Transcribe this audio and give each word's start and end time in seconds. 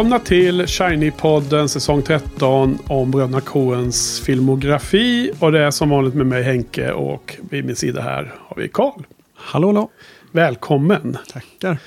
Välkomna 0.00 0.18
till 0.18 0.66
Shiny-podden 0.66 1.66
säsong 1.66 2.02
13 2.02 2.78
om 2.86 3.10
Bröderna 3.10 3.40
Coens 3.40 4.20
filmografi. 4.20 5.32
Och 5.38 5.52
det 5.52 5.60
är 5.60 5.70
som 5.70 5.90
vanligt 5.90 6.14
med 6.14 6.26
mig 6.26 6.42
Henke 6.42 6.92
och 6.92 7.36
vid 7.50 7.64
min 7.64 7.76
sida 7.76 8.02
här 8.02 8.34
har 8.38 8.56
vi 8.56 8.68
Karl. 8.68 9.02
Hallå, 9.34 9.68
hallå. 9.68 9.90
Välkommen 10.32 11.18
Tackar. 11.32 11.78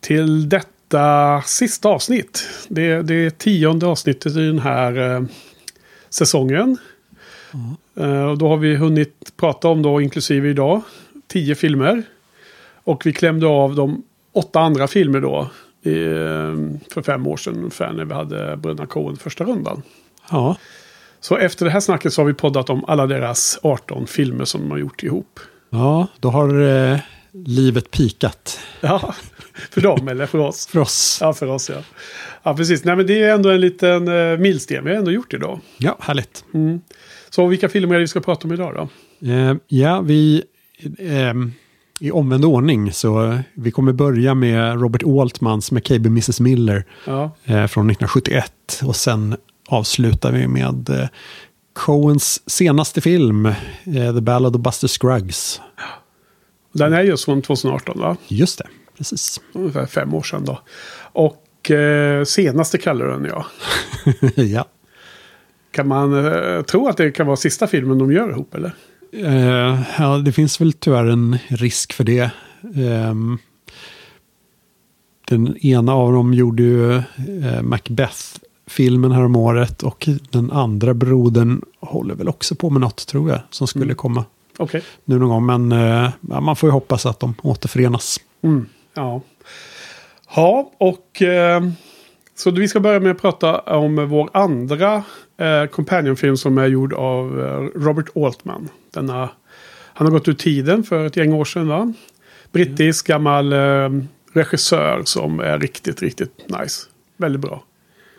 till 0.00 0.48
detta 0.48 1.42
sista 1.42 1.88
avsnitt. 1.88 2.48
Det, 2.68 3.02
det 3.02 3.14
är 3.14 3.30
tionde 3.30 3.86
avsnittet 3.86 4.36
i 4.36 4.46
den 4.46 4.58
här 4.58 5.14
eh, 5.14 5.22
säsongen. 6.10 6.78
Eh, 8.00 8.24
och 8.24 8.38
då 8.38 8.48
har 8.48 8.56
vi 8.56 8.76
hunnit 8.76 9.32
prata 9.36 9.68
om 9.68 9.82
då, 9.82 10.00
inklusive 10.00 10.48
idag, 10.48 10.82
tio 11.26 11.54
filmer. 11.54 12.02
Och 12.84 13.06
vi 13.06 13.12
klämde 13.12 13.46
av 13.46 13.74
de 13.74 14.02
åtta 14.32 14.60
andra 14.60 14.86
filmer 14.86 15.20
då. 15.20 15.50
Eh, 15.86 16.54
för 16.94 17.02
fem 17.02 17.26
år 17.26 17.36
sedan 17.36 17.56
ungefär 17.56 17.92
när 17.92 18.04
vi 18.04 18.14
hade 18.14 18.56
Bröderna 18.56 18.86
Coen 18.86 19.16
första 19.16 19.44
rundan. 19.44 19.82
Ja, 20.30 20.56
Så 21.20 21.36
efter 21.36 21.64
det 21.64 21.70
här 21.70 21.80
snacket 21.80 22.12
så 22.12 22.20
har 22.22 22.26
vi 22.26 22.34
poddat 22.34 22.70
om 22.70 22.84
alla 22.84 23.06
deras 23.06 23.58
18 23.62 24.06
filmer 24.06 24.44
som 24.44 24.60
de 24.60 24.70
har 24.70 24.78
gjort 24.78 25.02
ihop. 25.02 25.40
ja 25.70 26.06
då 26.20 26.30
har 26.30 26.60
eh, 26.92 26.98
livet 27.32 27.90
pikat 27.90 28.60
Ja, 28.80 29.14
för 29.70 29.80
dem 29.80 30.08
eller 30.08 30.26
för 30.26 30.38
oss? 30.38 30.66
för 30.66 30.78
oss. 30.78 31.18
Ja, 31.20 31.32
för 31.32 31.46
oss 31.46 31.70
ja. 31.70 31.82
Ja, 32.42 32.56
precis. 32.56 32.84
Nej, 32.84 32.96
men 32.96 33.06
det 33.06 33.22
är 33.22 33.34
ändå 33.34 33.48
en 33.50 33.60
liten 33.60 34.08
uh, 34.08 34.38
milsten 34.38 34.84
vi 34.84 34.90
har 34.90 34.96
ändå 34.96 35.10
gjort 35.10 35.34
idag. 35.34 35.60
Ja, 35.78 35.96
härligt. 36.00 36.44
Så 37.30 37.46
vilka 37.46 37.68
filmer 37.68 37.94
är 37.94 37.98
det 37.98 38.02
vi 38.04 38.08
ska 38.08 38.20
prata 38.20 38.48
om 38.48 38.52
idag 38.54 38.74
då? 38.74 38.88
Eh, 39.30 39.54
ja, 39.68 40.00
vi... 40.00 40.42
ehm, 40.98 41.52
I 42.00 42.10
omvänd 42.10 42.44
ordning 42.44 42.92
så 42.92 43.38
vi 43.54 43.70
kommer 43.70 43.92
börja 43.92 44.34
med 44.34 44.80
Robert 44.80 45.02
Altmans 45.02 45.72
McCabe 45.72 46.06
Mrs. 46.08 46.40
Miller 46.40 46.84
Ja, 47.04 47.24
eh, 47.44 47.66
från 47.66 47.90
1971 47.90 48.80
och 48.84 48.96
sen 48.96 49.36
avslutar 49.68 50.32
vi 50.32 50.48
med 50.48 50.90
eh, 50.90 51.08
Coens 51.72 52.50
senaste 52.50 53.00
film, 53.00 53.46
eh, 53.46 53.54
The 54.14 54.20
Ballad 54.20 54.56
of 54.56 54.62
Buster 54.62 54.88
Scruggs. 54.88 55.60
den 56.72 56.92
är 56.92 57.02
just 57.02 57.24
från 57.24 57.42
2018 57.42 58.00
va? 58.00 58.16
Just 58.28 58.58
det, 58.58 58.66
precis. 58.98 59.40
Ungefär 59.52 59.86
fem 59.86 60.14
år 60.14 60.22
sedan 60.22 60.44
då. 60.44 60.60
Och 60.98 61.70
eh, 61.70 62.24
senaste 62.24 62.78
kallar 62.78 63.06
den 63.06 63.24
ja. 63.24 63.46
ja. 64.42 64.64
Kan 65.70 65.88
man 65.88 66.26
eh, 66.26 66.62
tro 66.62 66.88
att 66.88 66.96
det 66.96 67.10
kan 67.10 67.26
vara 67.26 67.36
sista 67.36 67.66
filmen 67.66 67.98
de 67.98 68.12
gör 68.12 68.30
ihop 68.30 68.54
eller? 68.54 68.74
Eh, 69.12 69.80
ja, 69.98 70.18
det 70.18 70.32
finns 70.32 70.60
väl 70.60 70.72
tyvärr 70.72 71.06
en 71.06 71.38
risk 71.48 71.92
för 71.92 72.04
det. 72.04 72.30
Ehm, 72.76 73.38
den 75.28 75.56
ena 75.56 75.94
av 75.94 76.12
dem 76.12 76.34
gjorde 76.34 76.62
ju 76.62 76.96
eh, 76.96 77.62
Macbeth-filmen 77.62 79.12
här 79.12 79.24
om 79.24 79.36
året 79.36 79.82
och 79.82 80.08
den 80.30 80.50
andra 80.50 80.94
brodern 80.94 81.62
håller 81.80 82.14
väl 82.14 82.28
också 82.28 82.54
på 82.54 82.70
med 82.70 82.80
något 82.80 83.06
tror 83.06 83.30
jag 83.30 83.40
som 83.50 83.66
skulle 83.66 83.94
komma 83.94 84.24
Okej. 84.56 84.82
nu 85.04 85.18
någon 85.18 85.28
gång. 85.28 85.46
Men 85.46 85.72
eh, 85.72 86.10
ja, 86.30 86.40
man 86.40 86.56
får 86.56 86.66
ju 86.68 86.72
hoppas 86.72 87.06
att 87.06 87.20
de 87.20 87.34
återförenas. 87.42 88.20
Mm, 88.42 88.66
ja. 88.94 89.20
Ja, 90.36 90.72
och 90.78 91.22
eh, 91.22 91.62
så 92.34 92.50
vi 92.50 92.68
ska 92.68 92.80
börja 92.80 93.00
med 93.00 93.10
att 93.10 93.20
prata 93.20 93.58
om 93.58 94.08
vår 94.08 94.30
andra 94.32 95.04
eh, 95.36 95.66
companionfilm 95.70 96.36
som 96.36 96.58
är 96.58 96.66
gjord 96.66 96.94
av 96.94 97.40
eh, 97.40 97.80
Robert 97.80 98.16
Altman. 98.16 98.68
Denna, 98.96 99.30
han 99.94 100.06
har 100.06 100.12
gått 100.12 100.28
ur 100.28 100.32
tiden 100.32 100.84
för 100.84 101.06
ett 101.06 101.16
gäng 101.16 101.32
år 101.32 101.44
sedan 101.44 101.68
va? 101.68 101.92
Brittisk 102.52 103.06
gammal 103.06 103.52
eh, 103.52 103.88
regissör 104.32 105.02
som 105.04 105.40
är 105.40 105.58
riktigt, 105.58 106.02
riktigt 106.02 106.48
nice. 106.48 106.82
Väldigt 107.16 107.40
bra. 107.40 107.62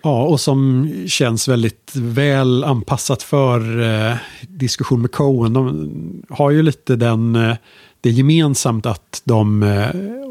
Ja, 0.01 0.23
och 0.23 0.39
som 0.39 0.89
känns 1.07 1.47
väldigt 1.47 1.91
väl 1.95 2.63
anpassat 2.63 3.23
för 3.23 3.81
eh, 3.81 4.15
diskussion 4.41 5.01
med 5.01 5.11
Coen. 5.11 5.53
De 5.53 6.23
har 6.29 6.51
ju 6.51 6.61
lite 6.61 6.95
den, 6.95 7.35
eh, 7.35 7.55
det 8.01 8.09
är 8.09 8.13
gemensamt 8.13 8.85
att 8.85 9.21
de 9.25 9.63
eh, 9.63 9.89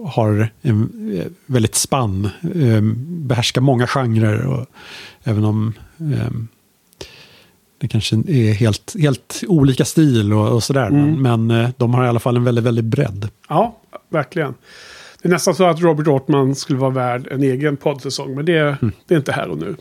har 0.09 0.49
en 0.63 1.13
eh, 1.19 1.27
väldigt 1.47 1.75
spann, 1.75 2.29
eh, 2.55 2.81
behärskar 3.07 3.61
många 3.61 3.87
genrer. 3.87 4.47
Och, 4.47 4.67
även 5.25 5.45
om 5.45 5.73
eh, 5.99 6.31
det 7.79 7.89
kanske 7.89 8.17
är 8.17 8.53
helt, 8.53 8.95
helt 9.01 9.43
olika 9.49 9.85
stil 9.85 10.33
och, 10.33 10.49
och 10.55 10.63
sådär. 10.63 10.91
Men, 10.91 11.23
men 11.23 11.51
eh, 11.65 11.71
de 11.77 11.95
har 11.95 12.05
i 12.05 12.09
alla 12.09 12.21
fall 12.21 12.37
en 12.37 12.45
väldigt, 12.45 12.65
väldigt 12.65 12.85
bredd. 12.85 13.29
Ja, 13.49 13.77
verkligen. 14.09 14.55
Det 15.23 15.29
är 15.29 15.33
nästan 15.33 15.55
så 15.55 15.65
att 15.65 15.81
Robert 15.81 16.07
Altman 16.09 16.55
skulle 16.55 16.79
vara 16.79 16.91
värd 16.91 17.29
en 17.31 17.43
egen 17.43 17.77
poddsäsong. 17.77 18.35
Men 18.35 18.45
det, 18.45 18.77
det 19.07 19.15
är 19.15 19.19
inte 19.19 19.33
här 19.33 19.49
och 19.49 19.59
nu. 19.59 19.77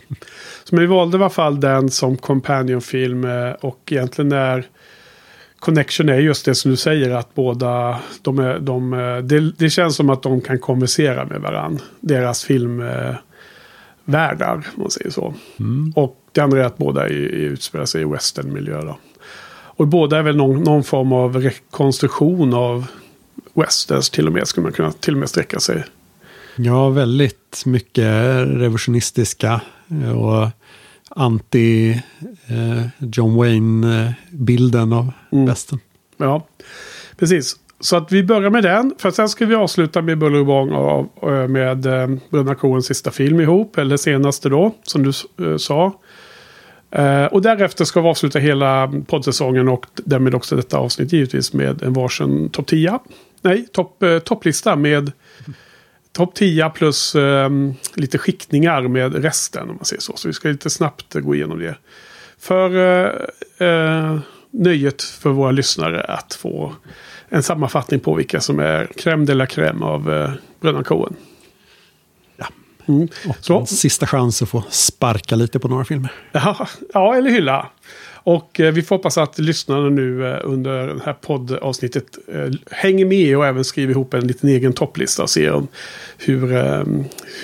Så 0.64 0.76
vi 0.76 0.86
valde 0.86 1.18
i 1.18 1.20
alla 1.20 1.30
fall 1.30 1.60
den 1.60 1.90
som 1.90 2.16
companionfilm. 2.16 3.24
eh, 3.24 3.50
Och 3.50 3.80
egentligen 3.90 4.32
är 4.32 4.66
Connection 5.58 6.08
är 6.08 6.18
just 6.18 6.44
det 6.44 6.54
som 6.54 6.70
du 6.70 6.76
säger. 6.76 7.10
Att 7.10 7.34
båda, 7.34 7.98
de 8.22 8.38
är, 8.38 8.58
de, 8.58 8.92
eh, 8.92 9.16
det, 9.18 9.52
det 9.58 9.70
känns 9.70 9.96
som 9.96 10.10
att 10.10 10.22
de 10.22 10.40
kan 10.40 10.58
konversera 10.58 11.24
med 11.24 11.40
varandra. 11.40 11.84
Deras 12.00 12.44
filmvärldar, 14.06 14.54
om 14.54 14.82
man 14.82 14.90
säger 14.90 15.10
så. 15.10 15.34
Och 15.94 16.16
det 16.32 16.40
andra 16.40 16.60
är 16.60 16.66
att 16.66 16.78
båda 16.78 17.08
i, 17.08 17.14
i 17.14 17.42
utspelar 17.42 17.84
sig 17.84 18.02
i 18.02 18.04
westernmiljö. 18.04 18.82
Då. 18.82 18.98
Och 19.78 19.86
båda 19.86 20.18
är 20.18 20.22
väl 20.22 20.36
någon, 20.36 20.62
någon 20.62 20.84
form 20.84 21.12
av 21.12 21.36
rekonstruktion 21.36 22.54
av 22.54 22.86
westerns 23.54 24.10
till 24.10 24.26
och 24.26 24.32
med. 24.32 24.48
Skulle 24.48 24.64
man 24.64 24.72
kunna 24.72 24.92
till 24.92 25.14
och 25.14 25.20
med 25.20 25.28
sträcka 25.28 25.60
sig. 25.60 25.84
Ja, 26.56 26.88
väldigt 26.88 27.62
mycket 27.66 28.04
revisionistiska 28.46 29.60
och 30.16 30.48
anti 31.10 32.02
eh, 32.46 33.26
Wayne-bilden 33.36 34.92
av 34.92 35.12
västern. 35.30 35.78
Ja, 36.16 36.46
precis. 37.16 37.56
Så 37.80 37.96
att 37.96 38.12
vi 38.12 38.22
börjar 38.22 38.50
med 38.50 38.62
den. 38.62 38.94
För 38.98 39.10
sen 39.10 39.28
ska 39.28 39.46
vi 39.46 39.54
avsluta 39.54 40.02
med 40.02 40.18
Buller 40.18 40.38
och 40.38 40.46
bång 40.46 40.70
och, 40.70 41.24
och 41.24 41.50
med 41.50 41.86
eh, 41.86 42.08
Bröderna 42.30 42.54
Coens 42.54 42.86
sista 42.86 43.10
film 43.10 43.40
ihop. 43.40 43.78
Eller 43.78 43.96
senaste 43.96 44.48
då, 44.48 44.74
som 44.82 45.02
du 45.02 45.12
eh, 45.46 45.56
sa. 45.56 46.00
Eh, 46.90 47.24
och 47.24 47.42
därefter 47.42 47.84
ska 47.84 48.00
vi 48.00 48.08
avsluta 48.08 48.38
hela 48.38 48.92
poddsäsongen 49.06 49.68
och 49.68 49.86
därmed 49.94 50.34
också 50.34 50.56
detta 50.56 50.78
avsnitt 50.78 51.12
givetvis 51.12 51.52
med 51.52 51.82
en 51.82 51.92
varsin 51.92 52.50
topp 52.50 52.66
10. 52.66 52.98
Nej, 53.42 53.66
topp, 53.72 54.02
eh, 54.02 54.18
topplista 54.18 54.76
med 54.76 55.12
topp 56.12 56.34
10 56.34 56.70
plus 56.70 57.14
eh, 57.14 57.50
lite 57.94 58.18
skiktningar 58.18 58.82
med 58.82 59.22
resten 59.22 59.70
om 59.70 59.76
man 59.76 59.84
säger 59.84 60.02
så. 60.02 60.12
Så 60.16 60.28
vi 60.28 60.34
ska 60.34 60.48
lite 60.48 60.70
snabbt 60.70 61.14
gå 61.14 61.34
igenom 61.34 61.58
det. 61.58 61.76
För 62.38 62.76
eh, 62.76 63.68
eh 63.68 64.18
nöjet 64.56 65.02
för 65.02 65.30
våra 65.30 65.50
lyssnare 65.50 66.00
att 66.00 66.34
få 66.34 66.74
en 67.28 67.42
sammanfattning 67.42 68.00
på 68.00 68.14
vilka 68.14 68.40
som 68.40 68.58
är 68.60 68.86
crème 68.96 69.26
de 69.26 69.34
la 69.34 69.46
crème 69.46 69.84
av 69.84 70.12
eh, 70.12 70.30
Bröderna 70.60 70.84
Coen. 70.84 71.16
Ja. 72.36 72.46
Mm. 72.88 73.08
Och 73.28 73.36
Så. 73.40 73.60
en 73.60 73.66
sista 73.66 74.06
chans 74.06 74.42
att 74.42 74.48
få 74.48 74.64
sparka 74.70 75.36
lite 75.36 75.58
på 75.58 75.68
några 75.68 75.84
filmer. 75.84 76.12
Ja, 76.32 76.68
ja, 76.94 77.14
eller 77.14 77.30
hylla. 77.30 77.70
Och 78.26 78.60
eh, 78.60 78.72
vi 78.72 78.82
får 78.82 78.96
hoppas 78.96 79.18
att 79.18 79.38
lyssnarna 79.38 79.88
nu 79.88 80.26
eh, 80.32 80.40
under 80.44 80.86
det 80.86 81.02
här 81.04 81.12
poddavsnittet 81.12 82.18
eh, 82.32 82.50
hänger 82.70 83.04
med 83.04 83.36
och 83.36 83.46
även 83.46 83.64
skriver 83.64 83.90
ihop 83.90 84.14
en 84.14 84.26
liten 84.26 84.48
egen 84.48 84.72
topplista 84.72 85.22
och 85.22 85.30
ser 85.30 85.52
om 85.52 85.68
hur, 86.18 86.52
eh, 86.56 86.84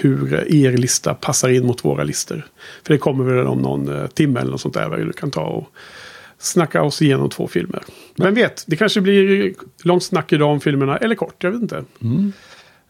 hur 0.01 0.35
er 0.55 0.77
lista 0.77 1.15
passar 1.15 1.49
in 1.49 1.67
mot 1.67 1.85
våra 1.85 2.05
listor. 2.05 2.47
För 2.87 2.95
det 2.95 2.99
kommer 2.99 3.25
väl 3.25 3.47
om 3.47 3.59
någon 3.59 4.01
eh, 4.01 4.07
timme 4.07 4.41
eller 4.41 4.51
något 4.51 4.61
sånt 4.61 4.75
där. 4.75 4.89
Vi 4.89 5.13
kan 5.13 5.31
ta 5.31 5.43
och 5.43 5.69
snacka 6.43 6.83
oss 6.83 7.03
igenom 7.03 7.31
två 7.31 7.49
filmer. 7.49 7.83
Vem 8.17 8.35
vet, 8.35 8.65
det 8.67 8.77
kanske 8.77 9.01
blir 9.01 9.55
långt 9.83 10.03
snack 10.03 10.33
idag 10.33 10.51
om 10.51 10.61
filmerna 10.61 10.97
eller 10.97 11.15
kort, 11.15 11.45
jag 11.45 11.51
vet 11.51 11.63
inte. 11.63 11.85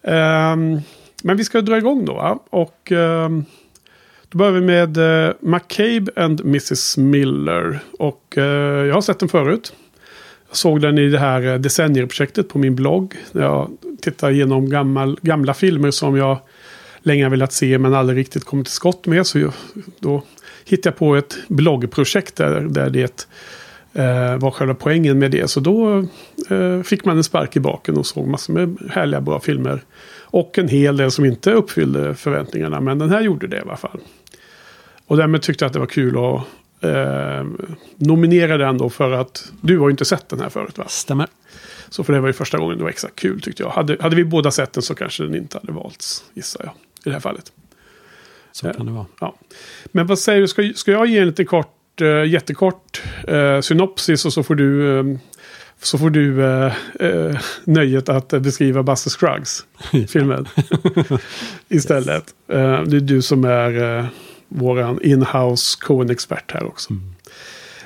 Ehm, 0.02 0.80
men 1.22 1.36
vi 1.36 1.44
ska 1.44 1.60
dra 1.60 1.78
igång 1.78 2.04
då. 2.04 2.14
va? 2.14 2.38
Och 2.50 2.92
ehm, 2.92 3.44
då 4.32 4.38
börjar 4.38 4.52
vi 4.52 4.60
med 4.60 4.98
uh, 4.98 5.32
McCabe 5.40 6.12
and 6.16 6.40
Mrs. 6.40 6.96
Miller. 6.96 7.80
Och 7.98 8.38
eh, 8.38 8.86
jag 8.86 8.94
har 8.94 9.00
sett 9.00 9.18
den 9.18 9.28
förut. 9.28 9.72
såg 10.52 10.80
den 10.80 10.98
i 10.98 11.08
det 11.08 11.18
här 11.18 11.46
eh, 11.46 11.54
decennierprojektet 11.54 12.48
på 12.48 12.58
min 12.58 12.74
blogg. 12.74 13.14
Där 13.32 13.42
jag 13.42 13.70
tittar 14.00 14.30
igenom 14.30 14.70
gammal, 14.70 15.18
gamla 15.22 15.54
filmer 15.54 15.90
som 15.90 16.16
jag 16.16 16.38
länge 17.02 17.24
har 17.24 17.30
velat 17.30 17.52
se 17.52 17.78
men 17.78 17.94
aldrig 17.94 18.18
riktigt 18.18 18.44
kommit 18.44 18.66
till 18.66 18.74
skott 18.74 19.06
med. 19.06 19.26
Så 19.26 19.38
jag, 19.38 19.52
då 19.98 20.22
hittade 20.64 20.88
jag 20.88 20.98
på 20.98 21.16
ett 21.16 21.36
bloggprojekt 21.48 22.36
där, 22.36 22.60
där 22.60 22.90
det 22.90 23.26
eh, 23.92 24.36
var 24.36 24.50
själva 24.50 24.74
poängen 24.74 25.18
med 25.18 25.30
det. 25.30 25.50
Så 25.50 25.60
då 25.60 26.06
eh, 26.50 26.82
fick 26.82 27.04
man 27.04 27.16
en 27.16 27.24
spark 27.24 27.56
i 27.56 27.60
baken 27.60 27.96
och 27.96 28.06
såg 28.06 28.28
massor 28.28 28.52
med 28.52 28.90
härliga 28.90 29.20
bra 29.20 29.40
filmer. 29.40 29.80
Och 30.20 30.58
en 30.58 30.68
hel 30.68 30.96
del 30.96 31.10
som 31.10 31.24
inte 31.24 31.52
uppfyllde 31.52 32.14
förväntningarna. 32.14 32.80
Men 32.80 32.98
den 32.98 33.10
här 33.10 33.20
gjorde 33.20 33.46
det 33.46 33.56
i 33.56 33.60
alla 33.60 33.76
fall. 33.76 34.00
Och 35.06 35.16
därmed 35.16 35.42
tyckte 35.42 35.64
jag 35.64 35.66
att 35.66 35.72
det 35.72 35.78
var 35.78 35.86
kul 35.86 36.16
att 36.16 36.42
eh, 36.84 37.46
nominera 37.96 38.56
den 38.56 38.78
då 38.78 38.90
för 38.90 39.10
att 39.12 39.52
du 39.60 39.78
har 39.78 39.88
ju 39.88 39.90
inte 39.90 40.04
sett 40.04 40.28
den 40.28 40.40
här 40.40 40.48
förut 40.48 40.78
va? 40.78 40.84
Stämmer. 40.88 41.26
Så 41.88 42.04
för 42.04 42.12
det 42.12 42.20
var 42.20 42.28
ju 42.28 42.32
första 42.32 42.58
gången 42.58 42.78
det 42.78 42.82
var 42.82 42.90
extra 42.90 43.10
kul 43.14 43.40
tyckte 43.40 43.62
jag. 43.62 43.70
Hade, 43.70 43.96
hade 44.00 44.16
vi 44.16 44.24
båda 44.24 44.50
sett 44.50 44.72
den 44.72 44.82
så 44.82 44.94
kanske 44.94 45.22
den 45.22 45.34
inte 45.34 45.58
hade 45.58 45.72
valts, 45.72 46.24
gissar 46.34 46.60
jag. 46.64 46.72
I 47.04 47.08
det 47.08 47.12
här 47.12 47.20
fallet. 47.20 47.52
Så 48.52 48.72
kan 48.72 48.86
det 48.86 48.92
vara. 48.92 49.06
Ja. 49.20 49.34
Men 49.84 50.06
vad 50.06 50.18
säger 50.18 50.40
du, 50.40 50.48
ska, 50.48 50.72
ska 50.74 50.90
jag 50.90 51.06
ge 51.06 51.18
en 51.18 51.26
lite 51.26 51.44
kort, 51.44 52.00
uh, 52.00 52.26
jättekort 52.26 53.02
uh, 53.28 53.60
synopsis 53.60 54.24
och 54.24 54.32
så 54.32 54.42
får 54.42 54.54
du, 54.54 54.64
uh, 54.64 55.18
så 55.82 55.98
får 55.98 56.10
du 56.10 56.36
nöjet 57.64 58.08
att 58.08 58.28
beskriva 58.28 58.82
Buster 58.82 59.10
Scruggs 59.10 59.66
filmen 60.08 60.46
istället. 61.68 62.34
det 62.46 62.96
är 62.96 63.00
du 63.00 63.22
som 63.22 63.44
är 63.44 63.98
uh, 63.98 64.06
våran 64.48 65.02
inhouse 65.02 65.78
Coen-expert 65.80 66.52
här 66.52 66.64
också. 66.64 66.90
Mm. 66.90 67.12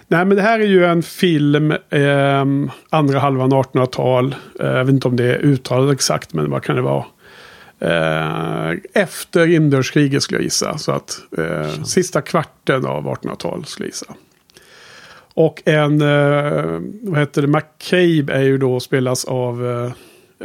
Nej, 0.09 0.25
men 0.25 0.37
det 0.37 0.43
här 0.43 0.61
är 0.61 0.67
ju 0.67 0.85
en 0.85 1.03
film, 1.03 1.73
eh, 1.91 2.45
andra 2.91 3.19
halvan 3.19 3.53
1800-tal. 3.53 4.35
Eh, 4.61 4.67
jag 4.67 4.85
vet 4.85 4.93
inte 4.93 5.09
om 5.09 5.17
det 5.17 5.25
är 5.25 5.39
uttalat 5.39 5.95
exakt, 5.95 6.35
men 6.35 6.51
vad 6.51 6.63
kan 6.63 6.77
det 6.77 6.83
vara? 6.83 7.05
Eh, 7.79 8.73
efter 8.95 9.47
inbördeskriget 9.47 10.23
skulle 10.23 10.39
jag 10.39 10.45
gissa. 10.45 10.79
Så 10.79 10.93
att 10.93 11.19
eh, 11.39 11.83
sista 11.83 12.23
kvarten 12.23 12.87
av 12.87 13.07
1800-tal 13.07 13.65
skulle 13.65 13.87
jag 13.87 13.91
gissa. 13.91 14.15
Och 15.35 15.63
en, 15.65 16.01
eh, 16.01 16.81
vad 17.03 17.19
heter 17.19 17.43
det, 17.43 17.49
McCabe 17.49 18.33
är 18.33 18.43
ju 18.43 18.59
då 18.59 18.81
spelas 18.81 19.25
av, 19.25 19.67
eh, 19.67 19.93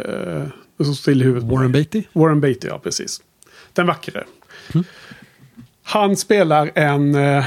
eh 0.03 0.43
så 0.77 0.93
still 0.93 1.21
i 1.21 1.25
huvudet. 1.25 1.49
Warren 1.49 1.71
Beatty? 1.71 2.03
Warren 2.13 2.41
Beatty, 2.41 2.67
ja 2.67 2.79
precis. 2.79 3.21
Den 3.73 3.87
vackre. 3.87 4.23
Mm. 4.73 4.83
Han 5.83 6.17
spelar 6.17 6.71
en 6.75 7.15
eh, 7.15 7.45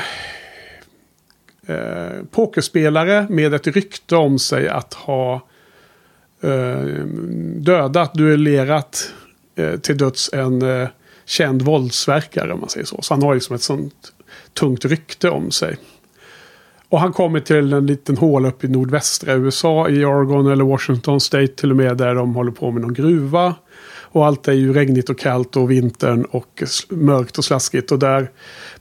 eh, 1.66 2.24
pokerspelare 2.30 3.26
med 3.30 3.54
ett 3.54 3.66
rykte 3.66 4.16
om 4.16 4.38
sig 4.38 4.68
att 4.68 4.94
ha 4.94 5.34
eh, 6.40 7.04
dödat, 7.56 8.14
duellerat 8.14 9.12
eh, 9.56 9.76
till 9.76 9.98
döds 9.98 10.30
en 10.32 10.62
eh, 10.62 10.88
känd 11.24 11.62
våldsverkare 11.62 12.52
om 12.52 12.60
man 12.60 12.68
säger 12.68 12.86
så. 12.86 13.02
Så 13.02 13.14
han 13.14 13.22
har 13.22 13.34
liksom 13.34 13.56
ett 13.56 13.62
sånt 13.62 14.12
tungt 14.52 14.84
rykte 14.84 15.30
om 15.30 15.50
sig. 15.50 15.76
Och 16.88 17.00
han 17.00 17.12
kommer 17.12 17.40
till 17.40 17.72
en 17.72 17.86
liten 17.86 18.16
håla 18.16 18.48
uppe 18.48 18.66
i 18.66 18.70
nordvästra 18.70 19.32
USA, 19.34 19.88
i 19.88 20.04
Oregon 20.04 20.46
eller 20.46 20.64
Washington 20.64 21.20
State 21.20 21.46
till 21.46 21.70
och 21.70 21.76
med, 21.76 21.96
där 21.96 22.14
de 22.14 22.34
håller 22.34 22.52
på 22.52 22.70
med 22.70 22.82
någon 22.82 22.94
gruva. 22.94 23.54
Och 24.14 24.26
allt 24.26 24.48
är 24.48 24.52
ju 24.52 24.72
regnigt 24.72 25.10
och 25.10 25.18
kallt 25.18 25.56
och 25.56 25.70
vintern 25.70 26.24
och 26.24 26.62
mörkt 26.88 27.38
och 27.38 27.44
slaskigt. 27.44 27.92
Och 27.92 27.98
där 27.98 28.30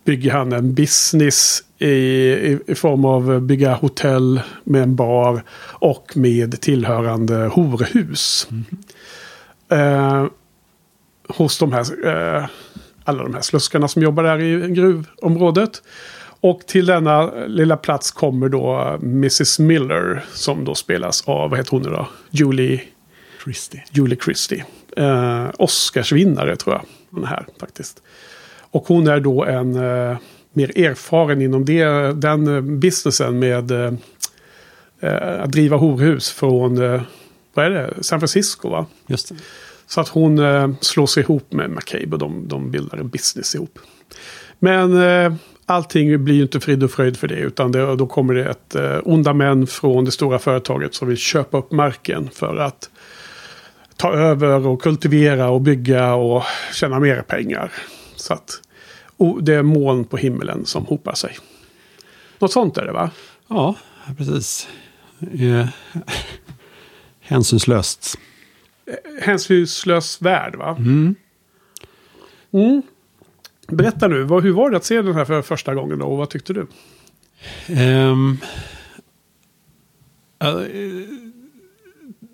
bygger 0.04 0.32
han 0.32 0.54
en 0.54 0.74
business 0.74 1.64
i, 1.80 1.88
i, 1.88 2.60
i 2.68 2.76
form 2.76 3.06
av 3.06 3.42
bygga 3.42 3.74
hotell 3.74 4.42
med 4.64 4.84
en 4.84 4.96
bar 4.96 5.44
och 5.62 6.18
med 6.18 6.62
tillhörande 6.62 7.36
horhus. 7.36 8.48
Mm. 8.52 8.66
Eh, 9.70 10.28
hos 11.36 11.58
de 11.58 11.74
här, 11.74 12.08
eh, 12.08 12.46
alla 13.04 13.24
de 13.24 13.34
här 13.34 13.42
sluskarna 13.42 13.88
som 13.88 14.02
jobbar 14.02 14.24
där 14.24 14.40
i 14.42 14.70
gruvområdet. 14.70 15.82
Och 16.40 16.60
till 16.68 16.86
denna 16.86 17.32
lilla 17.48 17.78
plats 17.78 18.12
kommer 18.12 18.50
då 18.50 18.98
Mrs 19.02 19.60
Miller 19.60 20.26
som 20.34 20.66
då 20.66 20.76
spelas 20.76 21.24
av, 21.28 21.50
vad 21.50 21.60
heter 21.60 21.72
hon 21.72 21.82
nu 21.82 21.90
då? 21.90 22.08
Julie 22.30 22.82
Christie. 23.44 23.84
Julie 23.92 24.18
Christie. 24.26 24.66
Eh, 24.98 25.50
Oscarsvinnare 25.58 26.56
tror 26.56 26.76
jag. 26.76 26.86
Den 27.10 27.26
här 27.26 27.46
faktiskt. 27.60 28.02
Och 28.72 28.88
hon 28.88 29.08
är 29.08 29.20
då 29.20 29.46
en 29.46 29.76
eh, 29.76 30.18
mer 30.54 30.78
erfaren 30.80 31.42
inom 31.42 31.66
det, 31.66 31.86
den 32.14 32.80
businessen 32.80 33.40
med 33.40 33.72
eh, 33.72 33.94
eh, 35.00 35.44
att 35.44 35.52
driva 35.52 35.78
horhus 35.78 36.32
från, 36.32 36.82
eh, 36.82 37.02
vad 37.54 37.66
är 37.66 37.70
det, 37.70 38.04
San 38.04 38.20
Francisco 38.20 38.70
va? 38.70 38.86
Just 39.08 39.30
det. 39.30 39.36
Så 39.94 40.02
att 40.02 40.08
hon 40.08 40.40
eh, 40.40 40.70
slår 40.82 41.06
sig 41.06 41.24
ihop 41.24 41.52
med 41.52 41.70
McCabe 41.70 42.12
och 42.12 42.20
de, 42.20 42.48
de 42.48 42.72
bildar 42.72 42.98
en 42.98 43.10
business 43.10 43.56
ihop. 43.56 43.80
Men 44.60 45.02
eh, 45.02 45.34
allting 45.66 46.24
blir 46.24 46.36
ju 46.36 46.42
inte 46.42 46.60
frid 46.60 46.84
och 46.84 46.92
fröjd 46.92 47.18
för 47.18 47.28
det. 47.28 47.36
Utan 47.36 47.72
det, 47.72 47.96
då 47.96 48.08
kommer 48.08 48.34
det 48.34 48.46
ett 48.46 48.76
eh, 48.76 49.00
onda 49.04 49.34
män 49.34 49.68
från 49.68 50.06
det 50.06 50.12
stora 50.12 50.40
företaget 50.40 50.94
som 50.94 51.08
vill 51.08 51.18
köpa 51.18 51.58
upp 51.58 51.72
marken 51.72 52.30
för 52.34 52.58
att 52.58 52.90
ta 53.96 54.14
över 54.14 54.68
och 54.68 54.82
kultivera 54.82 55.50
och 55.50 55.62
bygga 55.62 56.14
och 56.14 56.44
tjäna 56.74 57.00
mer 57.00 57.22
pengar. 57.22 57.72
Så 58.16 58.34
att 58.34 58.62
det 59.42 59.54
är 59.54 59.64
moln 59.64 60.06
på 60.06 60.18
himmelen 60.18 60.66
som 60.66 60.86
hopar 60.86 61.14
sig. 61.14 61.38
Något 62.40 62.52
sånt 62.52 62.78
är 62.78 62.86
det 62.86 62.92
va? 62.92 63.10
Ja, 63.48 63.76
precis. 64.18 64.68
Eh, 65.40 65.68
hänsynslöst. 67.20 68.18
Hänsynslös 69.22 70.22
värld 70.22 70.56
va? 70.56 70.76
Mm. 70.80 71.16
Mm. 72.52 72.82
Berätta 73.68 74.08
nu, 74.08 74.18
hur 74.18 74.52
var 74.54 74.70
det 74.70 74.78
att 74.78 74.86
se 74.86 75.02
den 75.02 75.16
här 75.16 75.26
för 75.26 75.42
första 75.42 75.76
gången 75.76 76.00
då? 76.00 76.06
Och 76.06 76.18
vad 76.18 76.30
tyckte 76.30 76.54
du? 76.54 76.68
Um, 77.70 78.38
uh, 80.44 80.62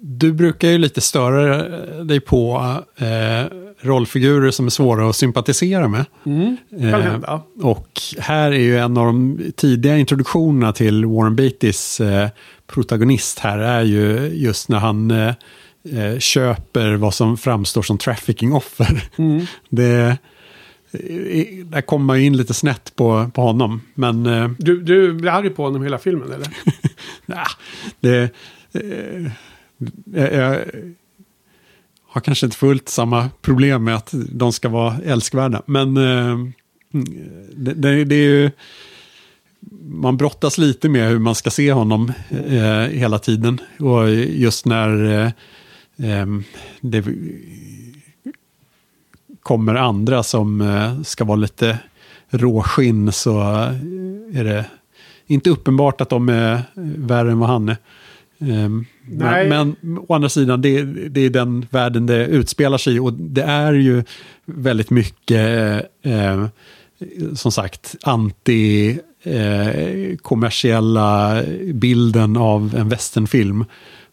du 0.02 0.34
brukar 0.34 0.68
ju 0.68 0.78
lite 0.78 1.02
störa 1.02 1.68
dig 2.04 2.20
på 2.20 2.58
uh, 3.02 3.70
rollfigurer 3.82 4.52
som 4.52 4.66
är 4.66 4.70
svåra 4.70 5.10
att 5.10 5.16
sympatisera 5.16 5.88
med. 5.88 6.06
Mm, 6.26 6.58
kan 6.70 7.02
hända. 7.02 7.42
och 7.62 8.02
här 8.18 8.52
är 8.52 8.60
ju 8.60 8.78
en 8.78 8.98
av 8.98 9.06
de 9.06 9.40
tidiga 9.56 9.98
introduktionerna 9.98 10.74
till 10.74 11.06
Warren 11.06 11.36
Beattys 11.36 12.00
eh, 12.00 12.30
protagonist 12.68 13.40
här 13.40 13.58
är 13.58 13.82
ju 13.82 14.32
just 14.34 14.70
när 14.70 14.80
han 14.80 15.12
eh, 15.84 16.06
eh 16.06 16.20
köper 16.20 16.96
vad 16.96 17.14
som 17.14 17.38
framstår 17.38 17.82
som 17.82 17.98
trafficking-offer. 17.98 19.02
Mm. 19.18 19.46
Det, 19.70 20.18
där 21.66 21.82
kommer 21.82 22.06
man 22.06 22.20
ju 22.20 22.26
in 22.26 22.38
lite 22.38 22.54
snett 22.54 22.96
på, 22.96 23.32
på 23.34 23.42
honom. 23.42 23.82
Men, 23.94 24.26
eh, 24.26 24.52
du, 24.60 24.82
du 24.82 25.14
blir 25.14 25.32
arg 25.32 25.50
på 25.50 25.64
honom 25.64 25.84
hela 25.84 25.98
filmen 25.98 26.32
eller? 26.32 26.48
nah, 27.26 27.48
det, 28.00 28.34
eh, 28.74 29.32
jag, 30.14 30.60
har 32.10 32.22
kanske 32.22 32.46
inte 32.46 32.58
fullt 32.58 32.90
samma 32.90 33.30
problem 33.42 33.84
med 33.84 33.96
att 33.96 34.14
de 34.14 34.54
ska 34.54 34.70
vara 34.70 34.98
älskvärda. 35.06 35.62
Men 35.66 35.98
eh, 35.98 36.38
det, 37.56 37.74
det, 37.74 38.04
det, 38.06 38.16
är 38.16 38.30
ju... 38.30 38.52
Man 39.82 40.18
brottas 40.18 40.58
lite 40.58 40.90
med 40.90 41.10
hur 41.10 41.20
man 41.20 41.36
ska 41.36 41.50
se 41.50 41.72
honom 41.72 42.14
eh, 42.48 42.98
hela 42.98 43.20
tiden. 43.20 43.62
Och 43.80 44.10
just 44.16 44.66
när 44.66 45.24
eh, 45.26 45.32
det 46.82 47.04
kommer 49.42 49.76
andra 49.76 50.24
som 50.24 50.62
eh, 50.62 51.02
ska 51.02 51.24
vara 51.24 51.36
lite 51.36 51.80
råskinn 52.30 53.12
så 53.12 53.40
är 54.34 54.44
det 54.44 54.66
inte 55.28 55.50
uppenbart 55.50 56.02
att 56.02 56.10
de 56.10 56.30
är 56.30 56.62
värre 56.98 57.32
än 57.32 57.40
vad 57.40 57.50
han 57.50 57.70
är. 57.70 57.78
Um, 58.42 58.86
men, 59.06 59.50
men, 59.50 59.98
å 60.08 60.14
andra 60.14 60.30
sidan, 60.30 60.62
det, 60.62 60.84
det, 61.10 61.22
är 61.22 61.30
den 61.30 61.66
världen 61.70 62.06
det 62.06 62.26
utspelar 62.26 62.78
sig 62.78 62.96
i. 62.96 63.00
Och 63.00 63.14
det 63.14 63.44
är 63.44 63.74
ju 63.74 64.04
väldigt 64.46 64.90
mycket, 64.90 65.82
eh, 66.02 66.48
som 67.36 67.52
sagt, 67.52 67.96
anti 68.02 69.00
eh, 69.24 70.18
kommersiella 70.22 71.42
bilden 71.74 72.38
av 72.38 72.76
en 72.78 72.90
westernfilm. 72.90 73.66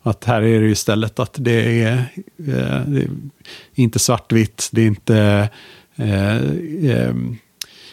Att 0.07 0.25
här 0.25 0.43
är 0.43 0.61
det 0.61 0.69
istället 0.69 1.19
att 1.19 1.37
det 1.39 1.83
är, 1.83 1.93
eh, 2.39 2.81
det 2.87 3.01
är 3.01 3.09
inte 3.75 3.99
svartvitt, 3.99 4.69
det 4.73 4.83
är 4.83 4.87
inte 4.87 5.49
eh, 5.97 6.37
eh, 6.91 7.15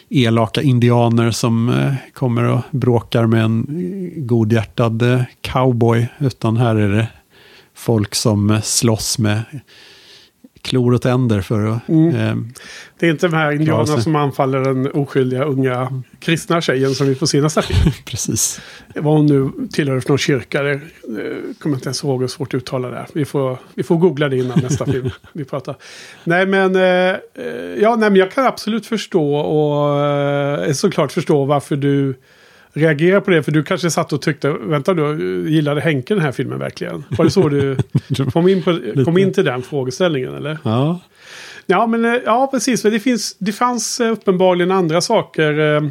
elaka 0.08 0.62
indianer 0.62 1.30
som 1.30 1.68
eh, 1.68 1.94
kommer 2.12 2.42
och 2.42 2.60
bråkar 2.70 3.26
med 3.26 3.44
en 3.44 3.66
godhjärtad 4.16 5.02
eh, 5.02 5.22
cowboy. 5.40 6.08
Utan 6.18 6.56
här 6.56 6.76
är 6.76 6.88
det 6.88 7.08
folk 7.74 8.14
som 8.14 8.50
eh, 8.50 8.60
slåss 8.60 9.18
med 9.18 9.42
klor 10.64 10.94
och 10.94 11.02
tänder 11.02 11.40
för 11.40 11.66
att... 11.66 11.88
Mm. 11.88 12.16
Eh, 12.16 12.36
Det 12.98 13.06
är 13.06 13.10
inte 13.10 13.26
de 13.26 13.36
här 13.36 13.52
indianerna 13.52 14.00
som 14.00 14.16
anfaller 14.16 14.60
den 14.60 14.90
oskyldiga 14.92 15.44
unga 15.44 16.02
kristna 16.18 16.60
tjejen 16.60 16.94
som 16.94 17.06
vi 17.06 17.14
får 17.14 17.26
se 17.26 17.40
nästa 17.40 17.62
film. 17.62 17.92
precis. 18.04 18.60
Vad 18.94 19.14
hon 19.14 19.26
nu 19.26 19.68
tillhör 19.72 20.00
för 20.00 20.08
någon 20.08 20.18
kyrka. 20.18 20.62
Det 20.62 20.72
eh, 20.72 20.80
kommer 21.58 21.76
inte 21.76 21.86
ens 21.86 22.04
ihåg 22.04 22.20
hur 22.20 22.28
svårt 22.28 22.54
att 22.54 22.58
uttala 22.58 22.88
det. 22.88 23.06
Vi 23.12 23.24
får, 23.24 23.58
vi 23.74 23.82
får 23.82 23.96
googla 23.96 24.28
det 24.28 24.36
innan 24.36 24.58
nästa 24.58 24.86
film 24.86 25.10
vi 25.32 25.44
pratar. 25.44 25.76
Nej 26.24 26.46
men, 26.46 26.76
eh, 26.76 26.82
eh, 26.82 27.16
ja, 27.80 27.96
nej, 27.96 28.10
men 28.10 28.16
jag 28.16 28.32
kan 28.32 28.46
absolut 28.46 28.86
förstå 28.86 29.34
och 29.34 30.06
eh, 30.06 30.72
såklart 30.72 31.12
förstå 31.12 31.44
varför 31.44 31.76
du 31.76 32.14
reagerar 32.74 33.20
på 33.20 33.30
det. 33.30 33.42
För 33.42 33.52
du 33.52 33.62
kanske 33.62 33.90
satt 33.90 34.12
och 34.12 34.22
tyckte, 34.22 34.50
vänta 34.50 34.94
du, 34.94 35.50
gillade 35.50 35.80
Henke 35.80 36.14
den 36.14 36.22
här 36.22 36.32
filmen 36.32 36.58
verkligen? 36.58 37.04
Var 37.08 37.24
det 37.24 37.30
så 37.30 37.48
du 37.48 37.76
kom 38.32 38.48
in, 38.48 38.62
på, 38.62 38.80
kom 39.04 39.18
in 39.18 39.32
till 39.32 39.44
den 39.44 39.62
frågeställningen 39.62 40.34
eller? 40.34 40.58
Ja, 40.62 41.00
Ja, 41.66 41.86
men 41.86 42.04
eh, 42.04 42.20
ja, 42.24 42.48
precis. 42.52 42.82
Det, 42.82 43.00
finns, 43.00 43.36
det 43.38 43.52
fanns 43.52 44.00
eh, 44.00 44.12
uppenbarligen 44.12 44.70
andra 44.70 45.00
saker 45.00 45.74
eh, 45.74 45.82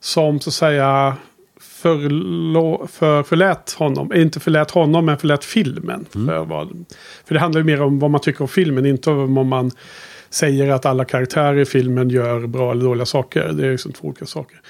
som 0.00 0.40
så 0.40 0.50
att 0.50 0.54
säga 0.54 1.16
förlå, 1.60 2.86
för, 2.92 3.22
förlät 3.22 3.72
honom. 3.72 4.12
Eh, 4.12 4.22
Inte 4.22 4.40
förlät 4.40 4.70
honom, 4.70 5.06
men 5.06 5.18
förlät 5.18 5.44
filmen. 5.44 6.06
För, 6.10 6.44
vad, 6.44 6.84
för 7.24 7.34
det 7.34 7.40
handlar 7.40 7.60
ju 7.60 7.64
mer 7.64 7.82
om 7.82 7.98
vad 7.98 8.10
man 8.10 8.20
tycker 8.20 8.42
om 8.42 8.48
filmen, 8.48 8.86
inte 8.86 9.10
om 9.10 9.48
man 9.48 9.70
säger 10.30 10.70
att 10.70 10.86
alla 10.86 11.04
karaktärer 11.04 11.58
i 11.58 11.64
filmen 11.64 12.10
gör 12.10 12.46
bra 12.46 12.70
eller 12.72 12.84
dåliga 12.84 13.06
saker. 13.06 13.52
Det 13.52 13.66
är 13.66 13.70
liksom 13.72 13.92
två 13.92 14.08
olika 14.08 14.26
saker. 14.26 14.60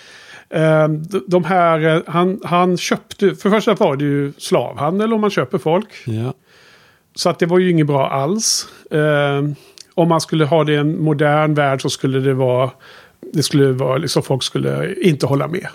Eh, 0.54 0.88
de- 1.26 1.44
här, 1.44 1.96
eh, 1.96 2.02
han, 2.06 2.40
han 2.44 2.76
köpte, 2.76 3.34
för 3.34 3.50
första 3.50 3.74
var 3.74 3.96
det 3.96 4.04
ju 4.04 4.32
slavhandel 4.38 5.12
om 5.12 5.20
man 5.20 5.30
köper 5.30 5.58
folk. 5.58 5.88
ja. 6.04 6.34
Så 7.16 7.30
att 7.30 7.38
det 7.38 7.46
var 7.46 7.58
ju 7.58 7.70
inget 7.70 7.86
bra 7.86 8.10
alls. 8.10 8.68
Eh, 8.90 9.42
om 9.94 10.08
man 10.08 10.20
skulle 10.20 10.44
ha 10.44 10.64
det 10.64 10.72
i 10.72 10.76
en 10.76 11.02
modern 11.02 11.54
värld 11.54 11.82
så 11.82 11.90
skulle 11.90 12.18
det 12.20 12.34
vara... 12.34 12.70
Det 13.32 13.42
skulle 13.42 13.72
vara 13.72 13.96
liksom 13.98 14.22
folk 14.22 14.42
skulle 14.42 14.94
inte 14.94 15.26
hålla 15.26 15.48
med. 15.48 15.66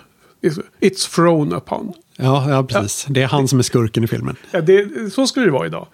It's- 0.80 1.14
thrown 1.14 1.52
upon. 1.54 1.92
Ja, 2.16 2.50
ja, 2.50 2.62
precis. 2.62 3.06
Det 3.08 3.22
är 3.22 3.26
han 3.26 3.48
som 3.48 3.58
är 3.58 3.62
skurken 3.62 4.04
i 4.04 4.06
filmen. 4.06 4.36
Ja, 4.50 4.60
det, 4.60 5.12
så 5.12 5.26
skulle 5.26 5.46
det 5.46 5.52
vara 5.52 5.66
idag. 5.66 5.86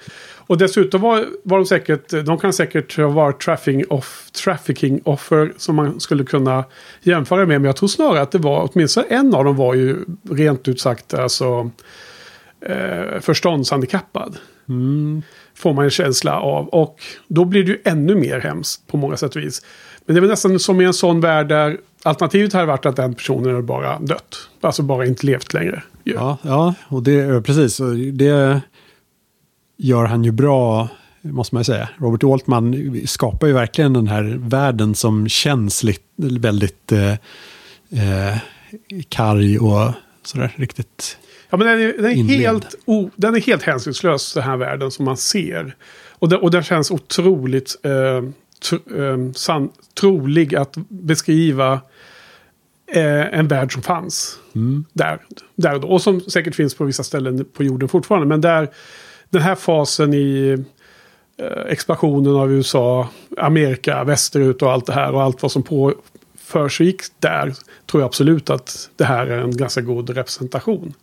Och 0.46 0.58
dessutom 0.58 1.00
var, 1.00 1.26
var 1.42 1.58
de 1.58 1.66
säkert... 1.66 2.10
De 2.10 2.38
kan 2.38 2.52
säkert 2.52 2.98
vara 2.98 3.32
trafficking, 3.32 3.84
off, 3.88 4.30
trafficking 4.30 5.00
offer 5.04 5.52
som 5.56 5.76
man 5.76 6.00
skulle 6.00 6.24
kunna 6.24 6.64
jämföra 7.02 7.38
med. 7.38 7.60
Men 7.60 7.64
jag 7.64 7.76
tror 7.76 7.88
snarare 7.88 8.20
att 8.20 8.30
det 8.30 8.38
var... 8.38 8.70
Åtminstone 8.72 9.06
en 9.06 9.34
av 9.34 9.44
dem 9.44 9.56
var 9.56 9.74
ju 9.74 9.96
rent 10.30 10.68
ut 10.68 10.80
sagt 10.80 11.14
alltså... 11.14 11.70
Eh, 12.60 13.20
förståndshandikappad. 13.20 14.36
Får 15.54 15.74
man 15.74 15.84
en 15.84 15.90
känsla 15.90 16.40
av. 16.40 16.68
Och 16.68 17.02
då 17.28 17.44
blir 17.44 17.64
det 17.64 17.70
ju 17.70 17.78
ännu 17.84 18.14
mer 18.14 18.40
hemskt 18.40 18.86
på 18.86 18.96
många 18.96 19.16
sätt 19.16 19.36
och 19.36 19.42
vis. 19.42 19.62
Men 20.04 20.14
det 20.14 20.18
är 20.18 20.20
väl 20.20 20.30
nästan 20.30 20.58
som 20.58 20.80
i 20.80 20.84
en 20.84 20.94
sån 20.94 21.20
värld 21.20 21.48
där 21.48 21.78
alternativet 22.02 22.52
hade 22.52 22.66
varit 22.66 22.86
att 22.86 22.96
den 22.96 23.14
personen 23.14 23.66
bara 23.66 23.98
dött. 23.98 24.48
Alltså 24.60 24.82
bara 24.82 25.06
inte 25.06 25.26
levt 25.26 25.54
längre. 25.54 25.82
Ja, 26.04 26.38
ja 26.42 26.74
och 26.88 27.02
det, 27.02 27.12
ja, 27.12 27.40
precis. 27.40 27.80
Det 28.12 28.60
gör 29.76 30.04
han 30.04 30.24
ju 30.24 30.32
bra, 30.32 30.88
måste 31.20 31.54
man 31.54 31.60
ju 31.60 31.64
säga. 31.64 31.88
Robert 31.98 32.24
Altman 32.24 33.00
skapar 33.06 33.46
ju 33.46 33.52
verkligen 33.52 33.92
den 33.92 34.06
här 34.06 34.38
världen 34.40 34.94
som 34.94 35.28
känns 35.28 35.84
väldigt 36.16 36.92
eh, 36.92 37.12
eh, 37.90 38.38
karg 39.08 39.58
och 39.58 39.92
sådär 40.22 40.54
riktigt. 40.56 41.18
Ja, 41.50 41.56
men 41.56 41.66
den 41.66 41.80
är, 41.80 41.92
den 41.92 42.30
är, 42.30 42.38
helt, 42.38 42.74
o, 42.84 43.10
den 43.16 43.34
är 43.34 43.40
helt 43.40 43.62
hänsynslös, 43.62 44.34
den 44.34 44.42
här 44.42 44.56
världen 44.56 44.90
som 44.90 45.04
man 45.04 45.16
ser. 45.16 45.76
Och 46.10 46.28
den, 46.28 46.40
och 46.40 46.50
den 46.50 46.62
känns 46.62 46.90
otroligt 46.90 47.76
eh, 47.82 48.30
tro, 48.68 48.78
eh, 49.02 49.32
san, 49.32 49.70
trolig 50.00 50.54
att 50.54 50.76
beskriva 50.88 51.80
eh, 52.92 53.38
en 53.38 53.48
värld 53.48 53.72
som 53.72 53.82
fanns. 53.82 54.38
Där, 54.92 55.18
där 55.54 55.74
och 55.74 55.80
då. 55.80 55.88
Och 55.88 56.02
som 56.02 56.20
säkert 56.20 56.54
finns 56.54 56.74
på 56.74 56.84
vissa 56.84 57.02
ställen 57.02 57.44
på 57.52 57.64
jorden 57.64 57.88
fortfarande. 57.88 58.26
Men 58.26 58.40
där, 58.40 58.68
den 59.30 59.42
här 59.42 59.54
fasen 59.54 60.14
i 60.14 60.56
eh, 61.36 61.72
expansionen 61.72 62.36
av 62.36 62.52
USA, 62.52 63.08
Amerika, 63.38 64.04
västerut 64.04 64.62
och 64.62 64.72
allt 64.72 64.86
det 64.86 64.92
här 64.92 65.14
och 65.14 65.22
allt 65.22 65.42
vad 65.42 65.52
som 65.52 65.62
på 65.62 65.94
för 66.46 66.68
sig 66.68 66.86
gick 66.86 67.02
där 67.18 67.54
tror 67.86 68.02
jag 68.02 68.06
absolut 68.06 68.50
att 68.50 68.90
det 68.96 69.04
här 69.04 69.26
är 69.26 69.38
en 69.38 69.56
ganska 69.56 69.80
god 69.80 70.10
representation. 70.10 70.94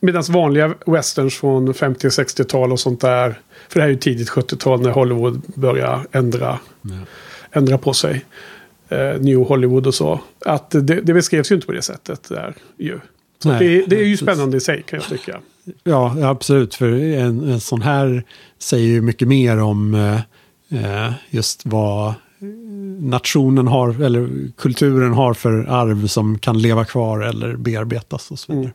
Medan 0.00 0.22
vanliga 0.28 0.74
westerns 0.86 1.36
från 1.36 1.74
50 1.74 2.06
och 2.06 2.10
60-tal 2.10 2.72
och 2.72 2.80
sånt 2.80 3.00
där, 3.00 3.40
för 3.68 3.74
det 3.74 3.80
här 3.80 3.88
är 3.88 3.92
ju 3.92 3.98
tidigt 3.98 4.30
70-tal 4.30 4.80
när 4.80 4.90
Hollywood 4.90 5.42
börjar 5.54 6.06
ändra, 6.12 6.58
ändra 7.52 7.78
på 7.78 7.92
sig. 7.92 8.24
Eh, 8.88 9.20
New 9.20 9.38
Hollywood 9.38 9.86
och 9.86 9.94
så. 9.94 10.20
Att 10.46 10.70
det, 10.70 10.80
det 10.80 11.14
beskrevs 11.14 11.50
ju 11.50 11.54
inte 11.54 11.66
på 11.66 11.72
det 11.72 11.82
sättet 11.82 12.28
där 12.28 12.54
ju. 12.76 13.00
Så 13.42 13.48
Nej, 13.48 13.58
det, 13.58 13.86
det 13.86 14.02
är 14.02 14.06
ju 14.06 14.16
spännande 14.16 14.56
i 14.56 14.60
sig 14.60 14.82
kan 14.82 14.98
jag 14.98 15.08
tycka. 15.08 15.40
Ja, 15.84 16.16
absolut. 16.22 16.74
För 16.74 16.92
en, 16.92 17.50
en 17.50 17.60
sån 17.60 17.82
här 17.82 18.24
säger 18.58 18.86
ju 18.86 19.00
mycket 19.00 19.28
mer 19.28 19.58
om 19.58 19.94
eh, 19.94 20.14
eh, 20.84 21.12
just 21.30 21.60
vad 21.64 22.14
nationen 22.98 23.66
har, 23.66 24.02
eller 24.02 24.28
kulturen 24.56 25.12
har 25.12 25.34
för 25.34 25.64
arv 25.68 26.06
som 26.06 26.38
kan 26.38 26.58
leva 26.58 26.84
kvar 26.84 27.20
eller 27.20 27.56
bearbetas 27.56 28.30
och 28.30 28.38
så 28.38 28.52
vidare. 28.52 28.72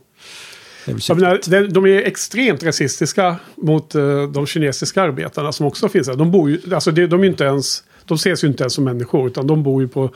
Väl 0.85 0.99
Jag 1.07 1.19
menar, 1.19 1.41
de, 1.47 1.67
de 1.67 1.85
är 1.85 2.01
extremt 2.01 2.63
rasistiska 2.63 3.35
mot 3.55 3.95
eh, 3.95 4.23
de 4.23 4.47
kinesiska 4.47 5.01
arbetarna 5.01 5.51
som 5.51 5.65
också 5.65 5.89
finns 5.89 6.07
här. 6.07 6.15
De 6.15 6.31
bor 6.31 6.49
ju, 6.49 6.61
alltså 6.73 6.91
det, 6.91 7.07
de 7.07 7.23
är 7.23 7.27
inte 7.27 7.43
ens, 7.43 7.83
de 8.05 8.15
ses 8.15 8.43
ju 8.43 8.47
inte 8.47 8.63
ens 8.63 8.73
som 8.73 8.83
människor 8.83 9.27
utan 9.27 9.47
de 9.47 9.63
bor 9.63 9.81
ju 9.81 9.87
på 9.87 10.11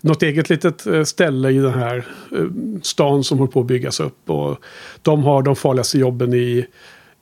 något 0.00 0.22
eget 0.22 0.50
litet 0.50 0.86
eh, 0.86 1.04
ställe 1.04 1.50
i 1.50 1.58
den 1.58 1.74
här 1.74 2.06
eh, 2.32 2.46
stan 2.82 3.24
som 3.24 3.38
håller 3.38 3.52
på 3.52 3.60
att 3.60 3.66
byggas 3.66 4.00
upp. 4.00 4.30
Och 4.30 4.58
de 5.02 5.24
har 5.24 5.42
de 5.42 5.56
farligaste 5.56 5.98
jobben 5.98 6.34
i, 6.34 6.66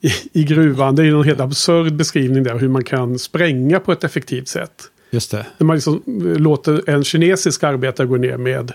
i, 0.01 0.11
i 0.33 0.43
gruvan. 0.43 0.95
Det 0.95 1.01
är 1.01 1.05
ju 1.05 1.11
någon 1.11 1.25
helt 1.25 1.39
absurd 1.39 1.93
beskrivning 1.93 2.43
där 2.43 2.59
hur 2.59 2.69
man 2.69 2.83
kan 2.83 3.19
spränga 3.19 3.79
på 3.79 3.91
ett 3.91 4.03
effektivt 4.03 4.47
sätt. 4.47 4.83
Just 5.11 5.31
det. 5.31 5.45
När 5.57 5.65
man 5.65 5.75
liksom 5.75 6.01
eh, 6.07 6.39
låter 6.39 6.89
en 6.89 7.03
kinesisk 7.03 7.63
arbetare 7.63 8.07
gå 8.07 8.17
ner 8.17 8.37
med, 8.37 8.71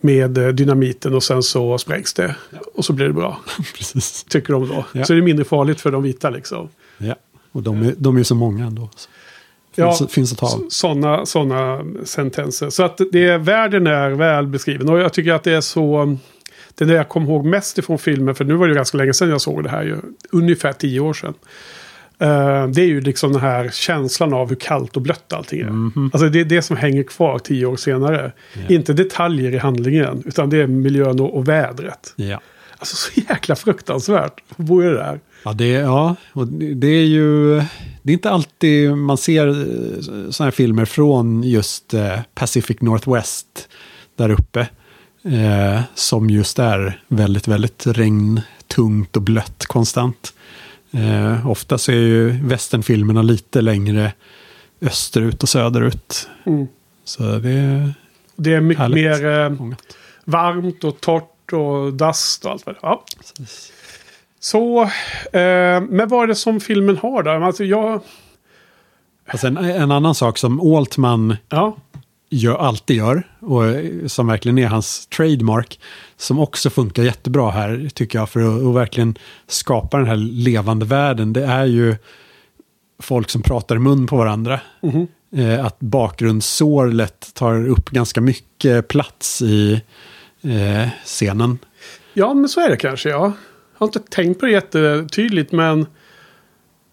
med 0.00 0.30
dynamiten 0.54 1.14
och 1.14 1.22
sen 1.22 1.42
så 1.42 1.78
sprängs 1.78 2.14
det. 2.14 2.36
Och 2.74 2.84
så 2.84 2.92
blir 2.92 3.06
det 3.06 3.12
bra. 3.12 3.40
Precis. 3.76 4.24
Tycker 4.24 4.52
de 4.52 4.68
då. 4.68 4.84
Ja. 4.92 5.04
Så 5.04 5.12
är 5.12 5.16
det 5.16 5.22
mindre 5.22 5.44
farligt 5.44 5.80
för 5.80 5.90
de 5.90 6.02
vita 6.02 6.30
liksom. 6.30 6.68
Ja. 6.98 7.14
Och 7.52 7.62
de 7.62 7.82
är, 7.82 7.94
de 7.98 8.16
är 8.16 8.22
så 8.22 8.34
många 8.34 8.66
ändå. 8.66 8.90
Så. 8.96 9.08
Ja, 9.74 9.94
Finns, 9.94 10.12
finns 10.12 10.32
att 10.32 10.38
ta. 10.38 10.60
Sådana 10.68 11.26
såna 11.26 11.84
sentenser. 12.04 12.70
Så 12.70 12.82
att 12.82 13.00
det, 13.12 13.38
världen 13.38 13.86
är 13.86 14.10
väl 14.10 14.46
beskriven. 14.46 14.88
Och 14.88 14.98
jag 14.98 15.12
tycker 15.12 15.32
att 15.32 15.44
det 15.44 15.52
är 15.52 15.60
så... 15.60 16.16
Det 16.74 16.84
är 16.84 16.88
det 16.88 16.94
jag 16.94 17.08
kommer 17.08 17.26
ihåg 17.26 17.44
mest 17.44 17.78
ifrån 17.78 17.98
filmen. 17.98 18.34
För 18.34 18.44
nu 18.44 18.54
var 18.54 18.66
det 18.66 18.70
ju 18.70 18.76
ganska 18.76 18.98
länge 18.98 19.14
sedan 19.14 19.28
jag 19.28 19.40
såg 19.40 19.64
det 19.64 19.70
här. 19.70 19.82
Ju, 19.82 19.96
ungefär 20.30 20.72
tio 20.72 21.00
år 21.00 21.12
sedan. 21.12 21.34
Eh, 22.18 22.66
det 22.66 22.82
är 22.82 22.86
ju 22.86 23.00
liksom 23.00 23.32
den 23.32 23.40
här 23.40 23.70
känslan 23.72 24.34
av 24.34 24.48
hur 24.48 24.56
kallt 24.56 24.96
och 24.96 25.02
blött 25.02 25.32
allting 25.32 25.60
är. 25.60 25.68
Alltså 26.12 26.28
det 26.28 26.40
är 26.40 26.44
det 26.44 26.62
som 26.62 26.76
hänger 26.76 27.02
kvar 27.02 27.38
tio 27.38 27.66
år 27.66 27.76
senare. 27.76 28.32
Inte 28.68 28.92
detaljer 28.92 29.54
i 29.54 29.58
handlingen. 29.58 30.22
Utan 30.26 30.50
det 30.50 30.56
är 30.56 30.66
miljön 30.66 31.20
och, 31.20 31.36
och 31.36 31.48
vädret. 31.48 32.12
Ja. 32.16 32.40
Alltså 32.78 32.96
så 32.96 33.20
jäkla 33.28 33.56
fruktansvärt. 33.56 34.40
att 34.48 34.56
bo 34.56 34.82
i 34.82 34.86
det 34.86 34.94
där. 34.94 35.20
Ja, 35.44 35.52
det, 35.52 35.68
ja, 35.68 36.16
och 36.32 36.46
det 36.48 36.86
är 36.86 37.06
ju... 37.06 37.56
Det 38.02 38.12
är 38.12 38.14
inte 38.14 38.30
alltid 38.30 38.96
man 38.96 39.18
ser 39.18 39.46
sådana 40.30 40.46
här 40.46 40.50
filmer 40.50 40.84
från 40.84 41.42
just 41.42 41.94
eh, 41.94 42.18
Pacific 42.34 42.80
Northwest 42.80 43.68
där 44.16 44.30
uppe. 44.30 44.68
Eh, 45.24 45.80
som 45.94 46.30
just 46.30 46.58
är 46.58 47.02
väldigt, 47.08 47.48
väldigt 47.48 47.86
regntungt 47.86 49.16
och 49.16 49.22
blött 49.22 49.66
konstant. 49.66 50.34
Eh, 50.90 51.50
ofta 51.50 51.78
så 51.78 51.92
är 51.92 51.96
ju 51.96 52.30
västernfilmerna 52.30 53.22
lite 53.22 53.60
längre 53.60 54.12
österut 54.80 55.42
och 55.42 55.48
söderut. 55.48 56.28
Mm. 56.44 56.66
Så 57.04 57.22
det 57.22 57.50
är 57.50 57.94
Det 58.36 58.54
är 58.54 58.60
mycket 58.60 58.90
mer 58.90 59.40
eh, 59.40 59.50
varmt 60.24 60.84
och 60.84 61.00
torrt 61.00 61.52
och 61.52 61.92
dast 61.92 62.44
och 62.44 62.50
allt 62.50 62.66
vad 62.66 62.74
det. 62.74 62.78
Ja. 62.82 63.04
Så, 64.42 64.82
eh, 64.82 65.80
men 65.88 66.08
vad 66.08 66.22
är 66.22 66.26
det 66.26 66.34
som 66.34 66.60
filmen 66.60 66.96
har 66.96 67.22
då? 67.22 67.30
Alltså 67.30 67.64
jag, 67.64 68.00
Alltså 69.26 69.46
en, 69.46 69.56
en 69.56 69.90
annan 69.90 70.14
sak 70.14 70.38
som 70.38 70.74
Altman 70.76 71.36
ja, 71.48 71.76
gör, 72.30 72.56
alltid 72.56 72.96
gör 72.96 73.22
och 73.40 73.66
eh, 73.66 74.06
som 74.06 74.26
verkligen 74.26 74.58
är 74.58 74.66
hans 74.66 75.06
trademark 75.06 75.80
som 76.16 76.38
också 76.38 76.70
funkar 76.70 77.02
jättebra 77.02 77.50
här 77.50 77.88
tycker 77.94 78.18
jag 78.18 78.28
för 78.28 78.40
att, 78.40 78.66
att 78.66 78.74
verkligen 78.74 79.18
skapa 79.46 79.98
den 79.98 80.06
här 80.06 80.16
levande 80.16 80.86
världen 80.86 81.32
det 81.32 81.44
är 81.44 81.64
ju 81.64 81.96
folk 83.02 83.30
som 83.30 83.42
pratar 83.42 83.76
i 83.76 83.78
mun 83.78 84.06
på 84.06 84.16
varandra. 84.16 84.60
Mhm. 84.80 85.06
Eh, 85.36 85.66
att 85.66 85.80
bakgrundssorlet 85.80 87.34
tar 87.34 87.68
upp 87.68 87.90
ganska 87.90 88.20
mycket 88.20 88.88
plats 88.88 89.42
i 89.42 89.82
eh, 90.42 90.88
scenen. 91.04 91.58
ja 92.14 92.34
men 92.34 92.48
så 92.48 92.60
är 92.60 92.68
det 92.70 92.76
kanske 92.76 93.08
ja. 93.08 93.32
Jag 93.82 93.86
har 93.86 93.98
inte 93.98 94.10
tänkt 94.10 94.40
på 94.40 94.46
det 94.46 94.52
jättetydligt 94.52 95.52
men 95.52 95.86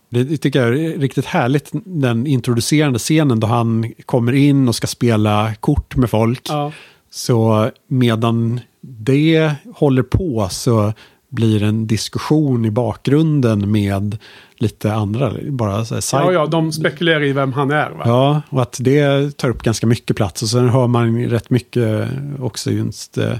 Det 0.09 0.37
tycker 0.37 0.59
jag 0.59 0.79
är 0.79 0.99
riktigt 0.99 1.25
härligt, 1.25 1.69
den 1.85 2.27
introducerande 2.27 2.99
scenen 2.99 3.39
då 3.39 3.47
han 3.47 3.93
kommer 4.05 4.33
in 4.33 4.67
och 4.67 4.75
ska 4.75 4.87
spela 4.87 5.53
kort 5.59 5.95
med 5.95 6.09
folk. 6.09 6.41
Ja. 6.49 6.71
Så 7.09 7.69
medan 7.87 8.59
det 8.81 9.53
håller 9.75 10.03
på 10.03 10.47
så 10.51 10.93
blir 11.29 11.63
en 11.63 11.87
diskussion 11.87 12.65
i 12.65 12.71
bakgrunden 12.71 13.71
med 13.71 14.17
lite 14.57 14.93
andra, 14.93 15.33
bara 15.49 15.85
så 15.85 15.95
här 15.95 16.25
ja, 16.25 16.31
ja, 16.31 16.45
de 16.45 16.71
spekulerar 16.71 17.23
i 17.23 17.33
vem 17.33 17.53
han 17.53 17.71
är. 17.71 17.89
Va? 17.89 18.03
Ja, 18.05 18.41
och 18.49 18.61
att 18.61 18.77
det 18.81 19.37
tar 19.37 19.49
upp 19.49 19.63
ganska 19.63 19.87
mycket 19.87 20.15
plats. 20.15 20.41
Och 20.41 20.49
sen 20.49 20.69
hör 20.69 20.87
man 20.87 21.25
rätt 21.25 21.49
mycket 21.49 22.07
också 22.39 22.71
just 22.71 23.17
eh, 23.17 23.35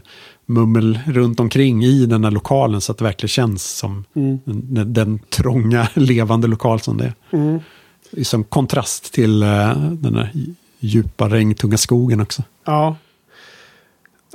mummel 0.50 1.00
runt 1.06 1.39
omkring 1.39 1.84
i 1.84 2.06
den 2.06 2.24
här 2.24 2.32
lokalen 2.32 2.82
så 2.82 2.91
att 2.91 2.98
det 2.98 3.03
verkligen 3.03 3.29
känns 3.29 3.63
som 3.77 4.06
Mm. 4.15 4.39
den, 4.46 4.94
den 4.94 5.20
trånga, 5.29 5.88
levande 5.94 6.48
lokal 6.48 6.79
som 6.79 6.98
det 6.98 7.03
är. 7.06 7.38
Mm. 7.38 7.60
Som 8.24 8.44
kontrast 8.44 9.13
till 9.13 9.44
eh, 9.44 9.77
den 9.91 10.15
här 10.15 10.32
djupa, 10.79 11.29
regntunga 11.29 11.77
skogen 11.77 12.22
också. 12.22 12.44
Ja. 12.65 12.96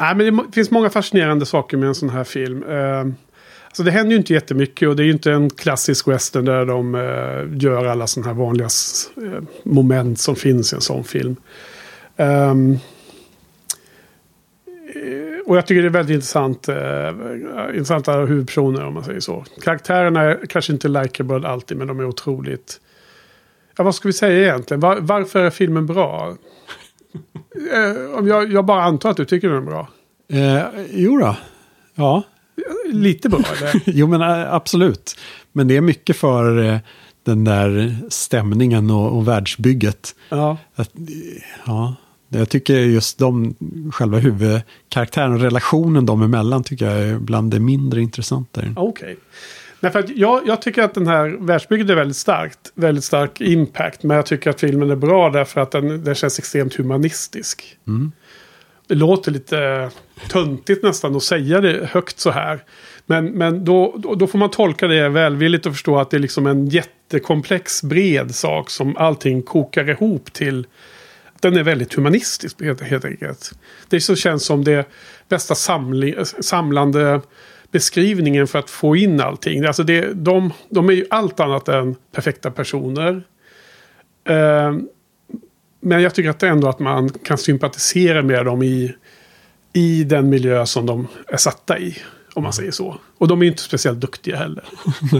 Nej, 0.01 0.15
men 0.15 0.37
det 0.37 0.53
finns 0.53 0.71
många 0.71 0.91
fascinerande 0.91 1.47
saker 1.47 1.77
med 1.77 1.89
en 1.89 1.95
sån 1.95 2.11
här 2.11 2.25
film. 2.25 2.63
Eh, 2.63 3.01
alltså 3.67 3.83
det 3.83 3.91
händer 3.91 4.11
ju 4.11 4.17
inte 4.17 4.33
jättemycket 4.33 4.89
och 4.89 4.97
det 4.97 5.03
är 5.03 5.05
ju 5.05 5.13
inte 5.13 5.33
en 5.33 5.51
klassisk 5.51 6.09
western 6.09 6.45
där 6.45 6.67
de 6.67 6.95
eh, 6.95 7.63
gör 7.63 7.85
alla 7.85 8.07
sådana 8.07 8.33
här 8.33 8.39
vanliga 8.39 8.69
eh, 9.17 9.43
moment 9.65 10.19
som 10.21 10.37
finns 10.37 10.73
i 10.73 10.77
en 10.77 10.81
sån 10.83 11.05
film. 11.05 11.37
Eh, 12.17 12.55
och 15.47 15.57
jag 15.57 15.67
tycker 15.67 15.83
det 15.83 15.89
är 15.89 15.91
väldigt 15.91 16.15
intressant, 16.15 16.69
eh, 16.69 17.09
intressanta 17.69 18.13
huvudpersoner 18.13 18.87
om 18.87 18.95
man 18.95 19.05
säger 19.05 19.21
så. 19.21 19.45
Karaktärerna 19.63 20.23
är 20.23 20.47
kanske 20.49 20.73
inte 20.73 20.89
likeable 20.89 21.49
alltid 21.49 21.77
men 21.77 21.87
de 21.87 22.01
är 22.01 22.05
otroligt... 22.05 22.81
Ja, 23.77 23.85
vad 23.85 23.95
ska 23.95 24.09
vi 24.09 24.13
säga 24.13 24.43
egentligen? 24.43 24.81
Var, 24.81 24.97
varför 25.01 25.45
är 25.45 25.51
filmen 25.51 25.87
bra? 25.87 26.37
Eh, 27.73 28.19
om 28.19 28.29
jag, 28.29 28.53
jag 28.53 28.65
bara 28.65 28.83
antar 28.83 29.11
att 29.11 29.17
du 29.17 29.25
tycker 29.25 29.49
den 29.49 29.57
är 29.57 29.61
bra. 29.67 29.89
Eh, 30.29 30.63
jo 30.91 31.19
då. 31.19 31.37
Ja, 31.95 32.23
Lite 32.93 33.29
bra 33.29 33.41
eller? 33.59 33.83
jo 33.91 34.07
men 34.07 34.21
eh, 34.21 34.55
absolut. 34.55 35.17
Men 35.53 35.69
det 35.69 35.77
är 35.77 35.81
mycket 35.81 36.17
för 36.17 36.65
eh, 36.65 36.79
den 37.23 37.45
där 37.45 37.97
stämningen 38.09 38.91
och, 38.91 39.17
och 39.17 39.29
världsbygget. 39.29 40.15
ja. 40.29 40.57
Att, 40.75 40.91
ja, 41.67 41.95
jag 42.39 42.49
tycker 42.49 42.75
just 42.75 43.19
de, 43.19 43.55
själva 43.93 44.19
huvudkaraktären 44.19 45.33
och 45.33 45.41
relationen 45.41 46.07
dem 46.07 46.23
emellan 46.23 46.65
tycker 46.65 46.91
jag 46.91 47.09
är 47.09 47.19
bland 47.19 47.51
det 47.51 47.61
mindre 47.61 48.01
intressanta. 48.01 48.61
Okej. 48.77 49.17
Nej, 49.81 49.93
för 49.93 49.99
att 49.99 50.17
jag, 50.17 50.43
jag 50.47 50.63
tycker 50.63 50.83
att 50.83 50.95
den 50.95 51.07
här 51.07 51.37
världsbygget 51.41 51.91
är 51.91 51.95
väldigt 51.95 52.17
starkt. 52.17 52.73
Väldigt 52.75 53.05
stark 53.05 53.41
impact. 53.41 54.03
Men 54.03 54.17
jag 54.17 54.27
tycker 54.27 54.51
att 54.51 54.61
filmen 54.61 54.91
är 54.91 54.97
bra 54.97 55.31
därför 55.31 55.61
att 55.61 55.71
den, 55.71 56.05
den 56.05 56.15
känns 56.15 56.39
extremt 56.39 56.75
humanistisk. 56.75 57.77
Det 58.87 58.95
låter 58.95 59.33
lite 59.33 59.91
töntigt 60.29 60.83
nästan 60.83 61.17
att 61.17 61.23
säga 61.23 61.61
det 61.61 61.89
högt 61.91 62.21
så 62.21 62.31
här. 62.31 62.65
Men, 63.07 63.27
men 63.27 63.65
då, 63.65 63.95
då, 63.99 64.15
då 64.15 64.27
får 64.27 64.39
man 64.39 64.51
tolka 64.51 64.87
det 64.87 65.09
välvilligt 65.09 65.67
och 65.67 65.73
förstå 65.73 65.99
att 65.99 66.11
det 66.11 66.17
är 66.17 66.21
liksom 66.21 66.47
en 66.47 66.67
jättekomplex 66.67 67.83
bred 67.83 68.35
sak 68.35 68.71
som 68.71 68.97
allting 68.97 69.43
kokar 69.43 69.91
ihop 69.91 70.33
till. 70.33 70.67
Den 71.45 71.57
är 71.57 71.63
väldigt 71.63 71.95
humanistisk 71.95 72.63
helt, 72.63 73.05
enkelt. 73.05 73.53
Det 73.89 74.01
så 74.01 74.17
känns 74.17 74.45
som 74.45 74.65
det 74.65 74.89
bästa 75.29 75.55
samli, 75.55 76.25
samlande 76.25 77.21
beskrivningen 77.71 78.47
för 78.47 78.59
att 78.59 78.71
få 78.71 78.97
in 78.97 79.21
allting. 79.21 79.65
Alltså 79.65 79.83
det, 79.83 80.13
de, 80.15 80.53
de 80.71 80.89
är 80.89 80.93
ju 80.93 81.07
allt 81.11 81.41
annat 81.41 81.69
än 81.69 81.97
perfekta 82.13 82.51
personer. 82.51 83.23
Eh, 84.29 84.77
men 85.81 86.03
jag 86.03 86.15
tycker 86.15 86.31
att 86.31 86.39
det 86.39 86.49
ändå 86.49 86.69
att 86.69 86.79
man 86.79 87.09
kan 87.09 87.39
sympatisera 87.39 88.23
med 88.23 88.45
dem 88.45 88.63
i, 88.63 88.95
i 89.73 90.05
den 90.05 90.29
miljö 90.29 90.67
som 90.67 90.87
de 90.87 91.07
är 91.29 91.37
satta 91.37 91.79
i. 91.79 91.97
Om 92.35 92.43
man 92.43 92.53
säger 92.53 92.71
så. 92.71 92.97
Och 93.19 93.29
de 93.29 93.43
är 93.43 93.47
inte 93.47 93.63
speciellt 93.63 94.01
duktiga 94.01 94.37
heller. 94.37 94.65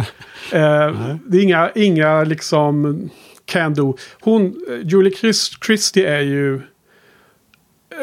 eh, 0.53 1.17
det 1.27 1.39
är 1.39 1.43
inga, 1.43 1.71
inga 1.75 2.25
liksom 2.25 3.11
can 3.45 3.75
do. 3.75 3.97
Hon, 4.21 4.47
eh, 4.69 4.87
Julie 4.87 5.11
Christ, 5.11 5.65
Christie 5.65 6.09
är 6.09 6.21
ju 6.21 6.55
eh, 6.55 6.61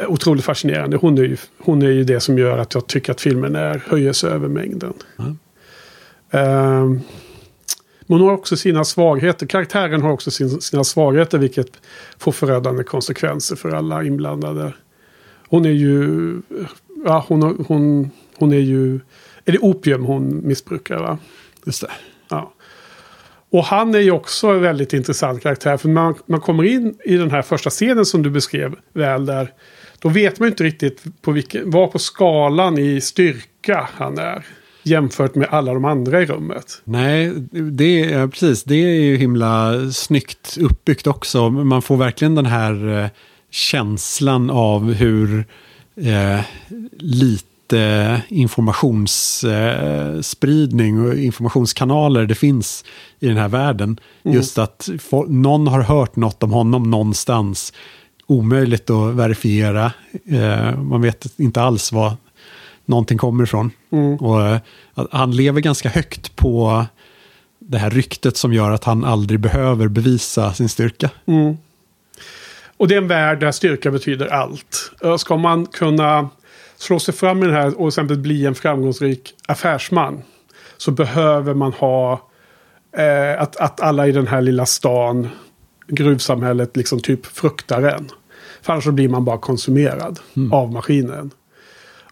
otroligt 0.07 0.45
fascinerande. 0.45 0.97
Hon 0.97 1.17
är, 1.17 1.23
ju, 1.23 1.37
hon 1.57 1.81
är 1.81 1.91
ju 1.91 2.03
det 2.03 2.19
som 2.19 2.37
gör 2.37 2.57
att 2.57 2.73
jag 2.73 2.87
tycker 2.87 3.11
att 3.11 3.21
filmen 3.21 3.55
är 3.55 3.83
höjer 3.87 4.13
sig 4.13 4.29
över 4.29 4.47
mängden. 4.47 4.93
Mm. 5.19 5.37
Eh, 6.31 7.01
men 8.11 8.19
hon 8.19 8.21
har 8.21 8.33
också 8.33 8.57
sina 8.57 8.83
svagheter. 8.83 9.45
Karaktären 9.45 10.01
har 10.01 10.11
också 10.11 10.31
sin, 10.31 10.61
sina 10.61 10.83
svagheter 10.83 11.37
vilket 11.37 11.81
får 12.17 12.31
förödande 12.31 12.83
konsekvenser 12.83 13.55
för 13.55 13.71
alla 13.71 14.03
inblandade. 14.03 14.73
Hon 15.47 15.65
är 15.65 15.69
ju... 15.69 16.41
Ja, 17.05 17.25
hon, 17.27 17.65
hon, 17.67 18.11
hon 18.37 18.53
är 18.53 18.59
ju... 18.59 18.99
Är 19.45 19.51
det 19.51 19.59
opium 19.59 20.05
hon 20.05 20.47
missbrukar 20.47 20.97
va? 20.97 21.17
Just 21.65 21.81
det. 21.81 21.91
Ja. 22.29 22.53
Och 23.51 23.63
han 23.63 23.95
är 23.95 23.99
ju 23.99 24.11
också 24.11 24.47
en 24.47 24.61
väldigt 24.61 24.93
intressant 24.93 25.43
karaktär. 25.43 25.77
För 25.77 25.89
man, 25.89 26.15
man 26.25 26.41
kommer 26.41 26.63
in 26.63 26.95
i 27.05 27.17
den 27.17 27.31
här 27.31 27.41
första 27.41 27.69
scenen 27.69 28.05
som 28.05 28.23
du 28.23 28.29
beskrev 28.29 28.75
väl 28.93 29.25
där. 29.25 29.51
Då 29.99 30.09
vet 30.09 30.39
man 30.39 30.47
ju 30.47 30.51
inte 30.51 30.63
riktigt 30.63 31.03
på 31.21 31.31
vilken, 31.31 31.71
var 31.71 31.87
på 31.87 31.99
skalan 31.99 32.77
i 32.77 33.01
styrka 33.01 33.89
han 33.93 34.17
är. 34.17 34.45
Jämfört 34.83 35.35
med 35.35 35.47
alla 35.51 35.73
de 35.73 35.85
andra 35.85 36.21
i 36.21 36.25
rummet. 36.25 36.81
Nej, 36.83 37.33
det 37.51 38.13
är 38.13 38.27
precis. 38.27 38.63
Det 38.63 38.75
är 38.75 39.01
ju 39.01 39.17
himla 39.17 39.73
snyggt 39.91 40.57
uppbyggt 40.59 41.07
också. 41.07 41.49
Man 41.49 41.81
får 41.81 41.97
verkligen 41.97 42.35
den 42.35 42.45
här 42.45 43.03
eh, 43.03 43.09
känslan 43.49 44.49
av 44.49 44.93
hur 44.93 45.45
eh, 45.95 46.41
lite 46.99 47.50
informationsspridning 48.27 51.07
och 51.07 51.17
informationskanaler 51.17 52.25
det 52.25 52.35
finns 52.35 52.85
i 53.19 53.27
den 53.27 53.37
här 53.37 53.47
världen. 53.47 53.99
Just 54.23 54.57
att 54.57 54.89
någon 55.27 55.67
har 55.67 55.81
hört 55.81 56.15
något 56.15 56.43
om 56.43 56.51
honom 56.51 56.91
någonstans. 56.91 57.73
Omöjligt 58.27 58.89
att 58.89 59.15
verifiera. 59.15 59.91
Eh, 60.25 60.77
man 60.77 61.01
vet 61.01 61.39
inte 61.39 61.61
alls 61.61 61.91
vad 61.91 62.13
någonting 62.85 63.17
kommer 63.17 63.43
ifrån. 63.43 63.71
Och 64.19 64.41
eh, 64.41 64.57
han 65.11 65.35
lever 65.35 65.61
ganska 65.61 65.89
högt 65.89 66.35
på 66.35 66.85
det 67.59 67.77
här 67.77 67.89
ryktet 67.89 68.37
som 68.37 68.53
gör 68.53 68.71
att 68.71 68.83
han 68.83 69.05
aldrig 69.05 69.39
behöver 69.39 69.87
bevisa 69.87 70.53
sin 70.53 70.69
styrka. 70.69 71.09
Och 72.77 72.87
det 72.87 72.93
är 72.95 72.97
en 72.97 73.07
värld 73.07 73.39
där 73.39 73.51
styrka 73.51 73.91
betyder 73.91 74.27
allt. 74.27 74.91
Eh, 75.03 75.17
Ska 75.17 75.37
man 75.37 75.65
kunna 75.65 76.29
slå 76.81 76.99
sig 76.99 77.13
fram 77.13 77.43
i 77.43 77.45
den 77.45 77.55
här 77.55 77.81
och 77.81 77.87
exempel 77.87 78.17
bli 78.17 78.45
en 78.45 78.55
framgångsrik 78.55 79.33
affärsman. 79.47 80.21
Så 80.77 80.91
behöver 80.91 81.53
man 81.53 81.73
ha 81.73 82.29
eh, 82.97 83.41
att, 83.41 83.57
att 83.57 83.81
alla 83.81 84.07
i 84.07 84.11
den 84.11 84.27
här 84.27 84.41
lilla 84.41 84.65
stan, 84.65 85.29
gruvsamhället, 85.87 86.77
liksom 86.77 86.99
typ 86.99 87.25
fruktar 87.25 87.81
en. 87.81 88.09
För 88.61 88.73
annars 88.73 88.83
så 88.83 88.91
blir 88.91 89.09
man 89.09 89.25
bara 89.25 89.37
konsumerad 89.37 90.19
av 90.51 90.71
maskinen. 90.71 91.31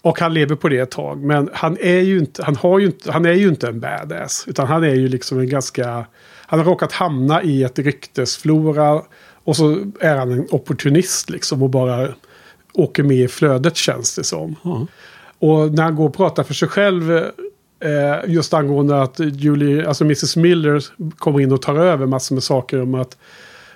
Och 0.02 0.20
han 0.20 0.34
lever 0.34 0.56
på 0.56 0.70
det 0.70 0.80
ett 0.80 0.92
tag. 0.92 1.24
Men 1.24 1.50
han 1.54 1.78
är 1.82 2.00
ju 2.00 2.20
inte, 2.20 2.44
han 2.44 2.56
har 2.56 2.80
ju 2.80 2.86
inte, 2.86 3.12
han 3.12 3.26
är 3.26 3.34
ju 3.34 3.48
inte 3.48 3.68
en 3.68 3.80
badass. 3.80 4.44
Utan 4.48 4.68
han 4.68 4.84
är 4.84 4.96
ju 4.96 5.08
liksom 5.08 5.40
en 5.40 5.50
ganska... 5.50 6.06
Han 6.46 6.60
har 6.60 6.66
råkat 6.66 6.92
hamna 6.92 7.44
i 7.44 7.64
ett 7.64 7.80
ryktesflora. 7.80 9.02
Och 9.44 9.56
så 9.56 9.78
är 10.00 10.16
han 10.16 10.32
en 10.32 10.48
opportunist 10.52 11.30
liksom. 11.30 11.64
Och 11.64 11.70
bara 11.70 12.08
åker 12.80 13.04
med 13.04 13.18
i 13.18 13.28
flödet 13.28 13.76
känns 13.76 14.16
det 14.16 14.24
som. 14.24 14.56
Ja. 14.64 14.88
Och 15.40 15.72
när 15.72 15.84
han 15.84 15.96
går 15.96 16.06
och 16.06 16.16
pratar 16.16 16.44
för 16.44 16.54
sig 16.54 16.68
själv. 16.68 17.12
Eh, 17.82 18.16
just 18.28 18.54
angående 18.54 19.02
att 19.02 19.20
Julie, 19.20 19.88
alltså 19.88 20.04
Mrs 20.04 20.36
Miller 20.36 20.86
kommer 21.18 21.42
in 21.42 21.52
och 21.52 21.62
tar 21.62 21.76
över 21.76 22.06
massor 22.06 22.36
med 22.36 22.44
saker 22.44 22.82
om 22.82 22.96
att 22.96 23.18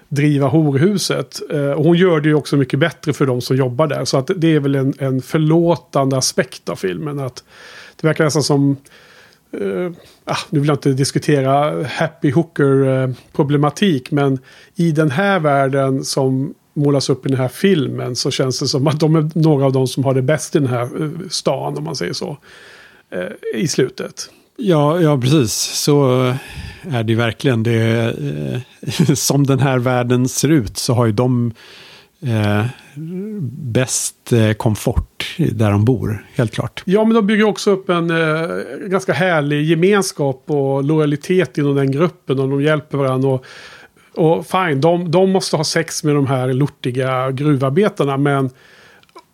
driva 0.09 0.47
horhuset. 0.47 1.41
Eh, 1.51 1.71
och 1.71 1.83
hon 1.83 1.97
gör 1.97 2.19
det 2.19 2.29
ju 2.29 2.35
också 2.35 2.57
mycket 2.57 2.79
bättre 2.79 3.13
för 3.13 3.25
de 3.25 3.41
som 3.41 3.57
jobbar 3.57 3.87
där. 3.87 4.05
Så 4.05 4.17
att 4.17 4.31
det 4.35 4.55
är 4.55 4.59
väl 4.59 4.75
en, 4.75 4.93
en 4.99 5.21
förlåtande 5.21 6.17
aspekt 6.17 6.69
av 6.69 6.75
filmen. 6.75 7.19
Att 7.19 7.43
det 8.01 8.07
verkar 8.07 8.23
nästan 8.23 8.43
som... 8.43 8.77
Ah, 10.25 10.37
nu 10.49 10.59
vill 10.59 10.67
jag 10.67 10.75
inte 10.75 10.93
diskutera 10.93 11.83
happy 11.83 12.31
hooker-problematik. 12.31 14.11
Men 14.11 14.39
i 14.75 14.91
den 14.91 15.11
här 15.11 15.39
världen 15.39 16.05
som 16.05 16.53
målas 16.73 17.09
upp 17.09 17.25
i 17.25 17.29
den 17.29 17.37
här 17.37 17.47
filmen 17.47 18.15
så 18.15 18.31
känns 18.31 18.59
det 18.59 18.67
som 18.67 18.87
att 18.87 18.99
de 18.99 19.15
är 19.15 19.31
några 19.35 19.65
av 19.65 19.71
de 19.73 19.87
som 19.87 20.03
har 20.03 20.13
det 20.13 20.21
bäst 20.21 20.55
i 20.55 20.59
den 20.59 20.67
här 20.67 21.01
eh, 21.01 21.09
stan, 21.29 21.77
om 21.77 21.83
man 21.83 21.95
säger 21.95 22.13
så. 22.13 22.37
Eh, 23.11 23.59
I 23.61 23.67
slutet. 23.67 24.29
Ja, 24.57 24.99
ja, 24.99 25.17
precis. 25.17 25.53
Så 25.53 26.19
är 26.81 27.03
det 27.03 27.11
ju 27.11 27.17
verkligen. 27.17 27.63
Det, 27.63 28.13
eh, 28.81 29.13
som 29.13 29.43
den 29.43 29.59
här 29.59 29.79
världen 29.79 30.27
ser 30.29 30.49
ut 30.49 30.77
så 30.77 30.93
har 30.93 31.05
ju 31.05 31.11
de 31.11 31.53
eh, 32.21 32.65
bäst 33.51 34.33
eh, 34.33 34.53
komfort 34.53 35.35
där 35.37 35.71
de 35.71 35.85
bor, 35.85 36.25
helt 36.35 36.51
klart. 36.51 36.83
Ja, 36.85 37.05
men 37.05 37.15
de 37.15 37.27
bygger 37.27 37.43
också 37.43 37.71
upp 37.71 37.89
en 37.89 38.09
eh, 38.09 38.47
ganska 38.87 39.13
härlig 39.13 39.63
gemenskap 39.63 40.43
och 40.47 40.83
lojalitet 40.83 41.57
inom 41.57 41.75
den 41.75 41.91
gruppen 41.91 42.39
och 42.39 42.49
de 42.49 42.63
hjälper 42.63 42.97
varandra. 42.97 43.29
Och, 43.29 43.45
och 44.13 44.45
fine, 44.47 44.81
de, 44.81 45.11
de 45.11 45.31
måste 45.31 45.57
ha 45.57 45.63
sex 45.63 46.03
med 46.03 46.15
de 46.15 46.27
här 46.27 46.53
lortiga 46.53 47.31
gruvarbetarna, 47.31 48.17
men 48.17 48.49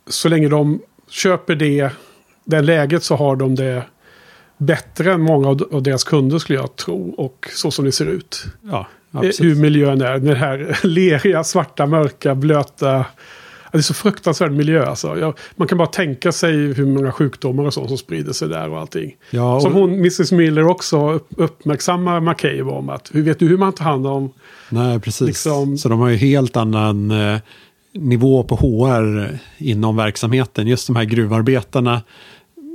så 0.08 0.30
länge 0.30 0.48
de 0.48 0.82
köper 1.10 1.56
det, 1.56 1.90
det 2.46 2.62
läget 2.62 3.04
så 3.04 3.16
har 3.16 3.36
de 3.36 3.56
det 3.56 3.84
bättre 4.58 5.14
än 5.14 5.22
många 5.22 5.48
av 5.48 5.84
deras 5.84 6.04
kunder 6.04 6.40
skulle 6.40 6.60
jag 6.60 6.76
tro. 6.76 7.14
Och 7.18 7.50
så 7.56 7.72
som 7.72 7.86
det 7.86 7.92
ser 7.92 8.06
ut. 8.06 8.46
Ja, 8.62 8.88
Hur 9.40 9.56
miljön 9.56 10.02
är. 10.02 10.20
Den 10.20 10.36
här 10.36 10.80
leriga, 10.84 11.44
svarta, 11.44 11.86
mörka, 11.86 12.36
blöta. 12.36 13.06
Det 13.72 13.78
är 13.78 13.82
så 13.82 13.94
fruktansvärd 13.94 14.52
miljö 14.52 14.86
alltså. 14.86 15.20
Jag, 15.20 15.34
man 15.56 15.68
kan 15.68 15.78
bara 15.78 15.88
tänka 15.88 16.32
sig 16.32 16.54
hur 16.74 16.86
många 16.86 17.12
sjukdomar 17.12 17.64
och 17.64 17.74
sånt 17.74 17.88
som 17.88 17.98
sprider 17.98 18.34
sig 18.34 18.50
där 18.50 18.70
och 18.70 18.80
allting. 18.80 19.16
Ja, 19.30 19.56
och... 19.56 19.62
Som 19.62 19.74
hon, 19.74 19.94
Mrs 19.94 20.32
Miller 20.32 20.68
också 20.68 21.20
uppmärksammar 21.30 22.20
McCabe 22.20 22.72
om 22.72 22.90
att 22.90 23.10
hur 23.14 23.24
vet 23.24 23.40
du 23.40 23.48
hur 23.48 23.58
man 23.58 23.74
tar 23.74 23.86
hand 23.86 24.08
om... 24.08 24.34
Nej, 24.70 25.00
precis. 25.00 25.28
Liksom... 25.28 25.78
Så 25.78 25.90
de 25.90 26.00
har 26.00 26.10
ju 26.10 26.16
helt 26.16 26.58
annan 26.58 27.12
eh, 27.12 27.40
nivå 27.94 28.44
på 28.44 28.56
HR 28.56 29.40
inom 29.58 29.96
verksamheten. 29.96 30.68
Just 30.68 30.88
de 30.88 30.96
här 30.96 31.04
gruvarbetarna 31.04 32.02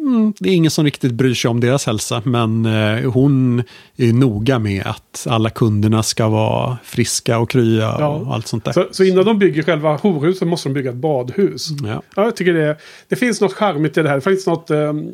mm, 0.05 0.33
det 0.39 0.49
är 0.49 0.55
ingen 0.55 0.71
som 0.71 0.85
riktigt 0.85 1.13
bryr 1.13 1.35
sig 1.35 1.49
om 1.49 1.61
deras 1.61 1.87
hälsa, 1.87 2.23
men 2.25 2.67
eh, 2.67 3.11
hon 3.11 3.63
är 3.97 4.13
noga 4.13 4.59
med 4.59 4.87
att 4.87 5.27
alla 5.31 5.51
kunderna 5.51 6.03
ska 6.03 6.29
vara 6.29 6.79
friska 6.85 7.39
och 7.39 7.51
krya 7.51 7.97
ja. 7.99 8.09
och 8.09 8.35
allt 8.35 8.47
sånt 8.47 8.65
där. 8.65 8.73
Så, 8.73 8.87
så, 8.91 9.05
innan 9.05 9.25
de 9.25 9.39
bygger 9.39 9.63
själva 9.63 9.97
horhuset 9.97 10.49
måste 10.49 10.69
de 10.69 10.73
bygga 10.73 10.91
ett 10.91 10.97
badhus. 10.97 11.69
Ja. 11.83 12.03
ja 12.17 12.25
jag 12.25 12.37
tycker 12.37 12.53
det, 12.53 12.77
det 13.09 13.17
finns 13.17 13.41
något 13.41 13.53
charmigt 13.53 13.99
i 13.99 14.03
det 14.03 14.09
här. 14.09 14.17
Det 14.17 14.21
finns 14.21 14.47
något... 14.47 14.71
Um, 14.71 15.13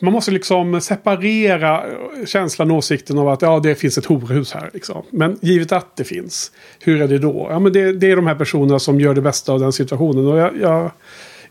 man 0.00 0.12
måste 0.12 0.30
liksom 0.30 0.80
separera 0.80 1.84
känslan 2.26 2.70
och 2.70 2.76
åsikten 2.76 3.18
av 3.18 3.28
att 3.28 3.42
ja, 3.42 3.60
det 3.60 3.74
finns 3.74 3.98
ett 3.98 4.06
horhus 4.06 4.52
här. 4.52 4.70
Liksom. 4.72 5.02
Men 5.10 5.38
givet 5.42 5.72
att 5.72 5.96
det 5.96 6.04
finns, 6.04 6.52
hur 6.80 7.02
är 7.02 7.08
det 7.08 7.18
då? 7.18 7.46
Ja, 7.50 7.58
men 7.58 7.72
det, 7.72 7.92
det 7.92 8.10
är 8.10 8.16
de 8.16 8.26
här 8.26 8.34
personerna 8.34 8.78
som 8.78 9.00
gör 9.00 9.14
det 9.14 9.20
bästa 9.20 9.52
av 9.52 9.60
den 9.60 9.72
situationen. 9.72 10.26
Och 10.26 10.38
jag, 10.38 10.60
jag, 10.60 10.90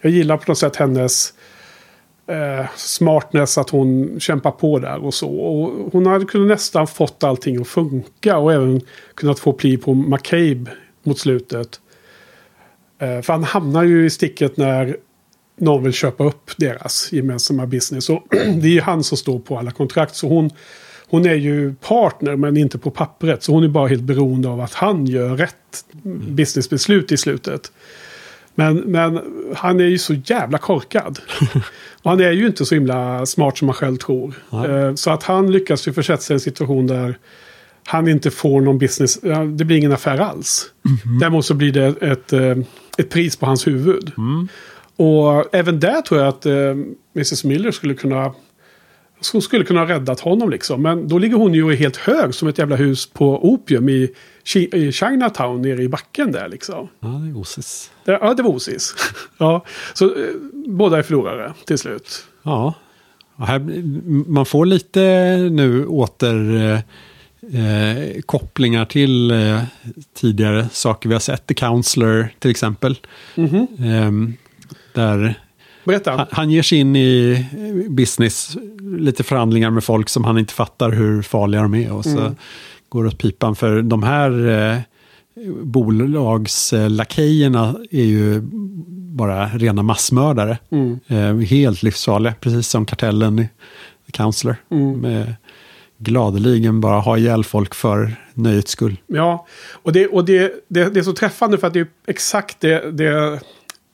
jag 0.01 0.11
gillar 0.11 0.37
på 0.37 0.43
något 0.47 0.57
sätt 0.57 0.75
hennes 0.75 1.33
eh, 2.27 2.65
smartness 2.75 3.57
att 3.57 3.69
hon 3.69 4.19
kämpar 4.19 4.51
på 4.51 4.79
där 4.79 5.05
och 5.05 5.13
så. 5.13 5.29
Och 5.29 5.91
hon 5.91 6.05
hade 6.05 6.25
kunnat 6.25 6.47
nästan 6.47 6.87
fått 6.87 7.23
allting 7.23 7.61
att 7.61 7.67
funka 7.67 8.37
och 8.37 8.53
även 8.53 8.81
kunnat 9.15 9.39
få 9.39 9.53
pli 9.53 9.77
på 9.77 9.93
McCabe 9.93 10.71
mot 11.03 11.19
slutet. 11.19 11.79
Eh, 12.99 13.21
för 13.21 13.33
han 13.33 13.43
hamnar 13.43 13.83
ju 13.83 14.05
i 14.05 14.09
sticket 14.09 14.57
när 14.57 14.97
någon 15.57 15.83
vill 15.83 15.93
köpa 15.93 16.23
upp 16.23 16.51
deras 16.57 17.11
gemensamma 17.11 17.65
business. 17.65 18.09
Och 18.09 18.23
det 18.29 18.67
är 18.67 18.73
ju 18.73 18.81
han 18.81 19.03
som 19.03 19.17
står 19.17 19.39
på 19.39 19.57
alla 19.57 19.71
kontrakt. 19.71 20.15
Så 20.15 20.27
hon, 20.27 20.49
hon 21.07 21.25
är 21.25 21.35
ju 21.35 21.75
partner 21.75 22.35
men 22.35 22.57
inte 22.57 22.77
på 22.77 22.91
pappret. 22.91 23.43
Så 23.43 23.51
hon 23.51 23.63
är 23.63 23.67
bara 23.67 23.87
helt 23.87 24.03
beroende 24.03 24.49
av 24.49 24.61
att 24.61 24.73
han 24.73 25.05
gör 25.05 25.37
rätt 25.37 25.85
businessbeslut 26.27 27.11
i 27.11 27.17
slutet. 27.17 27.71
Men, 28.55 28.77
men 28.77 29.21
han 29.55 29.79
är 29.79 29.85
ju 29.85 29.97
så 29.97 30.13
jävla 30.13 30.57
korkad. 30.57 31.19
och 32.03 32.09
han 32.11 32.19
är 32.19 32.31
ju 32.31 32.47
inte 32.47 32.65
så 32.65 32.75
himla 32.75 33.25
smart 33.25 33.57
som 33.57 33.65
man 33.65 33.75
själv 33.75 33.97
tror. 33.97 34.33
Ja. 34.49 34.95
Så 34.95 35.11
att 35.11 35.23
han 35.23 35.51
lyckas 35.51 35.87
ju 35.87 35.93
försätta 35.93 36.21
sig 36.21 36.33
i 36.33 36.35
en 36.35 36.39
situation 36.39 36.87
där 36.87 37.17
han 37.85 38.07
inte 38.07 38.31
får 38.31 38.61
någon 38.61 38.77
business. 38.77 39.19
Det 39.55 39.65
blir 39.65 39.77
ingen 39.77 39.91
affär 39.91 40.17
alls. 40.17 40.65
Mm 40.85 40.97
-hmm. 40.97 41.19
Däremot 41.19 41.45
så 41.45 41.53
blir 41.53 41.71
det 41.71 42.01
ett, 42.01 42.33
eh, 42.33 42.57
ett 42.97 43.09
pris 43.09 43.35
på 43.35 43.45
hans 43.45 43.67
huvud. 43.67 44.11
Mm. 44.17 44.47
Och 44.95 45.55
även 45.55 45.79
där 45.79 46.01
tror 46.01 46.19
jag 46.19 46.29
att 46.29 46.45
eh, 46.45 46.53
Mrs 47.15 47.43
Miller 47.43 47.71
skulle 47.71 47.93
kunna 47.93 48.33
hon 49.31 49.41
skulle 49.41 49.65
kunna 49.65 49.79
ha 49.79 49.87
räddat 49.87 50.19
honom 50.19 50.49
liksom. 50.49 50.81
Men 50.81 51.07
då 51.07 51.17
ligger 51.17 51.35
hon 51.35 51.53
ju 51.53 51.75
helt 51.75 51.97
hög 51.97 52.35
som 52.35 52.47
ett 52.47 52.57
jävla 52.57 52.75
hus 52.75 53.05
på 53.05 53.53
opium 53.53 53.89
i, 53.89 54.09
i 54.55 54.91
Chinatown 54.91 55.61
nere 55.61 55.83
i 55.83 55.89
backen 55.89 56.31
där 56.31 56.49
liksom. 56.49 56.87
Ja, 56.99 57.07
det 57.07 57.29
är 57.29 57.37
osis. 57.37 57.91
Ja, 58.05 58.33
det 58.33 58.43
var 58.43 58.51
osis. 58.51 58.95
ja, 59.37 59.65
så 59.93 60.05
eh, 60.05 60.11
båda 60.67 60.97
är 60.97 61.03
förlorare 61.03 61.53
till 61.65 61.77
slut. 61.77 62.25
Ja, 62.43 62.73
här, 63.37 63.59
man 64.31 64.45
får 64.45 64.65
lite 64.65 65.01
nu 65.51 65.85
åter... 65.85 66.55
Eh, 66.55 66.79
eh, 67.51 68.21
kopplingar 68.21 68.85
till 68.85 69.31
eh, 69.31 69.61
tidigare 70.13 70.67
saker 70.71 71.09
vi 71.09 71.15
har 71.15 71.19
sett. 71.19 71.47
The 71.47 71.53
Counselor 71.53 72.29
till 72.39 72.51
exempel. 72.51 72.97
Mm 73.35 73.49
-hmm. 73.49 74.27
eh, 74.27 74.33
där 74.93 75.39
Berätta. 75.83 76.11
Han, 76.11 76.27
han 76.31 76.49
ger 76.49 76.61
sig 76.61 76.77
in 76.77 76.95
i 76.95 77.45
business, 77.89 78.57
lite 78.81 79.23
förhandlingar 79.23 79.69
med 79.69 79.83
folk 79.83 80.09
som 80.09 80.23
han 80.23 80.37
inte 80.37 80.53
fattar 80.53 80.91
hur 80.91 81.21
farliga 81.21 81.61
de 81.61 81.73
är. 81.73 81.93
Och 81.93 82.03
så 82.03 82.19
mm. 82.19 82.35
går 82.89 83.03
det 83.03 83.09
åt 83.09 83.17
pipan. 83.17 83.55
För 83.55 83.81
de 83.81 84.03
här 84.03 84.49
eh, 84.49 84.77
bolagslakejerna 85.63 87.75
är 87.91 88.03
ju 88.03 88.41
bara 89.13 89.47
rena 89.47 89.83
massmördare. 89.83 90.57
Mm. 90.71 90.99
Eh, 91.07 91.37
helt 91.37 91.83
livsfarliga, 91.83 92.33
precis 92.39 92.67
som 92.67 92.85
kartellen 92.85 93.39
i 94.05 94.11
Counselor. 94.11 94.55
Mm. 94.71 94.99
Med 94.99 95.35
gladeligen 95.97 96.81
bara 96.81 96.99
ha 96.99 97.17
ihjäl 97.17 97.43
folk 97.43 97.75
för 97.75 98.15
nöjets 98.33 98.71
skull. 98.71 98.97
Ja, 99.07 99.47
och 99.71 99.93
det, 99.93 100.07
och 100.07 100.25
det, 100.25 100.53
det, 100.67 100.89
det 100.89 100.99
är 100.99 101.03
så 101.03 101.13
träffande 101.13 101.57
för 101.57 101.67
att 101.67 101.73
det 101.73 101.79
är 101.79 101.87
exakt 102.07 102.59
det, 102.59 102.91
det 102.91 103.39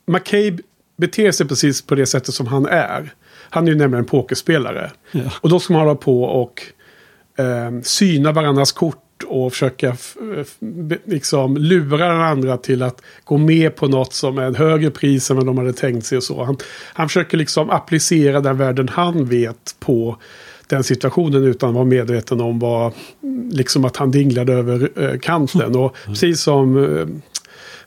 McCabe 0.08 0.58
beter 1.00 1.32
sig 1.32 1.48
precis 1.48 1.82
på 1.82 1.96
det 1.96 2.06
sättet 2.06 2.36
som 2.36 2.48
han 2.48 2.66
är. 2.66 3.14
Han 3.50 3.68
är 3.68 3.72
ju 3.72 3.78
nämligen 3.78 4.04
en 4.04 4.10
pokerspelare. 4.10 4.92
Ja. 5.12 5.22
Och 5.42 5.50
då 5.50 5.60
ska 5.60 5.74
man 5.74 5.82
hålla 5.82 5.96
på 5.96 6.24
och 6.24 6.62
eh, 7.38 7.82
syna 7.84 8.32
varandras 8.32 8.72
kort 8.72 9.06
och 9.28 9.52
försöka 9.52 9.98
liksom 11.06 11.58
lura 11.58 12.08
den 12.08 12.22
andra 12.22 12.58
till 12.58 12.84
att 12.84 13.02
gå 13.24 13.38
med 13.38 13.76
på 13.76 13.88
något 13.88 14.14
som 14.14 14.38
är 14.38 14.44
en 14.44 14.56
högre 14.56 14.92
pris 14.92 15.32
än 15.32 15.38
vad 15.38 15.46
de 15.46 15.58
hade 15.58 15.74
tänkt 15.74 16.06
sig 16.06 16.18
och 16.18 16.24
så. 16.24 16.44
Han, 16.44 16.58
han 16.94 17.08
försöker 17.08 17.38
liksom 17.38 17.70
applicera 17.70 18.42
den 18.42 18.58
världen 18.58 18.90
han 18.90 19.26
vet 19.26 19.76
på 19.80 20.18
den 20.68 20.84
situationen 20.84 21.44
utan 21.44 21.70
att 21.70 21.76
vara 21.76 21.86
medveten 21.86 22.42
om 22.42 22.60
vad, 22.60 22.94
liksom 23.52 23.86
att 23.86 23.98
han 23.98 24.12
dinglade 24.12 24.54
över 24.54 24.90
eh, 24.96 25.20
kanten. 25.20 25.76
Och 25.76 25.96
mm. 25.98 26.14
precis 26.14 26.42
som 26.42 26.98
eh, 26.98 27.08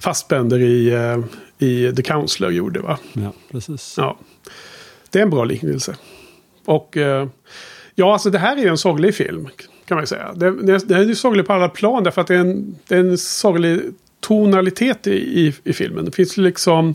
Fassbender 0.00 0.58
i, 0.58 0.90
eh, 0.90 1.18
i 1.62 1.92
The 1.96 2.02
Counselor 2.02 2.52
gjorde. 2.52 2.80
Va? 2.80 2.98
Ja, 3.12 3.32
precis. 3.50 3.94
Ja. 3.98 4.18
Det 5.10 5.18
är 5.18 5.22
en 5.22 5.30
bra 5.30 5.44
liknelse. 5.44 5.96
Och 6.64 6.96
eh, 6.96 7.28
ja, 7.94 8.12
alltså 8.12 8.30
det 8.30 8.38
här 8.38 8.56
är 8.56 8.60
ju 8.60 8.68
en 8.68 8.78
sorglig 8.78 9.14
film. 9.14 9.48
Kan 9.84 9.94
man 9.94 10.02
ju 10.02 10.06
säga. 10.06 10.32
Det, 10.34 10.78
det 10.78 10.94
är 10.94 11.04
ju 11.04 11.14
sorglig 11.14 11.46
på 11.46 11.52
alla 11.52 11.68
plan 11.68 12.04
därför 12.04 12.20
att 12.20 12.26
det 12.26 12.34
är 12.34 12.38
en, 12.38 12.76
det 12.88 12.94
är 12.94 13.00
en 13.00 13.18
sorglig 13.18 13.80
tonalitet 14.20 15.06
i, 15.06 15.10
i, 15.12 15.54
i 15.64 15.72
filmen. 15.72 16.04
Det 16.04 16.12
finns 16.12 16.36
liksom 16.36 16.94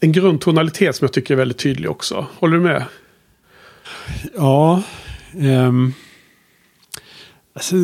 en 0.00 0.12
grundtonalitet 0.12 0.96
som 0.96 1.04
jag 1.04 1.12
tycker 1.12 1.34
är 1.34 1.38
väldigt 1.38 1.58
tydlig 1.58 1.90
också. 1.90 2.26
Håller 2.38 2.56
du 2.56 2.62
med? 2.62 2.84
Ja. 4.34 4.82
Um, 5.34 5.94
alltså, 7.54 7.76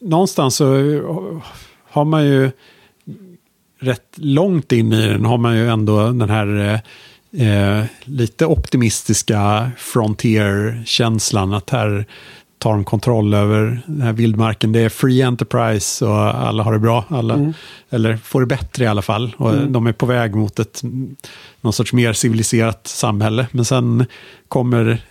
någonstans 0.00 0.56
så 0.56 0.64
har 1.84 2.04
man 2.04 2.26
ju 2.26 2.50
rätt 3.80 4.14
långt 4.14 4.72
in 4.72 4.92
i 4.92 5.06
den 5.06 5.24
har 5.24 5.38
man 5.38 5.56
ju 5.56 5.68
ändå 5.68 6.12
den 6.12 6.30
här 6.30 6.80
eh, 7.32 7.84
lite 8.04 8.46
optimistiska 8.46 9.70
frontier-känslan. 9.76 11.52
Att 11.52 11.70
här 11.70 12.06
tar 12.58 12.72
de 12.72 12.84
kontroll 12.84 13.34
över 13.34 13.82
den 13.86 14.00
här 14.00 14.12
vildmarken. 14.12 14.72
Det 14.72 14.80
är 14.80 14.88
free 14.88 15.22
enterprise 15.22 16.04
och 16.04 16.46
alla 16.46 16.62
har 16.62 16.72
det 16.72 16.78
bra. 16.78 17.04
Alla, 17.08 17.34
mm. 17.34 17.52
Eller 17.90 18.16
får 18.16 18.40
det 18.40 18.46
bättre 18.46 18.84
i 18.84 18.86
alla 18.86 19.02
fall. 19.02 19.34
Och 19.38 19.54
mm. 19.54 19.72
De 19.72 19.86
är 19.86 19.92
på 19.92 20.06
väg 20.06 20.34
mot 20.34 20.58
ett 20.58 20.82
någon 21.60 21.72
sorts 21.72 21.92
mer 21.92 22.12
civiliserat 22.12 22.86
samhälle. 22.86 23.46
Men 23.50 23.64
sen 23.64 24.06
kommer 24.48 25.02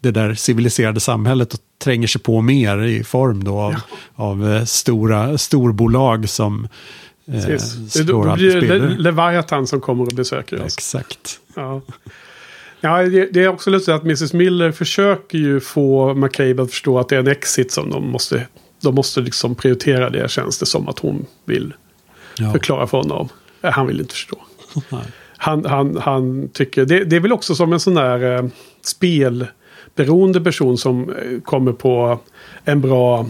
det 0.00 0.10
där 0.10 0.34
civiliserade 0.34 1.00
samhället 1.00 1.54
och 1.54 1.60
tränger 1.78 2.06
sig 2.06 2.20
på 2.20 2.40
mer 2.40 2.82
i 2.82 3.04
form 3.04 3.44
då 3.44 3.58
av, 3.58 3.72
ja. 3.72 3.80
av 4.14 4.52
eh, 4.52 4.64
stora 4.64 5.38
storbolag 5.38 6.28
som 6.28 6.68
eh, 7.34 7.58
slår 7.58 8.24
Då 8.24 8.34
blir 8.34 8.60
det 8.60 8.78
Leviathan 8.78 9.66
som 9.66 9.80
kommer 9.80 10.04
och 10.04 10.12
besöker 10.16 10.56
oss. 10.56 10.76
Exakt. 10.76 11.40
Ja. 11.54 11.82
Ja, 12.80 13.02
det, 13.02 13.36
är 13.36 13.48
också 13.48 13.70
lustigt 13.70 13.94
att 13.94 14.02
Mrs 14.02 14.32
Miller 14.32 14.72
försöker 14.72 15.38
ju 15.38 15.60
få 15.60 16.14
McCabe 16.14 16.62
att 16.62 16.70
förstå 16.70 16.98
att 16.98 17.08
det 17.08 17.16
är 17.16 17.20
en 17.20 17.26
exit 17.26 17.72
som 17.72 17.90
de 17.90 18.10
måste, 18.10 18.46
de 18.82 18.94
måste 18.94 19.20
liksom 19.20 19.54
prioritera 19.54 20.10
det 20.10 20.30
känns 20.30 20.58
det 20.58 20.66
som 20.66 20.88
att 20.88 20.98
hon 20.98 21.26
vill 21.44 21.72
ja. 22.38 22.52
förklara 22.52 22.86
för 22.86 22.98
honom. 22.98 23.28
Han 23.60 23.86
vill 23.86 24.00
inte 24.00 24.14
förstå. 24.14 24.36
Han, 25.42 25.64
han, 25.64 25.96
han 25.96 26.48
tycker, 26.48 26.84
det, 26.84 27.04
det 27.04 27.16
är 27.16 27.20
väl 27.20 27.32
också 27.32 27.54
som 27.54 27.72
en 27.72 27.80
sån 27.80 27.94
där 27.94 28.36
eh, 28.36 28.48
spelberoende 28.82 30.40
person 30.40 30.78
som 30.78 31.10
eh, 31.10 31.40
kommer 31.40 31.72
på 31.72 32.18
en 32.64 32.80
bra 32.80 33.26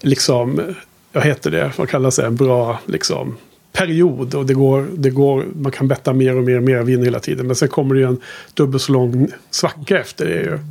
liksom 0.00 0.74
vad 1.12 1.24
heter 1.24 1.50
det, 1.50 1.72
vad 1.76 1.88
kallas 1.88 2.16
det, 2.16 2.26
en 2.26 2.36
bra 2.36 2.80
liksom 2.86 3.36
period. 3.72 4.34
Och 4.34 4.46
det 4.46 4.54
går, 4.54 4.86
det 4.96 5.10
går, 5.10 5.46
man 5.54 5.72
kan 5.72 5.88
betta 5.88 6.12
mer 6.12 6.36
och 6.36 6.44
mer 6.44 6.56
och 6.56 6.62
mer 6.62 6.82
vinner 6.82 7.04
hela 7.04 7.20
tiden. 7.20 7.46
Men 7.46 7.56
sen 7.56 7.68
kommer 7.68 7.94
det 7.94 8.00
ju 8.00 8.06
en 8.06 8.20
dubbelt 8.54 8.82
så 8.82 8.92
lång 8.92 9.28
svacka 9.50 10.00
efter 10.00 10.24
det 10.24 10.40
ju. 10.40 10.52
Mm. 10.52 10.62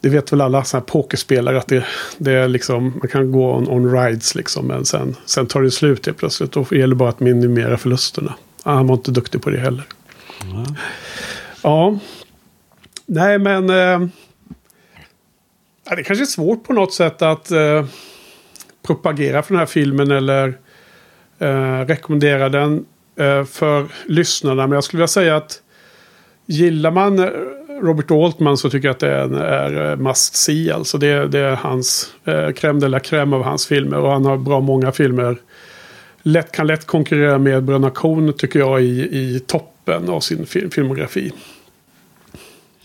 Det 0.00 0.08
vet 0.08 0.32
väl 0.32 0.40
alla 0.40 0.64
sådana 0.64 0.84
här 0.86 0.92
pokerspelare 0.92 1.58
att 1.58 1.66
det, 1.66 1.84
det 2.18 2.32
är 2.32 2.48
liksom, 2.48 2.84
man 2.84 3.08
kan 3.08 3.32
gå 3.32 3.54
on, 3.54 3.68
on 3.68 3.92
rides 3.92 4.34
liksom. 4.34 4.66
Men 4.66 4.84
sen, 4.84 5.16
sen 5.24 5.46
tar 5.46 5.62
det 5.62 5.70
slut 5.70 6.06
helt 6.06 6.18
plötsligt. 6.18 6.52
Då 6.52 6.66
gäller 6.70 6.88
det 6.88 6.94
bara 6.94 7.08
att 7.08 7.20
minimera 7.20 7.78
förlusterna. 7.78 8.34
Ah, 8.62 8.74
han 8.74 8.86
var 8.86 8.94
inte 8.94 9.10
duktig 9.10 9.42
på 9.42 9.50
det 9.50 9.58
heller. 9.58 9.84
Mm. 10.44 10.64
Ja. 11.62 11.98
Nej 13.06 13.38
men. 13.38 13.70
Eh, 13.70 14.08
det 15.96 16.02
kanske 16.02 16.24
är 16.24 16.26
svårt 16.26 16.64
på 16.64 16.72
något 16.72 16.94
sätt 16.94 17.22
att 17.22 17.50
eh, 17.50 17.84
propagera 18.86 19.42
för 19.42 19.52
den 19.52 19.58
här 19.58 19.66
filmen. 19.66 20.10
Eller 20.10 20.58
eh, 21.38 21.86
rekommendera 21.86 22.48
den 22.48 22.84
eh, 23.16 23.44
för 23.44 23.86
lyssnarna. 24.06 24.66
Men 24.66 24.74
jag 24.74 24.84
skulle 24.84 24.98
vilja 24.98 25.08
säga 25.08 25.36
att 25.36 25.62
gillar 26.46 26.90
man 26.90 27.18
eh, 27.18 27.30
Robert 27.82 28.10
Altman 28.10 28.56
så 28.56 28.70
tycker 28.70 28.88
jag 28.88 28.94
att 28.94 29.00
det 29.00 29.10
är, 29.10 29.30
är 29.40 29.90
eh, 29.90 29.96
must 29.96 30.36
see. 30.36 30.70
Alltså 30.72 30.98
det, 30.98 31.28
det 31.28 31.38
är 31.38 31.56
hans 31.56 32.14
eh, 32.24 32.32
crème 32.32 32.80
de 32.80 32.88
la 32.88 32.98
crème 32.98 33.34
av 33.34 33.42
hans 33.42 33.66
filmer. 33.66 33.98
Och 33.98 34.12
han 34.12 34.24
har 34.24 34.36
bra 34.36 34.60
många 34.60 34.92
filmer. 34.92 35.36
Lätt, 36.22 36.52
kan 36.52 36.66
lätt 36.66 36.86
konkurrera 36.86 37.38
med 37.38 37.64
Bröderna 37.64 37.90
Coen 37.90 38.32
tycker 38.32 38.58
jag 38.58 38.82
i, 38.82 39.18
i 39.18 39.40
toppen 39.46 40.08
av 40.08 40.20
sin 40.20 40.46
film, 40.46 40.70
filmografi. 40.70 41.32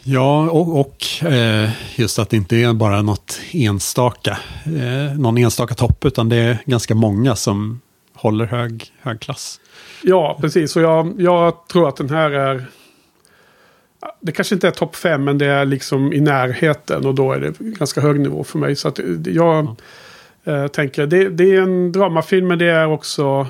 Ja, 0.07 0.49
och, 0.49 0.79
och 0.79 1.27
eh, 1.31 1.69
just 1.95 2.19
att 2.19 2.29
det 2.29 2.37
inte 2.37 2.55
är 2.55 2.73
bara 2.73 3.01
något 3.01 3.39
enstaka, 3.51 4.37
eh, 4.65 5.17
någon 5.19 5.37
enstaka 5.37 5.75
topp, 5.75 6.05
utan 6.05 6.29
det 6.29 6.35
är 6.35 6.57
ganska 6.65 6.95
många 6.95 7.35
som 7.35 7.81
håller 8.13 8.45
hög, 8.45 8.93
hög 9.01 9.19
klass. 9.19 9.59
Ja, 10.03 10.37
precis. 10.41 10.75
Och 10.75 10.81
jag, 10.81 11.13
jag 11.17 11.67
tror 11.67 11.89
att 11.89 11.95
den 11.95 12.09
här 12.09 12.31
är... 12.31 12.65
Det 14.21 14.31
kanske 14.31 14.55
inte 14.55 14.67
är 14.67 14.71
topp 14.71 14.95
fem, 14.95 15.23
men 15.23 15.37
det 15.37 15.45
är 15.45 15.65
liksom 15.65 16.13
i 16.13 16.21
närheten. 16.21 17.05
Och 17.05 17.15
då 17.15 17.33
är 17.33 17.39
det 17.39 17.53
ganska 17.59 18.01
hög 18.01 18.19
nivå 18.19 18.43
för 18.43 18.59
mig. 18.59 18.75
Så 18.75 18.87
att 18.87 18.99
jag 19.25 19.75
ja. 20.43 20.53
äh, 20.53 20.67
tänker, 20.67 21.07
det, 21.07 21.29
det, 21.29 21.55
är 21.55 21.61
en 21.61 21.91
dramafilm, 21.91 22.47
men 22.47 22.59
det 22.59 22.69
är 22.69 22.87
också... 22.87 23.47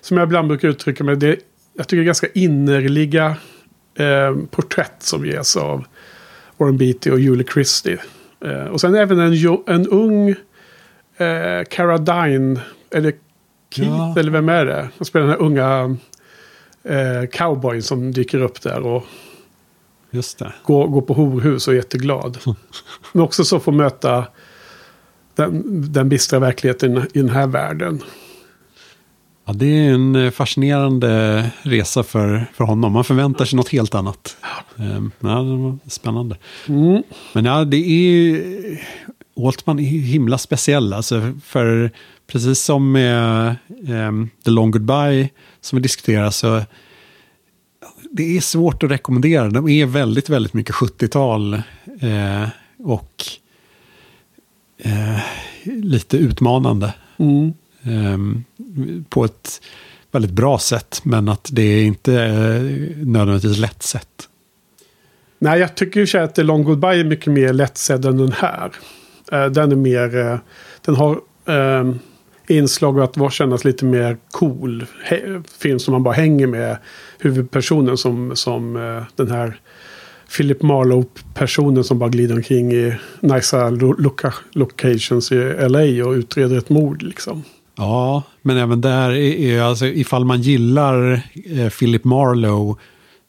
Som 0.00 0.16
jag 0.16 0.26
ibland 0.26 0.48
brukar 0.48 0.68
uttrycka 0.68 1.04
mig, 1.04 1.16
det, 1.16 1.36
jag 1.76 1.88
tycker 1.88 1.96
det 1.96 2.02
är 2.02 2.06
ganska 2.06 2.28
innerliga 2.34 3.36
eh, 3.98 4.36
porträtt 4.50 5.02
som 5.02 5.26
ges 5.26 5.56
av 5.56 5.84
Warren 6.56 6.76
Beatty 6.76 7.10
och 7.10 7.20
Julie 7.20 7.46
Christie. 7.52 7.98
Eh, 8.44 8.64
och 8.64 8.80
sen 8.80 8.94
även 8.94 9.18
en, 9.18 9.58
en 9.66 9.86
ung 9.86 10.28
eh, 11.16 11.64
Cara 11.70 11.98
Dine, 11.98 12.60
eller 12.90 13.12
Keith, 13.70 13.90
ja. 13.90 14.14
eller 14.18 14.30
vem 14.30 14.48
är 14.48 14.64
det? 14.64 14.88
Han 14.98 15.04
spelar 15.04 15.26
den 15.26 15.34
här 15.34 15.42
unga 15.42 15.96
eh, 16.82 17.28
cowboyen 17.28 17.82
som 17.82 18.12
dyker 18.12 18.40
upp 18.40 18.62
där 18.62 18.86
och 18.86 19.04
Just 20.10 20.38
det. 20.38 20.52
Går, 20.62 20.88
går 20.88 21.00
på 21.00 21.14
horhus 21.14 21.68
och 21.68 21.74
är 21.74 21.76
jätteglad. 21.76 22.38
Men 23.12 23.22
också 23.22 23.44
så 23.44 23.60
får 23.60 23.72
möta 23.72 24.26
den, 25.34 25.62
den 25.92 26.08
bistra 26.08 26.38
verkligheten 26.38 26.96
i 27.14 27.18
den 27.18 27.28
här 27.28 27.46
världen. 27.46 28.02
Ja, 29.48 29.54
det 29.54 29.66
är 29.66 29.94
en 29.94 30.16
eh, 30.16 30.30
fascinerande 30.30 31.50
resa 31.62 32.02
för, 32.02 32.46
för 32.54 32.64
honom. 32.64 32.92
Man 32.92 33.04
förväntar 33.04 33.44
sig 33.44 33.56
något 33.56 33.68
helt 33.68 33.94
annat. 33.94 34.36
Ehm, 34.76 35.10
ja, 35.20 35.28
det 35.28 35.56
var 35.56 35.78
spännande. 35.86 36.36
Mm. 36.68 37.02
Men 37.32 37.44
ja, 37.44 37.64
det 37.64 37.76
är... 37.76 38.42
Altman 39.46 39.78
är 39.78 39.82
himla 39.84 40.38
speciell. 40.38 40.92
Alltså 40.92 41.32
för 41.44 41.90
precis 42.26 42.60
som 42.60 42.92
med 42.92 43.56
um, 43.88 44.30
The 44.44 44.50
Long 44.50 44.70
Goodbye 44.70 45.28
som 45.60 45.76
vi 45.76 45.82
diskuterar 45.82 46.30
så 46.30 46.62
det 48.10 48.36
är 48.36 48.40
svårt 48.40 48.82
att 48.82 48.90
rekommendera. 48.90 49.50
De 49.50 49.68
är 49.68 49.86
väldigt, 49.86 50.28
väldigt 50.28 50.54
mycket 50.54 50.74
70-tal 50.74 51.54
eh, 52.00 52.48
och 52.78 53.24
eh, 54.78 55.18
lite 55.64 56.16
utmanande. 56.16 56.94
Mm. 57.16 57.52
Ehm, 57.88 58.44
på 59.08 59.24
ett 59.24 59.60
väldigt 60.12 60.30
bra 60.30 60.58
sätt, 60.58 61.00
men 61.02 61.28
att 61.28 61.48
det 61.52 61.62
är 61.62 61.84
inte 61.84 62.12
är 62.12 62.60
nödvändigtvis 63.04 63.58
lätt 63.58 63.82
sätt. 63.82 64.28
Nej, 65.38 65.60
jag 65.60 65.74
tycker 65.74 66.06
ju 66.06 66.18
att 66.18 66.34
The 66.34 66.42
Long 66.42 66.64
Goodbye 66.64 67.00
är 67.00 67.04
mycket 67.04 67.32
mer 67.32 67.52
lättsedd 67.52 68.04
än 68.04 68.18
den 68.18 68.32
här. 68.32 68.72
Eh, 69.32 69.46
den 69.46 69.72
är 69.72 69.76
mer, 69.76 70.16
eh, 70.16 70.38
den 70.84 70.94
har 70.94 71.20
ehm, 71.46 71.98
inslag 72.46 73.00
av 73.00 73.22
att 73.22 73.32
kännas 73.32 73.64
lite 73.64 73.84
mer 73.84 74.16
cool. 74.30 74.86
film 75.58 75.78
som 75.78 75.92
man 75.92 76.02
bara 76.02 76.14
hänger 76.14 76.46
med 76.46 76.76
huvudpersonen 77.18 77.96
som, 77.96 78.36
som 78.36 78.72
den 79.16 79.30
här 79.30 79.60
Philip 80.36 80.62
Marlowe-personen 80.62 81.84
som 81.84 81.98
bara 81.98 82.10
glider 82.10 82.34
omkring 82.34 82.72
i 82.72 82.94
nice 83.20 83.70
locations 84.52 85.32
i 85.32 85.54
LA 85.68 86.06
och 86.06 86.12
utreder 86.12 86.58
ett 86.58 86.68
mord 86.68 87.02
liksom. 87.02 87.44
Ja, 87.78 88.22
men 88.42 88.56
även 88.56 88.80
där 88.80 89.10
är 89.10 89.62
alltså 89.62 89.86
ifall 89.86 90.24
man 90.24 90.40
gillar 90.42 91.22
eh, 91.50 91.68
Philip 91.68 92.04
Marlowe 92.04 92.74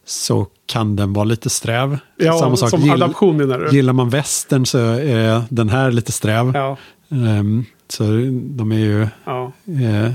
så 0.06 0.48
kan 0.66 0.96
den 0.96 1.14
vara 1.14 1.26
lite 1.26 1.50
sträv. 1.50 1.98
Ja, 2.18 2.40
Samma 2.40 2.56
sak. 2.58 2.70
som 2.70 2.82
Gill, 2.82 2.92
adaption 2.92 3.38
menar 3.38 3.60
du? 3.60 3.76
Gillar 3.76 3.94
man 3.94 4.10
västern 4.10 4.66
så 4.66 4.78
är 4.94 5.44
den 5.50 5.70
här 5.70 5.92
lite 5.92 6.12
sträv. 6.12 6.52
Ja. 6.56 6.78
Um, 7.10 7.66
så 7.88 8.04
de 8.34 8.72
är 8.72 8.80
ju... 8.80 9.08
Ja. 9.26 9.52
Eh, 9.66 10.12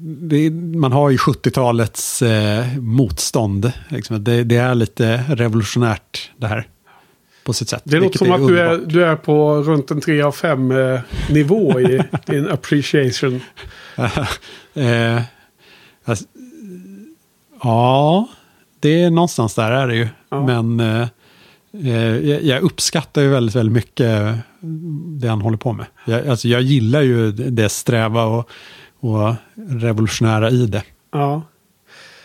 det, 0.00 0.50
man 0.50 0.92
har 0.92 1.10
ju 1.10 1.16
70-talets 1.16 2.22
eh, 2.22 2.78
motstånd. 2.78 3.72
Liksom. 3.88 4.24
Det, 4.24 4.44
det, 4.44 4.56
är 4.56 4.74
lite 4.74 5.24
revolutionärt 5.28 6.30
det 6.36 6.46
här. 6.46 6.66
På 7.44 7.52
sitt 7.52 7.68
sätt. 7.68 7.82
Det 7.84 8.00
låter 8.00 8.18
som 8.18 8.32
att 8.32 8.46
du 8.46 8.60
är, 8.60 8.76
du 8.76 9.04
är 9.04 9.16
på 9.16 9.54
runt 9.54 9.90
en 9.90 10.00
3 10.00 10.22
av 10.22 10.32
5 10.32 10.70
eh, 10.70 11.00
nivå 11.30 11.80
i 11.80 12.02
din 12.26 12.48
appreciation. 12.48 13.40
eh, 14.74 15.22
alltså, 16.04 16.24
ja, 17.62 18.28
det 18.80 19.02
är 19.02 19.10
någonstans 19.10 19.54
där 19.54 19.70
är 19.70 19.88
det 19.88 19.96
ju. 19.96 20.08
Ja. 20.28 20.46
Men 20.46 20.80
eh, 20.80 21.08
eh 21.84 22.16
jag, 22.16 22.42
jag 22.42 22.62
uppskattar 22.62 23.22
ju 23.22 23.28
väldigt, 23.28 23.56
väldigt 23.56 23.74
mycket 23.74 24.38
det 25.20 25.28
han 25.28 25.40
håller 25.40 25.58
på 25.58 25.72
med. 25.72 25.86
Jag, 26.04 26.28
alltså 26.28 26.48
jag 26.48 26.62
gillar 26.62 27.02
ju 27.02 27.32
det 27.32 27.68
sträva 27.68 28.24
och, 28.24 28.50
och 29.00 29.34
revolutionära 29.54 30.50
i 30.50 30.66
det. 30.66 30.82
Ja. 31.12 31.42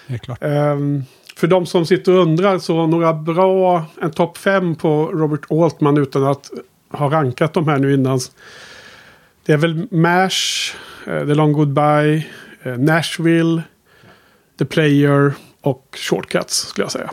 Det 0.07 0.13
är 0.13 0.17
klart. 0.17 0.39
Um, 0.41 1.03
för 1.45 1.49
de 1.49 1.65
som 1.65 1.85
sitter 1.85 2.13
och 2.13 2.21
undrar 2.21 2.59
så 2.59 2.87
några 2.87 3.13
bra, 3.13 3.85
en 4.01 4.11
topp 4.11 4.37
fem 4.37 4.75
på 4.75 5.11
Robert 5.13 5.51
Altman 5.51 5.97
utan 5.97 6.23
att 6.23 6.51
ha 6.89 7.11
rankat 7.11 7.53
de 7.53 7.67
här 7.67 7.79
nu 7.79 7.93
innan. 7.93 8.19
Det 9.45 9.53
är 9.53 9.57
väl 9.57 9.87
MASH, 9.91 10.75
uh, 11.07 11.27
The 11.27 11.33
Long 11.33 11.53
Goodbye, 11.53 12.25
uh, 12.65 12.77
Nashville, 12.77 13.61
The 14.59 14.65
Player 14.65 15.33
och 15.61 15.97
Shortcuts 15.97 16.67
skulle 16.67 16.85
jag 16.85 16.91
säga. 16.91 17.11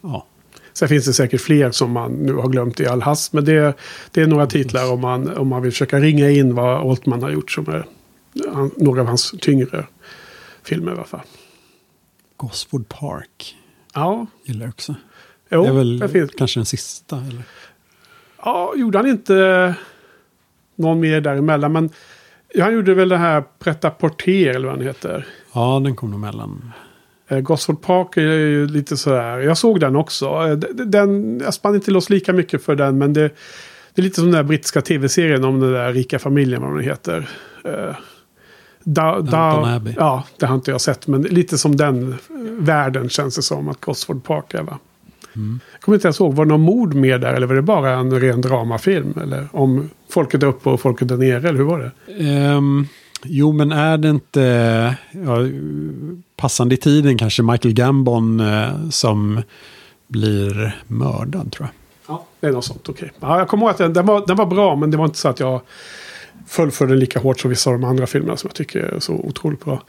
Ja. 0.00 0.26
Sen 0.72 0.88
finns 0.88 1.04
det 1.04 1.12
säkert 1.12 1.40
fler 1.40 1.70
som 1.70 1.92
man 1.92 2.12
nu 2.12 2.32
har 2.32 2.48
glömt 2.48 2.80
i 2.80 2.86
all 2.86 3.02
hast. 3.02 3.32
Men 3.32 3.44
det, 3.44 3.74
det 4.10 4.22
är 4.22 4.26
några 4.26 4.46
titlar 4.46 4.92
om 4.92 5.00
man, 5.00 5.36
om 5.36 5.48
man 5.48 5.62
vill 5.62 5.72
försöka 5.72 5.98
ringa 5.98 6.30
in 6.30 6.54
vad 6.54 6.90
Altman 6.90 7.22
har 7.22 7.30
gjort 7.30 7.50
som 7.50 7.68
är 7.68 7.86
några 8.76 9.00
av 9.00 9.06
hans 9.06 9.34
tyngre 9.40 9.86
filmer 10.62 10.92
i 10.92 10.94
alla 10.94 11.04
fall. 11.04 11.22
Gosford 12.36 12.88
Park. 12.88 13.57
Ja. 13.98 14.26
Gillar 14.44 14.66
jag 14.66 14.70
också. 14.70 14.94
Jo, 15.50 15.62
det 15.62 15.68
är 15.68 15.72
väl 15.72 15.98
det 15.98 16.08
finns... 16.08 16.30
kanske 16.30 16.60
den 16.60 16.66
sista? 16.66 17.16
Eller? 17.16 17.42
Ja, 18.42 18.72
gjorde 18.76 18.98
han 18.98 19.06
inte 19.06 19.74
någon 20.76 21.00
mer 21.00 21.20
däremellan. 21.20 21.72
Men 21.72 21.90
han 22.58 22.74
gjorde 22.74 22.94
väl 22.94 23.08
det 23.08 23.16
här 23.16 23.44
Pretta 23.58 23.90
Porter 23.90 24.50
eller 24.50 24.68
vad 24.68 24.76
han 24.76 24.86
heter. 24.86 25.26
Ja, 25.52 25.80
den 25.84 25.96
kom 25.96 26.10
nog 26.10 26.20
mellan. 26.20 26.72
Eh, 27.28 27.40
Gosford 27.40 27.82
Park 27.82 28.16
är 28.16 28.22
ju 28.22 28.66
lite 28.66 28.96
sådär. 28.96 29.38
Jag 29.38 29.58
såg 29.58 29.80
den 29.80 29.96
också. 29.96 30.26
Eh, 30.26 30.56
den, 30.72 31.40
jag 31.40 31.54
spann 31.54 31.74
inte 31.74 31.90
loss 31.90 32.10
lika 32.10 32.32
mycket 32.32 32.64
för 32.64 32.74
den. 32.74 32.98
Men 32.98 33.12
det, 33.12 33.28
det 33.94 34.00
är 34.00 34.02
lite 34.02 34.16
som 34.16 34.24
den 34.24 34.34
där 34.34 34.42
brittiska 34.42 34.80
tv-serien 34.80 35.44
om 35.44 35.60
den 35.60 35.72
där 35.72 35.92
rika 35.92 36.18
familjen. 36.18 36.62
Vad 36.62 36.74
den 36.74 36.84
heter. 36.84 37.28
Da, 38.90 39.20
da, 39.20 39.80
ja, 39.96 40.24
det 40.38 40.46
har 40.46 40.54
inte 40.54 40.70
jag 40.70 40.80
sett. 40.80 41.06
Men 41.06 41.22
lite 41.22 41.58
som 41.58 41.76
den 41.76 42.18
världen 42.58 43.08
känns 43.08 43.36
det 43.36 43.42
som 43.42 43.68
att 43.68 43.80
Gosford 43.80 44.24
Park 44.24 44.54
är. 44.54 44.62
Va? 44.62 44.78
Mm. 45.36 45.60
Jag 45.72 45.80
kommer 45.80 45.96
inte 45.96 46.06
ens 46.06 46.20
ihåg, 46.20 46.34
var 46.34 46.44
det 46.44 46.48
någon 46.48 46.60
mord 46.60 46.94
med 46.94 47.20
där? 47.20 47.34
Eller 47.34 47.46
var 47.46 47.54
det 47.54 47.62
bara 47.62 47.90
en 47.90 48.20
ren 48.20 48.40
dramafilm? 48.40 49.14
Eller 49.22 49.48
om 49.52 49.90
folket 50.10 50.42
är 50.42 50.46
uppe 50.46 50.68
och 50.68 50.80
folket 50.80 51.10
är 51.10 51.16
nere? 51.16 51.48
Eller 51.48 51.58
hur 51.58 51.64
var 51.64 51.78
det? 51.78 52.54
Um, 52.54 52.86
Jo, 53.24 53.52
men 53.52 53.72
är 53.72 53.98
det 53.98 54.08
inte 54.08 54.96
ja, 55.10 55.38
passande 56.36 56.74
i 56.74 56.78
tiden 56.78 57.18
kanske 57.18 57.42
Michael 57.42 57.74
Gambon 57.74 58.40
eh, 58.40 58.88
som 58.90 59.42
blir 60.06 60.82
mördad 60.86 61.52
tror 61.52 61.68
jag. 61.68 62.14
Ja, 62.14 62.24
det 62.40 62.46
är 62.46 62.52
något 62.52 62.64
sånt. 62.64 62.88
Okej. 62.88 63.12
Okay. 63.16 63.28
Ja, 63.28 63.38
jag 63.38 63.48
kommer 63.48 63.62
ihåg 63.62 63.70
att 63.70 63.78
den, 63.78 63.92
den, 63.92 64.06
var, 64.06 64.26
den 64.26 64.36
var 64.36 64.46
bra, 64.46 64.76
men 64.76 64.90
det 64.90 64.96
var 64.96 65.04
inte 65.04 65.18
så 65.18 65.28
att 65.28 65.40
jag 65.40 65.60
fullför 66.48 66.86
den 66.86 66.98
lika 66.98 67.18
hårt 67.18 67.40
som 67.40 67.50
vissa 67.50 67.70
av 67.70 67.80
de 67.80 67.86
andra 67.86 68.06
filmerna 68.06 68.36
som 68.36 68.48
jag 68.48 68.54
tycker 68.54 68.80
är 68.80 69.00
så 69.00 69.12
otroligt 69.12 69.64
bra. 69.64 69.82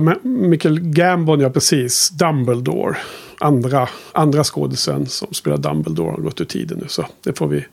Men 0.00 0.18
Michael 0.22 0.80
Gambon, 0.80 1.40
ja 1.40 1.50
precis. 1.50 2.10
Dumbledore. 2.10 2.96
Andra, 3.40 3.88
andra 4.12 4.44
skådisen 4.44 5.06
som 5.06 5.34
spelar 5.34 5.56
Dumbledore 5.56 6.10
har 6.10 6.18
gått 6.18 6.40
ur 6.40 6.44
tiden 6.44 6.78
nu. 6.78 6.88
Så 6.88 7.06
det 7.24 7.38
får 7.38 7.48
vi 7.48 7.64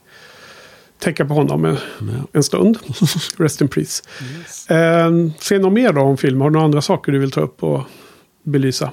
tänka 0.98 1.24
på 1.24 1.34
honom 1.34 1.64
en, 1.64 1.76
en 2.32 2.42
stund. 2.42 2.78
Rest 3.36 3.60
in 3.60 3.68
peace. 3.68 4.02
Yes. 4.38 4.66
Se 5.38 5.58
något 5.58 5.72
mer 5.72 5.92
då 5.92 6.00
om 6.00 6.16
film. 6.16 6.40
Har 6.40 6.50
du 6.50 6.52
några 6.52 6.64
andra 6.64 6.82
saker 6.82 7.12
du 7.12 7.18
vill 7.18 7.30
ta 7.30 7.40
upp 7.40 7.62
och 7.62 7.82
belysa? 8.42 8.92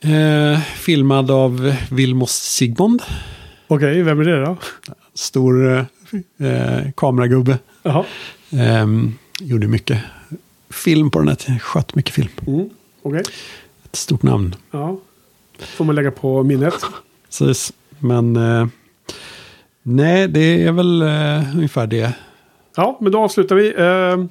Eh, 0.00 0.60
filmad 0.60 1.30
av 1.30 1.74
Vilmos 1.90 2.32
Sigmund. 2.32 3.02
Okej, 3.66 4.02
vem 4.02 4.20
är 4.20 4.24
det 4.24 4.44
då? 4.44 4.56
Stor 5.14 5.78
eh, 5.78 6.90
kameragubbe. 6.96 7.58
Jaha. 7.82 8.04
Eh, 8.52 8.86
gjorde 9.40 9.68
mycket 9.68 9.98
film 10.70 11.10
på 11.10 11.18
den 11.18 11.28
här 11.28 11.34
tiden. 11.34 11.58
Sköt 11.58 11.94
mycket 11.94 12.14
film. 12.14 12.28
Mm. 12.46 12.70
Okej. 13.02 13.22
Ett 13.84 13.96
stort 13.96 14.22
namn. 14.22 14.54
Ja. 14.70 14.98
Får 15.58 15.84
man 15.84 15.94
lägga 15.94 16.10
på 16.10 16.42
minnet. 16.42 16.74
Precis. 17.26 17.72
Men 17.98 18.36
eh, 18.36 18.66
nej, 19.82 20.28
det 20.28 20.64
är 20.64 20.72
väl 20.72 21.02
eh, 21.02 21.56
ungefär 21.56 21.86
det. 21.86 22.12
Ja, 22.76 22.98
men 23.00 23.12
då 23.12 23.18
avslutar 23.18 23.56
vi. 23.56 23.74
Eh, 23.78 24.26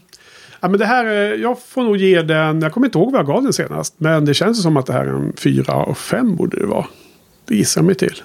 ja, 0.60 0.70
men 0.70 0.78
det 0.78 0.86
här, 0.86 1.06
eh, 1.06 1.42
jag 1.42 1.62
får 1.62 1.84
nog 1.84 1.98
ge 1.98 2.22
den, 2.22 2.62
jag 2.62 2.74
kommer 2.74 2.88
inte 2.88 2.98
ihåg 2.98 3.12
vad 3.12 3.20
jag 3.20 3.28
gav 3.28 3.44
den 3.44 3.54
senast. 3.54 3.94
Men 3.98 4.26
det 4.26 4.34
känns 4.34 4.64
som 4.64 4.78
att 4.78 4.86
det 4.86 4.94
här 4.94 5.06
är 5.06 5.14
en 5.14 5.34
fyra 5.38 5.76
och 5.76 5.98
fem 5.98 6.36
borde 6.36 6.60
det 6.60 6.66
vara. 6.66 6.86
Det 7.46 7.56
gissar 7.56 7.82
jag 7.82 7.86
mig 7.86 7.96
till. 7.96 8.22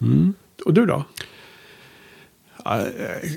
Mm. 0.00 0.34
Och 0.64 0.74
du 0.74 0.86
då? 0.86 1.04
Eh, 2.64 3.30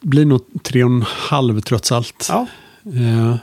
blir 0.00 0.24
nog 0.24 0.40
tre 0.62 0.84
och 0.84 0.90
en 0.90 1.02
halv 1.08 1.60
trots 1.60 1.92
allt. 1.92 2.26
Ja, 2.28 2.46
Eh, 2.84 3.36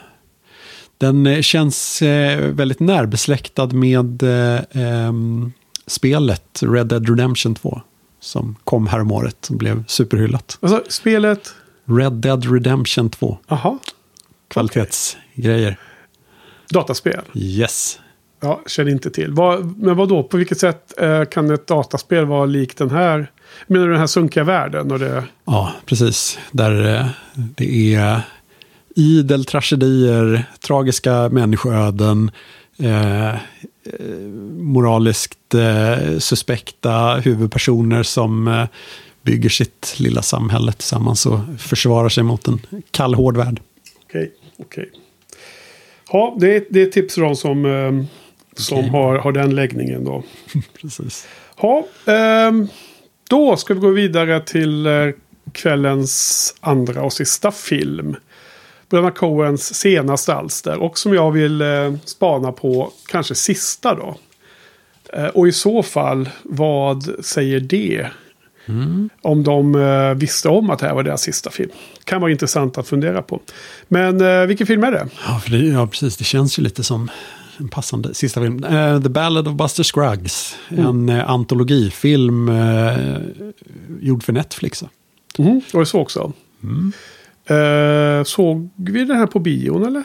den 0.97 1.27
eh, 1.27 1.41
känns 1.41 2.01
eh, 2.01 2.51
väldigt 2.51 2.79
närbesläktad 2.79 3.67
med 3.67 4.23
eh, 4.23 4.59
ehm, 4.71 5.51
spelet 5.87 6.59
Red 6.63 6.87
Dead 6.87 7.09
Redemption 7.09 7.55
2. 7.55 7.81
Som 8.19 8.55
kom 8.63 8.87
häromåret 8.87 9.47
och 9.49 9.55
blev 9.55 9.83
superhyllat. 9.87 10.57
alltså 10.61 10.83
spelet, 10.87 11.53
Red 11.85 12.13
Dead 12.13 12.51
Redemption 12.53 13.09
2. 13.09 13.37
aha, 13.47 13.79
Kvalitetsgrejer. 14.47 15.77
dataspel. 16.69 17.21
Yes. 17.33 17.99
Ja, 18.41 18.61
känner 18.67 18.91
inte 18.91 19.09
till. 19.09 19.33
Men 19.77 19.95
vad 19.95 20.09
då? 20.09 20.23
På 20.23 20.37
vilket 20.37 20.59
sätt 20.59 20.93
eh, 20.97 21.23
kan 21.25 21.51
ett 21.51 21.67
dataspel 21.67 22.25
vara 22.25 22.45
likt 22.45 22.77
den 22.77 22.89
här? 22.89 23.31
Menar 23.67 23.85
du 23.85 23.91
den 23.91 23.99
här 23.99 24.07
sunkiga 24.07 24.43
världen? 24.43 24.91
Och 24.91 24.99
det, 24.99 25.23
Ja, 25.45 25.73
precis. 25.85 26.39
Där 26.51 26.95
eh, 26.95 27.05
det 27.33 27.95
är 27.95 28.21
idel 28.95 29.45
tragedier, 29.45 30.45
tragiska 30.67 31.29
människoöden, 31.29 32.31
eh, 32.79 33.29
eh, 33.29 33.37
moraliskt 34.57 35.53
eh, 35.53 36.17
suspekta 36.19 37.15
huvudpersoner 37.15 38.03
som 38.03 38.47
eh, 38.47 38.65
bygger 39.21 39.49
sitt 39.49 39.95
lilla 39.97 40.21
samhälle 40.21 40.71
tillsammans 40.71 41.25
och 41.25 41.39
försvarar 41.57 42.09
sig 42.09 42.23
mot 42.23 42.47
en 42.47 42.59
kall, 42.91 43.13
hård 43.13 43.37
värld. 43.37 43.61
Okej, 44.03 44.31
okej. 44.59 44.89
Ja, 46.11 46.37
det 46.39 46.55
är, 46.55 46.63
det 46.69 46.81
är 46.81 46.85
tips 46.85 47.15
för 47.15 47.21
de 47.21 47.35
som, 47.35 47.65
eh, 47.65 48.05
som 48.57 48.77
Okej. 48.77 48.89
har, 48.89 49.15
har 49.15 49.31
den 49.31 49.55
läggningen 49.55 50.03
då. 50.05 50.23
Precis. 50.81 51.27
Ja, 51.61 51.85
ehm, 52.05 52.67
då 53.29 53.57
ska 53.57 53.73
vi 53.73 53.79
gå 53.79 53.89
vidare 53.89 54.39
till 54.39 54.85
eh, 54.85 55.09
kvällens 55.51 56.55
andra 56.59 57.03
och 57.03 57.13
sista 57.13 57.51
film. 57.51 58.15
Bröderna 58.89 59.11
Coens 59.11 59.75
senaste 59.75 60.33
alster 60.33 60.77
och 60.81 60.97
som 60.97 61.13
jag 61.13 61.31
vill 61.31 61.61
eh, 61.61 61.93
spana 62.05 62.51
på 62.51 62.91
kanske 63.07 63.35
sista 63.35 63.95
då. 63.95 64.17
Eh, 65.13 65.25
och 65.25 65.47
i 65.47 65.51
så 65.51 65.83
fall, 65.83 66.29
vad 66.43 67.25
säger 67.25 67.59
det? 67.59 68.07
Om 69.21 69.43
de 69.43 69.73
visste 70.17 70.49
om 70.49 70.69
att 70.69 70.79
det 70.79 70.87
här 70.87 70.93
var 70.93 71.03
deras 71.03 71.21
sista 71.21 71.51
film. 71.51 71.71
Kan 72.03 72.21
vara 72.21 72.31
intressant 72.31 72.77
att 72.77 72.87
fundera 72.87 73.21
på. 73.21 73.39
Men 73.87 74.47
vilken 74.47 74.67
film 74.67 74.83
är 74.83 74.91
det? 74.91 75.07
Ja, 75.27 75.39
för 75.39 75.51
det, 75.51 75.57
ja, 75.57 75.87
precis. 75.87 76.17
Det 76.17 76.23
känns 76.23 76.59
ju 76.59 76.63
lite 76.63 76.83
som 76.83 77.09
en 77.57 77.67
passande 77.67 78.13
sista 78.13 78.41
film. 78.41 78.63
Eh, 78.63 79.01
The 79.01 79.09
Ballad 79.09 79.47
of 79.47 79.55
Buster 79.55 79.83
Scruggs. 79.83 80.55
En 80.69 81.09
uh, 81.09 81.29
antologifilm 81.29 82.49
eh, 82.49 83.17
gjord 84.01 84.23
för 84.23 84.33
Netflix. 84.33 84.83
Mm, 85.37 85.61
och 85.73 85.79
det 85.79 85.85
så 85.85 85.99
också. 85.99 86.33
Eh, 87.45 88.23
såg 88.23 88.69
vi 88.75 89.05
den 89.05 89.17
här 89.17 89.27
på 89.27 89.39
bion 89.39 89.85
eller? 89.85 90.03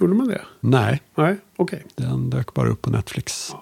Gjorde 0.00 0.14
man 0.14 0.28
det? 0.28 0.40
Nej, 0.60 1.02
Nej, 1.14 1.36
okej. 1.56 1.84
den 1.96 2.30
dök 2.30 2.54
bara 2.54 2.68
upp 2.68 2.82
på 2.82 2.90
Netflix. 2.90 3.52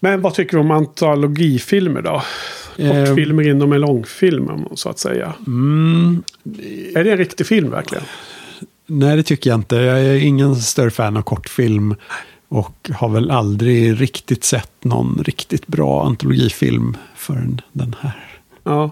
Men 0.00 0.20
vad 0.20 0.34
tycker 0.34 0.56
du 0.56 0.60
om 0.60 0.70
antologifilmer 0.70 2.02
då? 2.02 2.22
Eh, 2.76 3.04
Kortfilmer 3.06 3.48
inom 3.48 3.72
en 3.72 3.80
långfilm 3.80 4.50
så 4.74 4.88
att 4.88 4.98
säga. 4.98 5.34
Mm, 5.46 6.22
Är 6.94 7.04
det 7.04 7.12
en 7.12 7.18
riktig 7.18 7.46
film 7.46 7.70
verkligen? 7.70 8.04
Nej, 8.98 9.16
det 9.16 9.22
tycker 9.22 9.50
jag 9.50 9.58
inte. 9.58 9.76
Jag 9.76 10.00
är 10.00 10.14
ingen 10.14 10.56
större 10.56 10.90
fan 10.90 11.16
av 11.16 11.22
kortfilm. 11.22 11.94
Och 12.48 12.90
har 12.94 13.08
väl 13.08 13.30
aldrig 13.30 14.00
riktigt 14.00 14.44
sett 14.44 14.84
någon 14.84 15.22
riktigt 15.24 15.66
bra 15.66 16.06
antologifilm 16.06 16.96
förrän 17.16 17.60
den 17.72 17.96
här. 18.00 18.40
Ja. 18.64 18.90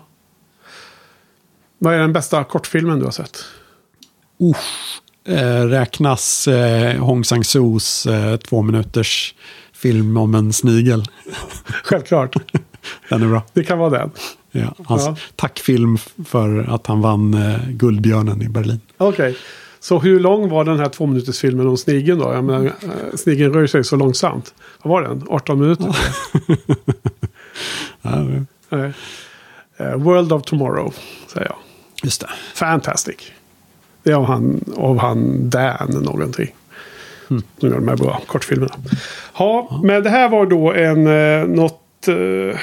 Vad 1.78 1.94
är 1.94 1.98
den 1.98 2.12
bästa 2.12 2.44
kortfilmen 2.44 2.98
du 2.98 3.04
har 3.04 3.12
sett? 3.12 3.44
Usch, 4.42 5.00
eh, 5.28 5.64
räknas 5.66 6.48
eh, 6.48 6.96
Hong 7.04 7.24
Sang-Soos 7.24 8.06
eh, 8.06 8.36
två 8.36 8.62
minuters 8.62 9.34
film 9.72 10.16
om 10.16 10.34
en 10.34 10.52
snigel. 10.52 11.04
Självklart. 11.84 12.36
Den 13.08 13.22
är 13.22 13.28
bra. 13.28 13.42
Det 13.52 13.64
kan 13.64 13.78
vara 13.78 13.90
den. 13.98 14.10
Ja, 14.52 14.74
hans 14.84 15.06
Ja. 15.06 15.16
tackfilm 15.36 15.98
för 16.26 16.74
att 16.74 16.86
han 16.86 17.00
vann 17.00 17.34
eh, 17.34 17.68
Guldbjörnen 17.68 18.42
i 18.42 18.48
Berlin. 18.48 18.80
Okej. 18.96 19.36
Så 19.80 19.98
hur 19.98 20.20
lång 20.20 20.48
var 20.48 20.64
den 20.64 20.78
här 20.78 20.88
två 20.88 21.06
minuters 21.06 21.38
filmen 21.38 21.66
om 21.66 21.76
snigeln 21.76 22.18
då? 22.18 22.32
Jag 22.32 22.44
menar, 22.44 22.64
eh, 22.66 22.72
snigeln 23.16 23.54
rör 23.54 23.66
sig 23.66 23.84
så 23.84 23.96
långsamt. 23.96 24.54
Vad 24.82 24.90
var 24.90 25.02
den? 25.08 25.22
18 25.30 25.60
minuter? 25.60 25.96
Ja, 28.02 28.10
Nej. 28.68 28.92
Eh, 29.76 29.94
World 29.96 30.32
of 30.32 30.42
Tomorrow, 30.42 30.94
säger 31.32 31.46
jag. 31.46 31.56
just 32.02 32.20
det. 32.20 32.30
Fantastic. 32.54 33.32
Det 34.02 34.10
är 34.10 34.14
av 34.14 34.24
han, 34.24 34.64
av 34.76 34.98
han 34.98 35.50
Dan 35.50 35.88
någonting. 36.04 36.54
Mm. 37.30 37.42
Som 37.58 37.68
gör 37.68 37.76
de 37.76 37.88
här 37.88 37.96
bra 37.96 38.20
kortfilmerna. 38.26 38.74
Ja, 39.38 39.80
men 39.84 40.02
det 40.02 40.10
här 40.10 40.28
var 40.28 40.46
då 40.46 40.72
en 40.72 41.06
eh, 41.06 41.46
något 41.46 42.08
eh, 42.08 42.58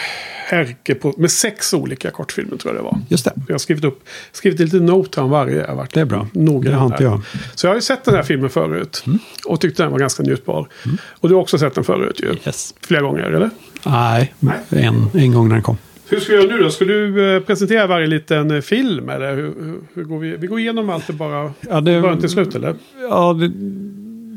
härke 0.49 0.95
på, 0.95 1.13
med 1.17 1.31
sex 1.31 1.73
olika 1.73 2.11
kortfilmer 2.11 2.57
tror 2.57 2.75
jag 2.75 2.83
det 2.83 2.85
var. 2.85 2.99
Just 3.09 3.25
det. 3.25 3.33
Jag 3.47 3.53
har 3.53 3.59
skrivit 3.59 3.83
upp 3.83 4.03
skrivit 4.31 4.59
lite 4.59 4.79
noter 4.79 5.21
om 5.21 5.29
varje. 5.29 5.65
Jag 5.67 5.75
varit 5.75 5.93
Det 5.93 6.01
är 6.01 6.05
bra. 6.05 6.27
noggrann 6.33 6.73
Det 6.73 6.79
har 6.79 6.85
inte 6.85 7.03
jag. 7.03 7.21
Så 7.55 7.67
jag 7.67 7.71
har 7.71 7.75
ju 7.75 7.81
sett 7.81 8.03
den 8.03 8.15
här 8.15 8.23
filmen 8.23 8.49
förut. 8.49 9.03
Mm. 9.05 9.19
Och 9.45 9.61
tyckte 9.61 9.83
den 9.83 9.91
var 9.91 9.99
ganska 9.99 10.23
njutbar. 10.23 10.67
Och 11.09 11.29
du 11.29 11.35
har 11.35 11.41
också 11.41 11.57
sett 11.57 11.75
den 11.75 11.83
förut 11.83 12.19
ju. 12.23 12.35
Yes. 12.45 12.73
Flera 12.81 13.01
gånger, 13.01 13.23
eller? 13.23 13.49
Nej, 13.83 14.33
Nej. 14.39 14.57
En, 14.69 15.09
en 15.13 15.33
gång 15.33 15.47
när 15.47 15.55
den 15.55 15.63
kom. 15.63 15.77
Hur 16.09 16.19
ska 16.19 16.33
vi 16.33 16.39
göra 16.39 16.57
nu 16.57 16.63
då? 16.63 16.69
Ska 16.69 16.85
du 16.85 17.35
eh, 17.35 17.41
presentera 17.41 17.87
varje 17.87 18.07
liten 18.07 18.51
eh, 18.51 18.61
film? 18.61 19.09
Eller 19.09 19.35
hur, 19.35 19.53
hur, 19.93 20.03
går 20.03 20.19
vi? 20.19 20.37
Vi 20.37 20.47
går 20.47 20.59
igenom 20.59 20.89
allt 20.89 21.07
det 21.07 21.13
bara 21.13 21.53
Ja, 21.69 21.81
det, 21.81 22.01
början 22.01 22.19
till 22.19 22.29
slut 22.29 22.55
eller? 22.55 22.75
Ja, 23.09 23.33
det, 23.33 23.51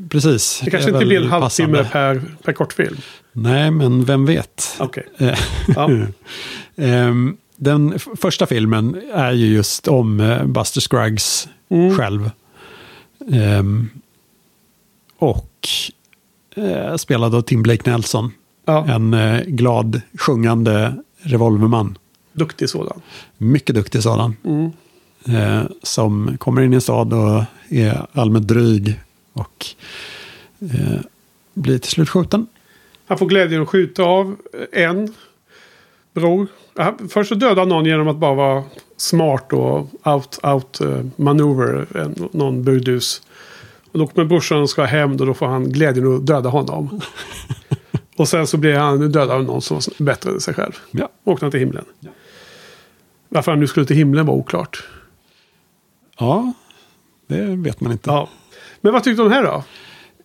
precis. 0.09 0.61
Det 0.65 0.71
kanske 0.71 0.91
är 0.91 0.95
inte 0.95 1.07
blir 1.07 1.23
en 1.23 1.29
halvtimme 1.29 1.85
per, 1.93 2.23
per 2.43 2.53
kortfilm. 2.53 2.97
Nej, 3.41 3.71
men 3.71 4.05
vem 4.05 4.25
vet. 4.27 4.77
Okej. 4.81 5.07
Eh, 5.19 5.39
Ja. 5.77 5.91
Ehm, 6.77 7.37
Den 7.57 7.99
första 7.99 8.47
filmen 8.47 9.01
är 9.15 9.33
ju 9.33 9.47
just 9.47 9.89
om 9.89 10.21
eh, 10.21 10.45
Buster 10.47 10.81
Scruggs 10.81 11.49
Mm. 11.69 11.97
själv. 11.97 12.31
Ehm, 13.33 13.89
och 15.19 15.69
eh, 16.57 16.97
spelad 16.97 17.35
av 17.35 17.43
Tim 17.43 17.63
Blake 17.63 17.91
Nelson. 17.91 18.33
Ja, 18.65 18.87
En 18.87 19.17
glad, 19.47 20.01
sjungande 20.19 20.95
revolverman. 21.23 21.99
duktig 22.33 22.69
sådan. 22.69 23.01
Mycket 23.39 23.75
duktig 23.75 24.03
sådan. 24.03 24.37
Mm. 24.45 24.71
Eh, 25.27 25.63
som 25.83 26.37
kommer 26.39 26.63
in 26.63 26.73
i 26.73 26.75
en 26.75 26.81
stad 26.81 27.13
och 27.13 27.45
är 27.69 28.07
allmänt 28.13 28.49
dryg. 28.49 29.01
Och 29.33 29.67
eh, 30.61 31.01
blir 31.55 31.79
till 31.79 31.91
slut 31.91 32.09
skjuten. 32.09 32.47
Han 33.11 33.19
får 33.19 33.27
glädjen 33.27 33.63
att 33.63 33.69
skjuta 33.69 34.03
av 34.03 34.37
eh, 34.73 34.83
en 34.83 35.15
bror. 36.15 36.47
Ja, 36.75 36.97
Först 37.09 37.29
så 37.29 37.35
dödar 37.35 37.67
någon 37.67 37.85
genom 37.85 38.09
att 38.09 38.17
bara 38.17 38.35
vara 38.35 38.65
smart 38.97 39.53
och 39.53 39.89
out, 40.05 40.39
out 40.43 40.81
uh, 40.81 41.07
manöver 41.17 41.87
en, 41.97 42.29
någon 42.33 42.65
burdus. 42.65 43.23
Och 43.93 43.99
då 43.99 44.07
kommer 44.07 44.29
brorsan 44.29 44.63
och 44.63 44.71
ska 44.71 44.85
hem 44.85 45.11
och 45.11 45.27
då 45.27 45.35
får 45.35 45.47
han 45.47 45.73
glädjen 45.73 46.17
att 46.17 46.27
döda 46.27 46.49
honom. 46.49 47.01
och 48.17 48.29
sen 48.29 48.47
så 48.47 48.57
blir 48.57 48.75
han 48.75 48.99
dödad 48.99 49.31
av 49.31 49.45
någon 49.45 49.63
som 49.63 49.75
var 49.77 50.05
bättre 50.05 50.31
än 50.31 50.41
sig 50.41 50.55
själv. 50.55 50.73
Ja. 50.91 51.09
Åkte 51.25 51.45
han 51.45 51.51
till 51.51 51.61
himlen. 51.61 51.85
Varför 53.29 53.53
han 53.53 53.61
nu 53.61 53.67
skulle 53.67 53.87
till 53.87 53.97
himlen 53.97 54.27
var 54.27 54.35
oklart. 54.35 54.89
Ja, 56.19 56.53
det 57.27 57.43
vet 57.43 57.81
man 57.81 57.93
inte. 57.93 58.11
Ja. 58.11 58.29
Men 58.81 58.93
vad 58.93 59.05
tyckte 59.05 59.23
du 59.23 59.27
om 59.27 59.33
här 59.33 59.43
då? 59.43 59.65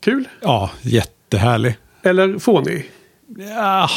Kul? 0.01 0.27
Ja, 0.41 0.71
jättehärlig. 0.81 1.77
Eller 2.05 2.39
fånig? 2.39 2.91
Ja, 3.37 3.89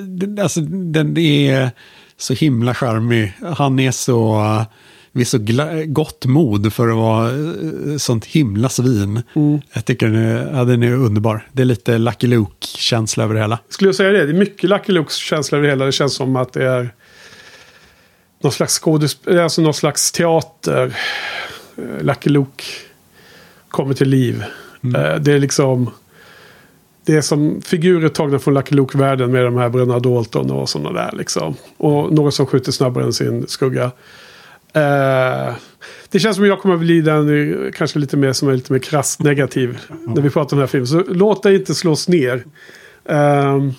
den- 0.00 0.38
alltså 0.38 0.60
den 0.60 1.18
är 1.18 1.70
så 2.16 2.34
himla 2.34 2.74
charmig. 2.74 3.32
Han 3.56 3.78
är 3.78 3.90
så, 3.90 4.42
vid 5.12 5.28
så 5.28 5.38
gott 5.86 6.26
mod 6.26 6.72
för 6.72 6.88
att 6.88 6.96
vara 6.96 7.30
uh, 7.30 7.96
sånt 7.96 8.24
himla 8.24 8.68
svin. 8.68 9.22
Jag 9.72 9.84
tycker 9.84 10.06
den 10.06 10.16
är, 10.16 10.56
ja, 10.58 10.64
den 10.64 10.82
är 10.82 10.92
underbar. 10.92 11.48
Det 11.52 11.62
är 11.62 11.66
lite 11.66 11.98
Lucky 11.98 12.26
Luke-känsla 12.26 13.24
över 13.24 13.34
det 13.34 13.40
hela. 13.40 13.58
Skulle 13.68 13.88
jag 13.88 13.94
säga 13.94 14.10
det? 14.10 14.26
Det 14.26 14.32
är 14.32 14.38
mycket 14.38 14.70
Lucky 14.70 14.92
Lukes 14.92 15.14
känsla 15.16 15.58
över 15.58 15.66
det 15.68 15.72
hela. 15.72 15.84
Det 15.84 15.92
känns 15.92 16.14
som 16.14 16.36
att 16.36 16.52
det 16.52 16.64
är 16.64 16.94
någon 18.42 18.52
slags 18.52 18.80
alltså 19.40 19.62
någon 19.62 19.74
slags 19.74 20.12
teater. 20.12 20.96
Eh, 21.76 22.02
Lucky 22.04 22.30
Luke 22.30 22.64
kommer 23.68 23.94
till 23.94 24.08
liv. 24.08 24.44
Eh, 24.96 25.16
Det 25.20 25.32
är 25.32 25.38
liksom... 25.38 25.90
Det 27.06 27.16
är 27.16 27.20
som 27.20 27.62
figurer 27.62 28.08
tagna 28.08 28.38
från 28.38 28.54
Lucky 28.54 28.74
Luke-världen 28.74 29.32
med 29.32 29.44
de 29.44 29.56
här 29.56 29.68
bröderna 29.68 29.98
Dalton 29.98 30.50
och 30.50 30.68
sådana 30.68 30.92
där 30.92 31.16
liksom. 31.16 31.54
Och 31.76 32.12
något 32.12 32.34
som 32.34 32.46
skjuter 32.46 32.72
snabbare 32.72 33.04
än 33.04 33.12
sin 33.12 33.46
skugga. 33.48 33.84
Uh, 34.76 35.54
det 36.08 36.18
känns 36.18 36.36
som 36.36 36.44
att 36.44 36.48
jag 36.48 36.60
kommer 36.60 36.74
att 36.74 36.80
bli 36.80 37.00
den 37.00 37.72
kanske 37.74 37.98
lite 37.98 38.16
mer 38.16 38.32
som 38.32 38.48
är 38.48 38.54
lite 38.54 38.72
mer 38.72 38.80
krasst 38.80 39.22
negativ 39.22 39.78
när 40.06 40.22
vi 40.22 40.30
pratar 40.30 40.56
om 40.56 40.58
den 40.58 40.58
här 40.58 40.66
filmen. 40.66 40.86
Så 40.86 41.04
låt 41.08 41.42
dig 41.42 41.54
inte 41.54 41.74
slås 41.74 42.08
ner. 42.08 42.44
Uh, 43.10 43.70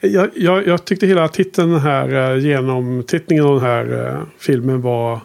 jag, 0.00 0.30
jag, 0.34 0.66
jag 0.66 0.84
tyckte 0.84 1.06
hela 1.06 1.28
titeln 1.28 1.74
här, 1.74 2.34
uh, 2.34 2.44
genomtittningen 2.44 3.44
av 3.44 3.54
den 3.54 3.64
här 3.64 3.92
uh, 3.92 4.22
filmen 4.38 4.80
var 4.80 5.20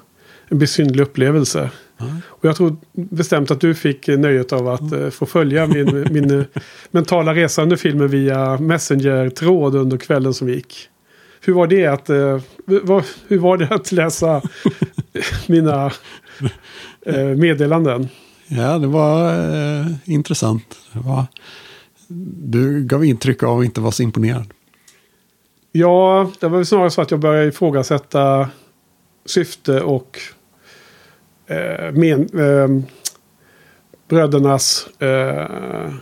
en 0.48 0.60
besynnerlig 0.60 1.04
upplevelse. 1.04 1.70
Och 2.26 2.46
jag 2.46 2.56
tror 2.56 2.76
bestämt 2.94 3.52
att 3.52 3.62
du 3.62 3.76
fick 3.76 4.08
eh, 4.08 4.20
nöjet 4.20 4.54
av 4.54 4.68
att 4.68 4.92
eh, 4.92 5.10
få 5.10 5.26
följa 5.26 5.68
min, 5.68 6.08
min 6.12 6.40
eh, 6.40 6.46
mentala 6.92 7.36
resa 7.36 7.64
under 7.64 7.76
filmen 7.76 8.08
via 8.08 8.58
Messenger-tråd 8.58 9.76
under 9.76 9.98
kvällen 9.98 10.34
som 10.34 10.50
gick. 10.50 10.90
Hur 11.42 11.54
var 11.54 11.68
det 11.68 11.88
att, 11.88 12.10
hur 13.28 13.38
var 13.38 13.58
det 13.58 13.68
att 13.70 13.92
läsa 13.92 14.42
mina 15.48 15.92
meddelanden? 17.38 18.10
Ja, 18.48 18.78
det 18.78 18.88
var 18.88 19.34
eh, 19.34 19.86
intressant. 20.06 20.78
Det 20.94 21.00
var, 21.00 21.26
du 22.48 22.84
gav 22.84 23.06
intryck 23.06 23.44
av 23.44 23.60
att 23.60 23.66
inte 23.66 23.82
vara 23.82 23.92
så 23.92 24.04
imponerad. 24.04 24.54
Ja, 25.72 26.32
det 26.40 26.48
var 26.48 26.58
väl 26.58 26.66
snarare 26.66 26.92
så 26.92 27.02
att 27.02 27.12
jag 27.12 27.20
började 27.20 27.48
ifrågasätta 27.48 28.50
syfte 29.26 29.82
och 29.82 30.20
eh, 31.48 31.92
men, 31.92 32.40
eh, 32.40 32.86
brödernas 34.08 34.88
eh, 35.02 35.94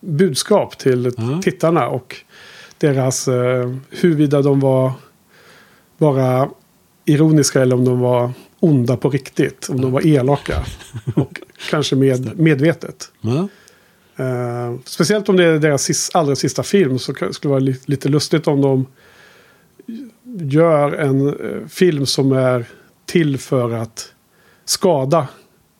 budskap 0.00 0.78
till 0.78 1.12
Ja. 1.16 1.40
tittarna 1.42 1.88
och 1.88 2.16
deras 2.78 3.28
eh, 3.28 3.74
huruvida 3.90 4.42
de 4.42 4.60
var 4.60 4.92
bara 5.98 6.50
ironiska 7.04 7.62
eller 7.62 7.76
om 7.76 7.84
de 7.84 8.00
var 8.00 8.30
onda 8.60 8.96
på 8.96 9.10
riktigt. 9.10 9.68
Om 9.68 9.80
de 9.80 9.92
var 9.92 10.06
elaka. 10.06 10.64
Och 11.16 11.40
kanske 11.70 11.96
med, 11.96 12.38
medvetet. 12.38 13.12
Ja, 13.20 13.48
Eh, 14.16 14.74
speciellt 14.84 15.28
om 15.28 15.36
det 15.36 15.44
är 15.44 15.58
deras 15.58 15.82
sis- 15.84 16.10
allra 16.14 16.36
sista 16.36 16.62
film 16.62 16.98
så 16.98 17.12
skulle 17.14 17.30
det 17.42 17.48
vara 17.48 17.58
li- 17.58 17.80
lite 17.84 18.08
lustigt 18.08 18.46
om 18.46 18.60
de 18.60 18.86
gör 20.50 20.92
en 20.92 21.28
eh, 21.28 21.66
film 21.68 22.06
som 22.06 22.32
är 22.32 22.64
till 23.06 23.38
för 23.38 23.70
att 23.72 24.12
skada 24.70 25.28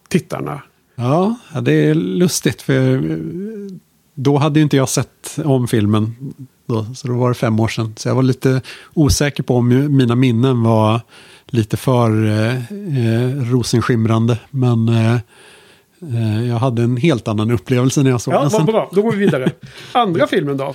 tittarna. 0.09 0.63
ja, 0.95 1.35
ja, 1.55 1.61
det 1.61 1.73
är 1.73 1.95
lustigt. 1.95 2.63
För 2.63 3.19
då 4.15 4.37
hade 4.39 4.59
ju 4.59 4.63
inte 4.63 4.77
jag 4.77 4.89
sett 4.89 5.39
om 5.45 5.69
filmen. 5.69 6.17
Då, 6.67 6.87
så 6.95 7.09
då 7.09 7.15
var 7.15 7.29
det 7.29 7.35
fem 7.35 7.61
år 7.61 7.69
sedan. 7.69 7.95
Så 7.97 8.09
jag 8.09 8.15
var 8.15 8.23
lite 8.23 8.63
osäker 8.95 9.43
på 9.43 9.57
om 9.57 9.97
mina 9.97 10.15
minnen 10.15 10.63
var 10.63 11.01
lite 11.47 11.77
för 11.77 12.27
eh, 12.27 12.57
eh, 12.57 13.51
rosenskimrande. 13.53 14.39
Men 14.51 14.89
eh, 14.89 15.15
eh, 16.15 16.49
jag 16.49 16.57
hade 16.57 16.83
en 16.83 16.97
helt 16.97 17.29
annan 17.29 17.51
upplevelse 17.51 18.03
när 18.03 18.11
jag 18.11 18.21
såg 18.21 18.35
Ja, 18.35 18.39
den. 18.41 18.49
vad 18.49 18.53
sen. 18.61 18.67
bra. 18.67 18.91
Då 18.95 19.03
går 19.03 19.13
vi 19.13 19.19
vidare. 19.19 19.51
Andra 19.93 20.27
filmen 20.27 20.57
då? 20.57 20.75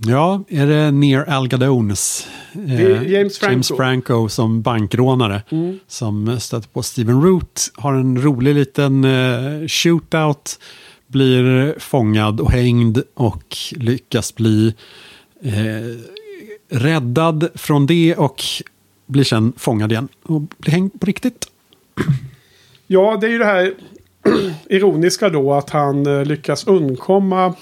Ja, 0.00 0.44
är 0.48 0.66
det 0.66 0.90
Near 0.90 1.24
Algadones? 1.24 2.28
Är 2.68 3.04
James 3.04 3.38
Franco. 3.38 3.52
James 3.52 3.68
Franco 3.68 4.28
som 4.28 4.62
bankrånare. 4.62 5.42
Som 5.86 6.40
stöter 6.40 6.68
på 6.68 6.82
Steven 6.82 7.22
Root. 7.22 7.70
Har 7.74 7.94
en 7.94 8.22
rolig 8.22 8.54
liten 8.54 9.04
eh, 9.04 9.66
shootout. 9.68 10.58
Blir 11.06 11.74
fångad 11.78 12.40
och 12.40 12.50
hängd 12.50 12.98
och 13.14 13.56
lyckas 13.72 14.34
bli 14.34 14.74
eh, 15.42 15.52
räddad 16.70 17.48
från 17.54 17.86
det 17.86 18.14
och 18.16 18.42
blir 19.06 19.24
sen 19.24 19.52
fångad 19.56 19.92
igen. 19.92 20.08
Och 20.22 20.40
blir 20.40 20.72
hängd 20.72 21.00
på 21.00 21.06
riktigt. 21.06 21.46
Ja, 22.86 23.18
det 23.20 23.26
är 23.26 23.30
ju 23.30 23.38
det 23.38 23.44
här 23.44 23.74
ironiska 24.68 25.28
då 25.28 25.54
att 25.54 25.70
han 25.70 26.06
eh, 26.06 26.24
lyckas 26.24 26.66
undkomma 26.66 27.54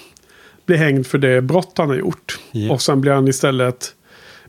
bli 0.71 0.77
hängd 0.77 1.07
för 1.07 1.17
det 1.17 1.41
brott 1.41 1.73
han 1.77 1.89
har 1.89 1.95
gjort. 1.95 2.39
Ja. 2.51 2.73
Och 2.73 2.81
sen 2.81 3.01
blir 3.01 3.11
han 3.11 3.27
istället 3.27 3.95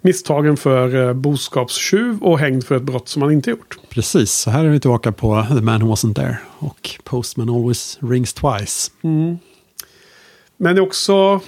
misstagen 0.01 0.57
för 0.57 1.09
eh, 1.09 1.13
boskapstjuv 1.13 2.23
och 2.23 2.39
hängd 2.39 2.65
för 2.65 2.77
ett 2.77 2.83
brott 2.83 3.09
som 3.09 3.23
han 3.23 3.33
inte 3.33 3.51
gjort. 3.51 3.79
Precis, 3.89 4.33
så 4.33 4.51
här 4.51 4.65
är 4.65 4.69
vi 4.69 4.81
tillbaka 4.81 5.13
på 5.13 5.47
The 5.49 5.61
Man 5.61 5.81
Who 5.81 5.95
Wasn't 5.95 6.15
There. 6.15 6.37
Och 6.59 6.91
Postman 7.05 7.51
Always 7.51 7.99
Rings 8.01 8.35
Twice. 8.35 8.91
Men 10.57 10.75
det 10.75 10.81
är 10.81 10.81
också 10.81 11.41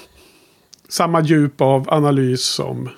samma 0.88 1.22
djup 1.22 1.60
av 1.60 1.90
analys 1.90 2.44
som 2.44 2.88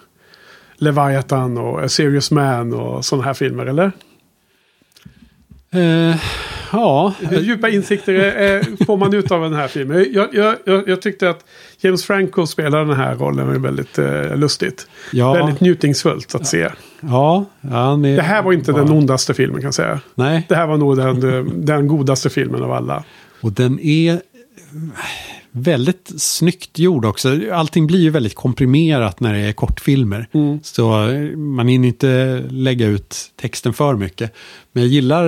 Leviathan 0.77 1.59
och 1.59 1.85
A 1.85 1.89
Serious 1.89 2.31
Man 2.31 2.75
och 2.75 3.05
sådana 3.05 3.25
här 3.25 3.35
filmer, 3.35 3.67
eller? 3.67 3.93
Eh, 5.71 6.17
ja, 6.73 7.15
Hur 7.21 7.41
djupa 7.41 7.69
insikter 7.69 8.15
eh, 8.15 8.87
får 8.87 8.97
man 8.97 9.15
ut 9.15 9.31
av 9.31 9.43
den 9.43 9.55
här 9.55 9.69
filmen? 9.69 10.07
Jag, 10.13 10.35
jag, 10.35 10.57
jag, 10.65 10.89
jag 10.89 11.03
tyckte 11.03 11.31
att 11.31 11.45
James 11.81 12.05
Franco 12.05 12.47
spelar 12.47 12.85
den 12.85 12.97
här 12.97 13.15
rollen 13.15 13.63
väldigt 13.63 13.99
eh, 13.99 14.37
lustigt. 14.37 14.87
Ja. 15.13 15.33
Väldigt 15.33 15.61
njutningsfullt 15.61 16.35
att 16.35 16.47
se. 16.47 16.69
Ja, 17.01 17.47
är, 17.63 18.17
Det 18.17 18.23
här 18.23 18.43
var 18.43 18.53
inte 18.53 18.73
den 18.73 18.91
ondaste 18.91 19.35
filmen 19.35 19.61
kan 19.61 19.67
jag 19.67 19.75
säga. 19.75 20.01
Nej, 20.15 20.47
Det 20.49 20.55
här 20.55 20.67
var 20.67 20.77
nog 20.77 20.97
den, 20.97 21.67
den 21.67 21.89
godaste 21.89 22.31
filmen 22.31 22.63
av 22.63 22.73
alla. 22.73 23.05
och 23.41 23.53
den 23.53 23.81
är 23.81 24.21
väldigt 25.51 26.13
snyggt 26.17 26.79
gjord 26.79 27.05
också. 27.05 27.41
Allting 27.53 27.87
blir 27.87 27.99
ju 28.01 28.11
väldigt 28.11 28.35
komprimerat 28.35 29.21
när 29.21 29.35
det 29.35 29.41
är 29.41 29.53
kortfilmer. 29.53 30.29
Så 30.63 31.09
eh, 31.09 31.37
man 31.37 31.69
hinner 31.69 31.89
inte 31.89 32.43
lägga 32.51 32.87
ut 32.87 33.17
texten 33.41 33.73
för 33.73 33.95
mycket. 33.95 34.33
Men 34.73 34.83
jag 34.83 34.93
gillar 34.93 35.25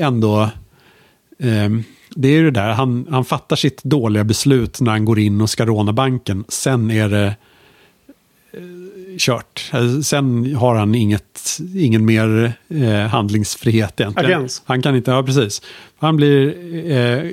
ändå... 0.00 0.50
ehm, 1.38 1.84
det 2.16 2.28
är 2.28 2.32
ju 2.32 2.44
det 2.44 2.60
där, 2.60 2.72
han, 2.72 3.06
han 3.10 3.24
fattar 3.24 3.56
sitt 3.56 3.84
dåliga 3.84 4.24
beslut 4.24 4.80
när 4.80 4.90
han 4.90 5.04
går 5.04 5.18
in 5.18 5.40
och 5.40 5.50
ska 5.50 5.66
råna 5.66 5.92
banken. 5.92 6.44
Sen 6.48 6.90
är 6.90 7.08
det 7.08 7.26
eh, 8.52 9.16
kört. 9.18 9.70
Eh, 9.74 10.00
Sen 10.00 10.54
har 10.54 10.74
han 10.74 10.94
inget, 10.94 11.58
ingen 11.74 12.04
mer 12.04 12.52
eh, 12.68 13.06
handlingsfrihet 13.06 14.00
egentligen. 14.00 14.36
Agens. 14.36 14.62
Han 14.64 14.82
kan 14.82 14.96
inte, 14.96 15.10
ja 15.10 15.22
precis. 15.22 15.62
Han 15.98 16.16
blir... 16.16 16.54
Eh, 16.90 17.30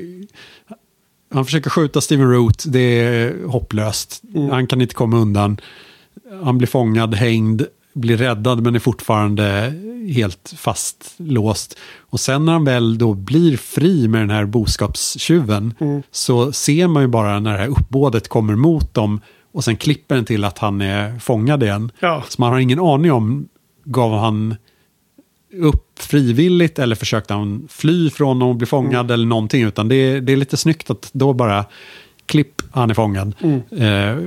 han 1.32 1.45
försöker 1.45 1.70
skjuta 1.70 2.02
Steven 2.02 2.32
Root, 2.32 2.64
det 2.68 2.80
är 2.80 3.45
hopplöst. 3.45 4.22
Han 4.52 4.68
kan 4.68 4.82
inte 4.82 4.95
komma 4.95 5.18
undan. 5.18 5.58
Han 6.43 6.58
blir 6.58 6.68
fångad, 6.68 7.16
hängd, 7.16 7.66
blir 8.00 8.18
räddad 8.18 8.64
men 8.64 8.76
är 8.76 8.80
fortfarande 8.80 9.74
helt 10.14 10.54
fastlåst. 10.58 11.78
Och 11.97 12.20
sen 12.20 12.45
när 12.45 12.54
han 12.54 12.66
väl 12.66 12.97
då 12.97 13.14
blir 13.14 13.58
fri 13.58 14.08
med 14.08 14.22
den 14.22 14.30
här 14.30 14.45
boskapstjuven 14.45 15.74
så 16.12 16.52
ser 16.52 16.88
man 16.88 17.04
ju 17.04 17.08
bara 17.08 17.39
när 17.39 17.52
det 17.52 17.58
här 17.58 17.68
uppbådet 17.68 18.28
kommer 18.28 18.56
mot 18.56 18.93
dem 18.93 19.22
och 19.54 19.64
sen 19.64 19.78
klipper 19.78 20.16
den 20.16 20.26
till 20.26 20.43
att 20.43 20.58
han 20.58 20.82
är 20.82 21.20
fångad 21.20 21.64
igen. 21.64 21.91
Ja. 22.00 22.24
Så 22.28 22.41
man 22.41 22.52
har 22.52 22.60
ingen 22.60 22.80
aning 22.80 23.12
om, 23.12 23.47
gav 23.84 24.20
han 24.20 24.56
upp 25.54 26.00
frivilligt 26.00 26.80
eller 26.80 26.95
försökte 26.95 27.34
han 27.34 27.68
fly 27.70 28.10
från 28.10 28.41
och 28.41 28.56
bli 28.56 28.68
fångad 28.68 29.12
eller 29.12 29.26
någonting. 29.26 29.64
Utan 29.64 29.88
det 29.88 30.20
det 30.20 30.34
är 30.34 30.38
lite 30.38 30.58
snyggt 30.58 30.89
att 30.89 31.10
då 31.14 31.34
bara 31.34 31.66
klipp, 32.30 32.61
han 32.71 32.89
är 32.89 32.93
fångad. 32.93 33.36
Eh, 33.71 34.17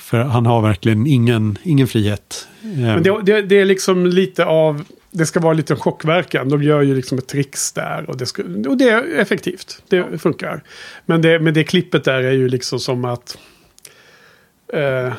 för 0.00 0.18
han 0.18 0.46
har 0.46 0.62
verkligen 0.62 1.06
ingen, 1.06 1.58
ingen 1.62 1.86
frihet. 1.86 2.48
Eh, 2.62 2.68
Men 2.68 3.02
det, 3.02 3.22
det, 3.22 3.42
det 3.42 3.60
är 3.60 3.64
liksom 3.64 4.06
lite 4.06 4.44
av... 4.44 4.84
Det 5.10 5.26
ska 5.26 5.40
vara 5.40 5.52
lite 5.52 5.76
chockverkan. 5.76 6.48
De 6.48 6.62
gör 6.62 6.82
ju 6.82 6.94
liksom 6.94 7.18
ett 7.18 7.28
tricks 7.28 7.72
där. 7.72 8.10
Och 8.10 8.16
det, 8.16 8.26
ska, 8.26 8.42
och 8.42 8.76
det 8.76 8.88
är 8.88 9.18
effektivt. 9.18 9.82
Det 9.88 10.22
funkar. 10.22 10.62
Men 11.06 11.22
det, 11.22 11.40
men 11.40 11.54
det 11.54 11.64
klippet 11.64 12.04
där 12.04 12.22
är 12.22 12.32
ju 12.32 12.48
liksom 12.48 12.78
som 12.78 13.04
att... 13.04 13.38
Eh, 14.72 15.12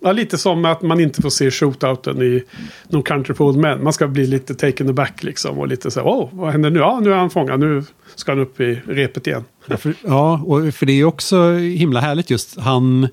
Ja, 0.00 0.12
lite 0.12 0.38
som 0.38 0.64
att 0.64 0.82
man 0.82 1.00
inte 1.00 1.22
får 1.22 1.30
se 1.30 1.50
shootouten 1.50 2.22
i 2.22 2.42
No 2.88 3.02
Country 3.02 3.34
for 3.34 3.44
Old 3.44 3.58
Men. 3.58 3.84
Man 3.84 3.92
ska 3.92 4.08
bli 4.08 4.26
lite 4.26 4.54
taken 4.54 4.88
aback 4.88 5.22
liksom. 5.22 5.58
Och 5.58 5.68
lite 5.68 5.90
så 5.90 6.00
här, 6.00 6.06
oh, 6.06 6.28
vad 6.32 6.52
händer 6.52 6.70
nu? 6.70 6.78
Ja, 6.78 7.00
nu 7.02 7.12
är 7.12 7.16
han 7.16 7.30
fångad. 7.30 7.60
Nu 7.60 7.84
ska 8.14 8.32
han 8.32 8.40
upp 8.40 8.60
i 8.60 8.80
repet 8.86 9.26
igen. 9.26 9.44
Ja, 9.66 9.76
för, 9.76 9.94
ja, 10.04 10.42
och 10.46 10.74
för 10.74 10.86
det 10.86 10.92
är 10.92 11.04
också 11.04 11.52
himla 11.52 12.00
härligt 12.00 12.30
just. 12.30 12.58
Han 12.58 13.08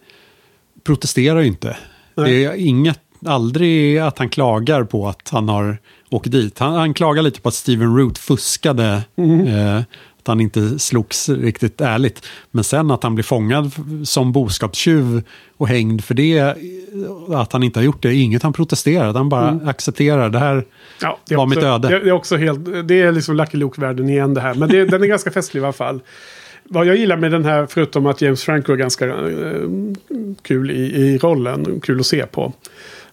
protesterar 0.83 1.39
ju 1.39 1.47
inte. 1.47 1.77
Nej. 2.15 2.31
Det 2.31 2.45
är 2.45 2.53
inget, 2.55 2.99
aldrig 3.25 3.97
att 3.97 4.19
han 4.19 4.29
klagar 4.29 4.83
på 4.83 5.07
att 5.07 5.29
han 5.29 5.49
har 5.49 5.77
åkt 6.09 6.31
dit. 6.31 6.59
Han, 6.59 6.73
han 6.73 6.93
klagar 6.93 7.23
lite 7.23 7.41
på 7.41 7.49
att 7.49 7.55
Steven 7.55 7.97
Root 7.97 8.17
fuskade. 8.17 9.03
Eh, 9.17 9.81
att 10.25 10.27
han 10.27 10.41
inte 10.41 10.79
slogs 10.79 11.29
riktigt 11.29 11.81
ärligt. 11.81 12.25
Men 12.51 12.63
sen 12.63 12.91
att 12.91 13.03
han 13.03 13.15
blir 13.15 13.23
fångad 13.23 13.71
som 14.03 14.31
boskapstjuv 14.31 15.23
och 15.57 15.67
hängd 15.67 16.03
för 16.03 16.13
det, 16.13 16.39
att 17.29 17.53
han 17.53 17.63
inte 17.63 17.79
har 17.79 17.83
gjort 17.85 18.03
det, 18.03 18.09
är 18.09 18.13
inget 18.13 18.43
han 18.43 18.53
protesterar. 18.53 19.13
Han 19.13 19.29
bara 19.29 19.59
accepterar 19.65 20.29
det 20.29 20.39
här. 20.39 20.65
Ja, 21.01 21.17
det 21.25 21.35
Var 21.35 21.45
också, 21.45 21.59
mitt 21.59 21.65
öde. 21.65 21.87
Det, 21.87 21.99
det 21.99 22.09
är 22.09 22.13
också 22.13 22.37
helt, 22.37 22.87
det 22.87 23.01
är 23.01 23.11
liksom 23.11 23.35
Lucky 23.35 23.57
Luke-världen 23.57 24.09
igen 24.09 24.33
det 24.33 24.41
här. 24.41 24.53
Men 24.53 24.69
det, 24.69 24.85
den 24.85 25.03
är 25.03 25.07
ganska 25.07 25.31
festlig 25.31 25.61
i 25.61 25.63
alla 25.63 25.73
fall. 25.73 26.01
Vad 26.63 26.85
jag 26.85 26.95
gillar 26.95 27.17
med 27.17 27.31
den 27.31 27.45
här, 27.45 27.65
förutom 27.65 28.05
att 28.05 28.21
James 28.21 28.43
Franco 28.43 28.73
är 28.73 28.77
ganska 28.77 29.07
eh, 29.07 29.13
kul 30.41 30.71
i, 30.71 30.95
i 30.95 31.17
rollen, 31.17 31.79
kul 31.83 31.99
att 31.99 32.05
se 32.05 32.25
på. 32.25 32.53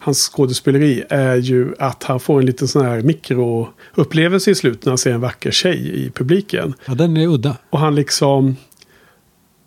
Hans 0.05 0.18
skådespeleri 0.18 1.05
är 1.09 1.36
ju 1.36 1.74
att 1.78 2.03
han 2.03 2.20
får 2.20 2.40
en 2.40 2.46
liten 2.46 2.68
sån 2.68 2.84
här 2.84 3.00
mikroupplevelse 3.00 4.50
i 4.50 4.55
slutet 4.55 4.84
när 4.84 4.90
han 4.90 4.98
ser 4.98 5.12
en 5.12 5.20
vacker 5.20 5.50
tjej 5.50 6.07
i 6.07 6.11
publiken. 6.11 6.74
Ja, 6.84 6.94
den 6.94 7.16
är 7.16 7.26
udda. 7.26 7.57
Och 7.70 7.78
han 7.78 7.94
liksom 7.94 8.57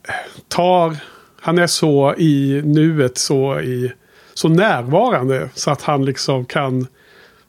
eh, 0.08 0.14
tar, 0.48 0.98
han 1.42 1.58
är 1.58 1.68
så 1.68 2.16
i 2.18 2.62
nuet, 2.66 3.18
så, 3.18 3.60
i, 3.60 3.92
så 4.34 4.50
närvarande. 4.50 5.50
Så 5.54 5.72
att 5.72 5.82
han 5.82 6.06
liksom 6.06 6.46
kan 6.46 6.88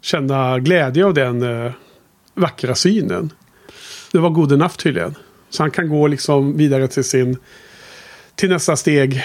känna 0.01 0.59
glädje 0.59 1.05
av 1.05 1.15
den 1.15 1.43
eh, 1.43 1.73
vackra 2.35 2.75
synen. 2.75 3.33
Det 4.13 4.19
var 4.19 4.31
god 4.31 4.53
enough 4.53 4.75
tydligen. 4.77 5.15
Så 5.51 5.63
han 5.63 5.71
kan 5.71 5.89
gå 5.89 6.07
liksom 6.07 6.57
vidare 6.57 6.89
till 6.89 7.05
sin, 7.05 7.37
till 8.35 8.49
nästa 8.49 8.77
steg, 8.77 9.23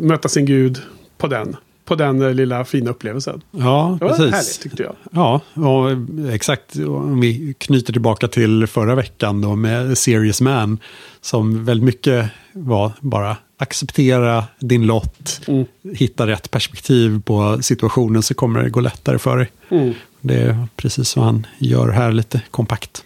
möta 0.00 0.28
sin 0.28 0.46
gud 0.46 0.78
på 1.18 1.26
den. 1.26 1.56
På 1.84 1.94
den 1.94 2.22
eh, 2.22 2.34
lilla 2.34 2.64
fina 2.64 2.90
upplevelsen. 2.90 3.42
Ja, 3.50 3.96
Det 4.00 4.04
var 4.04 4.10
precis. 4.16 4.32
härligt 4.32 4.60
tyckte 4.60 4.82
jag. 4.82 4.94
Ja, 5.12 5.40
och 5.54 5.90
exakt. 6.34 6.76
Om 6.76 7.20
vi 7.20 7.54
knyter 7.58 7.92
tillbaka 7.92 8.28
till 8.28 8.66
förra 8.66 8.94
veckan 8.94 9.40
då 9.40 9.56
med 9.56 9.98
Serious 9.98 10.40
Man. 10.40 10.78
Som 11.20 11.64
väldigt 11.64 11.84
mycket 11.84 12.30
var 12.52 12.92
bara 13.00 13.36
acceptera 13.56 14.44
din 14.58 14.86
lott. 14.86 15.40
Mm. 15.48 15.64
Hitta 15.94 16.26
rätt 16.26 16.50
perspektiv 16.50 17.22
på 17.22 17.62
situationen 17.62 18.22
så 18.22 18.34
kommer 18.34 18.62
det 18.62 18.70
gå 18.70 18.80
lättare 18.80 19.18
för 19.18 19.36
dig. 19.36 19.50
Mm. 19.68 19.94
Det 20.20 20.34
är 20.40 20.66
precis 20.76 21.16
vad 21.16 21.24
han 21.26 21.46
gör 21.58 21.88
här 21.88 22.12
lite 22.12 22.40
kompakt. 22.50 23.04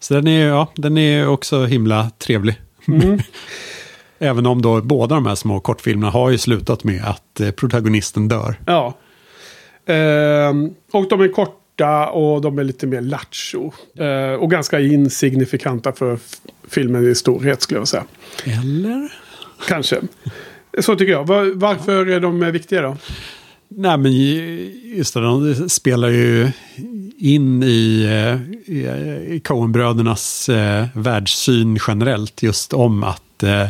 Så 0.00 0.14
den 0.14 0.26
är, 0.26 0.46
ja, 0.46 0.72
den 0.76 0.98
är 0.98 1.28
också 1.28 1.64
himla 1.64 2.10
trevlig. 2.18 2.60
Mm. 2.88 3.18
Även 4.18 4.46
om 4.46 4.62
då 4.62 4.80
båda 4.80 5.14
de 5.14 5.26
här 5.26 5.34
små 5.34 5.60
kortfilmerna 5.60 6.10
har 6.10 6.30
ju 6.30 6.38
slutat 6.38 6.84
med 6.84 7.04
att 7.04 7.40
eh, 7.40 7.50
protagonisten 7.50 8.28
dör. 8.28 8.60
Ja. 8.66 8.94
Ehm, 9.86 10.74
och 10.92 11.08
de 11.08 11.20
är 11.20 11.28
korta 11.28 12.06
och 12.06 12.40
de 12.40 12.58
är 12.58 12.64
lite 12.64 12.86
mer 12.86 13.00
lattjo. 13.00 13.72
Ehm, 13.98 14.40
och 14.40 14.50
ganska 14.50 14.80
insignifikanta 14.80 15.92
för 15.92 16.18
filmen 16.68 17.10
i 17.10 17.14
storhet 17.14 17.62
skulle 17.62 17.80
jag 17.80 17.88
säga. 17.88 18.04
Eller? 18.44 19.12
Kanske. 19.68 20.00
Så 20.78 20.96
tycker 20.96 21.12
jag. 21.12 21.26
Var, 21.26 21.52
varför 21.54 22.06
är 22.06 22.20
de 22.20 22.52
viktiga 22.52 22.82
då? 22.82 22.96
Nej, 23.68 23.98
men 23.98 24.12
just 24.96 25.14
det, 25.14 25.20
de 25.20 25.68
spelar 25.68 26.08
ju 26.08 26.48
in 27.18 27.62
i, 27.62 28.04
eh, 28.04 28.72
i, 28.74 28.86
i 29.34 29.40
Coen-brödernas 29.40 30.48
eh, 30.48 30.86
världssyn 30.94 31.78
generellt. 31.88 32.42
Just 32.42 32.72
om 32.72 33.04
att 33.04 33.22
eh, 33.42 33.62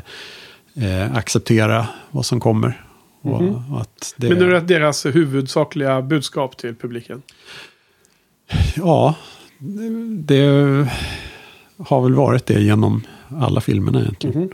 eh, 0.74 1.16
acceptera 1.16 1.88
vad 2.10 2.26
som 2.26 2.40
kommer. 2.40 2.82
Och, 3.22 3.42
och 3.42 3.80
att 3.80 4.14
det, 4.16 4.28
Men 4.28 4.38
nu 4.38 4.44
är 4.44 4.60
det 4.60 4.60
deras 4.60 5.06
huvudsakliga 5.06 6.02
budskap 6.02 6.56
till 6.56 6.74
publiken. 6.74 7.22
Ja, 8.76 9.14
det 10.08 10.46
har 11.78 12.02
väl 12.02 12.14
varit 12.14 12.46
det 12.46 12.60
genom 12.60 13.06
alla 13.28 13.60
filmerna 13.60 14.00
egentligen. 14.00 14.50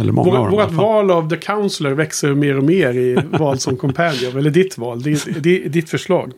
Eller 0.00 0.12
många 0.12 0.30
av 0.30 0.36
Vår, 0.36 0.44
dem 0.44 0.60
i 0.60 0.64
vårt 0.64 0.72
val 0.72 1.10
av 1.10 1.30
The 1.30 1.36
Counselor 1.36 1.90
växer 1.90 2.34
mer 2.34 2.58
och 2.58 2.64
mer 2.64 2.94
i 2.94 3.14
val 3.30 3.58
som 3.58 3.76
companion. 3.76 4.38
eller 4.38 4.50
ditt 4.50 4.78
val, 4.78 5.02
ditt, 5.02 5.42
ditt, 5.72 5.90
förslag. 5.90 6.32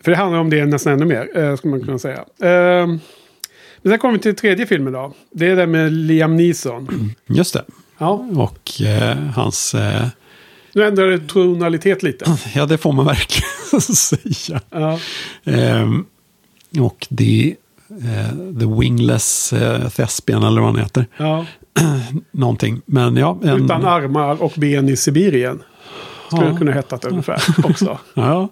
För 0.00 0.10
det 0.10 0.16
handlar 0.16 0.38
om 0.38 0.50
det 0.50 0.66
nästan 0.66 0.92
ännu 0.92 1.04
mer, 1.04 1.38
eh, 1.38 1.56
skulle 1.56 1.70
man 1.70 1.84
kunna 1.84 1.98
säga. 1.98 2.24
Eh, 2.42 2.86
sen 3.90 3.98
kommer 3.98 4.14
vi 4.14 4.20
till 4.20 4.36
tredje 4.36 4.66
filmen 4.66 4.92
då. 4.92 5.12
Det 5.30 5.46
är 5.46 5.56
den 5.56 5.70
med 5.70 5.92
Liam 5.92 6.36
Neeson. 6.36 7.14
Just 7.26 7.54
det. 7.54 7.64
Ja, 7.98 8.26
Och 8.36 8.80
eh, 8.82 9.16
hans... 9.16 9.74
Eh, 9.74 10.06
nu 10.74 10.84
ändrar 10.84 11.06
det 11.06 11.18
tonalitet 11.18 12.02
lite. 12.02 12.24
ja, 12.54 12.66
det 12.66 12.78
får 12.78 12.92
man 12.92 13.06
verkligen 13.06 13.80
säga. 13.96 14.60
Ja, 14.70 14.98
Ehm, 15.44 16.04
och 16.80 17.06
det 17.10 17.54
eh, 17.90 18.36
The 18.60 18.66
Wingless 18.80 19.52
eh, 19.52 19.88
Thespian 19.88 20.42
eller 20.42 20.60
vad 20.60 20.70
han 20.70 20.78
heter. 20.80 21.06
ja. 21.16 21.46
Någonting. 22.30 22.80
Men 22.86 23.16
ja. 23.16 23.38
En, 23.44 23.64
Utan 23.64 23.84
armar 23.84 24.42
och 24.42 24.52
ben 24.56 24.88
i 24.88 24.96
Sibirien. 24.96 25.62
Skulle 26.26 26.44
Ja. 26.44 26.50
det 26.52 26.58
kunna 26.58 26.72
heta 26.72 26.98
ungefär 27.08 27.42
också. 27.64 27.98
Ja, 28.14 28.48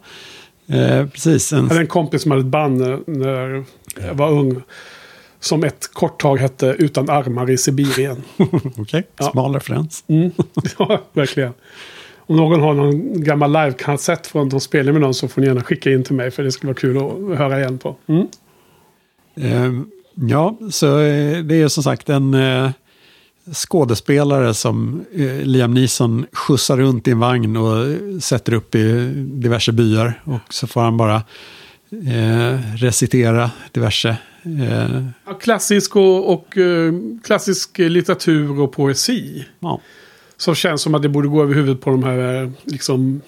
eh, 0.68 1.06
precis. 1.06 1.52
En, 1.52 1.58
Jag 1.58 1.68
hade 1.68 1.80
en 1.80 1.86
kompis 1.86 2.22
som 2.22 2.30
hade 2.30 2.40
ett 2.40 2.46
band 2.46 2.78
när 3.06 3.64
jag 4.00 4.14
var 4.14 4.30
ung. 4.30 4.62
Som 5.40 5.64
ett 5.64 5.90
kort 5.92 6.20
tag 6.22 6.36
hette 6.36 6.66
Utan 6.78 7.10
armar 7.10 7.50
i 7.50 7.56
Sibirien. 7.58 8.22
Okej, 8.76 9.06
Ja. 9.18 9.30
smal 9.30 9.54
referens. 9.54 10.04
Mm. 10.06 10.30
Ja, 10.78 11.02
verkligen. 11.12 11.52
Om 12.16 12.36
någon 12.36 12.60
har 12.60 12.74
någon 12.74 13.22
gammal 13.24 13.52
livekassett 13.52 14.26
från 14.26 14.48
de 14.48 14.60
spelar 14.60 14.92
med 14.92 15.00
någon 15.00 15.14
så 15.14 15.28
får 15.28 15.40
ni 15.40 15.46
gärna 15.46 15.62
skicka 15.62 15.90
in 15.90 16.04
till 16.04 16.14
mig. 16.14 16.30
För 16.30 16.42
det 16.42 16.52
skulle 16.52 16.68
vara 16.68 16.80
kul 16.80 16.96
att 16.96 17.38
höra 17.38 17.58
igen 17.60 17.78
på. 17.78 17.96
Mm. 18.06 18.26
Ehm, 19.36 19.86
ja, 20.14 20.58
så 20.70 21.00
eh, 21.00 21.38
det 21.38 21.54
är 21.62 21.68
som 21.68 21.82
sagt 21.82 22.08
en 22.08 22.34
eh, 22.34 22.70
skådespelare 23.52 24.54
som 24.54 25.04
eh, 25.14 25.36
Liam 25.42 25.74
Neeson 25.74 26.26
skjutsar 26.32 26.76
runt 26.76 27.08
i 27.08 27.10
en 27.10 27.18
vagn 27.18 27.56
och 27.56 27.86
sätter 28.22 28.52
upp 28.54 28.74
i 28.74 29.12
diverse 29.16 29.72
byar. 29.72 30.20
Och 30.24 30.54
så 30.54 30.66
får 30.66 30.80
han 30.80 30.96
bara 30.96 31.16
eh, 32.14 32.58
recitera 32.76 33.50
diverse. 33.72 34.16
Eh, 34.42 35.04
Ja, 35.26 35.34
klassisk 35.34 35.96
och, 35.96 36.32
och 36.32 36.58
eh, 36.58 36.92
klassisk 37.24 37.78
litteratur 37.78 38.60
och 38.60 38.72
poesi. 38.72 39.44
ja. 39.60 39.80
Som 40.36 40.54
känns 40.54 40.82
som 40.82 40.94
att 40.94 41.02
det 41.02 41.08
borde 41.08 41.28
gå 41.28 41.42
över 41.42 41.54
huvudet 41.54 41.80
på 41.80 41.90
de 41.90 42.02
här 42.04 42.42
eh, 42.42 42.50
liksom 42.64 43.20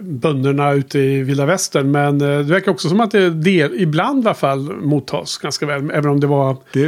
bönderna 0.00 0.72
ute 0.72 0.98
i 0.98 1.22
vilda 1.22 1.46
västern. 1.46 1.90
Men 1.90 2.18
det 2.18 2.42
verkar 2.42 2.72
också 2.72 2.88
som 2.88 3.00
att 3.00 3.10
det, 3.10 3.30
det 3.30 3.70
ibland 3.76 4.24
i 4.24 4.26
alla 4.26 4.34
fall 4.34 4.58
mottas 4.76 5.38
ganska 5.38 5.66
väl. 5.66 5.90
Även 5.90 6.10
om 6.10 6.20
det 6.20 6.26
var, 6.26 6.56
Det 6.72 6.86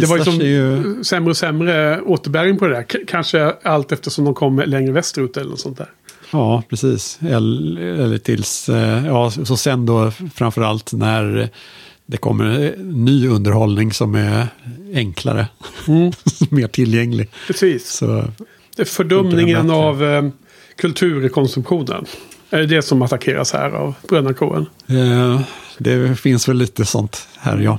det 0.00 0.06
var 0.06 0.18
ju 0.18 0.24
som 0.24 0.36
sig 0.38 0.48
ju... 0.48 1.04
sämre 1.04 1.30
och 1.30 1.36
sämre 1.36 2.00
återbäring 2.00 2.58
på 2.58 2.66
det 2.66 2.74
där. 2.74 2.82
K- 2.82 2.98
kanske 3.06 3.54
allt 3.62 3.92
eftersom 3.92 4.24
de 4.24 4.34
kom 4.34 4.62
längre 4.66 4.92
västerut 4.92 5.36
eller 5.36 5.50
något 5.50 5.60
sånt 5.60 5.78
där. 5.78 5.88
Ja, 6.32 6.62
precis. 6.68 7.18
Eller, 7.22 7.80
eller 7.80 8.18
tills, 8.18 8.68
ja, 9.06 9.30
så 9.30 9.56
sen 9.56 9.86
då 9.86 10.10
framförallt 10.34 10.92
när 10.92 11.48
det 12.10 12.16
kommer 12.16 12.74
ny 12.78 13.28
underhållning 13.28 13.92
som 13.92 14.14
är 14.14 14.48
enklare, 14.94 15.46
mer 16.50 16.68
tillgänglig. 16.68 17.28
Precis. 17.46 17.90
Så 17.90 18.24
Det 18.76 18.82
är 18.82 18.86
fördumningen 18.86 19.70
av 19.70 20.04
eh, 20.04 20.28
kulturkonsumtionen. 20.76 22.06
Är 22.50 22.58
det 22.58 22.66
det 22.66 22.82
som 22.82 23.02
attackeras 23.02 23.52
här 23.52 23.70
av 23.70 23.94
Bröderna 24.08 24.66
eh, 24.86 25.40
det 25.78 26.20
finns 26.20 26.48
väl 26.48 26.56
lite 26.56 26.84
sånt 26.84 27.28
här, 27.38 27.58
ja. 27.58 27.78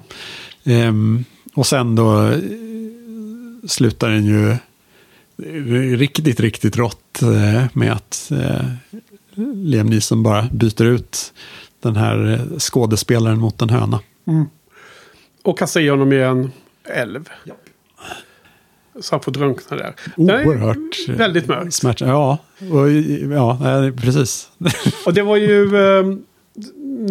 Ehm, 0.63 1.25
och 1.53 1.67
sen 1.67 1.95
då 1.95 2.27
eh, 2.27 2.39
slutar 3.67 4.09
den 4.09 4.25
ju 4.25 4.55
riktigt, 5.97 6.39
riktigt 6.39 6.77
rått 6.77 7.21
eh, 7.21 7.65
med 7.73 7.91
att 7.91 8.31
eh, 8.31 8.65
Liam 9.55 9.87
Neeson 9.87 10.23
bara 10.23 10.47
byter 10.51 10.85
ut 10.85 11.33
den 11.79 11.95
här 11.95 12.33
eh, 12.33 12.59
skådespelaren 12.59 13.39
mot 13.39 13.61
en 13.61 13.69
höna. 13.69 13.99
Och 15.43 15.59
kastar 15.59 15.81
i 15.81 15.89
honom 15.89 16.13
i 16.13 16.21
en 16.21 16.51
älv. 16.83 17.29
Så 18.99 19.15
han 19.15 19.21
får 19.21 19.31
drunkna 19.31 19.77
där. 19.77 19.95
Nej, 20.17 20.45
Oerhört 20.47 20.77
eh, 21.09 21.15
Väldigt 21.15 21.47
mörkt. 21.47 21.73
smärtsamt. 21.73 22.09
Ja, 22.09 22.37
och, 22.71 22.91
ja 23.31 23.57
precis. 24.01 24.49
Och 25.05 25.13
det 25.13 25.21
var 25.21 25.37
ju 25.37 25.75
eh, 25.97 26.03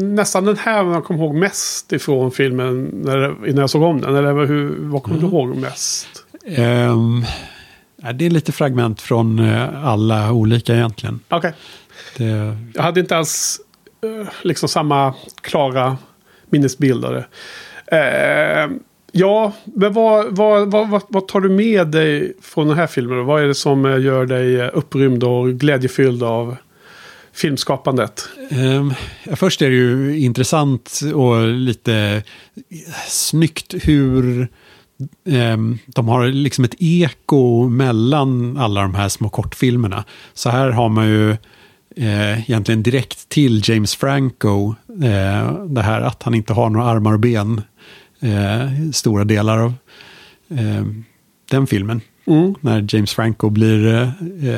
nästan 0.02 0.44
den 0.44 0.56
här 0.56 0.84
jag 0.84 1.04
kommer 1.04 1.20
ihåg 1.24 1.34
mest 1.34 1.92
ifrån 1.92 2.30
filmen 2.30 2.84
när, 2.84 3.48
innan 3.48 3.60
jag 3.60 3.70
såg 3.70 3.82
om 3.82 4.00
den. 4.00 4.16
Eller 4.16 4.46
hur, 4.46 4.76
vad 4.78 5.02
kommer 5.02 5.20
du 5.20 5.26
ihåg 5.26 5.56
mest? 5.56 6.08
Ja, 8.02 8.12
det 8.12 8.26
är 8.26 8.30
lite 8.30 8.52
fragment 8.52 9.00
från 9.00 9.38
eh, 9.38 9.86
alla 9.86 10.32
olika 10.32 10.74
egentligen. 10.74 11.20
Okej. 11.28 11.52
Det, 12.16 12.56
Jag 12.74 12.82
hade 12.82 13.00
inte 13.00 13.16
alls 13.16 13.60
eh, 14.04 14.28
liksom 14.42 14.68
samma 14.68 15.14
klara 15.40 15.96
Minnesbildare. 16.50 17.24
Eh, 17.86 18.70
ja, 19.12 19.52
men 19.64 19.92
vad, 19.92 20.36
vad, 20.36 20.70
vad, 20.70 20.90
vad, 20.90 21.02
vad 21.08 21.28
tar 21.28 21.40
du 21.40 21.48
med 21.48 21.86
dig 21.86 22.36
från 22.42 22.68
den 22.68 22.76
här 22.76 22.86
filmen? 22.86 23.24
Vad 23.24 23.42
är 23.42 23.46
det 23.46 23.54
som 23.54 23.84
eh, 23.86 24.00
gör 24.00 24.26
dig 24.26 24.60
eh, 24.60 24.70
upprymd 24.72 25.24
och 25.24 25.48
glädjefylld 25.48 26.22
av 26.22 26.56
filmskapandet? 27.32 28.28
Ehm, 28.50 28.94
ja, 29.24 29.36
först 29.36 29.62
är 29.62 29.70
det 29.70 29.76
ju 29.76 30.18
intressant 30.18 31.00
och 31.14 31.48
lite 31.48 32.22
snyggt 33.08 33.74
hur 33.82 34.48
ehm, 35.28 35.78
de 35.86 36.08
har 36.08 36.26
liksom 36.26 36.64
ett 36.64 36.74
eko 36.78 37.68
mellan 37.68 38.56
alla 38.56 38.82
de 38.82 38.94
här 38.94 39.08
små 39.08 39.28
kortfilmerna. 39.28 40.04
Så 40.34 40.50
här 40.50 40.70
har 40.70 40.88
man 40.88 41.08
ju 41.08 41.36
eh, 41.96 42.40
egentligen 42.50 42.82
direkt 42.82 43.28
till 43.28 43.60
James 43.64 43.94
Franco 43.96 44.74
eh, 45.02 45.64
det 45.64 45.82
här 45.82 46.00
att 46.00 46.22
han 46.22 46.34
inte 46.34 46.52
har 46.52 46.70
några 46.70 46.86
armar 46.86 47.12
och 47.12 47.20
ben. 47.20 47.62
Eh, 48.20 48.90
stora 48.92 49.24
delar 49.24 49.58
av 49.58 49.74
eh, 50.50 50.84
den 51.50 51.66
filmen. 51.66 52.00
Mm. 52.26 52.54
När 52.60 52.86
James 52.94 53.12
Franco 53.14 53.50
blir, 53.50 53.86
eh, 53.94 54.08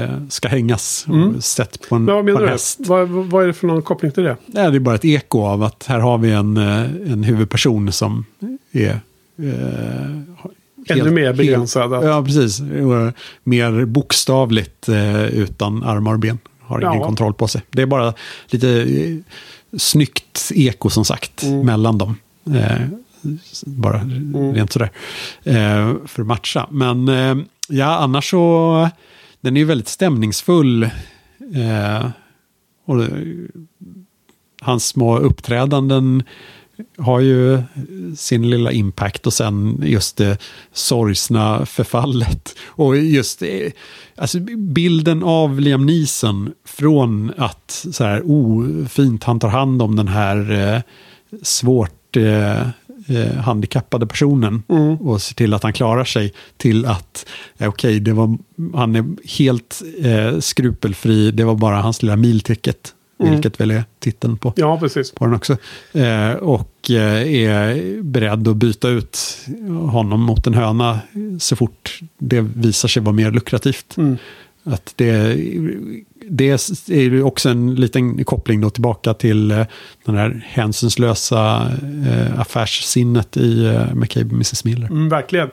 eh, 0.03 0.11
ska 0.28 0.49
hängas 0.49 1.05
och 1.09 1.14
Mm. 1.14 1.41
sett 1.41 1.89
på 1.89 1.97
en, 1.97 2.07
vad 2.07 2.16
på 2.18 2.22
menar 2.22 2.41
en 2.41 2.47
du? 2.47 2.53
häst. 2.53 2.78
Vad, 2.87 3.09
vad 3.09 3.43
är 3.43 3.47
det 3.47 3.53
för 3.53 3.66
någon 3.66 3.83
koppling 3.83 4.12
till 4.12 4.22
det? 4.22 4.37
Nej, 4.47 4.70
det 4.70 4.76
är 4.76 4.80
bara 4.80 4.95
ett 4.95 5.05
eko 5.05 5.41
av 5.43 5.62
att 5.62 5.87
här 5.87 5.99
har 5.99 6.18
vi 6.18 6.30
en, 6.33 6.57
eh, 6.57 7.12
en 7.12 7.22
huvudperson 7.24 7.93
som 7.93 8.24
är... 8.72 9.01
Eh, 9.39 10.18
Ännu 10.89 11.11
mer 11.11 11.33
begränsad. 11.33 11.93
att- 11.95 12.05
Ja, 12.05 12.24
precis. 12.24 12.61
Mer 13.45 13.85
bokstavligt 13.85 14.89
eh, 14.89 15.24
utan 15.26 15.83
armar 15.83 16.12
och 16.12 16.18
ben. 16.18 16.39
Har 16.66 16.80
ingen 16.80 16.94
Ja. 17.00 17.04
kontroll 17.04 17.34
på 17.34 17.48
sig. 17.48 17.62
Det 17.70 17.82
är 17.82 17.86
bara 17.86 18.14
lite 18.48 18.68
eh, 18.82 19.16
snyggt 19.78 20.50
eko 20.54 20.90
som 20.90 21.04
sagt 21.04 21.42
Mm. 21.42 21.66
mellan 21.66 21.98
dem. 21.98 22.16
Eh, 22.54 22.86
bara 23.66 23.98
rent 24.54 24.72
sådär. 24.72 24.90
Eh, 25.44 25.94
för 26.06 26.20
att 26.22 26.26
matcha. 26.26 26.66
Men 26.70 27.08
eh, 27.08 27.36
ja, 27.68 27.96
annars 27.98 28.30
så... 28.30 28.88
Den 29.40 29.56
är 29.56 29.60
ju 29.60 29.66
väldigt 29.66 29.88
stämningsfull. 29.88 30.82
Eh, 31.54 32.06
och 32.86 32.96
det- 32.98 33.48
hans 34.60 34.86
små 34.86 35.18
uppträdanden 35.18 36.22
har 36.98 37.20
ju 37.20 37.62
sin 38.16 38.50
lilla 38.50 38.72
impact 38.72 39.26
och 39.26 39.32
sen 39.32 39.82
just 39.86 40.16
det 40.16 40.38
sorgsna 40.72 41.66
förfallet. 41.66 42.56
Och 42.66 42.96
just 42.96 43.42
alltså 44.16 44.38
bilden 44.56 45.22
av 45.22 45.60
Liam 45.60 45.86
Neeson 45.86 46.52
från 46.64 47.32
att 47.36 47.86
så 47.92 48.04
här, 48.04 48.20
oh, 48.24 48.86
fint 48.86 49.24
han 49.24 49.40
tar 49.40 49.48
hand 49.48 49.82
om 49.82 49.96
den 49.96 50.08
här 50.08 50.50
eh, 50.74 50.80
svårt 51.42 52.16
eh, 52.16 52.60
eh, 53.06 53.36
handikappade 53.44 54.06
personen 54.06 54.62
Mm. 54.68 54.96
och 54.96 55.22
ser 55.22 55.34
till 55.34 55.54
att 55.54 55.62
han 55.62 55.72
klarar 55.72 56.04
sig 56.04 56.32
till 56.56 56.86
att 56.86 57.26
eh, 57.58 57.68
okej, 57.68 58.00
det 58.00 58.12
var 58.12 58.38
han 58.74 58.96
är 58.96 59.04
helt 59.38 59.82
eh, 60.02 60.38
skrupelfri, 60.38 61.30
det 61.30 61.44
var 61.44 61.54
bara 61.54 61.76
hans 61.82 62.02
lilla 62.02 62.16
milticket, 62.16 62.94
Mm. 63.22 63.34
vilket 63.34 63.60
väl 63.60 63.70
är 63.70 63.84
titeln 63.98 64.36
på 64.36 64.52
Ja, 64.56 64.78
precis. 64.78 65.12
på 65.12 65.24
den 65.24 65.34
också. 65.34 65.56
Eh, 65.92 66.32
och 66.32 66.90
eh, 66.90 67.34
är 67.34 68.02
beredd 68.02 68.48
att 68.48 68.56
byta 68.56 68.88
ut 68.88 69.38
honom 69.90 70.20
mot 70.20 70.46
en 70.46 70.54
höna 70.54 71.00
så 71.40 71.56
fort 71.56 72.00
det 72.18 72.40
visar 72.40 72.88
sig 72.88 73.02
vara 73.02 73.12
mer 73.12 73.30
lukrativt. 73.30 73.96
Mm. 73.96 74.16
Att 74.64 74.92
det, 74.96 75.36
det 76.28 76.74
är 76.88 77.22
också 77.22 77.48
en 77.48 77.74
liten 77.74 78.24
koppling 78.24 78.60
då 78.60 78.70
tillbaka 78.70 79.14
till 79.14 79.50
eh, 79.50 79.66
den 80.04 80.16
här 80.16 80.44
hänsynslösa 80.48 81.70
eh, 82.08 82.40
affärssinnet 82.40 83.36
i 83.36 83.78
McCabe 83.94 84.26
och 84.26 84.32
Mrs. 84.32 84.64
Miller. 84.64 84.86
Mm, 84.86 85.08
verkligen. 85.08 85.50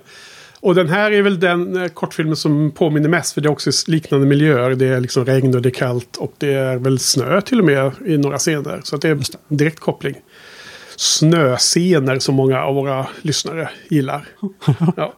Och 0.62 0.76
den 0.76 0.90
här 0.90 1.12
är 1.12 1.22
väl 1.22 1.40
den 1.40 1.84
eh, 1.84 1.88
kortfilmen 1.88 2.36
som 2.36 2.72
påminner 2.72 3.10
mest. 3.10 3.34
För 3.34 3.42
det 3.42 3.48
är 3.48 3.52
också 3.52 3.72
liknande 3.88 4.28
miljöer. 4.28 4.70
Det 4.70 4.88
är 4.88 5.00
liksom 5.00 5.26
regn 5.26 5.56
och 5.56 5.62
det 5.62 5.70
är 5.70 5.72
kallt. 5.72 6.18
Och 6.18 6.34
det 6.38 6.54
är 6.54 6.78
väl 6.78 7.00
snö 7.00 7.42
till 7.42 7.60
och 7.60 7.66
med 7.66 7.92
i 8.06 8.18
några 8.18 8.38
scener. 8.38 8.82
Så 8.84 8.98
det 8.98 9.08
är 9.08 9.12
en 9.12 9.24
direkt 9.48 9.80
koppling. 9.80 10.16
Snöscener 10.96 12.20
som 12.20 12.36
många 12.36 12.64
av 12.64 12.76
våra 12.76 13.08
lyssnare 13.22 13.70
gillar. 13.90 14.28
ja. 14.98 15.14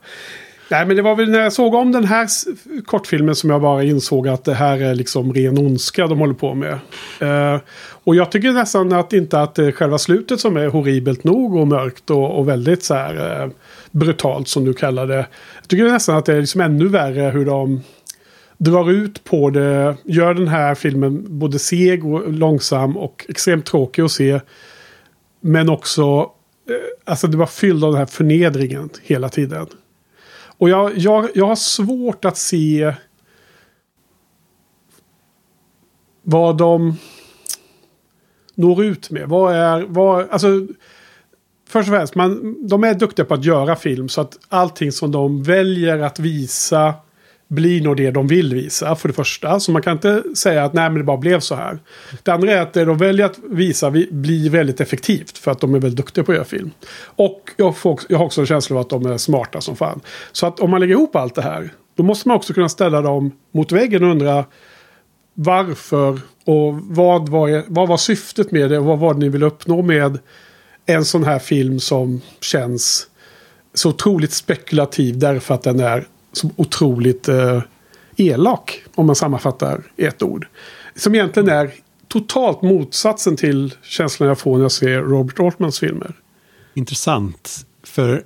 Nej 0.72 0.86
men 0.86 0.96
det 0.96 1.02
var 1.02 1.16
väl 1.16 1.30
när 1.30 1.40
jag 1.40 1.54
såg 1.54 1.74
om 1.74 1.92
den 1.92 2.04
här 2.04 2.28
kortfilmen 2.86 3.36
som 3.36 3.50
jag 3.50 3.62
bara 3.62 3.84
insåg 3.84 4.28
att 4.28 4.44
det 4.44 4.54
här 4.54 4.82
är 4.82 4.96
liksom 4.96 5.34
ren 5.34 5.58
ondska 5.58 6.08
de 6.08 6.20
håller 6.20 6.34
på 6.34 6.54
med. 6.54 6.80
Uh, 7.22 7.62
och 8.04 8.16
jag 8.16 8.32
tycker 8.32 8.52
nästan 8.52 8.94
att 8.94 9.14
inte 9.14 9.42
att 9.42 9.56
det 9.56 9.66
är 9.66 9.72
själva 9.72 9.98
slutet 9.98 10.40
som 10.40 10.58
är 10.58 10.68
horribelt 10.68 11.24
nog 11.24 11.56
och 11.56 11.68
mörkt 11.68 12.10
och, 12.10 12.40
och 12.40 12.50
väldigt 12.50 12.84
så 12.84 12.94
här 12.94 13.44
uh, 13.44 13.52
brutalt 13.92 14.48
som 14.48 14.66
du 14.66 14.74
kallar 14.74 15.08
det. 15.08 15.28
Jag 15.62 15.68
tycker 15.68 15.84
nästan 15.84 16.18
att 16.18 16.26
det 16.26 16.34
är 16.34 16.40
liksom 16.40 16.62
ännu 16.62 16.88
värre 16.88 17.32
hur 17.32 17.46
de 17.46 17.82
drar 18.58 18.92
ut 18.92 19.24
på 19.24 19.50
det. 19.50 19.96
Gör 20.04 20.34
den 20.34 20.48
här 20.48 20.76
filmen 20.76 21.40
både 21.40 21.60
seg 21.60 22.06
och 22.06 22.32
långsam 22.34 22.98
och 22.98 23.26
extremt 23.30 23.66
tråkig 23.66 24.02
att 24.02 24.12
se. 24.12 24.40
Men 25.42 25.70
också, 25.70 26.32
eh, 26.70 27.12
alltså 27.12 27.28
det 27.28 27.38
var 27.38 27.46
fylld 27.46 27.84
av 27.84 27.92
den 27.92 28.00
här 28.00 28.06
förnedringen 28.06 28.90
hela 29.04 29.30
tiden. 29.30 29.68
Och 30.62 30.70
jag, 30.70 30.98
jag, 30.98 31.30
jag 31.34 31.48
har 31.48 31.56
svårt 31.56 32.26
att 32.26 32.38
se 32.38 32.94
vad 36.24 36.58
de 36.58 36.98
når 38.56 38.84
ut 38.84 39.10
med. 39.10 39.30
Vad 39.30 39.56
är, 39.56 39.82
vad, 39.82 40.30
alltså, 40.30 40.68
först 41.68 41.90
och 41.90 41.96
främst, 41.96 42.16
man, 42.16 42.58
de 42.68 42.84
är 42.84 42.94
duktiga 42.94 43.26
på 43.26 43.34
att 43.34 43.46
göra 43.46 43.76
film 43.76 44.10
så 44.10 44.22
att 44.22 44.40
allting 44.50 44.92
som 44.92 45.12
de 45.12 45.44
väljer 45.44 46.00
att 46.00 46.20
visa 46.20 46.94
blir 47.52 47.82
nog 47.82 47.98
det 47.98 48.12
de 48.12 48.28
vill 48.28 48.54
visa 48.54 48.96
för 48.96 49.08
det 49.08 49.14
första. 49.14 49.60
Så 49.60 49.72
man 49.72 49.82
kan 49.82 49.94
inte 49.94 50.24
säga 50.36 50.64
att 50.64 50.74
nej 50.74 50.90
men 50.90 50.98
det 50.98 51.04
bara 51.04 51.18
blev 51.18 51.40
så 51.40 51.56
här. 51.56 51.80
Det 52.24 52.32
andra 52.32 52.52
är 52.52 52.62
att 52.62 52.74
det 52.74 52.86
de 52.86 52.98
väljer 52.98 53.26
att 53.26 53.40
visa 53.50 53.92
blir 54.12 54.50
väldigt 54.50 54.82
effektivt 54.82 55.38
för 55.38 55.52
att 55.52 55.60
de 55.60 55.76
är 55.76 55.80
väldigt 55.80 55.98
duktiga 55.98 56.24
på 56.24 56.32
att 56.32 56.36
göra 56.36 56.46
film. 56.46 56.72
Och 57.04 57.50
jag, 57.58 57.78
får 57.78 58.00
jag 58.10 58.18
har 58.18 58.26
också 58.26 58.42
en 58.42 58.48
känsla 58.48 58.76
av 58.76 58.82
att 58.82 58.90
de 58.90 59.06
är 59.06 59.18
smarta 59.18 59.62
som 59.62 59.76
fan. 59.76 60.02
Så 60.32 60.48
att 60.48 60.60
om 60.60 60.70
man 60.72 60.80
lägger 60.80 60.94
ihop 60.94 61.16
allt 61.16 61.36
det 61.36 61.42
här 61.42 61.70
då 61.96 62.04
måste 62.04 62.28
man 62.28 62.38
också 62.38 62.54
kunna 62.54 62.70
ställa 62.70 63.02
dem 63.02 63.32
mot 63.54 63.72
väggen 63.72 64.04
och 64.04 64.10
undra 64.10 64.46
varför 65.34 66.20
och 66.46 66.74
vad 66.74 67.30
var, 67.30 67.64
vad 67.68 67.88
var 67.88 67.98
syftet 67.98 68.52
med 68.52 68.70
det 68.70 68.78
och 68.80 68.86
vad 68.86 69.00
var 69.00 69.14
det 69.14 69.20
ni 69.20 69.30
ville 69.30 69.46
uppnå 69.46 69.82
med 69.82 70.20
en 70.86 71.06
sån 71.06 71.24
här 71.24 71.40
film 71.40 71.80
som 71.80 72.22
känns 72.42 73.08
så 73.74 73.90
otroligt 73.90 74.34
spekulativ 74.34 75.20
därför 75.20 75.54
att 75.54 75.64
den 75.64 75.80
är 75.80 76.08
så 76.32 76.50
otroligt 76.56 77.28
eh, 77.28 77.62
elak 78.16 78.84
om 78.96 79.06
man 79.06 79.16
sammanfattar 79.16 79.84
i 79.96 80.06
ett 80.06 80.24
ord. 80.24 80.48
Som 80.96 81.16
egentligen 81.16 81.50
är 81.50 81.72
totalt 82.08 82.62
motsatsen 82.62 83.38
till 83.38 83.74
känslan 83.82 84.30
jag 84.30 84.40
får 84.40 84.56
när 84.56 84.64
jag 84.64 84.72
ser 84.72 85.02
Robert 85.02 85.40
Altmans 85.40 85.80
filmer. 85.80 86.14
Intressant, 86.74 87.66
för 87.84 88.24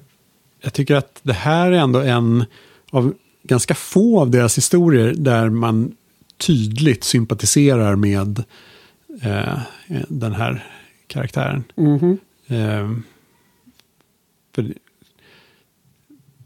jag 0.61 0.73
tycker 0.73 0.95
att 0.95 1.19
det 1.23 1.33
här 1.33 1.71
är 1.71 1.77
ändå 1.77 1.99
en 1.99 2.45
av 2.91 3.13
ganska 3.43 3.75
få 3.75 4.21
av 4.21 4.31
deras 4.31 4.57
historier 4.57 5.13
där 5.17 5.49
man 5.49 5.95
tydligt 6.37 7.03
sympatiserar 7.03 7.95
med 7.95 8.43
eh, 9.21 9.59
den 10.07 10.33
här 10.33 10.67
karaktären. 11.07 11.63
Mhm. 11.75 12.17
Eh, 12.47 12.91
för 14.55 14.73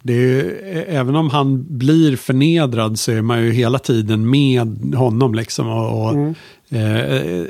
det 0.03 0.13
är 0.13 0.17
ju, 0.17 0.59
även 0.87 1.15
om 1.15 1.29
han 1.29 1.77
blir 1.77 2.15
förnedrad 2.15 2.99
så 2.99 3.11
är 3.11 3.21
man 3.21 3.43
ju 3.45 3.51
hela 3.51 3.79
tiden 3.79 4.29
med 4.29 4.95
honom 4.95 5.33
liksom. 5.35 5.67
Och, 5.67 6.05
och 6.05 6.13
Mm. 6.13 6.35
eh, 6.69 7.45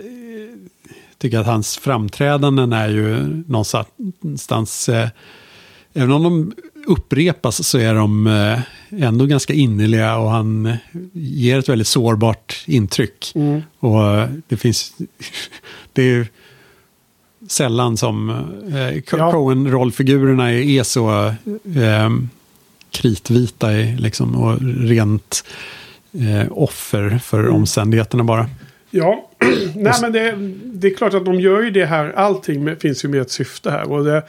tycker 1.18 1.40
att 1.40 1.46
hans 1.46 1.78
framträdanden 1.78 2.74
är 2.74 2.90
ju 2.90 3.26
någonstans, 3.48 4.90
eh, 4.90 5.08
även 5.94 6.12
om 6.12 6.24
de 6.24 6.54
upprepas 6.88 7.68
så 7.68 7.78
är 7.78 7.94
de 7.94 8.28
eh, 8.28 8.60
ändå 9.04 9.26
ganska 9.26 9.54
innerliga 9.54 10.18
och 10.18 10.30
han 10.30 10.74
ger 11.14 11.60
ett 11.60 11.70
väldigt 11.70 11.88
sårbart 11.88 12.64
intryck. 12.68 13.32
Mm. 13.36 13.62
Och 13.80 14.04
eh, 14.08 14.30
det 14.48 14.58
finns, 14.58 14.94
det 15.94 16.02
är 16.04 16.28
sällan 17.48 17.98
som 17.98 18.30
eh, 18.74 18.98
Ja. 19.12 19.32
Coen-rollfigurerna 19.32 20.52
är, 20.52 20.62
är 20.62 20.84
så 20.84 21.26
eh, 21.76 22.10
kritvita 22.92 23.74
i, 23.74 23.96
liksom, 23.98 24.36
och 24.36 24.58
rent 24.88 25.44
eh, 26.14 26.52
offer 26.52 27.20
för 27.24 27.40
Mm. 27.40 27.56
omständigheterna 27.56 28.24
bara. 28.24 28.50
Ja, 28.92 29.30
nej 29.76 29.94
men 30.02 30.12
det, 30.12 30.36
det 30.64 30.88
är 30.88 30.96
klart 30.96 31.14
att 31.14 31.26
de 31.26 31.40
gör 31.40 31.62
ju 31.62 31.72
det 31.72 31.86
här. 31.86 32.14
Allting 32.16 32.64
med, 32.64 32.82
finns 32.82 33.06
ju 33.06 33.10
med 33.10 33.22
ett 33.22 33.32
syfte 33.32 33.72
här. 33.72 33.92
Och 33.92 34.04
det, 34.06 34.24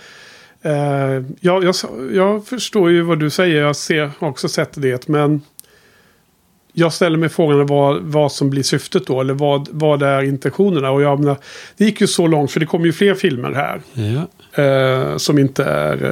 eh, 0.63 1.25
jag, 1.41 1.65
jag, 1.65 1.75
jag 2.13 2.47
förstår 2.47 2.91
ju 2.91 3.03
vad 3.03 3.19
du 3.21 3.31
säger. 3.31 3.63
Jag 3.63 3.77
ser, 3.77 4.11
har 4.19 4.29
också 4.29 4.49
sett 4.49 4.73
det. 4.83 5.09
Men 5.09 5.41
jag 6.73 6.93
ställer 6.93 7.19
mig 7.19 7.29
frågan 7.29 7.67
vad, 7.67 8.03
vad 8.03 8.33
som 8.33 8.51
blir 8.51 8.63
syftet 8.63 9.07
då. 9.07 9.21
Eller 9.21 9.35
vad, 9.35 9.69
vad 9.71 10.03
är 10.03 10.23
intentionerna. 10.23 10.91
Och 10.91 11.03
jag 11.03 11.21
menar, 11.21 11.37
det 11.77 11.85
gick 11.85 12.01
ju 12.01 12.07
så 12.07 12.27
långt 12.27 12.53
för 12.53 12.61
det 12.61 12.67
kommer 12.67 12.87
ju 12.87 12.93
fler 12.93 13.15
filmer 13.15 13.53
här. 13.53 13.81
Ja. 13.93 14.63
Eh, 14.63 15.17
som 15.17 15.39
inte 15.39 15.65
är... 15.65 16.05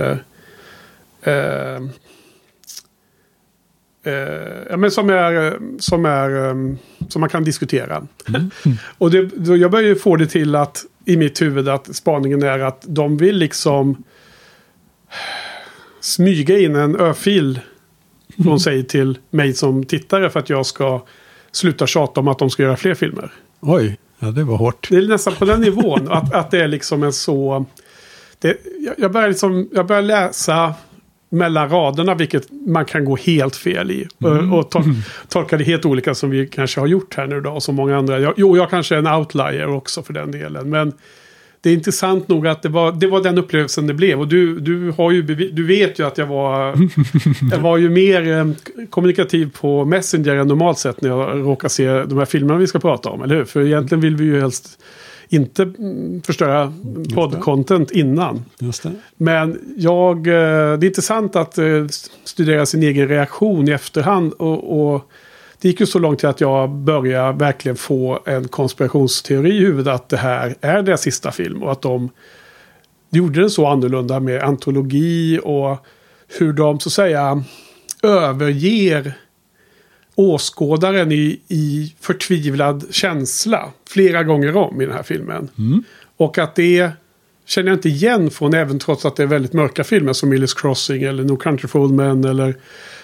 Eh, 1.23 1.33
eh, 1.35 1.75
eh, 1.75 1.81
ja, 4.71 4.77
men 4.77 4.91
som 4.91 5.11
är, 5.11 5.59
som 5.79 6.05
är 6.05 6.49
eh, 6.49 6.55
som 7.09 7.21
man 7.21 7.29
kan 7.29 7.45
diskutera. 7.45 8.07
och 8.99 9.11
det, 9.11 9.23
då 9.23 9.57
jag 9.57 9.71
börjar 9.71 9.89
ju 9.89 9.97
få 9.97 10.17
det 10.17 10.27
till 10.27 10.55
att 10.55 10.85
i 11.05 11.17
mitt 11.17 11.43
huvud 11.43 11.69
att 11.69 11.97
spaningen 11.97 12.43
är 12.43 12.59
att 12.59 12.85
de 12.87 13.17
vill 13.17 13.37
liksom 13.37 14.05
smyga 16.01 16.59
in 16.59 16.77
en 16.77 17.01
örfil 17.01 17.61
från 18.43 18.61
sig 18.61 18.85
till 18.85 19.19
mig 19.31 19.55
som 19.55 19.85
tittare 19.85 20.31
för 20.31 20.41
att 20.41 20.51
jag 20.51 20.67
ska 20.67 21.03
sluta 21.53 21.87
tjata 21.87 22.21
om 22.21 22.29
att 22.29 22.39
de 22.39 22.51
ska 22.51 22.63
göra 22.63 22.77
fler 22.77 22.95
filmer. 22.95 23.33
Oj, 23.61 23.99
ja, 24.19 24.27
det 24.27 24.45
var 24.45 24.57
hårt. 24.57 24.89
Det 24.91 24.97
är 24.97 25.09
nästan 25.09 25.35
på 25.35 25.45
den 25.45 25.61
nivån. 25.61 26.09
att, 26.09 26.35
att 26.35 26.51
det 26.51 26.63
är 26.63 26.69
liksom 26.69 27.03
en 27.03 27.13
så... 27.13 27.65
Det, 28.39 28.57
jag, 28.99 29.13
börjar 29.13 29.29
liksom, 29.29 29.69
jag 29.73 29.87
börjar 29.87 30.03
läsa 30.03 30.75
mellan 31.29 31.69
raderna, 31.69 32.15
vilket 32.15 32.49
man 32.67 32.85
kan 32.85 33.05
gå 33.05 33.17
helt 33.17 33.57
fel 33.57 33.91
i. 33.91 34.09
Mm. 34.25 34.53
Och 34.53 34.71
tol 34.71 34.83
tolka 35.29 35.57
det 35.57 35.65
helt 35.65 35.85
olika 35.85 36.15
som 36.15 36.31
vi 36.31 36.47
kanske 36.47 36.81
har 36.81 36.87
gjort 36.87 37.15
här 37.17 37.27
nu 37.27 37.41
då, 37.41 37.51
och 37.51 37.63
som 37.63 37.75
många 37.75 37.97
andra. 37.97 38.19
Jag, 38.19 38.35
jo, 38.37 38.57
jag 38.57 38.71
kanske 38.71 38.95
är 38.95 38.99
en 38.99 39.07
outlier 39.07 39.69
också 39.69 40.03
för 40.03 40.13
den 40.13 40.31
delen. 40.31 40.71
Men 40.71 40.93
det 41.61 41.71
är 41.71 41.75
intressant 41.75 42.29
nog 42.29 42.47
att 42.47 42.63
det 42.63 42.69
var, 42.69 42.93
det 42.93 43.07
var 43.07 43.23
den 43.23 43.39
upplevelsen 43.39 43.87
det 43.87 43.95
blev. 43.95 44.21
Och 44.21 44.29
du, 44.29 44.61
du, 44.61 44.91
har 44.97 45.11
ju, 45.11 45.23
du 45.23 45.67
vet 45.67 45.99
ju 45.99 46.07
att 46.07 46.19
jag 46.19 46.27
var, 46.27 46.75
jag 47.51 47.59
var 47.59 47.77
ju 47.77 47.91
mer 47.91 48.33
eh, 48.33 48.47
kommunikativ 48.91 49.51
på 49.61 49.85
Messenger 49.85 50.35
än 50.35 50.49
normalt 50.49 50.79
sett 50.79 51.01
när 51.01 51.09
jag 51.09 51.47
råkar 51.47 51.69
se 51.69 52.05
de 52.05 52.19
här 52.19 52.25
filmerna 52.25 52.59
vi 52.59 52.67
ska 52.67 52.79
prata 52.79 53.11
om. 53.11 53.23
Eller 53.23 53.37
hur? 53.37 53.45
För 53.45 53.67
egentligen 53.67 54.01
vill 54.01 54.17
vi 54.17 54.25
ju 54.25 54.41
helst 54.41 54.79
inte 55.29 55.73
förstöra 56.25 56.73
poddcontent 57.15 57.91
innan. 57.91 58.45
Men 59.17 59.75
jag, 59.77 60.17
eh, 60.27 60.79
det 60.79 60.85
är 60.85 60.85
intressant 60.85 61.37
att 61.37 61.59
eh, 61.59 61.87
studera 62.25 62.67
sin 62.67 62.83
egen 62.83 63.09
reaktion 63.09 63.69
i 63.69 63.71
efterhand. 63.71 64.33
och, 64.33 64.93
och 64.95 65.11
det 65.61 65.69
gick 65.69 65.81
ju 65.81 65.87
så 65.87 65.99
långt 65.99 66.19
till 66.19 66.29
att 66.29 66.41
jag 66.41 66.71
började 66.71 67.39
verkligen 67.39 67.77
få 67.77 68.21
en 68.25 68.49
konspirationsteori 68.49 69.57
i 69.57 69.61
huvudet 69.61 69.95
att 69.95 70.09
det 70.09 70.17
här 70.17 70.55
är 70.61 70.83
deras 70.83 71.01
sista 71.01 71.33
film 71.33 71.63
och 71.63 71.73
att 71.73 71.83
de 71.83 72.11
gjorde 73.11 73.41
den 73.41 73.51
så 73.51 73.67
annorlunda 73.67 74.21
med 74.21 74.43
antologi 74.43 75.41
och 75.43 75.87
hur 76.39 76.53
de 76.53 76.81
så 76.81 76.89
att 76.89 76.93
säga 76.93 77.45
överger 78.03 79.15
åskådaren 80.19 81.13
i, 81.13 81.41
i 81.49 81.95
förtvivlad 82.01 82.85
känsla 82.91 83.73
flera 83.89 84.23
gånger 84.23 84.57
om 84.57 84.81
i 84.83 84.87
den 84.87 84.95
här 84.95 85.03
filmen. 85.03 85.49
Mm. 85.59 85.85
Och 86.17 86.39
att 86.39 86.55
det 86.55 86.91
känner 87.47 87.69
jag 87.69 87.77
inte 87.77 87.89
igen 87.89 88.31
från 88.31 88.55
även 88.55 88.79
trots 88.79 89.05
att 89.05 89.17
det 89.17 89.23
är 89.23 89.27
väldigt 89.27 89.53
mörka 89.53 89.85
filmer 89.85 90.13
som 90.13 90.29
Millis 90.29 90.55
Crossing 90.55 91.03
eller 91.03 91.25
No 91.25 91.37
Country 91.37 91.69
for 91.69 91.81
Old 91.81 91.95
Men 91.95 92.25
eller 92.25 92.55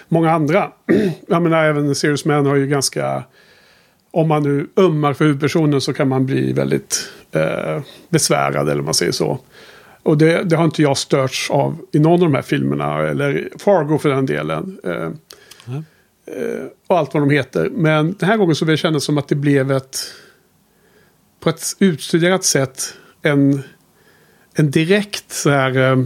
många 0.07 0.31
andra. 0.31 0.71
jag 1.27 1.41
menar 1.41 1.63
även 1.63 1.95
Serious 1.95 2.25
Man 2.25 2.45
har 2.45 2.55
ju 2.55 2.67
ganska... 2.67 3.23
Om 4.11 4.27
man 4.27 4.43
nu 4.43 4.67
ömmar 4.77 5.13
för 5.13 5.25
huvudpersonen 5.25 5.81
så 5.81 5.93
kan 5.93 6.07
man 6.07 6.25
bli 6.25 6.53
väldigt 6.53 7.09
eh, 7.31 7.81
besvärad 8.09 8.69
eller 8.69 8.81
man 8.81 8.93
säger 8.93 9.11
så. 9.11 9.39
Och 10.03 10.17
det, 10.17 10.43
det, 10.43 10.55
har 10.55 10.65
inte 10.65 10.81
jag 10.81 10.97
störts 10.97 11.51
av 11.51 11.77
i 11.91 11.99
någon 11.99 12.13
av 12.13 12.19
de 12.19 12.35
här 12.35 12.41
filmerna. 12.41 12.99
Eller 12.99 13.49
Fargo 13.59 13.97
för 13.97 14.09
den 14.09 14.25
delen. 14.25 14.79
Eh, 14.83 15.09
och 16.87 16.97
allt 16.97 17.13
vad 17.13 17.23
de 17.23 17.29
heter. 17.29 17.69
Men 17.69 18.15
den 18.19 18.29
här 18.29 18.37
gången 18.37 18.55
så 18.55 18.75
kändes 18.77 19.03
det 19.03 19.05
som 19.05 19.17
att 19.17 19.27
det 19.27 19.35
blev 19.35 19.71
ett... 19.71 19.97
På 21.39 21.49
ett 21.49 21.63
utstuderat 21.79 22.43
sätt 22.43 22.93
en, 23.21 23.63
en 24.53 24.71
direkt 24.71 25.31
så 25.31 25.49
här, 25.49 25.77
eh, 25.77 26.05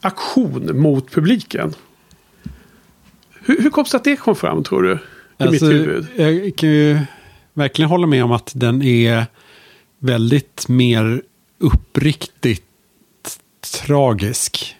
aktion 0.00 0.80
mot 0.80 1.10
publiken. 1.10 1.74
Hur, 3.40 3.62
hur 3.62 3.70
kom 3.70 3.84
det 3.90 3.96
att 3.96 4.04
det 4.04 4.16
kom 4.16 4.36
fram 4.36 4.64
tror 4.64 4.82
du? 4.82 4.92
I 4.92 4.98
alltså, 5.38 5.64
mitt 5.64 5.74
huvud. 5.74 6.06
Jag 6.16 6.56
kan 6.56 6.68
ju 6.68 6.98
verkligen 7.54 7.88
hålla 7.88 8.06
med 8.06 8.24
om 8.24 8.32
att 8.32 8.52
den 8.54 8.82
är 8.82 9.26
väldigt 9.98 10.68
mer 10.68 11.22
uppriktigt 11.58 12.64
tragisk. 13.84 14.75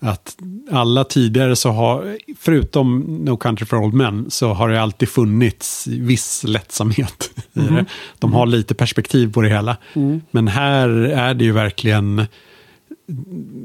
Att 0.00 0.36
alla 0.70 1.04
tidigare 1.04 1.56
så 1.56 1.70
har, 1.70 2.18
förutom 2.38 3.00
No 3.00 3.36
Country 3.36 3.66
for 3.66 3.76
Old 3.76 3.94
Men, 3.94 4.30
så 4.30 4.52
har 4.52 4.68
det 4.68 4.82
alltid 4.82 5.08
funnits 5.08 5.86
viss 5.86 6.44
lättsamhet. 6.44 7.30
Mm. 7.56 7.84
De 8.18 8.32
har 8.32 8.46
lite 8.46 8.74
perspektiv 8.74 9.32
på 9.32 9.42
det 9.42 9.48
hela. 9.48 9.76
Mm. 9.94 10.20
Men 10.30 10.48
här 10.48 10.88
är 10.98 11.34
det 11.34 11.44
ju 11.44 11.52
verkligen 11.52 12.26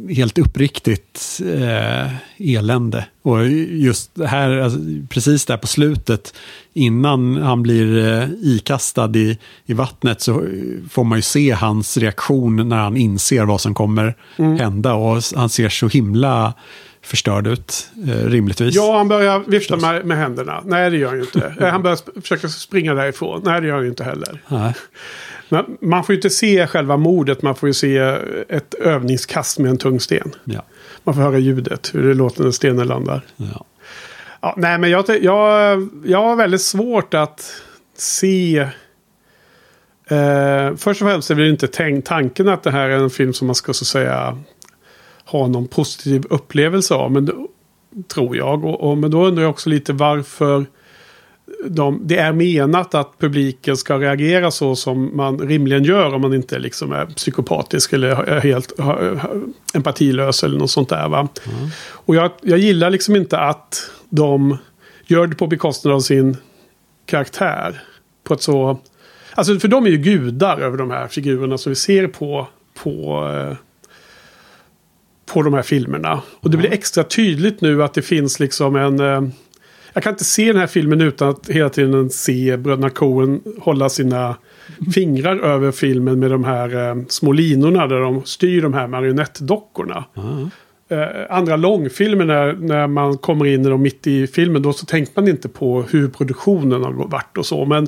helt 0.09 0.37
uppriktigt 0.37 1.41
eh, 1.45 2.07
elände. 2.37 3.05
Och 3.21 3.47
just 3.69 4.11
här, 4.25 4.57
alltså, 4.57 4.79
precis 5.09 5.45
där 5.45 5.57
på 5.57 5.67
slutet, 5.67 6.33
innan 6.73 7.37
han 7.37 7.63
blir 7.63 8.07
eh, 8.07 8.29
ikastad 8.41 9.11
i, 9.15 9.37
i 9.65 9.73
vattnet, 9.73 10.21
så 10.21 10.45
får 10.89 11.03
man 11.03 11.17
ju 11.17 11.21
se 11.21 11.51
hans 11.51 11.97
reaktion 11.97 12.69
när 12.69 12.77
han 12.77 12.97
inser 12.97 13.45
vad 13.45 13.61
som 13.61 13.73
kommer 13.73 14.15
mm. 14.37 14.57
hända. 14.57 14.93
Och 14.93 15.21
han 15.35 15.49
ser 15.49 15.69
så 15.69 15.87
himla 15.87 16.53
förstörd 17.01 17.47
ut, 17.47 17.89
eh, 18.07 18.29
rimligtvis. 18.29 18.75
Ja, 18.75 18.97
han 18.97 19.07
börjar 19.07 19.43
vifta 19.47 19.77
med, 19.77 20.05
med 20.05 20.17
händerna. 20.17 20.61
Nej, 20.65 20.89
det 20.89 20.97
gör 20.97 21.07
han 21.07 21.17
ju 21.17 21.23
inte. 21.23 21.55
Eh, 21.59 21.67
han 21.67 21.81
börjar 21.81 22.21
försöka 22.21 22.47
springa 22.47 22.93
därifrån. 22.93 23.41
Nej, 23.45 23.61
det 23.61 23.67
gör 23.67 23.75
han 23.75 23.83
ju 23.83 23.89
inte 23.89 24.03
heller. 24.03 24.41
Nej. 24.47 24.73
Men 25.51 25.77
man 25.81 26.03
får 26.03 26.13
ju 26.13 26.17
inte 26.17 26.29
se 26.29 26.67
själva 26.67 26.97
mordet, 26.97 27.41
man 27.41 27.55
får 27.55 27.69
ju 27.69 27.73
se 27.73 27.97
ett 28.49 28.73
övningskast 28.73 29.59
med 29.59 29.69
en 29.69 29.77
tung 29.77 29.99
sten. 29.99 30.35
Ja. 30.43 30.65
Man 31.03 31.15
får 31.15 31.21
höra 31.21 31.37
ljudet, 31.37 31.91
hur 31.93 32.07
det 32.07 32.13
låter 32.13 32.43
när 32.43 32.51
stenen 32.51 32.87
landar. 32.87 33.21
Ja. 33.35 33.65
Ja, 34.41 34.53
nej, 34.57 34.77
men 34.77 34.89
jag, 34.89 35.05
jag, 35.21 35.89
jag 36.05 36.21
har 36.21 36.35
väldigt 36.35 36.61
svårt 36.61 37.13
att 37.13 37.61
se... 37.97 38.67
Eh, 40.07 40.75
först 40.77 41.01
och 41.01 41.07
främst 41.07 41.31
är 41.31 41.35
det 41.35 41.49
inte 41.49 41.67
tänk, 41.67 42.05
tanken 42.05 42.49
att 42.49 42.63
det 42.63 42.71
här 42.71 42.89
är 42.89 42.97
en 42.97 43.09
film 43.09 43.33
som 43.33 43.47
man 43.47 43.55
ska 43.55 43.73
så 43.73 43.85
säga 43.85 44.37
ha 45.25 45.47
någon 45.47 45.67
positiv 45.67 46.25
upplevelse 46.29 46.93
av. 46.93 47.11
Men 47.11 47.47
tror 48.07 48.37
jag. 48.37 48.65
Och, 48.65 48.89
och, 48.89 48.97
men 48.97 49.11
då 49.11 49.25
undrar 49.25 49.43
jag 49.43 49.49
också 49.49 49.69
lite 49.69 49.93
varför 49.93 50.65
de, 51.65 52.01
det 52.03 52.17
är 52.17 52.33
menat 52.33 52.95
att 52.95 53.19
publiken 53.19 53.77
ska 53.77 53.97
reagera 53.99 54.51
så 54.51 54.75
som 54.75 55.17
man 55.17 55.39
rimligen 55.39 55.83
gör 55.83 56.13
om 56.13 56.21
man 56.21 56.33
inte 56.33 56.59
liksom 56.59 56.91
är 56.91 57.05
psykopatisk 57.05 57.93
eller 57.93 58.09
är 58.09 58.39
helt 58.39 58.73
empatilös 59.73 60.43
eller 60.43 60.59
något 60.59 60.71
sånt 60.71 60.89
där. 60.89 61.09
Va? 61.09 61.19
Mm. 61.19 61.69
Och 61.89 62.15
jag, 62.15 62.31
jag 62.41 62.59
gillar 62.59 62.89
liksom 62.89 63.15
inte 63.15 63.39
att 63.39 63.91
de 64.09 64.57
gör 65.05 65.27
det 65.27 65.35
på 65.35 65.47
bekostnad 65.47 65.93
av 65.93 65.99
sin 65.99 66.37
karaktär. 67.05 67.83
På 68.23 68.33
ett 68.33 68.41
så... 68.41 68.79
Alltså 69.33 69.59
för 69.59 69.67
de 69.67 69.85
är 69.85 69.89
ju 69.89 69.97
gudar 69.97 70.57
över 70.57 70.77
de 70.77 70.91
här 70.91 71.07
figurerna 71.07 71.57
som 71.57 71.69
vi 71.69 71.75
ser 71.75 72.07
på, 72.07 72.47
på, 72.83 73.27
eh, 73.33 73.57
på 75.33 75.41
de 75.41 75.53
här 75.53 75.61
filmerna. 75.61 76.21
Och 76.39 76.51
det 76.51 76.57
blir 76.57 76.73
extra 76.73 77.03
tydligt 77.03 77.61
nu 77.61 77.83
att 77.83 77.93
det 77.93 78.01
finns 78.01 78.39
liksom 78.39 78.75
en 78.75 78.99
eh, 78.99 79.21
jag 79.93 80.03
kan 80.03 80.13
inte 80.13 80.23
se 80.23 80.45
den 80.45 80.57
här 80.57 80.67
filmen 80.67 81.01
utan 81.01 81.29
att 81.29 81.49
hela 81.49 81.69
tiden 81.69 82.09
se 82.09 82.57
bröderna 82.57 82.89
Coen 82.89 83.41
hålla 83.59 83.89
sina 83.89 84.35
fingrar 84.93 85.39
över 85.39 85.71
filmen 85.71 86.19
med 86.19 86.31
de 86.31 86.43
här 86.43 86.89
eh, 86.89 87.03
små 87.07 87.31
linorna 87.31 87.87
där 87.87 87.99
de 87.99 88.25
styr 88.25 88.61
de 88.61 88.73
här 88.73 88.87
marionettdockorna. 88.87 90.05
Mm. 90.17 90.49
Eh, 90.91 91.07
andra 91.29 91.55
långfilmer 91.55 92.25
när, 92.25 92.53
när 92.53 92.87
man 92.87 93.17
kommer 93.17 93.45
in 93.45 93.65
i 93.65 93.69
dem 93.69 93.81
mitt 93.81 94.07
i 94.07 94.27
filmen 94.27 94.61
då 94.61 94.73
så 94.73 94.85
tänker 94.85 95.11
man 95.15 95.27
inte 95.27 95.49
på 95.49 95.81
hur 95.81 96.07
produktionen 96.07 96.83
har 96.83 96.91
varit 96.91 97.37
och 97.37 97.45
så. 97.45 97.65
Men 97.65 97.87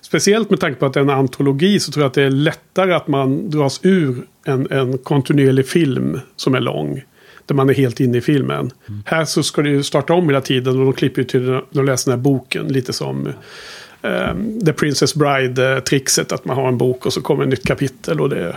speciellt 0.00 0.50
med 0.50 0.60
tanke 0.60 0.80
på 0.80 0.86
att 0.86 0.92
det 0.92 1.00
är 1.00 1.04
en 1.04 1.10
antologi 1.10 1.80
så 1.80 1.92
tror 1.92 2.02
jag 2.02 2.08
att 2.08 2.14
det 2.14 2.22
är 2.22 2.30
lättare 2.30 2.92
att 2.92 3.08
man 3.08 3.50
dras 3.50 3.80
ur 3.82 4.26
en, 4.44 4.66
en 4.70 4.98
kontinuerlig 4.98 5.66
film 5.66 6.20
som 6.36 6.54
är 6.54 6.60
lång. 6.60 7.02
Där 7.46 7.54
man 7.54 7.70
är 7.70 7.74
helt 7.74 8.00
inne 8.00 8.18
i 8.18 8.20
filmen. 8.20 8.70
Mm. 8.88 9.02
Här 9.06 9.24
så 9.24 9.42
ska 9.42 9.62
det 9.62 9.68
ju 9.68 9.82
starta 9.82 10.14
om 10.14 10.28
hela 10.28 10.40
tiden 10.40 10.78
och 10.78 10.84
de 10.84 10.92
klipper 10.92 11.22
ju 11.22 11.28
till 11.28 11.60
de 11.70 11.84
läser 11.84 12.10
den 12.10 12.18
här 12.18 12.22
boken. 12.22 12.68
Lite 12.68 12.92
som 12.92 13.28
um, 14.02 14.60
The 14.60 14.72
Princess 14.72 15.14
Bride-trixet. 15.14 16.32
Att 16.32 16.44
man 16.44 16.56
har 16.56 16.68
en 16.68 16.78
bok 16.78 17.06
och 17.06 17.12
så 17.12 17.20
kommer 17.20 17.42
ett 17.42 17.50
nytt 17.50 17.66
kapitel. 17.66 18.20
Och 18.20 18.28
det, 18.28 18.56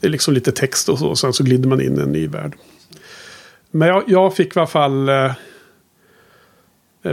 det 0.00 0.06
är 0.06 0.10
liksom 0.10 0.34
lite 0.34 0.52
text 0.52 0.88
och 0.88 0.98
så. 0.98 1.08
Och 1.08 1.18
sen 1.18 1.32
så 1.32 1.44
glider 1.44 1.68
man 1.68 1.80
in 1.80 1.98
i 1.98 2.02
en 2.02 2.12
ny 2.12 2.26
värld. 2.26 2.54
Men 3.70 3.88
jag, 3.88 4.02
jag 4.06 4.36
fick 4.36 4.56
i 4.56 4.58
alla 4.58 4.66
fall 4.66 5.08
uh, 5.08 5.32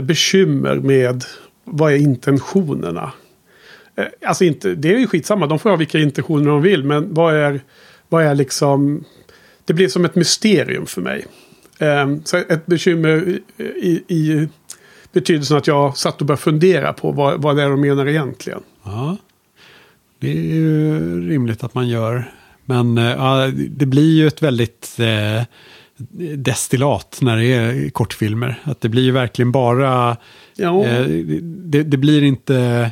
bekymmer 0.00 0.76
med 0.76 1.24
vad 1.64 1.92
är 1.92 1.96
intentionerna. 1.96 3.12
Uh, 3.98 4.04
alltså 4.26 4.44
inte, 4.44 4.74
det 4.74 4.94
är 4.94 4.98
ju 4.98 5.06
skitsamma, 5.06 5.46
de 5.46 5.58
får 5.58 5.70
ha 5.70 5.76
vilka 5.76 5.98
intentioner 5.98 6.50
de 6.50 6.62
vill. 6.62 6.84
Men 6.84 7.14
vad 7.14 7.34
är, 7.34 7.60
vad 8.08 8.24
är 8.24 8.34
liksom 8.34 9.04
det 9.64 9.72
blev 9.74 9.88
som 9.88 10.04
ett 10.04 10.14
mysterium 10.14 10.86
för 10.86 11.00
mig. 11.00 11.26
Um, 11.78 12.22
så 12.24 12.36
ett 12.36 12.66
bekymmer 12.66 13.38
i, 13.58 14.04
i 14.08 14.48
betydelsen 15.12 15.56
att 15.56 15.66
jag 15.66 15.96
satt 15.96 16.20
och 16.20 16.26
började 16.26 16.42
fundera 16.42 16.92
på 16.92 17.12
vad, 17.12 17.42
vad 17.42 17.56
det 17.56 17.62
är 17.62 17.70
de 17.70 17.80
menar 17.80 18.08
egentligen. 18.08 18.60
Ja, 18.84 19.16
det 20.18 20.30
är 20.30 20.42
ju 20.42 21.28
rimligt 21.28 21.64
att 21.64 21.74
man 21.74 21.88
gör. 21.88 22.32
Men 22.64 22.98
eh, 22.98 23.04
ja, 23.04 23.50
det 23.68 23.86
blir 23.86 24.16
ju 24.16 24.26
ett 24.26 24.42
väldigt 24.42 24.96
eh, 24.98 25.42
destillat 26.36 27.18
när 27.22 27.36
det 27.36 27.46
är 27.46 27.90
kortfilmer. 27.90 28.60
Att 28.64 28.80
det 28.80 28.88
blir 28.88 29.02
ju 29.02 29.10
verkligen 29.10 29.52
bara... 29.52 30.16
Ja. 30.56 30.84
Eh, 30.84 31.06
det, 31.42 31.82
det 31.82 31.96
blir 31.96 32.22
inte 32.22 32.90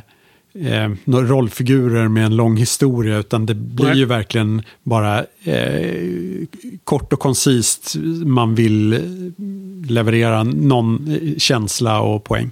eh, 0.53 0.91
några 1.03 1.25
rollfigurer 1.25 2.07
med 2.07 2.25
en 2.25 2.35
lång 2.35 2.57
historia, 2.57 3.17
utan 3.17 3.45
det 3.45 3.55
blir 3.55 3.85
Nej. 3.85 3.97
ju 3.97 4.05
verkligen 4.05 4.61
bara 4.83 5.25
eh, 5.43 6.45
kort 6.83 7.13
och 7.13 7.19
koncist. 7.19 7.95
Man 8.25 8.55
vill 8.55 8.99
leverera 9.87 10.43
någon 10.43 11.19
eh, 11.21 11.37
känsla 11.37 12.01
och 12.01 12.23
poäng. 12.23 12.51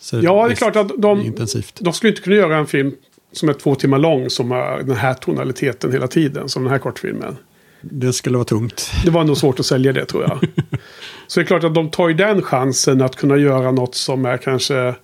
Så 0.00 0.20
Ja, 0.22 0.46
det 0.46 0.52
är 0.52 0.56
klart 0.56 0.76
att 0.76 0.88
de-. 0.98 1.34
De 1.78 1.92
skulle 1.92 2.10
inte 2.10 2.22
kunna 2.22 2.36
göra 2.36 2.56
en 2.56 2.66
film 2.66 2.92
som 3.32 3.48
är 3.48 3.52
två 3.52 3.74
timmar 3.74 3.98
lång 3.98 4.30
som 4.30 4.50
har 4.50 4.82
den 4.82 4.96
här 4.96 5.14
tonaliteten 5.14 5.92
hela 5.92 6.06
tiden. 6.06 6.48
Som 6.48 6.62
den 6.62 6.72
här 6.72 6.78
kortfilmen. 6.78 7.36
Det 7.80 8.12
skulle 8.12 8.36
vara 8.36 8.44
tungt. 8.44 8.90
Det 9.04 9.10
var 9.10 9.24
nog 9.24 9.36
svårt 9.36 9.60
att 9.60 9.66
sälja 9.66 9.92
det 9.92 10.04
tror 10.04 10.22
jag. 10.22 10.38
Så 11.26 11.40
det 11.40 11.44
är 11.44 11.46
klart 11.46 11.64
att 11.64 11.74
de 11.74 11.90
tar 11.90 12.08
ju 12.08 12.14
den 12.14 12.42
chansen 12.42 13.02
att 13.02 13.16
kunna 13.16 13.36
göra 13.36 13.70
något 13.70 13.94
som 13.94 14.26
är 14.26 14.36
kanske 14.36 14.94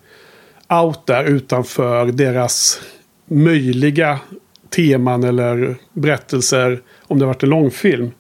out 0.69 1.07
där 1.07 1.25
utanför 1.25 2.07
deras 2.07 2.81
möjliga 3.27 4.21
teman 4.71 5.25
eller 5.25 5.77
berättelser 5.93 6.83
om 7.03 7.19
det 7.19 7.27
varit 7.27 7.43
en 7.43 7.49
långfilm. 7.49 8.11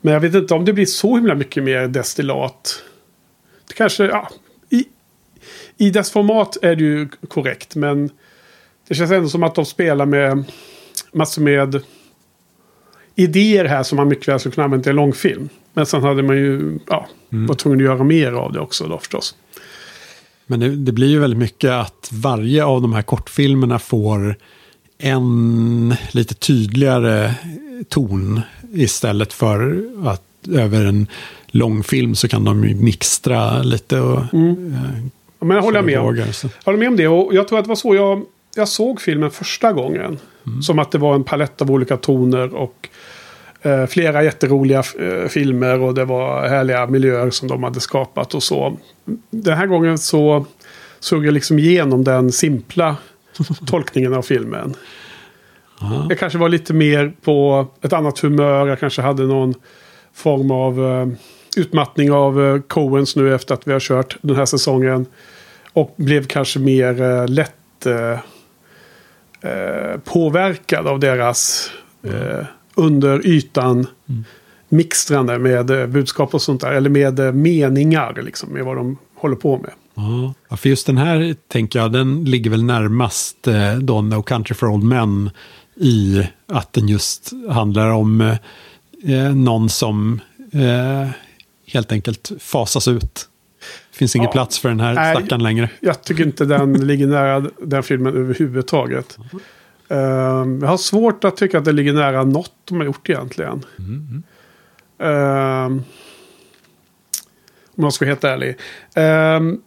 Men 0.00 0.12
jag 0.12 0.20
vet 0.20 0.34
inte 0.34 0.54
om 0.54 0.64
det 0.64 0.72
blir 0.72 0.86
så 0.86 1.16
himla 1.16 1.34
mycket 1.34 1.64
mer 1.64 1.88
destillat. 1.88 2.82
Det 3.68 3.74
kanske, 3.74 4.04
ja, 4.04 4.28
i, 4.70 4.84
i 5.76 5.90
dess 5.90 6.10
format 6.10 6.56
är 6.62 6.76
det 6.76 6.84
ju 6.84 7.08
korrekt 7.28 7.74
men 7.74 8.10
det 8.88 8.94
känns 8.94 9.10
ändå 9.10 9.28
som 9.28 9.42
att 9.42 9.54
de 9.54 9.64
spelar 9.64 10.06
med 10.06 10.44
massor 11.12 11.42
med 11.42 11.82
idéer 13.14 13.64
här 13.64 13.82
som 13.82 13.96
man 13.96 14.08
mycket 14.08 14.28
väl 14.28 14.40
skulle 14.40 14.54
kunna 14.54 14.64
använda 14.64 14.88
i 14.88 14.90
en 14.90 14.96
långfilm. 14.96 15.48
Men 15.72 15.86
sen 15.86 16.02
hade 16.02 16.22
man 16.22 16.36
ju, 16.36 16.78
ja, 16.86 17.08
var 17.28 17.54
tvungen 17.54 17.80
att 17.80 17.84
göra 17.84 18.04
mer 18.04 18.32
av 18.32 18.52
det 18.52 18.60
också 18.60 18.86
då 18.86 18.98
förstås. 18.98 19.34
Men 20.46 20.60
det, 20.60 20.76
det 20.76 20.92
blir 20.92 21.08
ju 21.08 21.18
väldigt 21.18 21.38
mycket 21.38 21.70
att 21.70 22.10
varje 22.12 22.64
av 22.64 22.82
de 22.82 22.92
här 22.92 23.02
kortfilmerna 23.02 23.78
får 23.78 24.36
en 24.98 25.94
lite 26.10 26.34
tydligare 26.34 27.34
ton 27.88 28.40
istället 28.72 29.32
för 29.32 29.82
att 30.04 30.22
över 30.52 30.84
en 30.84 31.06
långfilm 31.46 32.14
så 32.14 32.28
kan 32.28 32.44
de 32.44 32.60
mixtra 32.60 33.62
lite 33.62 34.00
och... 34.00 34.18
eh, 34.20 34.98
Ja, 35.38 35.46
men 35.46 35.56
jag 35.56 35.62
håller 35.62 35.82
med 35.82 36.00
vågar, 36.00 36.32
så. 36.32 36.46
Jag 36.46 36.64
håller 36.64 36.78
med 36.78 36.88
om 36.88 36.96
det. 36.96 37.08
Och 37.08 37.34
jag 37.34 37.48
tror 37.48 37.58
att 37.58 37.64
det 37.64 37.68
var 37.68 37.76
så 37.76 37.94
jag, 37.94 38.22
jag 38.56 38.68
såg 38.68 39.00
filmen 39.00 39.30
första 39.30 39.72
gången. 39.72 40.18
Som 40.62 40.78
att 40.78 40.90
det 40.90 40.98
var 40.98 41.14
en 41.14 41.24
palett 41.24 41.62
av 41.62 41.70
olika 41.70 41.96
toner 41.96 42.54
och 42.54 42.74
eh, 42.82 42.95
flera 43.88 44.22
jätteroliga 44.22 44.82
eh, 44.98 45.28
filmer 45.28 45.80
och 45.80 45.94
det 45.94 46.04
var 46.04 46.48
härliga 46.48 46.86
miljöer 46.86 47.30
som 47.30 47.48
de 47.48 47.62
hade 47.62 47.80
skapat 47.80 48.34
och 48.34 48.42
så. 48.42 48.76
Den 49.30 49.56
här 49.56 49.66
gången 49.66 49.98
så 49.98 50.46
såg 51.00 51.26
jag 51.26 51.34
liksom 51.34 51.58
igenom 51.58 52.04
den 52.04 52.32
simpla 52.32 52.96
tolkningen 53.66 54.14
av 54.14 54.22
filmen. 54.22 54.74
Ja. 55.80 56.06
Jag 56.08 56.18
kanske 56.18 56.38
var 56.38 56.48
lite 56.48 56.74
mer 56.74 57.12
på 57.22 57.66
ett 57.82 57.92
annat 57.92 58.18
humör. 58.18 58.66
Jag 58.66 58.80
kanske 58.80 59.02
hade 59.02 59.22
någon 59.22 59.54
form 60.14 60.50
av 60.50 60.86
eh, 60.86 61.06
utmattning 61.56 62.12
av 62.12 62.44
eh, 62.44 62.60
Coens 62.60 63.16
nu 63.16 63.34
efter 63.34 63.54
att 63.54 63.68
vi 63.68 63.72
har 63.72 63.80
kört 63.80 64.16
den 64.20 64.36
här 64.36 64.46
säsongen. 64.46 65.06
Och 65.72 65.94
blev 65.96 66.26
kanske 66.26 66.58
mer 66.58 67.02
eh, 67.02 67.28
lätt 67.28 67.86
eh, 67.86 68.18
eh, 69.50 69.98
påverkad 70.04 70.86
av 70.86 71.00
deras 71.00 71.70
eh, 72.02 72.46
under 72.76 73.26
ytan 73.26 73.86
mixtrande 74.68 75.38
med 75.38 75.70
eh, 75.70 75.86
budskap 75.86 76.34
och 76.34 76.42
sånt 76.42 76.60
där. 76.60 76.72
Eller 76.72 76.90
med 76.90 77.18
eh, 77.20 77.32
meningar 77.32 78.22
liksom, 78.24 78.48
med 78.52 78.64
vad 78.64 78.76
de 78.76 78.96
håller 79.16 79.36
på 79.36 79.58
med. 79.58 79.70
Ja. 80.48 80.56
för 80.56 80.68
just 80.68 80.86
den 80.86 80.98
här 80.98 81.36
tänker 81.48 81.78
jag, 81.78 81.92
den 81.92 82.24
ligger 82.24 82.50
väl 82.50 82.62
närmast 82.64 83.46
eh, 83.48 83.74
då 83.74 84.02
No 84.02 84.22
Country 84.22 84.54
for 84.54 84.66
Old 84.68 84.84
Men 84.84 85.30
i 85.76 86.22
att 86.46 86.72
den 86.72 86.88
just 86.88 87.32
handlar 87.50 87.90
om 87.90 88.20
eh, 89.04 89.34
någon 89.34 89.68
som 89.68 90.20
eh, 90.52 91.08
helt 91.72 91.92
enkelt 91.92 92.32
fasas 92.40 92.88
ut. 92.88 93.28
Det 93.92 93.96
finns 93.98 94.16
ingen 94.16 94.26
Ja. 94.26 94.32
plats 94.32 94.58
för 94.58 94.68
den 94.68 94.80
här 94.80 95.14
stackaren 95.14 95.42
längre. 95.42 95.70
Jag 95.80 96.02
tycker 96.02 96.26
inte 96.26 96.44
den 96.44 96.72
ligger 96.86 97.06
nära 97.06 97.44
den 97.62 97.82
filmen 97.82 98.16
överhuvudtaget. 98.16 99.18
Ehm, 99.88 100.58
jag 100.62 100.68
har 100.68 100.76
svårt 100.76 101.24
att 101.24 101.36
tycka 101.36 101.58
att 101.58 101.64
det 101.64 101.72
ligger 101.72 101.92
nära 101.92 102.24
något 102.24 102.52
de 102.64 102.76
har 102.76 102.84
gjort 102.84 103.08
egentligen. 103.08 103.64
Ehm, 104.98 105.82
om 107.76 107.84
jag 107.84 107.92
ska 107.92 108.04
vara 108.04 108.10
helt 108.10 108.24
ärlig. 108.24 108.56
Um, 109.36 109.60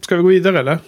ska 0.00 0.16
vi 0.16 0.22
gå 0.22 0.28
vidare 0.28 0.60
eller? 0.60 0.78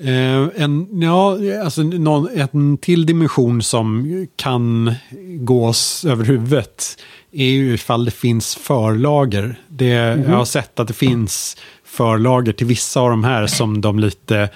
Eh, 0.00 0.62
en, 0.62 1.02
ja, 1.02 1.38
alltså 1.64 1.82
någon, 1.82 2.28
en 2.52 2.78
till 2.78 3.06
dimension 3.06 3.62
som 3.62 4.26
kan 4.36 4.94
gås 5.38 6.04
över 6.04 6.24
huvudet 6.24 6.96
är 7.32 7.50
ju 7.50 7.74
ifall 7.74 8.04
det 8.04 8.10
finns 8.10 8.56
förlager. 8.56 9.60
Det, 9.68 9.86
Jag 9.86 10.36
har 10.36 10.44
sett 10.44 10.80
att 10.80 10.88
det 10.88 10.94
finns 10.94 11.56
förlager 11.84 12.52
till 12.52 12.66
vissa 12.66 13.00
av 13.00 13.10
de 13.10 13.24
här 13.24 13.46
som 13.46 13.80
de 13.80 13.98
lite 13.98 14.50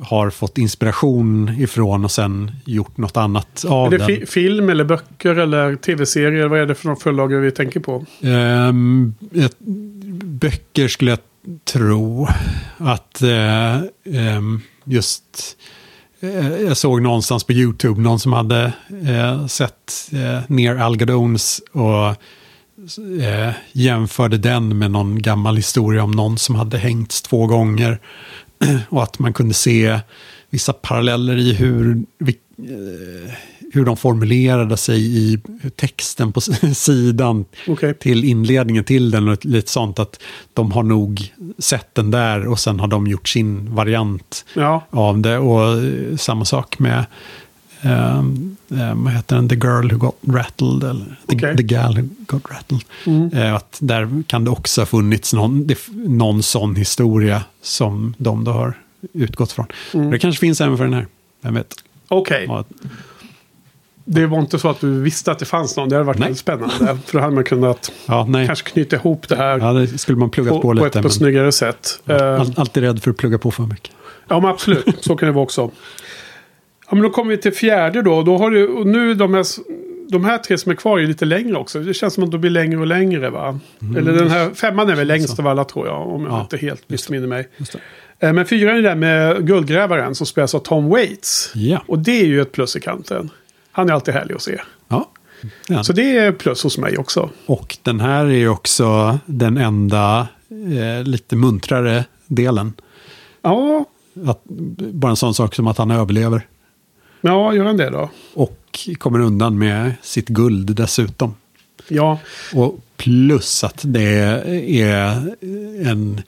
har 0.00 0.30
fått 0.30 0.58
inspiration 0.58 1.48
ifrån 1.58 2.04
och 2.04 2.10
sen 2.10 2.52
gjort 2.64 2.96
något 2.96 3.16
annat 3.16 3.64
av 3.68 3.86
Är 3.86 3.90
det 3.90 4.06
den. 4.06 4.06
fi- 4.06 4.26
film 4.26 4.68
eller 4.68 4.84
böcker 4.84 5.36
eller 5.36 5.76
tv-serier? 5.76 6.46
Vad 6.48 6.60
är 6.60 6.66
det 6.66 6.74
för 6.74 6.86
några 6.86 7.00
förlag 7.00 7.28
vi 7.28 7.50
tänker 7.50 7.80
på? 7.80 8.04
Ehm, 8.22 9.14
ett, 9.34 9.56
böcker 10.24 10.88
skulle 10.88 11.10
jag 11.10 11.18
tro 11.64 12.28
att 12.78 13.22
eh, 13.22 13.76
ehm, 14.14 14.60
just 14.84 15.22
eh, 16.20 16.48
jag 16.48 16.76
såg 16.76 17.02
någonstans 17.02 17.44
på 17.44 17.52
YouTube 17.52 18.00
någon 18.00 18.20
som 18.20 18.32
hade 18.32 18.72
eh, 19.08 19.46
sett 19.46 20.10
ner 20.46 20.76
Al 20.76 20.96
Gadones 20.96 21.60
och 21.72 22.06
eh, 23.22 23.52
jämförde 23.72 24.38
den 24.38 24.78
med 24.78 24.90
någon 24.90 25.22
gammal 25.22 25.56
historia 25.56 26.02
om 26.04 26.10
någon 26.10 26.38
som 26.38 26.54
hade 26.54 26.78
hängts 26.78 27.22
två 27.22 27.46
gånger. 27.46 27.98
och 28.88 29.02
att 29.02 29.18
man 29.18 29.32
kunde 29.32 29.54
se 29.54 30.00
vissa 30.50 30.72
paralleller 30.72 31.36
i 31.36 31.52
hur, 31.52 32.02
eh, 32.28 33.32
hur 33.72 33.84
de 33.84 33.96
formulerade 33.96 34.76
sig 34.76 35.18
i 35.18 35.38
texten 35.76 36.32
på 36.32 36.40
sidan 36.74 37.44
Okej. 37.66 37.94
till 37.94 38.24
inledningen 38.24 38.84
till 38.84 39.10
den 39.10 39.28
och 39.28 39.44
lite 39.44 39.70
sånt 39.70 39.98
att 39.98 40.22
de 40.54 40.72
har 40.72 40.82
nog 40.82 41.32
sett 41.58 41.94
den 41.94 42.10
där 42.10 42.46
och 42.46 42.58
sen 42.58 42.80
har 42.80 42.88
de 42.88 43.06
gjort 43.06 43.28
sin 43.28 43.74
variant 43.74 44.44
Ja, 44.54 44.86
av 44.90 45.18
det 45.18 45.38
och 45.38 45.84
eh, 45.84 46.16
samma 46.16 46.44
sak 46.44 46.78
med 46.78 47.04
eh, 47.90 48.94
vad 48.94 49.12
heter 49.12 49.36
den, 49.36 49.48
The 49.48 49.54
Girl 49.54 49.90
Who 49.92 49.98
Got 49.98 50.16
Rattled 50.26 50.90
eller 50.90 51.16
The, 51.28 51.36
Okej. 51.36 51.56
the 51.56 51.62
Gal 51.62 51.94
Who 51.96 52.02
Got 52.26 52.42
Rattled. 52.50 52.82
Mm. 53.06 53.30
Eh, 53.32 53.54
att 53.54 53.78
där 53.80 54.22
kan 54.26 54.44
det 54.44 54.50
också 54.50 54.80
ha 54.80 54.86
funnits 54.86 55.32
någon, 55.34 55.68
någon 55.94 56.42
sån 56.42 56.76
historia 56.76 57.42
som 57.62 58.14
de 58.18 58.44
då 58.44 58.50
har 58.52 58.74
utgått 59.12 59.52
från. 59.52 59.66
Mm. 59.94 60.10
Det 60.10 60.18
kanske 60.18 60.40
finns 60.40 60.60
även 60.60 60.76
för 60.76 60.84
den 60.84 60.94
här, 60.94 61.06
vem 61.42 61.54
vet. 61.54 61.74
okej. 62.08 62.44
Ja, 62.48 62.64
Det 64.04 64.26
var 64.26 64.38
inte 64.38 64.58
så 64.58 64.68
att 64.68 64.80
du 64.80 65.00
visste 65.00 65.32
att 65.32 65.38
det 65.38 65.44
fanns 65.44 65.76
någon. 65.76 65.88
Det 65.88 65.94
hade 65.94 66.06
varit 66.06 66.18
Nej. 66.18 66.26
väldigt 66.26 66.40
spännande. 66.40 66.98
För 67.06 67.12
då 67.12 67.20
hade 67.20 67.34
man 67.34 67.44
kunnat 67.44 67.92
ja, 68.06 68.28
kanske 68.46 68.70
knyta 68.70 68.96
ihop 68.96 69.28
det 69.28 69.36
här 69.36 69.58
Ja, 69.58 69.72
det 69.72 69.98
skulle 69.98 70.18
man 70.18 70.30
plugga 70.30 70.50
på, 70.50 70.56
på, 70.56 70.62
på 70.62 70.72
lite. 70.72 70.86
ett 70.86 70.92
på 70.92 71.00
men- 71.00 71.10
snyggare 71.10 71.52
sätt. 71.52 72.00
Eh, 72.06 72.40
All, 72.40 72.54
alltid 72.56 72.82
rädd 72.82 73.02
för 73.02 73.10
att 73.10 73.16
plugga 73.16 73.38
på 73.38 73.50
för 73.50 73.62
mycket. 73.62 73.90
Ja, 74.28 74.40
men 74.40 74.50
absolut. 74.50 74.84
Så 75.04 75.16
kan 75.16 75.26
det 75.26 75.32
vara 75.32 75.42
också. 75.44 75.70
Ja, 76.88 76.94
men 76.94 77.02
då 77.02 77.10
kommer 77.10 77.30
vi 77.30 77.36
till 77.38 77.52
fjärde 77.52 78.02
då. 78.02 78.22
då 78.22 78.38
har 78.38 78.50
du, 78.50 78.66
och 78.68 78.86
nu 78.86 79.14
de 79.14 79.34
här, 79.34 79.44
de 80.08 80.24
här 80.24 80.38
tre 80.38 80.58
som 80.58 80.72
är 80.72 80.76
kvar 80.76 80.98
är 80.98 81.06
lite 81.06 81.24
längre 81.24 81.56
också. 81.56 81.80
Det 81.80 81.94
känns 81.94 82.14
som 82.14 82.24
att 82.24 82.30
de 82.30 82.40
blir 82.40 82.50
längre 82.50 82.78
och 82.80 82.86
längre 82.86 83.30
va? 83.30 83.60
Eller 83.96 84.12
den 84.12 84.30
här 84.30 84.50
femman 84.54 84.88
är 84.90 84.94
väl 84.96 85.06
längst 85.06 85.38
av 85.38 85.46
alla 85.46 85.64
tror 85.64 85.86
jag. 85.86 86.08
Om 86.08 86.22
jag 86.22 86.32
Ja, 86.32 86.40
inte 86.40 86.56
helt 86.56 86.88
missminner 86.88 87.26
mig. 87.26 87.48
Eh, 88.18 88.32
Men 88.32 88.46
fyran 88.46 88.76
är 88.76 88.82
där 88.82 88.94
med 88.94 89.46
guldgrävaren 89.46 90.14
som 90.14 90.26
spelas 90.26 90.54
av 90.54 90.58
Tom 90.58 90.88
Waits. 90.88 91.52
Ja. 91.54 91.82
Och 91.86 91.98
det 91.98 92.20
är 92.20 92.26
ju 92.26 92.40
ett 92.40 92.52
plus 92.52 92.76
i 92.76 92.80
kanten. 92.80 93.30
Han 93.72 93.88
är 93.88 93.92
alltid 93.92 94.14
härlig 94.14 94.34
att 94.34 94.42
se. 94.42 94.60
ja. 94.88 95.10
Ja. 95.68 95.84
Så 95.84 95.92
det 95.92 96.16
är 96.18 96.32
plus 96.32 96.62
hos 96.62 96.78
mig 96.78 96.98
också. 96.98 97.30
Och 97.46 97.76
den 97.82 98.00
här 98.00 98.24
är 98.24 98.30
ju 98.30 98.48
också 98.48 99.18
den 99.26 99.56
enda 99.56 100.28
eh, 100.50 101.04
lite 101.04 101.36
muntrare 101.36 102.04
delen. 102.26 102.72
Ja, 103.42 103.84
Att, 104.26 104.44
bara 104.78 105.10
en 105.10 105.16
sån 105.16 105.34
sak 105.34 105.54
som 105.54 105.66
att 105.66 105.78
han 105.78 105.90
överlever. 105.90 106.46
Ja 107.20 107.54
gör 107.54 107.64
han 107.64 107.76
det 107.76 107.90
då? 107.90 108.10
Och 108.34 108.88
kommer 108.98 109.20
undan 109.20 109.58
med 109.58 109.92
sitt 110.02 110.28
guld 110.28 110.76
dessutom. 110.76 111.34
Ja, 111.88 112.18
Och 112.54 112.80
plus 112.96 113.64
att 113.64 113.80
det 113.82 114.18
är 114.80 115.36
en 115.86 116.22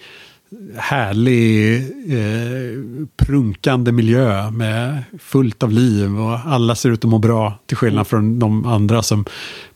härlig 0.77 1.77
eh, 2.13 3.07
prunkande 3.17 3.93
miljö 3.93 4.51
med 4.51 5.05
fullt 5.19 5.63
av 5.63 5.73
liv 5.73 6.21
och 6.21 6.39
alla 6.39 6.75
ser 6.75 6.91
ut 6.91 7.05
att 7.05 7.11
må 7.11 7.19
bra 7.19 7.59
till 7.67 7.77
skillnad 7.77 8.07
från 8.07 8.39
de 8.39 8.67
andra 8.67 9.03
som 9.03 9.25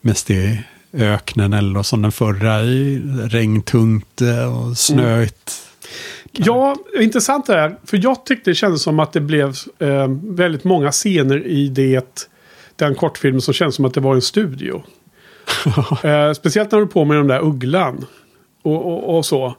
mest 0.00 0.30
är 0.30 0.68
öknen 0.92 1.52
eller 1.52 1.82
som 1.82 2.02
den 2.02 2.12
förra 2.12 2.62
i 2.62 3.02
regntungt 3.30 4.20
och 4.20 4.78
snöigt. 4.78 5.71
Ja, 6.32 6.76
intressant 7.00 7.46
det 7.46 7.52
här. 7.52 7.76
För 7.84 8.00
jag 8.02 8.26
tyckte 8.26 8.50
det 8.50 8.54
kändes 8.54 8.82
som 8.82 9.00
att 9.00 9.12
det 9.12 9.20
blev 9.20 9.54
eh, 9.78 10.08
väldigt 10.22 10.64
många 10.64 10.92
scener 10.92 11.46
i 11.46 11.68
det, 11.68 12.28
den 12.76 12.94
kortfilmen 12.94 13.40
som 13.40 13.54
kändes 13.54 13.74
som 13.74 13.84
att 13.84 13.94
det 13.94 14.00
var 14.00 14.14
en 14.14 14.22
studio. 14.22 14.82
eh, 16.04 16.32
speciellt 16.32 16.72
när 16.72 16.80
du 16.80 16.86
på 16.86 17.04
med 17.04 17.16
den 17.16 17.26
där 17.26 17.44
ugglan. 17.44 18.06
Och, 18.62 18.86
och, 18.86 19.16
och, 19.16 19.26
så. 19.26 19.56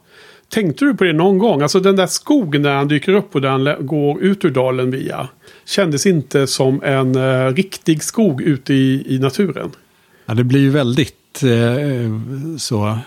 Tänkte 0.48 0.84
du 0.84 0.94
på 0.94 1.04
det 1.04 1.12
någon 1.12 1.38
gång? 1.38 1.62
Alltså 1.62 1.80
den 1.80 1.96
där 1.96 2.06
skogen 2.06 2.62
där 2.62 2.74
han 2.74 2.88
dyker 2.88 3.12
upp 3.12 3.34
och 3.34 3.40
där 3.40 3.48
han 3.48 3.86
går 3.86 4.22
ut 4.22 4.44
ur 4.44 4.50
dalen 4.50 4.90
via. 4.90 5.28
Kändes 5.64 6.06
inte 6.06 6.46
som 6.46 6.82
en 6.82 7.14
eh, 7.14 7.52
riktig 7.52 8.02
skog 8.02 8.42
ute 8.42 8.74
i, 8.74 9.14
i 9.14 9.18
naturen. 9.18 9.70
Ja, 10.26 10.34
det 10.34 10.44
blir 10.44 10.60
ju 10.60 10.70
väldigt 10.70 11.42
eh, 11.42 12.58
så 12.58 12.98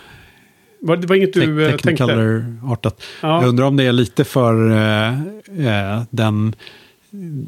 var, 0.82 0.98
det 0.98 1.08
var 1.08 1.16
inget 1.16 1.34
du 1.34 1.66
eh, 1.66 1.76
tänkte? 1.76 2.46
artat 2.64 3.04
Ja. 3.22 3.42
Jag 3.42 3.50
undrar 3.50 3.66
om 3.66 3.78
det 3.78 3.84
är 3.84 3.92
lite 3.92 4.24
för 4.24 4.72
eh, 4.72 5.08
eh 5.68 6.02
den 6.10 6.56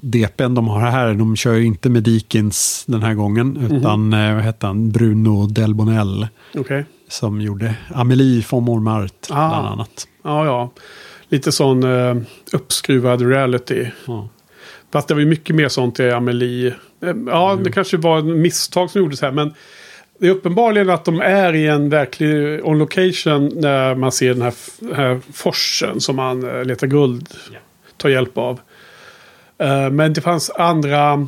DPn 0.01 0.53
de 0.53 0.67
har 0.67 0.81
här. 0.81 1.13
De 1.13 1.35
kör 1.35 1.53
ju 1.53 1.65
inte 1.65 1.89
med 1.89 2.03
Dikins 2.03 2.83
den 2.87 3.03
här 3.03 3.13
gången. 3.13 3.57
Mm 3.57 3.71
-hmm. 3.71 3.79
Utan 3.79 4.13
eh, 4.13 4.35
vad 4.35 4.43
hette 4.43 4.67
han? 4.67 4.91
Bruno 4.91 5.47
Delbonel. 5.47 6.27
Okay. 6.53 6.83
Som 7.07 7.41
gjorde 7.41 7.75
Amelie 7.93 8.43
von 8.49 8.63
Montmartre 8.63 9.09
ah. 9.29 9.49
bland 9.49 9.67
annat. 9.67 10.07
Ja, 10.23 10.45
ja. 10.45 10.71
Lite 11.29 11.51
sån 11.51 11.83
eh, 11.83 12.15
uppskruvad 12.53 13.21
reality. 13.21 13.85
Ja. 14.05 14.29
Fast 14.91 15.07
det 15.07 15.13
var 15.13 15.21
ju 15.21 15.27
mycket 15.27 15.55
mer 15.55 15.69
sånt 15.69 15.99
i 15.99 16.11
Amelie. 16.11 16.67
Eh, 17.03 17.13
ja, 17.27 17.59
det 17.63 17.71
kanske 17.71 17.97
var 17.97 18.19
ett 18.19 18.25
misstag 18.25 18.89
som 18.89 19.01
gjordes 19.01 19.21
här. 19.21 19.31
Men 19.31 19.53
det 20.19 20.27
är 20.27 20.31
uppenbarligen 20.31 20.89
att 20.89 21.05
de 21.05 21.21
är 21.21 21.55
i 21.55 21.67
en 21.67 21.89
verklig 21.89 22.65
on 22.65 22.79
location 22.79 23.51
när 23.55 23.95
man 23.95 24.11
ser 24.11 24.33
den 24.33 24.41
här, 24.41 24.53
här 24.95 25.19
forsen 25.33 26.01
som 26.01 26.15
man 26.15 26.49
eh, 26.49 26.65
letar 26.65 26.87
guld, 26.87 27.29
tar 27.97 28.09
hjälp 28.09 28.37
av. 28.37 28.59
Uh, 29.63 29.89
men 29.89 30.13
det 30.13 30.21
fanns 30.21 30.49
andra 30.49 31.27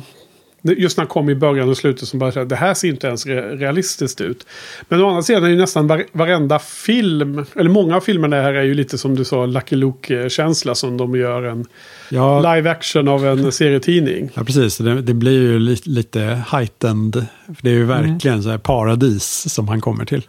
Just 0.62 0.96
när 0.96 1.02
han 1.02 1.08
kom 1.08 1.30
i 1.30 1.34
början 1.34 1.68
och 1.68 1.76
slutet 1.76 2.08
som 2.08 2.18
bara 2.18 2.44
det 2.44 2.56
här 2.56 2.74
ser 2.74 2.88
inte 2.88 3.06
ens 3.06 3.26
realistiskt 3.26 4.20
ut. 4.20 4.46
Men 4.88 5.02
å 5.02 5.08
andra 5.08 5.22
sidan 5.22 5.44
är 5.44 5.48
ju 5.48 5.56
nästan 5.56 5.86
var, 5.86 6.04
varenda 6.12 6.58
film, 6.58 7.44
eller 7.56 7.70
många 7.70 7.96
av 7.96 8.00
filmerna 8.00 8.36
här 8.36 8.54
är 8.54 8.62
ju 8.62 8.74
lite 8.74 8.98
som 8.98 9.14
du 9.14 9.24
sa, 9.24 9.46
Lucky 9.46 9.76
Luke-känsla 9.76 10.74
som 10.74 10.96
de 10.96 11.16
gör 11.16 11.42
en 11.42 11.66
ja. 12.08 12.54
live 12.54 12.70
action 12.70 13.08
av 13.08 13.26
en 13.26 13.52
serietidning. 13.52 14.30
Ja, 14.34 14.44
precis. 14.44 14.78
Det, 14.78 15.02
det 15.02 15.14
blir 15.14 15.40
ju 15.42 15.58
lite, 15.58 15.90
lite 15.90 16.42
heightened. 16.48 17.26
Det 17.60 17.68
är 17.68 17.74
ju 17.74 17.84
mm. 17.84 17.88
verkligen 17.88 18.34
mm. 18.34 18.42
så 18.42 18.50
här 18.50 18.58
paradis 18.58 19.54
som 19.54 19.68
han 19.68 19.80
kommer 19.80 20.04
till. 20.04 20.22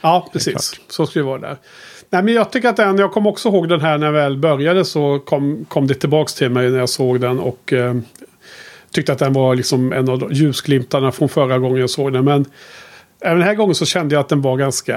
Ja, 0.00 0.30
precis. 0.32 0.80
Så 0.88 1.06
ska 1.06 1.18
det 1.18 1.26
vara 1.26 1.38
där. 1.38 1.56
Nej, 2.10 2.22
men 2.22 2.34
jag 2.34 2.52
tycker 2.52 2.68
att 2.68 2.76
den, 2.76 2.98
jag 2.98 3.12
kommer 3.12 3.30
också 3.30 3.48
ihåg 3.48 3.68
den 3.68 3.80
här 3.80 3.98
när 3.98 4.06
jag 4.06 4.12
väl 4.12 4.36
började 4.36 4.84
så 4.84 5.18
kom, 5.18 5.64
kom 5.68 5.86
det 5.86 5.94
tillbaka 5.94 6.28
till 6.28 6.50
mig 6.50 6.70
när 6.70 6.78
jag 6.78 6.88
såg 6.88 7.20
den. 7.20 7.38
Och 7.38 7.72
eh, 7.72 7.96
tyckte 8.90 9.12
att 9.12 9.18
den 9.18 9.32
var 9.32 9.54
liksom 9.54 9.92
en 9.92 10.08
av 10.08 10.32
ljusglimtarna 10.32 11.12
från 11.12 11.28
förra 11.28 11.58
gången 11.58 11.80
jag 11.80 11.90
såg 11.90 12.12
den. 12.12 12.24
Men 12.24 12.44
även 13.20 13.38
den 13.38 13.48
här 13.48 13.54
gången 13.54 13.74
så 13.74 13.86
kände 13.86 14.14
jag 14.14 14.20
att 14.20 14.28
den 14.28 14.42
var 14.42 14.56
ganska... 14.56 14.96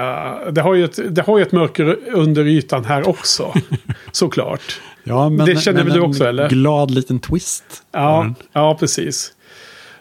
Det 0.51 0.61
har 0.61 0.73
ju 0.73 0.85
ett, 0.85 1.15
det 1.15 1.21
har 1.21 1.37
ju 1.37 1.43
ett 1.43 1.51
mörker 1.51 1.99
under 2.13 2.47
ytan 2.47 2.85
här 2.85 3.09
också. 3.09 3.53
såklart. 4.11 4.81
Ja, 5.03 5.29
men, 5.29 5.45
det 5.45 5.55
känner 5.55 5.83
väl 5.83 5.93
du 5.93 5.99
också 5.99 6.23
eller? 6.23 6.49
glad 6.49 6.91
liten 6.91 7.19
twist. 7.19 7.83
Ja, 7.91 8.33
ja, 8.53 8.77
precis. 8.79 9.33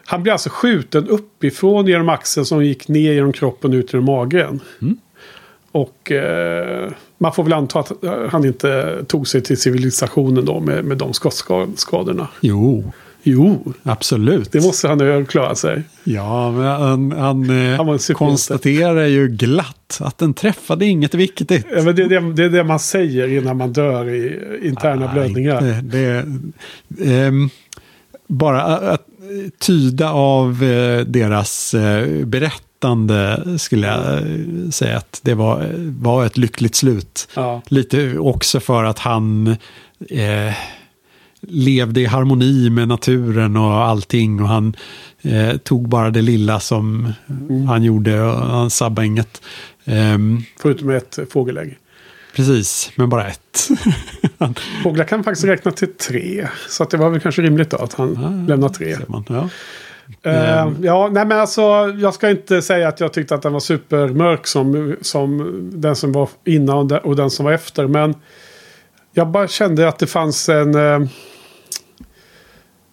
Han 0.05 0.23
blir 0.23 0.33
alltså 0.33 0.49
skjuten 0.49 1.07
uppifrån 1.07 1.87
genom 1.87 2.09
axeln 2.09 2.45
som 2.45 2.65
gick 2.65 2.87
ner 2.87 3.13
genom 3.13 3.33
kroppen 3.33 3.73
ut 3.73 3.93
genom 3.93 4.05
magen. 4.05 4.59
Mm. 4.81 4.97
Och 5.71 6.11
eh, 6.11 6.91
man 7.17 7.33
får 7.33 7.43
väl 7.43 7.53
anta 7.53 7.79
att 7.79 7.91
han 8.29 8.45
inte 8.45 9.03
tog 9.07 9.27
sig 9.27 9.41
till 9.41 9.57
civilisationen 9.57 10.45
då 10.45 10.59
med, 10.59 10.85
med 10.85 10.97
de 10.97 11.13
skottskadorna. 11.13 12.27
Jo. 12.41 12.91
Jo, 13.23 13.73
absolut. 13.83 14.51
Det 14.51 14.61
måste 14.61 14.87
han 14.87 14.99
ju 14.99 15.25
klara 15.25 15.55
sig. 15.55 15.83
Ja, 16.03 16.51
men 16.51 16.65
han, 16.65 17.11
han, 17.11 17.71
eh, 17.71 17.77
han 17.77 17.99
konstaterar 17.99 19.05
ju 19.05 19.27
glatt 19.27 19.97
att 19.99 20.17
den 20.17 20.33
träffade 20.33 20.85
inget 20.85 21.13
viktigt. 21.13 21.65
Ja, 21.75 21.83
men 21.83 21.95
det, 21.95 22.03
är 22.03 22.09
det, 22.09 22.33
det 22.33 22.43
är 22.43 22.49
det 22.49 22.63
man 22.63 22.79
säger 22.79 23.27
innan 23.27 23.57
man 23.57 23.73
dör 23.73 24.09
i 24.09 24.39
interna 24.63 25.09
ah, 25.09 25.13
blödningar. 25.13 25.61
Det, 25.61 26.25
det, 26.87 27.15
eh, 27.15 27.31
bara 28.27 28.61
att 28.63 29.05
tyda 29.59 30.11
av 30.11 30.63
eh, 30.63 31.05
deras 31.05 31.73
eh, 31.73 32.25
berättande 32.25 33.43
skulle 33.59 33.87
jag 33.87 34.23
säga 34.73 34.97
att 34.97 35.19
det 35.23 35.33
var, 35.33 35.69
var 36.01 36.25
ett 36.25 36.37
lyckligt 36.37 36.75
slut. 36.75 37.27
Ja. 37.35 37.61
Lite 37.67 38.17
också 38.17 38.59
för 38.59 38.83
att 38.83 38.99
han 38.99 39.47
eh, 40.09 40.53
levde 41.41 42.01
i 42.01 42.05
harmoni 42.05 42.69
med 42.69 42.87
naturen 42.87 43.57
och 43.57 43.73
allting. 43.73 44.41
Och 44.41 44.47
han 44.47 44.75
eh, 45.21 45.57
tog 45.57 45.89
bara 45.89 46.09
det 46.09 46.21
lilla 46.21 46.59
som 46.59 47.13
mm. 47.29 47.67
han 47.67 47.83
gjorde 47.83 48.21
och 48.21 48.37
han 48.37 48.69
sabbade 48.69 49.05
inget. 49.05 49.41
Um, 49.85 50.43
Förutom 50.59 50.89
ett 50.89 51.19
fågelägg. 51.29 51.77
Precis, 52.35 52.91
men 52.95 53.09
bara 53.09 53.27
ett. 53.27 53.69
Fåglar 54.83 55.05
kan 55.05 55.23
faktiskt 55.23 55.47
räkna 55.47 55.71
till 55.71 55.93
tre. 55.93 56.47
Så 56.69 56.83
att 56.83 56.89
det 56.89 56.97
var 56.97 57.09
väl 57.09 57.19
kanske 57.19 57.41
rimligt 57.41 57.69
då 57.69 57.77
att 57.77 57.93
han 57.93 58.17
ah, 58.17 58.47
lämnade 58.49 58.73
tre. 58.73 58.97
Man, 59.07 59.23
ja. 59.27 59.49
Uh, 60.27 60.73
ja, 60.81 61.09
nej 61.11 61.25
men 61.25 61.39
alltså 61.39 61.61
jag 61.99 62.13
ska 62.13 62.29
inte 62.29 62.61
säga 62.61 62.87
att 62.87 62.99
jag 62.99 63.13
tyckte 63.13 63.35
att 63.35 63.41
den 63.41 63.53
var 63.53 63.59
supermörk 63.59 64.47
som, 64.47 64.95
som 65.01 65.59
den 65.73 65.95
som 65.95 66.11
var 66.11 66.29
innan 66.45 66.91
och 66.91 67.15
den 67.15 67.29
som 67.29 67.45
var 67.45 67.51
efter. 67.51 67.87
Men 67.87 68.15
jag 69.13 69.27
bara 69.27 69.47
kände 69.47 69.87
att 69.87 69.99
det 69.99 70.07
fanns 70.07 70.49
en 70.49 70.75
uh, 70.75 71.07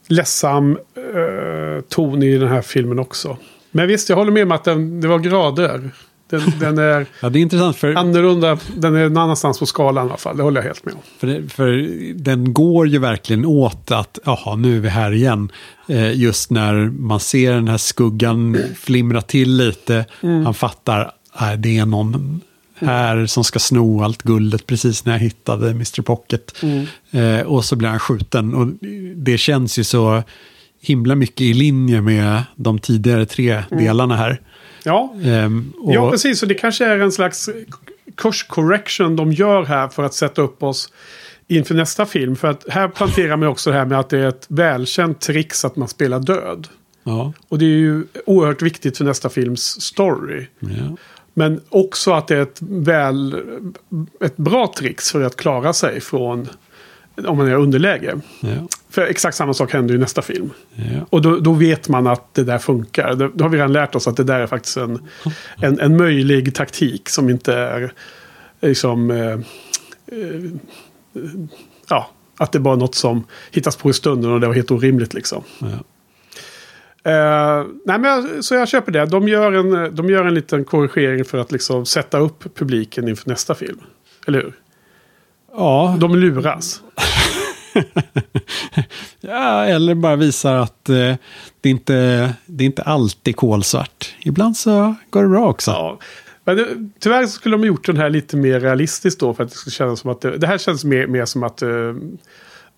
ledsam 0.09 0.71
uh, 0.77 1.81
ton 1.89 2.23
i 2.23 2.39
den 2.39 2.49
här 2.49 2.63
filmen 2.63 2.99
också. 2.99 3.37
Men 3.71 3.89
visst, 3.89 4.09
jag 4.09 4.17
håller 4.17 4.33
med 4.33 4.43
om 4.43 4.53
att 4.53 4.65
den, 4.65 5.01
det 5.01 5.09
var 5.09 5.19
grader. 5.19 5.91
Den, 6.31 6.41
den 6.61 6.79
är, 6.79 7.07
ja, 7.21 7.29
det 7.29 7.39
är 7.39 7.41
intressant 7.41 7.77
för... 7.77 7.95
annorlunda. 7.95 8.59
Den 8.77 8.95
är 8.95 9.09
någon 9.09 9.17
annanstans 9.17 9.59
på 9.59 9.67
skalan 9.67 10.07
i 10.07 10.09
alla 10.09 10.17
fall. 10.17 10.37
Det 10.37 10.43
håller 10.43 10.61
jag 10.61 10.67
helt 10.67 10.85
med 10.85 10.95
om. 10.95 11.01
För, 11.19 11.27
det, 11.27 11.49
för 11.49 11.89
den 12.15 12.53
går 12.53 12.89
ju 12.89 12.99
verkligen 12.99 13.47
åt 13.47 13.91
att, 13.91 14.19
jaha, 14.25 14.57
nu 14.57 14.77
är 14.77 14.81
vi 14.81 14.89
här 14.89 15.13
igen. 15.13 15.53
Eh, 15.89 16.21
just 16.21 16.51
när 16.51 16.75
man 16.91 17.21
ser 17.21 17.53
den 17.53 17.69
här 17.69 17.79
skuggan 17.79 18.59
flimra 18.77 19.23
till 19.23 19.57
lite. 19.57 20.05
Mm. 20.23 20.45
Han 20.45 20.55
fattar, 20.55 21.13
äh, 21.41 21.53
det 21.53 21.79
är 21.79 21.87
någon 21.87 22.41
här 22.79 23.27
som 23.27 23.45
ska 23.45 23.59
sno 23.59 24.03
allt 24.03 24.23
guldet 24.23 24.67
precis 24.67 25.05
när 25.05 25.13
jag 25.13 25.21
hittade 25.21 25.71
Mr 25.71 26.03
Pocket. 26.03 26.63
Mm. 26.63 26.87
Eh, 27.11 27.47
och 27.47 27.65
så 27.65 27.77
blir 27.77 27.89
han 27.89 27.99
skjuten. 27.99 28.55
Och 28.55 28.67
det 29.17 29.39
känns 29.39 29.79
ju 29.79 29.85
så 29.85 30.23
himla 30.81 31.15
mycket 31.15 31.41
i 31.41 31.55
linje 31.55 32.01
med 32.01 32.43
de 32.57 32.79
tidigare 32.79 33.27
tre 33.27 33.53
mm. 33.53 33.85
delarna 33.85 34.17
här. 34.17 34.41
Ja. 34.85 35.15
Um, 35.25 35.73
och... 35.79 35.95
ja, 35.95 36.11
precis. 36.11 36.43
Och 36.43 36.49
det 36.49 36.55
kanske 36.55 36.87
är 36.87 36.99
en 36.99 37.13
slags 37.13 37.51
kurscorrection 38.17 39.17
de 39.17 39.33
gör 39.33 39.65
här 39.65 39.89
för 39.89 40.03
att 40.03 40.15
sätta 40.15 40.43
upp 40.43 40.63
oss 40.63 40.93
inför 41.49 41.75
nästa 41.75 42.07
film. 42.07 42.37
För 42.37 42.49
att 42.49 42.65
här 42.69 42.89
planterar 42.89 43.37
man 43.37 43.49
också 43.49 43.71
det 43.71 43.77
här 43.77 43.87
med 43.87 44.01
att 44.01 44.11
det 44.11 44.19
är 44.19 44.29
ett 44.29 44.47
välkänt 44.49 45.21
trix 45.21 45.65
att 45.65 45.77
man 45.77 45.89
spelar 45.89 46.21
död. 46.21 46.69
Ja. 47.05 47.33
Och 47.49 47.59
det 47.59 47.65
är 47.65 47.79
ju 47.79 48.05
oerhört 48.27 48.63
viktigt 48.63 48.97
för 48.97 49.05
nästa 49.05 49.29
films 49.29 49.81
story. 49.81 50.47
Ja. 50.61 50.97
Men 51.39 51.61
också 51.69 52.13
att 52.13 52.29
det 52.29 52.37
är 52.37 52.43
ett, 52.43 52.59
väl, 52.63 53.43
ett 54.21 54.37
bra 54.37 54.73
trix 54.79 55.13
för 55.13 55.23
att 55.23 55.37
klara 55.37 55.73
sig 55.73 56.01
från 56.01 56.49
om 57.25 57.37
man 57.37 57.49
är 57.49 57.55
underläge. 57.55 58.21
Ja. 58.41 58.49
För 58.91 59.03
exakt 59.03 59.37
samma 59.37 59.55
sak 59.55 59.73
händer 59.73 59.95
i 59.95 59.99
nästa 59.99 60.23
film. 60.23 60.51
Ja. 60.75 61.07
Och 61.11 61.23
då, 61.23 61.39
då, 61.39 61.53
vet 61.53 61.89
man 61.89 62.07
att 62.07 62.35
det 62.35 62.45
där 62.45 62.59
funkar. 62.59 63.15
Då, 63.15 63.31
då, 63.35 63.45
har 63.45 63.49
vi 63.49 63.57
redan 63.57 63.73
lärt 63.73 63.95
oss 63.95 64.09
att 64.09 64.17
det 64.17 64.25
där 64.25 64.41
är 64.41 64.47
faktiskt 64.47 64.77
en, 64.77 65.09
en, 65.57 65.81
en 65.81 65.97
möjlig 65.97 66.55
taktik 66.55 67.09
som 67.09 67.31
inte 67.31 67.55
är 67.55 67.93
liksom... 68.61 69.11
Eh, 69.11 69.19
eh, 69.27 70.51
ja, 71.89 72.11
att 72.37 72.53
det 72.53 72.59
är 72.59 72.61
bara 72.61 72.77
något 72.77 72.95
som 72.95 73.25
hittas 73.51 73.77
på 73.77 73.91
i 73.91 73.93
stunden 73.93 74.33
och 74.33 74.41
det 74.41 74.47
var 74.47 74.55
helt 74.55 74.71
orimligt 74.71 75.15
liksom. 75.15 75.43
Ja. 75.59 75.69
Uh, 77.07 77.67
nej 77.85 77.99
men 77.99 78.43
så 78.43 78.55
jag 78.55 78.69
köper 78.69 78.93
det. 78.93 79.07
De 79.07 79.29
gör, 79.29 79.53
en, 79.53 79.95
de 79.95 80.11
gör 80.11 80.25
en 80.25 80.35
liten 80.35 80.65
korrigering 80.65 81.25
för 81.25 81.39
att 81.39 81.53
liksom 81.53 81.87
sätta 81.87 82.19
upp 82.19 82.55
publiken 82.55 83.09
inför 83.09 83.29
nästa 83.29 83.55
film. 83.55 83.81
Eller 84.27 84.39
hur? 84.39 84.53
Ja. 85.53 85.97
De 86.01 86.17
luras. 86.17 86.83
ja, 89.21 89.65
eller 89.65 89.95
bara 89.95 90.17
visar 90.17 90.55
att 90.55 90.89
eh, 90.89 91.15
det, 91.61 91.69
inte, 91.69 91.95
det 92.47 92.65
är 92.65 92.67
inte 92.67 92.83
alltid 92.83 93.37
kolsvart. 93.37 94.15
Ibland 94.21 94.57
så 94.57 94.95
går 95.11 95.23
det 95.23 95.29
bra 95.29 95.49
också. 95.49 95.71
Ja. 95.71 95.99
Men 96.45 96.57
det, 96.57 96.67
tyvärr 96.99 97.27
skulle 97.27 97.55
de 97.55 97.61
ha 97.61 97.67
gjort 97.67 97.87
den 97.87 97.97
här 97.97 98.11
lite 98.11 98.37
mer 98.37 98.61
realistiskt 98.61 99.21
då 99.21 99.35
för 99.35 99.45
att 99.45 99.51
det 99.51 99.57
skulle 99.57 99.73
kännas 99.73 100.01
som 100.01 100.11
att 100.11 100.21
det, 100.21 100.39
det 100.39 100.47
här 100.47 100.59
känns 100.59 100.85
mer, 100.85 101.07
mer 101.07 101.25
som 101.25 101.43
att 101.43 101.63
uh, 101.63 101.95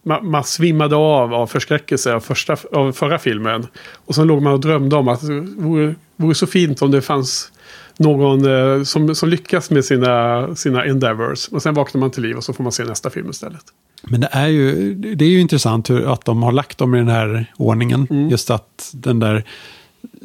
man, 0.09 0.31
man 0.31 0.45
svimmade 0.45 0.97
av 0.97 1.35
av 1.35 1.47
förskräckelse 1.47 2.15
av, 2.15 2.21
första, 2.21 2.57
av 2.73 2.93
förra 2.93 3.19
filmen. 3.19 3.67
Och 3.95 4.15
sen 4.15 4.27
låg 4.27 4.43
man 4.43 4.53
och 4.53 4.61
drömde 4.61 4.97
om 4.97 5.09
att 5.09 5.21
det 5.21 5.41
vore, 5.41 5.95
vore 6.17 6.35
så 6.35 6.47
fint 6.47 6.83
om 6.83 6.91
det 6.91 7.03
fanns 7.03 7.53
någon 7.97 8.47
uh, 8.47 8.83
som, 8.85 9.15
som 9.15 9.29
lyckas 9.29 9.71
med 9.71 9.85
sina, 9.85 10.55
sina 10.57 10.85
endeavors. 10.85 11.49
Och 11.49 11.63
sen 11.63 11.75
vaknar 11.75 12.01
man 12.01 12.11
till 12.11 12.23
liv 12.23 12.37
och 12.37 12.45
så 12.45 12.53
får 12.53 12.63
man 12.63 12.73
se 12.73 12.85
nästa 12.85 13.11
film 13.11 13.31
istället. 13.31 13.63
Men 14.03 14.21
det 14.21 14.29
är 14.33 14.47
ju, 14.47 14.95
det 14.95 15.25
är 15.25 15.29
ju 15.29 15.41
intressant 15.41 15.91
hur, 15.91 16.13
att 16.13 16.25
de 16.25 16.43
har 16.43 16.53
lagt 16.53 16.79
dem 16.79 16.95
i 16.95 16.99
den 16.99 17.09
här 17.09 17.53
ordningen. 17.57 18.07
Mm. 18.11 18.29
Just 18.29 18.51
att 18.51 18.91
den 18.93 19.21
där 19.21 19.45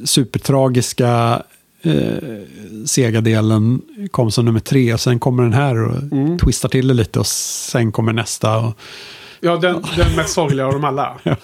supertragiska 0.06 1.42
eh, 1.82 2.42
Sega-delen 2.86 3.82
kom 4.12 4.32
som 4.32 4.46
nummer 4.46 4.60
tre. 4.60 4.94
Och 4.94 5.00
sen 5.00 5.20
kommer 5.20 5.44
den 5.44 5.54
här 5.54 5.84
och 5.84 6.04
mm. 6.12 6.38
twistar 6.38 6.70
till 6.70 6.88
det 6.88 6.94
lite 6.94 7.20
och 7.20 7.28
sen 7.28 7.92
kommer 7.92 8.14
nästa. 8.14 8.58
Och... 8.58 8.78
Ja, 9.44 9.58
den, 9.58 9.84
den 9.98 10.16
mest 10.16 10.34
sorgliga 10.34 10.66
av 10.66 10.74
dem 10.74 10.84
alla. 10.84 11.18
ja. 11.24 11.38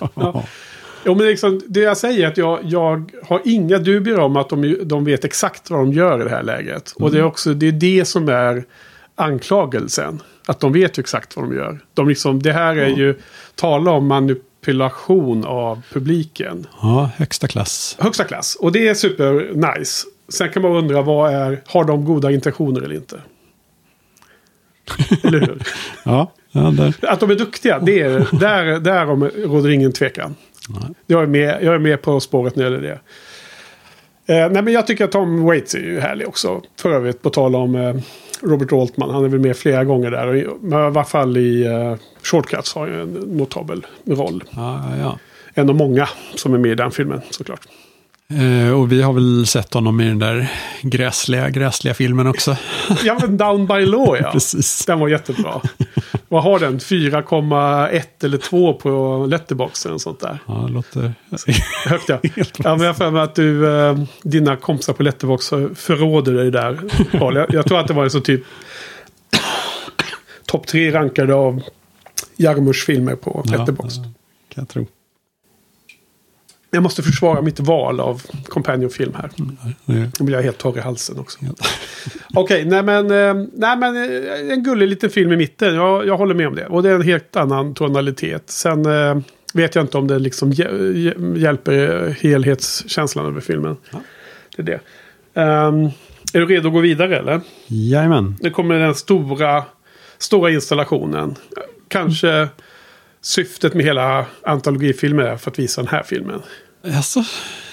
Ja. 1.04 1.14
Men 1.14 1.18
liksom, 1.18 1.62
det 1.68 1.80
jag 1.80 1.98
säger 1.98 2.24
är 2.24 2.28
att 2.28 2.38
jag, 2.38 2.60
jag 2.64 3.12
har 3.24 3.42
inga 3.46 3.78
dubier 3.78 4.20
om 4.20 4.36
att 4.36 4.50
de, 4.50 4.78
de 4.84 5.06
vet 5.06 5.26
exakt 5.26 5.70
vad 5.70 5.80
de 5.80 5.94
gör 5.94 6.22
i 6.22 6.24
det 6.24 6.30
här 6.30 6.44
läget. 6.44 6.94
Mm. 6.98 7.06
Och 7.06 7.12
det 7.12 7.20
är 7.20 7.24
också 7.24 7.54
det, 7.54 7.68
är 7.68 7.72
det 7.72 8.06
som 8.06 8.30
är 8.30 8.66
anklagelsen. 9.16 10.22
Att 10.46 10.60
de 10.60 10.74
vet 10.74 10.98
exakt 10.98 11.36
vad 11.36 11.46
de 11.46 11.56
gör. 11.56 11.80
De 11.94 12.10
liksom, 12.10 12.42
det 12.42 12.52
här 12.52 12.76
är 12.76 12.90
ja. 12.90 12.98
ju, 12.98 13.20
tala 13.56 13.92
om 13.92 14.08
manipulation 14.08 15.46
av 15.46 15.82
publiken. 15.94 16.68
Ja, 16.82 17.10
högsta 17.18 17.48
klass. 17.48 17.98
Högsta 18.00 18.24
klass. 18.24 18.56
Och 18.56 18.72
det 18.72 18.88
är 18.88 18.94
super 18.94 19.52
nice. 19.78 20.08
Sen 20.30 20.50
kan 20.50 20.62
man 20.62 20.72
undra, 20.72 21.02
vad 21.02 21.34
är, 21.34 21.62
har 21.68 21.84
de 21.84 22.06
goda 22.06 22.32
intentioner 22.32 22.82
eller 22.82 22.96
inte? 22.96 23.22
eller 25.24 25.40
hur? 25.40 25.64
ja, 26.06 26.32
ja. 26.52 26.74
Att 27.02 27.20
de 27.20 27.32
är 27.32 27.36
duktiga, 27.36 27.80
det 27.80 28.02
är, 28.02 28.40
där, 28.40 28.80
därom 28.80 29.24
råder 29.24 29.70
ingen 29.70 29.92
tvekan. 29.92 30.36
Nej. 30.70 30.90
Jag, 31.08 31.24
är 31.24 31.28
med, 31.28 31.64
jag 31.64 31.76
är 31.76 31.80
med 31.80 32.02
på 32.02 32.20
spåret 32.20 32.56
när 32.56 32.64
det 32.64 32.72
gäller 32.72 32.88
det. 32.88 33.00
Eh, 34.34 34.50
nej, 34.52 34.62
men 34.64 34.74
jag 34.74 34.88
tycker 34.88 35.06
att 35.06 35.12
Tom 35.12 35.44
Waits 35.44 35.76
är 35.76 35.80
ju 35.80 36.00
härlig 36.00 36.28
också. 36.28 36.62
För 36.82 36.92
övrigt, 36.92 37.22
på 37.22 37.30
tal 37.30 37.56
om 37.56 37.76
eh, 37.76 37.96
Robert 38.42 38.74
Altman. 38.74 39.10
Han 39.10 39.24
är 39.24 39.30
väl 39.30 39.40
med 39.40 39.58
flera 39.58 39.84
gånger 39.84 40.12
där. 40.12 40.48
Men 40.62 40.88
i 40.88 40.92
varje 40.92 41.10
fall 41.10 41.38
i 41.38 41.68
uh, 41.68 41.96
Shortcuts 42.24 42.76
har 42.76 42.88
ju 42.88 43.02
en 43.02 43.14
notabel 43.14 43.86
roll. 44.06 44.44
Ja, 44.50 44.86
ja, 44.90 44.98
ja. 45.02 45.20
En 45.54 45.70
av 45.70 45.76
många 45.76 46.10
som 46.36 46.54
är 46.54 46.58
med 46.58 46.72
i 46.72 46.76
den 46.76 46.92
filmen 46.92 47.22
såklart. 47.30 47.68
Uh, 48.34 48.72
och 48.72 48.92
vi 48.92 49.02
har 49.02 49.14
väl 49.14 49.48
sett 49.48 49.74
honom 49.74 50.02
i 50.02 50.08
den 50.08 50.20
där 50.20 50.52
gräsliga, 50.82 51.50
gräsliga 51.50 51.94
filmen 51.94 52.28
också. 52.28 52.58
ja, 53.04 53.18
men 53.22 53.38
Down 53.38 53.68
by 53.68 53.86
Law 53.86 54.18
ja. 54.22 54.32
Precis. 54.32 54.86
Den 54.86 55.00
var 55.00 55.08
jättebra. 55.08 55.62
Vad 56.28 56.44
har 56.44 56.60
den? 56.60 56.80
4,1 56.80 58.04
eller 58.24 58.38
2 58.38 58.74
på 58.74 59.26
Letterboxen 59.30 59.94
och 59.94 60.02
sånt 60.02 60.20
där. 60.20 60.40
Ja, 60.46 60.54
det 60.54 60.74
låter... 60.74 61.14
Högt 61.86 62.10
ja. 62.10 62.20
ja 62.58 62.76
men 62.76 62.86
jag 62.86 62.98
för 62.98 63.12
mig 63.12 63.22
att 63.22 63.36
du, 63.36 63.66
uh, 63.66 64.04
dina 64.24 64.56
kompisar 64.56 64.94
på 64.94 65.04
Letterbox 65.04 65.50
förråder 65.76 66.34
dig 66.34 66.52
där. 66.52 66.80
Jag, 67.12 67.54
jag 67.54 67.66
tror 67.66 67.80
att 67.80 67.88
det 67.88 67.94
var 67.94 68.10
så 68.10 68.20
typ 68.20 68.44
topp 70.46 70.68
tre 70.68 70.92
rankade 70.92 71.34
av 71.34 71.62
Jarmurs 72.38 72.86
filmer 72.86 73.16
på 73.16 73.44
Letterbox. 73.46 73.96
Ja, 73.96 74.04
kan 74.50 74.62
jag 74.62 74.68
tro. 74.68 74.88
Jag 76.72 76.84
måste 76.84 77.04
försvara 77.04 77.42
mitt 77.42 77.60
val 77.60 78.00
av 78.00 78.22
companion-film 78.48 79.14
här. 79.16 79.30
Mm, 79.88 80.12
Då 80.18 80.24
blir 80.24 80.36
jag 80.36 80.44
helt 80.44 80.58
torr 80.58 80.78
i 80.78 80.82
halsen 80.82 81.20
också. 81.20 81.40
Ja. 81.42 81.50
Okej, 82.34 82.66
okay, 82.66 82.66
nej, 82.66 82.84
men, 82.84 83.06
eh, 83.12 83.46
nej 83.54 83.78
men 83.78 83.96
eh, 83.96 84.52
en 84.52 84.64
gullig 84.64 84.88
liten 84.88 85.10
film 85.10 85.32
i 85.32 85.38
mitten. 85.38 85.76
Jag, 85.76 86.08
jag 86.08 86.18
håller 86.18 86.36
med 86.36 86.48
om 86.48 86.56
det. 86.56 86.66
Och 86.66 86.84
det 86.84 86.90
är 86.90 86.96
en 86.96 87.02
helt 87.02 87.36
annan 87.36 87.74
tonalitet. 87.74 88.44
Sen 88.46 88.86
eh, 88.86 89.18
vet 89.54 89.76
jag 89.76 89.84
inte 89.84 89.98
om 89.98 90.08
det 90.08 90.20
liksom 90.20 90.52
hjälper 91.36 92.10
helhetskänslan 92.22 93.26
över 93.26 93.42
filmen. 93.42 93.78
Ja. 93.92 94.02
Det 94.56 94.62
är 94.62 94.66
det. 94.66 94.80
Um, 95.42 95.86
är 96.34 96.40
du 96.40 96.46
redo 96.46 96.68
att 96.68 96.74
gå 96.74 96.80
vidare 96.80 97.18
eller? 97.18 97.42
Jajamän. 97.68 98.36
Nu 98.42 98.50
kommer 98.50 98.80
den 98.80 98.96
stora, 98.96 99.64
stora 100.18 100.52
installationen. 100.52 101.36
Kanske 101.88 102.48
syftet 103.22 103.74
med 103.74 103.86
hela 103.86 104.26
antologifilmer 104.44 105.24
är 105.24 105.38
för 105.38 105.52
att 105.52 105.60
visa 105.60 105.82
den 105.82 105.88
här 105.88 106.04
filmen. 106.04 106.42
Alltså. 106.96 107.24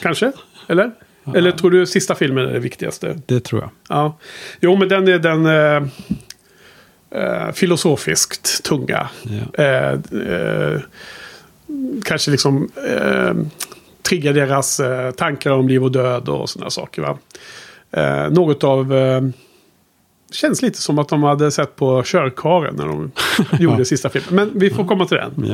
Kanske? 0.02 0.32
Eller? 0.68 0.92
Ja. 1.24 1.36
Eller 1.36 1.52
tror 1.52 1.70
du 1.70 1.86
sista 1.86 2.14
filmen 2.14 2.48
är 2.48 2.52
det 2.52 2.58
viktigaste? 2.58 3.20
Det 3.26 3.40
tror 3.40 3.60
jag. 3.60 3.70
Ja. 3.88 4.18
Jo, 4.60 4.76
men 4.76 4.88
den 4.88 5.08
är 5.08 5.18
den 5.18 5.46
eh, 5.46 5.82
eh, 7.22 7.52
filosofiskt 7.52 8.64
tunga. 8.64 9.08
Ja. 9.22 9.64
Eh, 9.64 9.92
eh 10.30 10.80
kanske 12.04 12.30
liksom 12.30 12.70
eh, 12.88 13.34
triggar 14.02 14.32
deras 14.32 14.80
eh, 14.80 15.10
tankar 15.10 15.50
om 15.50 15.68
liv 15.68 15.84
och 15.84 15.92
död 15.92 16.28
och 16.28 16.50
sådana 16.50 16.70
saker. 16.70 17.02
Va? 17.02 17.18
något 18.30 18.64
av 18.64 18.92
känns 20.30 20.62
lite 20.62 20.82
som 20.82 20.98
att 20.98 21.08
de 21.08 21.22
hade 21.22 21.50
sett 21.50 21.76
på 21.76 22.02
körkaren 22.04 22.74
när 22.76 22.86
de 22.86 23.10
gjorde 23.62 23.84
sista 23.84 24.08
filmen. 24.08 24.34
Men 24.34 24.58
vi 24.58 24.70
får 24.70 24.84
komma 24.84 25.06
till 25.06 25.16
den. 25.16 25.44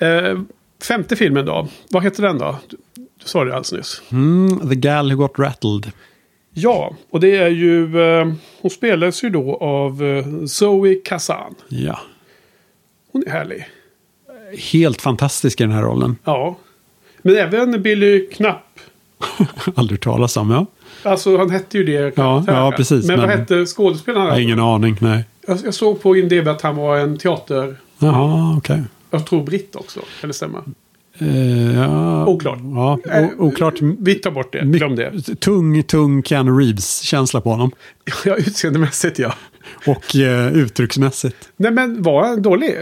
Yeah. 0.00 0.28
Eh, 0.28 0.38
femte 0.82 1.16
filmen 1.16 1.46
då. 1.46 1.68
Vad 1.90 2.02
heter 2.02 2.22
den 2.22 2.38
då? 2.38 2.58
Du, 2.68 2.76
du 2.94 3.24
sa 3.24 3.44
det 3.44 3.50
alldeles 3.50 3.72
nyss. 3.72 4.02
Mm, 4.12 4.68
The 4.68 4.74
Gal 4.74 5.12
Who 5.12 5.16
Got 5.16 5.38
Rattled. 5.38 5.92
Ja, 6.50 6.94
och 7.10 7.20
det 7.20 7.36
är 7.36 7.48
ju... 7.48 8.00
Eh, 8.00 8.32
hon 8.60 8.70
spelas 8.70 9.24
ju 9.24 9.30
då 9.30 9.56
av 9.56 10.04
eh, 10.04 10.44
Zoe 10.46 10.94
Kazan. 10.94 11.54
Ja. 11.68 12.00
Hon 13.12 13.24
är 13.26 13.30
härlig. 13.30 13.68
Helt 14.72 15.02
fantastisk 15.02 15.60
i 15.60 15.64
den 15.64 15.72
här 15.72 15.82
rollen. 15.82 16.16
Ja. 16.24 16.58
Men 17.22 17.36
även 17.36 17.82
Billy 17.82 18.26
Knapp. 18.26 18.80
Aldrig 19.74 20.00
talas 20.00 20.36
om, 20.36 20.50
ja. 20.50 20.66
Alltså 21.02 21.36
han 21.36 21.50
hette 21.50 21.78
ju 21.78 21.84
det. 21.84 22.12
Ja, 22.16 22.44
ja 22.46 22.72
precis. 22.76 23.06
Men, 23.06 23.20
men 23.20 23.28
vad 23.28 23.38
hette 23.38 23.66
skådespelaren? 23.66 24.28
Jag 24.28 24.42
ingen 24.42 24.60
aning, 24.60 24.96
nej. 25.00 25.24
Jag, 25.46 25.58
jag 25.64 25.74
såg 25.74 26.02
på 26.02 26.16
IMDB 26.16 26.48
att 26.48 26.62
han 26.62 26.76
var 26.76 26.98
en 26.98 27.18
teater... 27.18 27.76
Jaha, 27.98 28.56
okej. 28.58 28.74
Okay. 28.74 28.84
Jag 29.10 29.26
tror 29.26 29.42
britt 29.42 29.76
också. 29.76 30.00
Kan 30.20 30.28
det 30.28 30.34
stämma? 30.34 30.64
Uh, 31.22 31.76
ja, 31.76 32.26
oklart. 32.26 32.58
Ja, 32.74 32.98
oklart. 33.38 33.74
Vi 33.80 34.14
tar 34.14 34.30
bort 34.30 34.52
det. 34.52 34.60
Glöm 34.64 34.96
det. 34.96 35.40
Tung, 35.40 35.82
tung 35.82 36.22
Keanu 36.22 36.50
Reeves-känsla 36.50 37.40
på 37.40 37.50
honom. 37.50 37.70
Ja, 38.24 38.36
utseendemässigt 38.36 39.18
ja. 39.18 39.34
Och 39.86 40.14
uh, 40.14 40.52
uttrycksmässigt. 40.52 41.36
Nej, 41.56 41.70
men 41.70 42.02
var 42.02 42.26
han 42.26 42.42
dålig? 42.42 42.74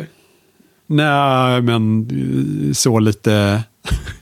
Nej, 0.86 1.62
men 1.62 2.08
så 2.74 2.98
lite... 2.98 3.62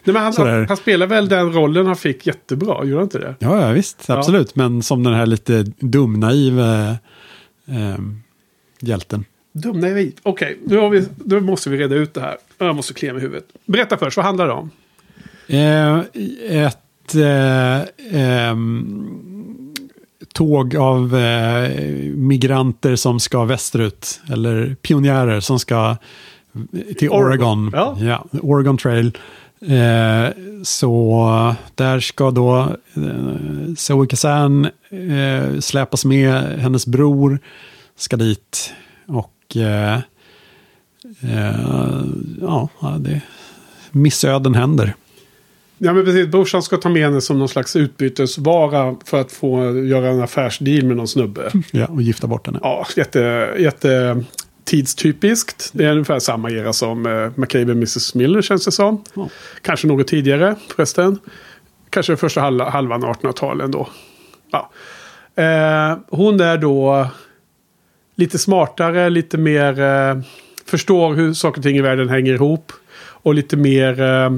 Nej, 0.04 0.14
men 0.14 0.16
han, 0.16 0.32
han, 0.36 0.66
han, 0.68 0.76
spelar 0.76 1.06
väl 1.06 1.28
den 1.28 1.52
rollen 1.52 1.86
han 1.86 1.96
fick 1.96 2.26
jättebra, 2.26 2.84
gör 2.84 2.94
han 2.94 3.02
inte 3.02 3.18
det? 3.18 3.34
Ja, 3.38 3.60
ja 3.60 3.72
visst, 3.72 4.10
absolut. 4.10 4.52
Ja. 4.54 4.62
Men 4.62 4.82
som 4.82 5.02
den 5.02 5.14
här 5.14 5.26
lite 5.26 5.62
dumnaiva 5.78 6.88
eh, 7.66 7.98
hjälten. 8.80 9.24
Dumnaiv? 9.52 10.12
Okej, 10.22 10.58
okay, 10.64 11.02
nu, 11.24 11.40
måste 11.40 11.70
vi 11.70 11.76
reda 11.76 11.94
ut 11.94 12.14
det 12.14 12.20
här. 12.20 12.36
Jag 12.58 12.76
måste 12.76 12.94
klia 12.94 13.12
mig 13.12 13.22
i 13.22 13.24
huvudet. 13.24 13.44
Berätta 13.66 13.96
först, 13.96 14.16
vad 14.16 14.26
handlar 14.26 14.46
det 14.46 14.52
om? 14.52 14.70
Eh, 15.46 15.98
ett 16.64 17.14
eh, 17.14 17.80
ehm, 18.20 19.74
tåg 20.32 20.76
av 20.76 21.16
eh, 21.16 21.70
migranter 22.14 22.96
som 22.96 23.20
ska 23.20 23.44
västerut. 23.44 24.20
Eller 24.32 24.76
pionjärer 24.82 25.40
som 25.40 25.58
ska 25.58 25.96
till 26.98 27.10
Oregon. 27.10 27.70
Ja. 27.74 27.96
ja. 28.00 28.24
Oregon 28.42 28.78
Trail. 28.78 29.18
Eh, 29.68 30.32
så 30.62 31.54
där 31.74 32.00
ska 32.00 32.30
då 32.30 32.76
eh, 32.94 33.74
Zoe 33.76 34.06
Kazan 34.06 34.64
eh, 34.90 35.60
släpas 35.60 36.04
med. 36.04 36.60
Hennes 36.60 36.86
bror 36.86 37.38
ska 37.96 38.16
dit. 38.16 38.72
Och 39.06 39.56
eh, 39.56 39.98
ja, 42.40 42.68
det 42.98 43.20
missöden 43.90 44.54
händer. 44.54 44.94
Ja 45.78 45.92
men 45.92 46.04
precis, 46.04 46.28
brorsan 46.28 46.62
ska 46.62 46.76
ta 46.76 46.88
med 46.88 47.02
henne 47.02 47.20
som 47.20 47.38
någon 47.38 47.48
slags 47.48 47.76
utbytesvara 47.76 48.96
för 49.04 49.20
att 49.20 49.32
få 49.32 49.78
göra 49.78 50.08
en 50.08 50.22
affärsdeal 50.22 50.84
med 50.84 50.96
någon 50.96 51.08
snubbe. 51.08 51.50
Ja, 51.70 51.86
och 51.86 52.02
gifta 52.02 52.26
bort 52.26 52.46
henne. 52.46 52.58
Ja, 52.62 52.86
jätte, 52.96 53.54
jätte 53.58 54.24
tidstypiskt. 54.64 55.70
Det 55.72 55.84
är 55.84 55.92
ungefär 55.92 56.18
samma 56.18 56.50
era 56.50 56.72
som 56.72 57.06
eh, 57.06 57.30
McCabe 57.34 57.72
och 57.72 57.76
Mrs. 57.76 58.14
Miller 58.14 58.42
känns 58.42 58.64
det 58.64 58.72
som. 58.72 59.04
Ja. 59.14 59.28
Kanske 59.62 59.86
något 59.86 60.08
tidigare 60.08 60.56
förresten. 60.76 61.18
Kanske 61.90 62.16
första 62.16 62.40
halva, 62.40 62.70
halvan 62.70 63.04
1800-talet 63.04 63.64
ändå. 63.64 63.88
Ja. 64.50 64.70
Eh, 65.42 65.98
hon 66.08 66.40
är 66.40 66.58
då 66.58 67.06
lite 68.16 68.38
smartare, 68.38 69.10
lite 69.10 69.38
mer 69.38 69.80
eh, 69.80 70.20
förstår 70.66 71.14
hur 71.14 71.34
saker 71.34 71.58
och 71.58 71.62
ting 71.62 71.76
i 71.76 71.82
världen 71.82 72.08
hänger 72.08 72.34
ihop. 72.34 72.72
Och 72.96 73.34
lite 73.34 73.56
mer... 73.56 74.00
Eh, 74.00 74.30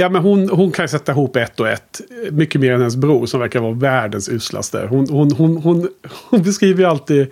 Ja, 0.00 0.08
men 0.08 0.22
hon, 0.22 0.48
hon 0.48 0.72
kan 0.72 0.88
sätta 0.88 1.12
ihop 1.12 1.36
ett 1.36 1.60
och 1.60 1.68
ett. 1.68 2.00
Mycket 2.30 2.60
mer 2.60 2.72
än 2.72 2.80
hennes 2.80 2.96
bror 2.96 3.26
som 3.26 3.40
verkar 3.40 3.60
vara 3.60 3.72
världens 3.72 4.28
uslaste. 4.28 4.86
Hon, 4.90 5.06
hon, 5.10 5.32
hon, 5.32 5.56
hon, 5.56 5.88
hon 6.30 6.42
beskriver 6.42 6.84
alltid 6.84 7.26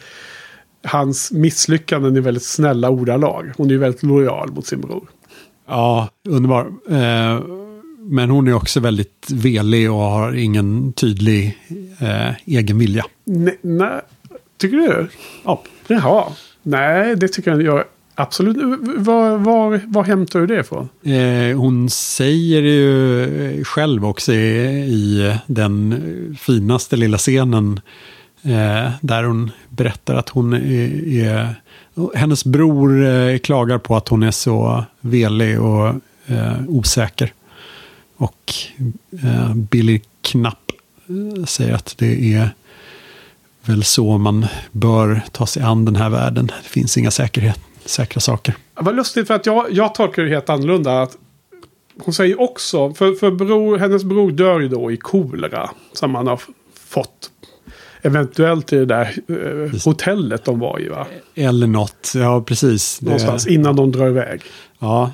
hans 0.85 1.33
misslyckanden 1.33 2.17
i 2.17 2.21
väldigt 2.21 2.43
snälla 2.45 2.91
ordalag. 2.91 3.53
Hon 3.57 3.67
är 3.67 3.71
ju 3.71 3.79
väldigt 3.79 4.03
lojal 4.03 4.53
mot 4.53 4.67
sin 4.67 4.81
bror. 4.81 5.09
Ja, 5.69 6.09
underbar. 6.29 6.73
Eh, 6.89 7.41
men 7.99 8.31
hon 8.31 8.49
är 8.49 8.53
också 8.53 8.81
väldigt 8.81 9.27
velig 9.33 9.91
och 9.91 9.99
har 9.99 10.33
ingen 10.33 10.93
tydlig 10.93 11.59
eh, 12.01 12.35
egen 12.45 12.79
vilja. 12.79 13.05
Nej, 13.25 13.59
nej, 13.63 14.01
tycker 14.59 14.77
du? 14.77 15.09
Ja. 15.45 15.63
Jaha. 15.87 16.25
Nej, 16.63 17.17
det 17.17 17.29
tycker 17.29 17.61
jag 17.61 17.85
absolut. 18.15 18.57
Var, 18.97 19.37
var, 19.37 19.81
var 19.87 20.05
hämtar 20.05 20.41
du 20.41 20.47
det 20.47 20.61
ifrån? 20.61 20.89
Eh, 21.03 21.59
hon 21.59 21.91
säger 21.91 22.63
ju 22.63 23.65
själv 23.65 24.07
också 24.07 24.33
i, 24.33 24.37
i 24.87 25.35
den 25.47 26.37
finaste 26.41 26.97
lilla 26.97 27.19
scenen 27.19 27.73
eh, 27.73 27.81
Eh, 28.47 28.91
där 29.01 29.23
hon 29.23 29.51
berättar 29.69 30.15
att 30.15 30.29
hon 30.29 30.53
är, 30.53 31.09
är 31.09 31.55
hennes 32.15 32.45
bror 32.45 33.07
eh, 33.07 33.39
klagar 33.39 33.79
på 33.79 33.97
att 33.97 34.09
hon 34.09 34.23
är 34.23 34.31
så 34.31 34.85
velig 35.01 35.61
och 35.61 35.89
eh, 36.27 36.61
osäker. 36.69 37.33
Och 38.17 38.55
eh, 39.23 39.55
Billy 39.55 40.01
Knapp 40.21 40.73
eh, 41.09 41.45
säger 41.45 41.75
att 41.75 41.95
det 41.99 42.35
är 42.35 42.51
väl 43.63 43.85
så 43.85 44.19
man 44.19 44.47
bör 44.73 45.23
ta 45.33 45.47
sig 45.47 45.63
an 45.63 45.85
den 45.85 45.97
här 45.97 46.11
världen. 46.11 46.47
Det 46.47 46.69
finns 46.69 46.97
inga 46.97 47.11
säkerhet, 47.11 47.61
säkra 47.85 48.21
saker. 48.21 48.55
Vad 48.75 48.97
lustigt 48.97 49.27
för 49.27 49.35
att 49.35 49.47
jag, 49.47 49.73
jag 49.73 49.95
tolkar 49.95 50.23
det 50.23 50.29
helt 50.29 50.51
annorlunda. 50.51 51.03
Att 51.03 51.17
hon 52.05 52.15
säger 52.15 52.41
också, 52.41 52.95
för, 52.95 53.13
för 53.13 53.31
bror, 53.31 53.79
hennes 53.79 54.05
bror 54.05 54.31
dör 54.31 54.61
ju 54.61 54.69
då 54.69 54.93
i 54.93 54.97
kolera. 54.97 55.71
Som 55.93 56.15
han 56.15 56.27
har 56.27 56.41
fått 56.75 57.31
eventuellt 58.07 58.73
i 58.73 58.77
det 58.77 58.85
där 58.85 59.15
eh, 59.29 59.85
hotellet 59.85 60.45
de 60.45 60.59
var 60.59 60.81
i 60.81 60.89
va? 60.89 61.07
Eller 61.35 61.67
något, 61.67 62.13
ja 62.15 62.43
precis. 62.43 63.03
Någonstans 63.03 63.47
innan 63.47 63.77
de 63.77 63.93
drar 63.93 64.09
iväg. 64.09 64.43
Ja. 64.79 65.13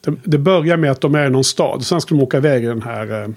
Det, 0.00 0.14
det, 0.24 0.38
börjar 0.38 0.76
med 0.76 0.90
att 0.90 1.00
de 1.00 1.14
är 1.14 1.26
i 1.26 1.30
någon 1.30 1.44
stad. 1.44 1.86
Sen 1.86 2.00
ska 2.00 2.14
de 2.14 2.22
åka 2.22 2.36
iväg 2.36 2.64
i 2.64 2.66
den 2.66 2.82
här 2.82 3.34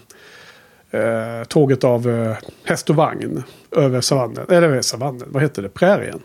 eh, 0.91 1.01
eh, 1.01 1.43
tåget 1.43 1.83
av 1.83 2.09
eh, 2.09 2.35
häst 2.63 2.89
och 2.89 2.95
vagn. 2.95 3.43
Över 3.71 4.01
savannen, 4.01 4.45
eller 4.49 4.67
över 4.67 4.81
savannen, 4.81 5.27
vad 5.27 5.41
heter 5.41 5.61
det, 5.61 5.69
prärien. 5.69 6.19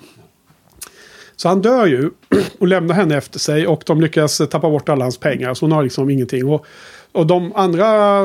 Så 1.37 1.49
han 1.49 1.63
dör 1.63 1.87
ju 1.87 2.11
och 2.59 2.69
lämnar 2.69 2.95
henne 2.95 3.17
efter 3.17 3.39
sig 3.39 3.67
och 3.67 3.83
de 3.87 4.01
lyckas 4.01 4.39
tappa 4.39 4.71
bort 4.71 4.89
alla 4.89 5.05
hans 5.05 5.19
pengar. 5.19 5.55
Så 5.55 5.65
hon 5.65 5.73
har 5.73 5.83
liksom 5.83 6.11
ingenting. 6.11 6.49
Och, 6.49 6.67
och 7.13 7.27
de 7.27 7.53
andra 7.55 8.23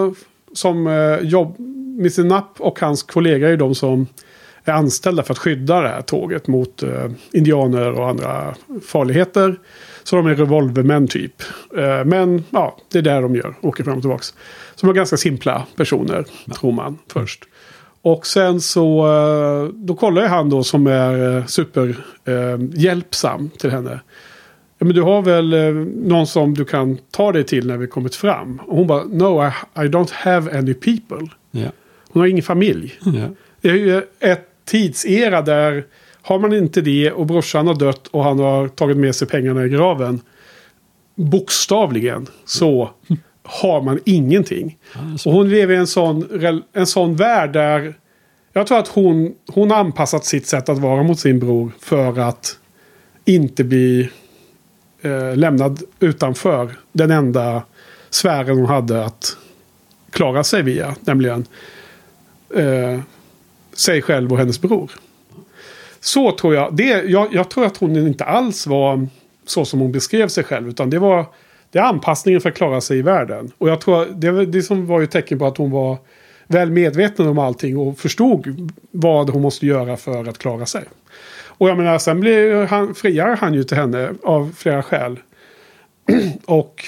som 0.53 0.88
eh, 0.88 1.27
jobb, 1.27 1.55
Mr. 1.99 2.23
Napp 2.23 2.61
och 2.61 2.80
hans 2.80 3.03
kollega 3.03 3.49
är 3.49 3.57
de 3.57 3.76
som 3.76 4.07
är 4.72 4.76
anställda 4.76 5.23
för 5.23 5.34
att 5.34 5.38
skydda 5.38 5.81
det 5.81 5.89
här 5.89 6.02
tåget 6.02 6.48
mot 6.48 6.84
eh, 6.84 7.11
indianer 7.31 7.91
och 7.91 8.10
andra 8.10 8.56
farligheter. 8.88 9.60
Så 10.03 10.15
de 10.15 10.27
är 10.27 10.35
revolvermän 10.35 11.07
typ. 11.07 11.41
Eh, 11.77 12.06
men 12.06 12.44
ja, 12.49 12.77
det 12.91 12.98
är 12.98 13.02
där 13.02 13.22
de 13.22 13.35
gör, 13.35 13.56
åker 13.61 13.84
fram 13.84 13.95
och 13.95 14.02
tillbaka. 14.02 14.23
Så 14.76 14.85
de 14.85 14.89
är 14.89 14.94
ganska 14.94 15.18
simpla 15.18 15.65
personer, 15.76 16.26
ja. 16.45 16.53
tror 16.53 16.72
man 16.72 16.98
först. 17.14 17.44
Och 18.02 18.27
sen 18.27 18.61
så, 18.61 19.07
eh, 19.07 19.64
då 19.73 19.95
kollar 19.95 20.22
jag 20.22 20.30
han 20.30 20.49
då 20.49 20.64
som 20.64 20.88
är 20.88 21.38
eh, 21.38 21.45
superhjälpsam 21.45 23.49
eh, 23.53 23.60
till 23.60 23.72
henne. 23.72 23.99
Ja, 24.77 24.85
men 24.85 24.95
du 24.95 25.02
har 25.02 25.22
väl 25.22 25.53
eh, 25.53 25.72
någon 25.95 26.27
som 26.27 26.53
du 26.53 26.65
kan 26.65 26.98
ta 27.11 27.31
dig 27.31 27.44
till 27.44 27.68
när 27.68 27.77
vi 27.77 27.88
kommit 27.88 28.15
fram? 28.15 28.61
Och 28.68 28.77
hon 28.77 28.88
bara, 28.88 29.03
no 29.03 29.48
I, 29.48 29.52
I 29.76 29.88
don't 29.88 30.11
have 30.11 30.57
any 30.57 30.73
people. 30.73 31.27
Ja. 31.52 31.69
Hon 32.11 32.19
har 32.19 32.27
ingen 32.27 32.44
familj. 32.44 32.99
Ja. 33.03 33.30
Det 33.61 33.69
är 33.69 33.76
ju 33.76 34.02
ett 34.19 34.49
tidsera 34.68 35.41
där 35.41 35.85
har 36.22 36.39
man 36.39 36.53
inte 36.53 36.81
det 36.81 37.11
och 37.11 37.26
brorsan 37.26 37.68
har 37.68 37.76
dött 37.76 38.07
och 38.07 38.23
han 38.23 38.39
har 38.39 38.68
tagit 38.68 38.98
med 38.98 39.15
sig 39.15 39.27
pengarna 39.27 39.65
i 39.65 39.69
graven. 39.69 40.22
Bokstavligen 41.15 42.27
så 42.45 42.89
har 43.44 43.81
man 43.81 43.99
ingenting. 44.06 44.77
Och 45.26 45.31
hon 45.31 45.49
lever 45.49 45.73
i 45.73 45.77
en 45.77 45.88
sån, 45.88 46.27
en 46.73 46.88
sån 46.88 47.15
värld 47.15 47.53
där 47.53 47.94
jag 48.53 48.68
tror 48.68 48.77
att 48.77 48.88
hon, 48.88 49.35
hon 49.48 49.72
har 49.72 49.77
anpassat 49.77 50.26
sitt 50.26 50.48
sätt 50.48 50.69
att 50.69 50.77
vara 50.77 51.03
mot 51.03 51.19
sin 51.19 51.39
bror 51.39 51.72
för 51.80 52.19
att 52.19 52.60
inte 53.26 53.64
bli 53.64 54.10
eh, 55.02 55.35
lämnad 55.35 55.84
utanför 55.99 56.72
den 56.91 57.11
enda 57.11 57.64
sfären 58.10 58.57
hon 58.57 58.65
hade 58.65 59.06
att 59.06 59.38
klara 60.11 60.44
sig 60.44 60.64
via. 60.64 60.95
Nämligen 60.99 61.45
eh, 62.56 62.99
sig 63.80 64.02
själv 64.02 64.32
och 64.32 64.38
hennes 64.38 64.62
bror. 64.62 64.91
Så 65.99 66.32
tror 66.32 66.56
jag. 66.56 66.76
Det, 66.76 67.04
jag, 67.04 67.34
jag 67.34 67.49
tror 67.49 67.66
att 67.66 67.78
hon 67.78 67.98
inte 67.98 68.26
alls 68.26 68.68
var 68.68 69.08
så 69.45 69.66
som 69.66 69.80
hon 69.80 69.91
beskrev 69.91 70.28
sig 70.28 70.44
själv. 70.44 70.70
Utan 70.70 70.90
det 70.90 70.99
var 70.99 71.26
det 71.72 71.80
är 71.80 71.84
anpassningen 71.84 72.41
för 72.41 72.49
att 72.49 72.56
klara 72.56 72.82
sig 72.82 72.98
i 72.98 73.02
världen. 73.02 73.52
Och 73.58 73.70
jag 73.70 73.82
tror 73.82 74.06
det, 74.06 74.45
det 74.45 74.62
som 74.62 74.86
var 74.86 74.99
ju 74.99 75.08
tecken 75.08 75.40
på 75.40 75.45
att 75.45 75.58
hon 75.58 75.72
var 75.72 75.98
väl 76.48 76.72
medveten 76.72 77.28
om 77.28 77.40
allting 77.40 77.78
och 77.78 77.99
förstod 77.99 78.72
vad 78.91 79.30
hon 79.30 79.41
måste 79.41 79.66
göra 79.66 79.98
för 79.98 80.30
att 80.30 80.38
klara 80.38 80.66
sig. 80.66 80.84
Och 81.45 81.70
jag 81.70 81.78
menar, 81.78 81.98
sen 81.98 82.20
blir 82.20 82.66
han, 82.66 82.95
friar 82.95 83.36
han 83.36 83.54
ju 83.54 83.64
till 83.64 83.78
henne 83.78 84.14
av 84.24 84.56
flera 84.58 84.84
skäl. 84.84 85.20
och 86.45 86.84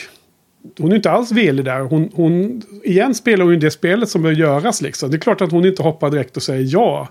hon 0.77 0.91
är 0.91 0.95
inte 0.95 1.11
alls 1.11 1.31
velig 1.31 1.65
där. 1.65 1.79
Hon, 1.79 2.09
hon, 2.13 2.61
igen 2.83 3.15
spelar 3.15 3.45
hon 3.45 3.53
ju 3.53 3.59
det 3.59 3.71
spelet 3.71 4.09
som 4.09 4.21
bör 4.21 4.31
göras 4.31 4.81
liksom. 4.81 5.11
Det 5.11 5.17
är 5.17 5.19
klart 5.19 5.41
att 5.41 5.51
hon 5.51 5.65
inte 5.65 5.83
hoppar 5.83 6.09
direkt 6.09 6.37
och 6.37 6.43
säger 6.43 6.67
ja. 6.73 7.07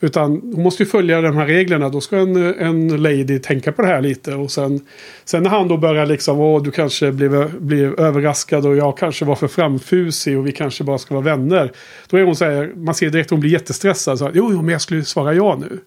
Utan 0.00 0.30
hon 0.54 0.62
måste 0.62 0.82
ju 0.82 0.88
följa 0.88 1.20
de 1.20 1.36
här 1.36 1.46
reglerna. 1.46 1.88
Då 1.88 2.00
ska 2.00 2.16
en, 2.16 2.36
en 2.36 3.02
lady 3.02 3.38
tänka 3.38 3.72
på 3.72 3.82
det 3.82 3.88
här 3.88 4.02
lite. 4.02 4.34
Och 4.34 4.50
sen, 4.50 4.80
sen 5.24 5.42
när 5.42 5.50
han 5.50 5.68
då 5.68 5.76
börjar 5.76 6.06
liksom, 6.06 6.40
åh 6.40 6.62
du 6.62 6.70
kanske 6.70 7.12
blev, 7.12 7.60
blev 7.60 8.00
överraskad 8.00 8.66
och 8.66 8.76
jag 8.76 8.98
kanske 8.98 9.24
var 9.24 9.34
för 9.34 9.48
framfusig 9.48 10.38
och 10.38 10.46
vi 10.46 10.52
kanske 10.52 10.84
bara 10.84 10.98
ska 10.98 11.14
vara 11.14 11.24
vänner. 11.24 11.72
Då 12.08 12.16
är 12.16 12.22
hon 12.22 12.36
så 12.36 12.44
här, 12.44 12.72
man 12.76 12.94
ser 12.94 13.10
direkt 13.10 13.26
att 13.26 13.30
hon 13.30 13.40
blir 13.40 13.50
jättestressad. 13.50 14.18
Så, 14.18 14.30
jo, 14.34 14.48
jo, 14.52 14.62
men 14.62 14.68
jag 14.68 14.80
skulle 14.80 15.04
svara 15.04 15.34
ja 15.34 15.58
nu. 15.60 15.78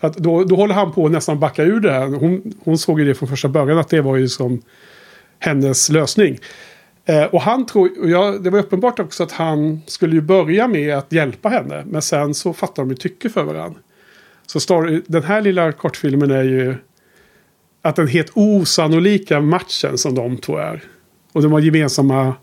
Så 0.00 0.06
att 0.06 0.16
då, 0.16 0.44
då 0.44 0.56
håller 0.56 0.74
han 0.74 0.92
på 0.92 1.06
att 1.06 1.12
nästan 1.12 1.40
backa 1.40 1.62
ur 1.62 1.80
det 1.80 1.92
här. 1.92 2.06
Hon, 2.06 2.54
hon 2.64 2.78
såg 2.78 3.00
ju 3.00 3.06
det 3.06 3.14
från 3.14 3.28
första 3.28 3.48
början 3.48 3.78
att 3.78 3.88
det 3.88 4.00
var 4.00 4.16
ju 4.16 4.28
som 4.28 4.62
hennes 5.40 5.88
lösning. 5.88 6.38
Eh, 7.04 7.24
och 7.24 7.40
han 7.40 7.66
tror, 7.66 8.00
och 8.00 8.10
jag, 8.10 8.42
det 8.42 8.50
var 8.50 8.58
uppenbart 8.58 8.98
också 8.98 9.22
att 9.22 9.32
han 9.32 9.80
skulle 9.86 10.14
ju 10.14 10.20
börja 10.20 10.68
med 10.68 10.98
att 10.98 11.12
hjälpa 11.12 11.48
henne. 11.48 11.84
Men 11.86 12.02
sen 12.02 12.34
så 12.34 12.52
fattar 12.52 12.82
de 12.82 12.90
ju 12.90 12.96
tycke 12.96 13.30
för 13.30 13.42
varandra. 13.42 13.80
Så 14.46 14.60
story, 14.60 15.02
den 15.06 15.22
här 15.22 15.40
lilla 15.40 15.72
kortfilmen 15.72 16.30
är 16.30 16.42
ju 16.42 16.74
att 17.82 17.96
den 17.96 18.08
helt 18.08 18.30
osannolika 18.34 19.40
matchen 19.40 19.98
som 19.98 20.14
de 20.14 20.36
två 20.36 20.56
är. 20.56 20.82
Och 21.32 21.42
de 21.42 21.52
har 21.52 21.60
gemensamma 21.60 22.34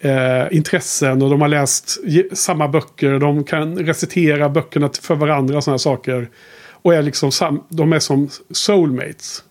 eh, 0.00 0.56
intressen 0.56 1.22
och 1.22 1.30
de 1.30 1.40
har 1.40 1.48
läst 1.48 1.98
samma 2.32 2.68
böcker. 2.68 3.18
De 3.18 3.44
kan 3.44 3.78
recitera 3.78 4.48
böckerna 4.48 4.90
för 5.02 5.14
varandra 5.14 5.56
och 5.56 5.64
sådana 5.64 5.78
saker. 5.78 6.28
Och 6.70 6.94
är 6.94 7.02
liksom 7.02 7.32
sam, 7.32 7.64
de 7.68 7.92
är 7.92 7.98
som 7.98 8.28
soulmates. 8.50 9.44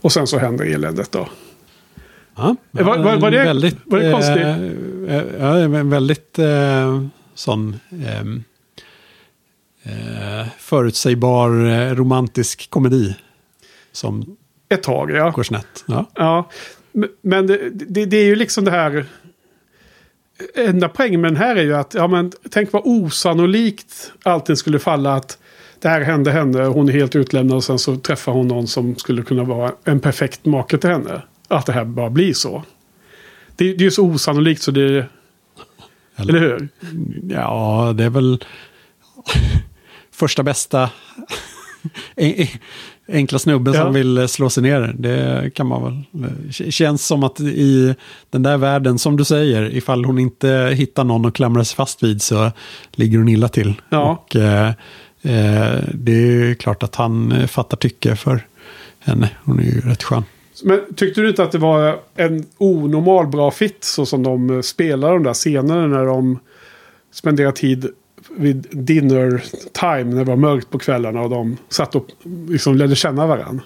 Och 0.00 0.12
sen 0.12 0.26
så 0.26 0.38
händer 0.38 0.64
eländet 0.64 1.12
då. 1.12 1.28
Ja, 2.36 2.56
var, 2.70 2.98
var, 2.98 3.16
var, 3.16 3.30
det, 3.30 3.44
väldigt, 3.44 3.76
var 3.84 3.98
det 3.98 4.12
konstigt? 4.12 4.36
Eh, 4.36 5.40
ja, 5.40 5.58
en 5.58 5.90
väldigt 5.90 6.38
eh, 6.38 7.02
sån 7.34 7.76
ehm, 8.06 8.44
eh, 9.82 10.46
förutsägbar 10.58 11.66
eh, 11.66 11.94
romantisk 11.94 12.70
komedi. 12.70 13.16
Som 13.92 14.36
Ett 14.68 14.82
tag, 14.82 15.10
ja. 15.10 15.30
Går 15.30 15.42
snett. 15.42 15.84
Ja. 15.86 16.10
ja. 16.14 16.50
Men 17.22 17.46
det, 17.46 17.70
det, 17.70 18.04
det, 18.04 18.16
är 18.16 18.24
ju 18.24 18.36
liksom 18.36 18.64
det 18.64 18.70
här. 18.70 19.06
Enda 20.54 20.88
poängen 20.88 21.20
med 21.20 21.30
den 21.30 21.36
här 21.36 21.56
är 21.56 21.62
ju 21.62 21.76
att, 21.76 21.94
ja 21.94 22.06
men 22.08 22.32
tänk 22.50 22.72
vad 22.72 22.82
osannolikt 22.84 24.12
allting 24.22 24.56
skulle 24.56 24.78
falla 24.78 25.14
att 25.14 25.38
det 25.80 25.88
här 25.88 26.00
hände 26.00 26.30
henne, 26.30 26.64
hon 26.64 26.88
är 26.88 26.92
helt 26.92 27.16
utlämnad 27.16 27.56
och 27.56 27.64
sen 27.64 27.78
så 27.78 27.96
träffar 27.96 28.32
hon 28.32 28.48
någon 28.48 28.66
som 28.66 28.96
skulle 28.96 29.22
kunna 29.22 29.44
vara 29.44 29.72
en 29.84 30.00
perfekt 30.00 30.44
make 30.44 30.78
till 30.78 30.90
henne 30.90 31.22
att 31.48 31.66
det 31.66 31.72
här 31.72 31.84
bara 31.84 32.10
blir 32.10 32.34
så. 32.34 32.62
Det, 33.56 33.64
det 33.64 33.80
är 33.80 33.84
ju 33.84 33.90
så 33.90 34.04
osannolikt 34.04 34.62
så 34.62 34.70
det... 34.70 35.06
Eller, 36.16 36.34
eller 36.34 36.40
hur? 36.40 36.68
Ja, 37.28 37.92
det 37.96 38.04
är 38.04 38.10
väl 38.10 38.44
första 40.12 40.42
bästa 40.42 40.90
enkla 43.08 43.38
snubben 43.38 43.74
ja. 43.74 43.82
som 43.82 43.94
vill 43.94 44.28
slå 44.28 44.50
sig 44.50 44.62
ner. 44.62 44.94
Det 44.98 45.50
kan 45.54 45.66
man 45.66 45.82
väl. 46.12 46.52
Känns 46.72 47.06
som 47.06 47.24
att 47.24 47.40
i 47.40 47.94
den 48.30 48.42
där 48.42 48.56
världen, 48.56 48.98
som 48.98 49.16
du 49.16 49.24
säger, 49.24 49.76
ifall 49.76 50.04
hon 50.04 50.18
inte 50.18 50.72
hittar 50.74 51.04
någon 51.04 51.26
att 51.26 51.34
klamra 51.34 51.64
sig 51.64 51.76
fast 51.76 52.02
vid 52.02 52.22
så 52.22 52.52
ligger 52.92 53.18
hon 53.18 53.28
illa 53.28 53.48
till. 53.48 53.80
Ja. 53.88 54.10
Och 54.10 54.36
eh, 54.36 54.68
eh 55.22 55.82
det 55.94 56.12
är 56.12 56.54
klart 56.54 56.82
att 56.82 56.94
han 56.94 57.48
fattar 57.48 57.76
tycke 57.76 58.16
för 58.16 58.46
henne. 59.00 59.30
Hon 59.44 59.58
är 59.58 59.64
ju 59.64 59.80
rätt 59.80 60.02
skön. 60.02 60.24
Men 60.64 60.80
tyckte 60.94 61.20
du 61.20 61.28
inte 61.28 61.42
att 61.42 61.52
det 61.52 61.58
var 61.58 62.00
en 62.14 62.46
onormal 62.58 63.26
bra 63.26 63.50
fit 63.50 63.84
så 63.84 64.06
som 64.06 64.22
de 64.22 64.62
spelar 64.62 65.12
de 65.12 65.22
där 65.22 65.34
scenerna 65.34 65.86
när 65.86 66.06
de 66.06 66.38
spenderar 67.12 67.52
tid 67.52 67.86
vid 68.36 68.66
dinner 68.70 69.44
time 69.72 70.04
när 70.04 70.18
det 70.18 70.24
var 70.24 70.36
mörkt 70.36 70.70
på 70.70 70.78
kvällarna 70.78 71.22
och 71.22 71.30
de 71.30 71.56
satt 71.68 71.94
och 71.94 72.06
liksom 72.48 72.76
lärde 72.76 72.96
känna 72.96 73.26
varandra? 73.26 73.62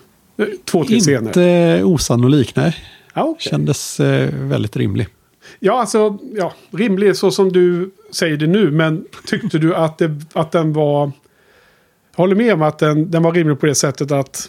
Två, 0.65 0.85
tre 0.85 1.01
scener. 1.01 1.27
Inte 1.27 1.85
osannolik, 1.85 2.57
nej. 2.57 2.77
Ja, 3.15 3.25
okay. 3.25 3.51
Kändes 3.51 4.01
eh, 4.01 4.35
väldigt 4.35 4.77
rimlig. 4.77 5.09
Ja, 5.59 5.81
alltså, 5.81 6.19
ja, 6.35 6.53
rimlig 6.71 7.17
så 7.17 7.31
som 7.31 7.53
du 7.53 7.91
säger 8.11 8.37
det 8.37 8.47
nu. 8.47 8.71
Men 8.71 9.05
tyckte 9.27 9.59
du 9.59 9.75
att, 9.75 9.99
det, 9.99 10.11
att 10.33 10.53
den 10.53 10.73
var... 10.73 11.12
Jag 12.17 12.23
håller 12.23 12.37
med 12.37 12.55
om 12.55 12.62
att 12.62 12.79
den, 12.79 13.11
den 13.11 13.23
var 13.23 13.33
rimlig 13.33 13.61
på 13.61 13.67
det 13.67 13.75
sättet 13.75 14.12
att 14.12 14.49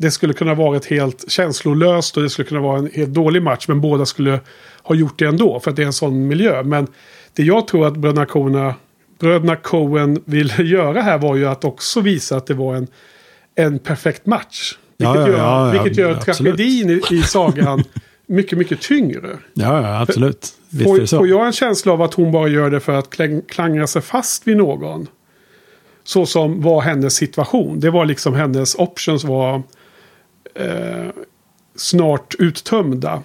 det 0.00 0.10
skulle 0.10 0.32
kunna 0.32 0.54
vara 0.54 0.76
ett 0.76 0.86
helt 0.86 1.30
känslolöst 1.30 2.16
och 2.16 2.22
det 2.22 2.30
skulle 2.30 2.48
kunna 2.48 2.60
vara 2.60 2.78
en 2.78 2.90
helt 2.94 3.10
dålig 3.10 3.42
match. 3.42 3.68
Men 3.68 3.80
båda 3.80 4.06
skulle 4.06 4.40
ha 4.82 4.94
gjort 4.94 5.18
det 5.18 5.24
ändå 5.24 5.60
för 5.60 5.70
att 5.70 5.76
det 5.76 5.82
är 5.82 5.86
en 5.86 5.92
sån 5.92 6.26
miljö. 6.26 6.62
Men 6.62 6.86
det 7.34 7.42
jag 7.42 7.68
tror 7.68 7.86
att 7.86 7.96
bröderna 7.96 8.26
Coen, 8.26 8.72
bröderna 9.18 9.56
Coen 9.56 10.22
ville 10.24 10.54
göra 10.62 11.02
här 11.02 11.18
var 11.18 11.36
ju 11.36 11.46
att 11.46 11.64
också 11.64 12.00
visa 12.00 12.36
att 12.36 12.46
det 12.46 12.54
var 12.54 12.74
en, 12.74 12.86
en 13.54 13.78
perfekt 13.78 14.26
match. 14.26 14.78
Vilket 14.96 15.16
Ja, 15.16 15.20
ja, 15.20 15.28
gör, 15.28 15.38
ja, 15.38 15.70
vilket 15.70 15.96
ja, 15.98 16.08
gör 16.08 16.14
tragedin 16.14 16.90
i, 16.90 17.14
i 17.14 17.22
sagan 17.22 17.84
mycket, 18.26 18.58
mycket 18.58 18.80
tyngre. 18.80 19.38
Ja, 19.54 19.82
ja 19.82 20.00
absolut. 20.00 20.48
Visst 20.70 20.90
är 20.90 21.00
det 21.00 21.06
så. 21.06 21.16
får 21.16 21.28
jag 21.28 21.46
en 21.46 21.52
känsla 21.52 21.92
av 21.92 22.02
att 22.02 22.14
hon 22.14 22.32
bara 22.32 22.48
gör 22.48 22.70
det 22.70 22.80
för 22.80 22.92
att 22.92 23.10
kläng, 23.10 23.42
klangra 23.42 23.86
sig 23.86 24.02
fast 24.02 24.46
vid 24.46 24.56
någon? 24.56 25.06
Så 26.04 26.26
som 26.26 26.60
var 26.60 26.80
hennes 26.80 27.14
situation. 27.14 27.80
Det 27.80 27.90
var 27.90 28.04
liksom 28.04 28.34
hennes 28.34 28.74
options 28.74 29.24
var 29.24 29.62
eh, 30.54 31.06
snart 31.76 32.34
uttömda. 32.38 33.22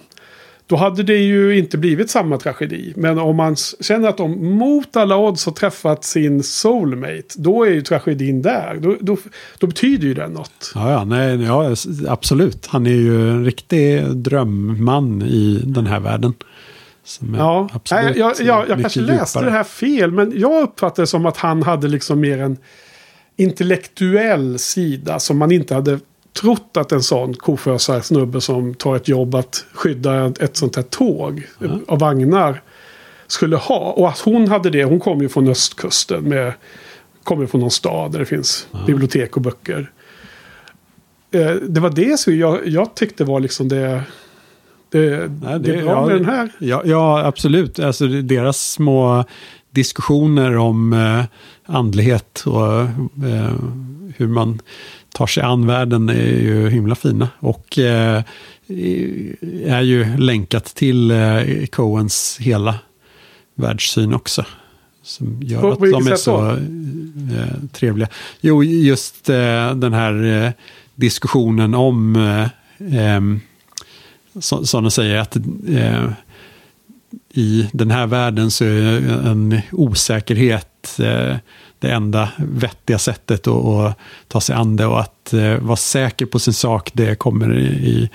Då 0.68 0.76
hade 0.76 1.02
det 1.02 1.16
ju 1.16 1.58
inte 1.58 1.78
blivit 1.78 2.10
samma 2.10 2.38
tragedi. 2.38 2.92
Men 2.96 3.18
om 3.18 3.36
man 3.36 3.56
känner 3.56 4.08
att 4.08 4.16
de 4.16 4.54
mot 4.56 4.96
alla 4.96 5.16
odds 5.16 5.46
har 5.46 5.52
träffat 5.52 6.04
sin 6.04 6.42
soulmate. 6.42 7.34
Då 7.36 7.64
är 7.64 7.70
ju 7.70 7.82
tragedin 7.82 8.42
där. 8.42 8.78
Då, 8.80 8.96
då, 9.00 9.16
då 9.58 9.66
betyder 9.66 10.06
ju 10.06 10.14
det 10.14 10.28
något. 10.28 10.72
Ja, 10.74 10.90
ja, 10.90 11.04
nej, 11.04 11.42
ja, 11.42 11.74
absolut. 12.08 12.66
Han 12.66 12.86
är 12.86 12.90
ju 12.90 13.30
en 13.30 13.44
riktig 13.44 14.04
drömman 14.16 15.22
i 15.22 15.62
den 15.66 15.86
här 15.86 16.00
världen. 16.00 16.34
Ja, 17.36 17.68
absolut 17.72 18.04
Nej, 18.04 18.18
jag, 18.18 18.34
jag, 18.40 18.68
jag 18.68 18.80
kanske 18.80 19.00
läste 19.00 19.38
djupare. 19.38 19.50
det 19.50 19.56
här 19.56 19.64
fel. 19.64 20.10
Men 20.12 20.32
jag 20.36 20.62
uppfattade 20.62 21.02
det 21.02 21.06
som 21.06 21.26
att 21.26 21.36
han 21.36 21.62
hade 21.62 21.88
liksom 21.88 22.20
mer 22.20 22.38
en 22.38 22.56
intellektuell 23.36 24.58
sida. 24.58 25.18
Som 25.18 25.38
man 25.38 25.52
inte 25.52 25.74
hade 25.74 25.98
trott 26.40 26.76
att 26.76 26.92
en 26.92 27.02
sån 27.02 27.34
kofösar 27.34 28.00
snubbe 28.00 28.40
som 28.40 28.74
tar 28.74 28.96
ett 28.96 29.08
jobb 29.08 29.34
att 29.34 29.64
skydda 29.74 30.26
ett, 30.26 30.56
sånt 30.56 30.76
här 30.76 30.82
tåg 30.82 31.46
av 31.88 31.98
vagnar 31.98 32.62
skulle 33.26 33.56
ha. 33.56 33.78
Och 33.78 34.08
att 34.08 34.18
hon 34.18 34.48
hade 34.48 34.70
det. 34.70 34.84
Hon 34.84 35.00
kom 35.00 35.22
ju 35.22 35.28
från 35.28 35.48
östkusten. 35.48 36.24
Med, 36.24 36.52
kommer 37.24 37.46
från 37.46 37.60
någon 37.60 37.70
stad 37.70 38.12
där 38.12 38.18
det 38.18 38.26
finns 38.26 38.68
bibliotek 38.86 39.36
och 39.36 39.42
böcker. 39.42 39.90
Eh, 41.30 41.50
det 41.50 41.80
var 41.80 41.90
det 41.90 42.20
som 42.20 42.38
jag, 42.38 42.68
jag 42.68 42.94
tyckte 42.94 43.24
var 43.24 43.40
liksom 43.40 43.68
det... 43.68 44.02
Det, 44.90 45.30
Nej, 45.42 45.60
det, 45.60 45.74
är 45.74 45.82
bra 45.82 45.92
ja, 45.92 46.06
med 46.06 46.16
den 46.16 46.24
här. 46.24 46.52
Ja, 46.58 46.82
ja, 46.84 47.24
absolut. 47.24 47.78
Alltså, 47.78 48.06
det- 48.06 48.22
deras 48.22 48.70
små 48.70 49.24
diskussioner 49.70 50.56
om 50.56 50.92
eh, 50.92 51.24
andlighet 51.76 52.42
och 52.46 52.80
eh, 52.80 53.54
hur 54.16 54.26
man 54.28 54.60
tar 55.16 55.26
sig 55.26 55.42
an 55.42 55.66
världen 55.66 56.08
är 56.08 56.14
ju 56.40 56.68
himla 56.68 56.94
fina. 56.94 57.28
Och 57.38 57.78
eh, 57.78 58.22
är 59.66 59.80
ju 59.80 60.16
länkat 60.16 60.64
till 60.64 61.10
eh, 61.10 61.66
Coens 61.72 62.36
hela 62.40 62.74
världssyn 63.54 64.14
också. 64.14 64.44
Som 65.02 65.40
gör 65.42 65.60
På- 65.60 65.72
att 65.72 65.78
på 65.78 65.86
de 65.86 66.06
är 66.06 66.16
så 66.16 66.50
eh, 66.50 67.68
trevliga. 67.72 68.08
Jo, 68.40 68.64
just 68.64 69.28
eh, 69.28 69.74
den 69.74 69.92
här 69.92 70.44
eh, 70.46 70.50
diskussionen 70.94 71.74
om 71.74 72.16
eh, 72.78 73.20
så- 74.40 74.66
som 74.66 74.84
de 74.84 74.90
säger 74.90 75.16
att 75.18 75.36
i 77.30 77.68
den 77.72 77.90
här 77.90 78.06
världen 78.06 78.50
så 78.50 78.64
är 78.64 79.26
en 79.26 79.60
osäkerhet 79.72 80.98
eh, 80.98 81.36
det 81.78 81.90
enda 81.90 82.28
vettiga 82.36 82.98
sättet 82.98 83.46
att, 83.46 83.64
att 83.64 83.98
ta 84.28 84.40
sig 84.40 84.54
an 84.54 84.76
det 84.76 84.86
och 84.86 85.00
att 85.00 85.32
eh, 85.32 85.54
vara 85.54 85.76
säker 85.76 86.26
på 86.26 86.38
sin 86.38 86.54
sak 86.54 86.90
det 86.92 87.18
kommer 87.18 87.58
i, 87.58 87.66
i, 87.66 88.10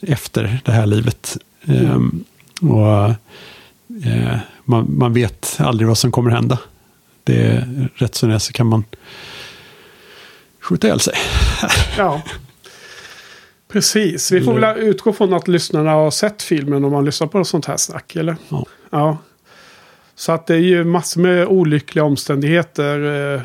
efter 0.00 0.60
det 0.64 0.72
här 0.72 0.86
livet. 0.86 1.36
Ehm, 1.66 2.24
och 2.60 3.10
eh, 4.04 4.38
man, 4.64 4.98
man 4.98 5.12
vet 5.12 5.56
aldrig 5.58 5.88
vad 5.88 5.98
som 5.98 6.12
kommer 6.12 6.30
hända. 6.30 6.58
Det 7.24 7.42
är 7.42 7.88
rätt 7.94 8.14
som 8.14 8.30
det 8.30 8.40
så 8.40 8.52
kan 8.52 8.66
man 8.66 8.84
skjuta 10.60 10.86
ihjäl 10.86 11.00
sig. 11.00 11.14
Ja. 11.96 12.22
Precis. 13.76 14.32
Vi 14.32 14.40
får 14.40 14.54
väl 14.54 14.78
utgå 14.78 15.12
från 15.12 15.32
att 15.32 15.48
lyssnarna 15.48 15.90
har 15.90 16.10
sett 16.10 16.42
filmen 16.42 16.84
om 16.84 16.92
man 16.92 17.04
lyssnar 17.04 17.26
på 17.26 17.44
sånt 17.44 17.66
här 17.66 17.76
snack. 17.76 18.16
Eller? 18.16 18.36
Ja. 18.48 18.64
Ja. 18.90 19.18
Så 20.14 20.32
att 20.32 20.46
det 20.46 20.54
är 20.54 20.58
ju 20.58 20.84
massor 20.84 21.20
med 21.20 21.46
olyckliga 21.46 22.04
omständigheter. 22.04 23.34
Eh, 23.34 23.40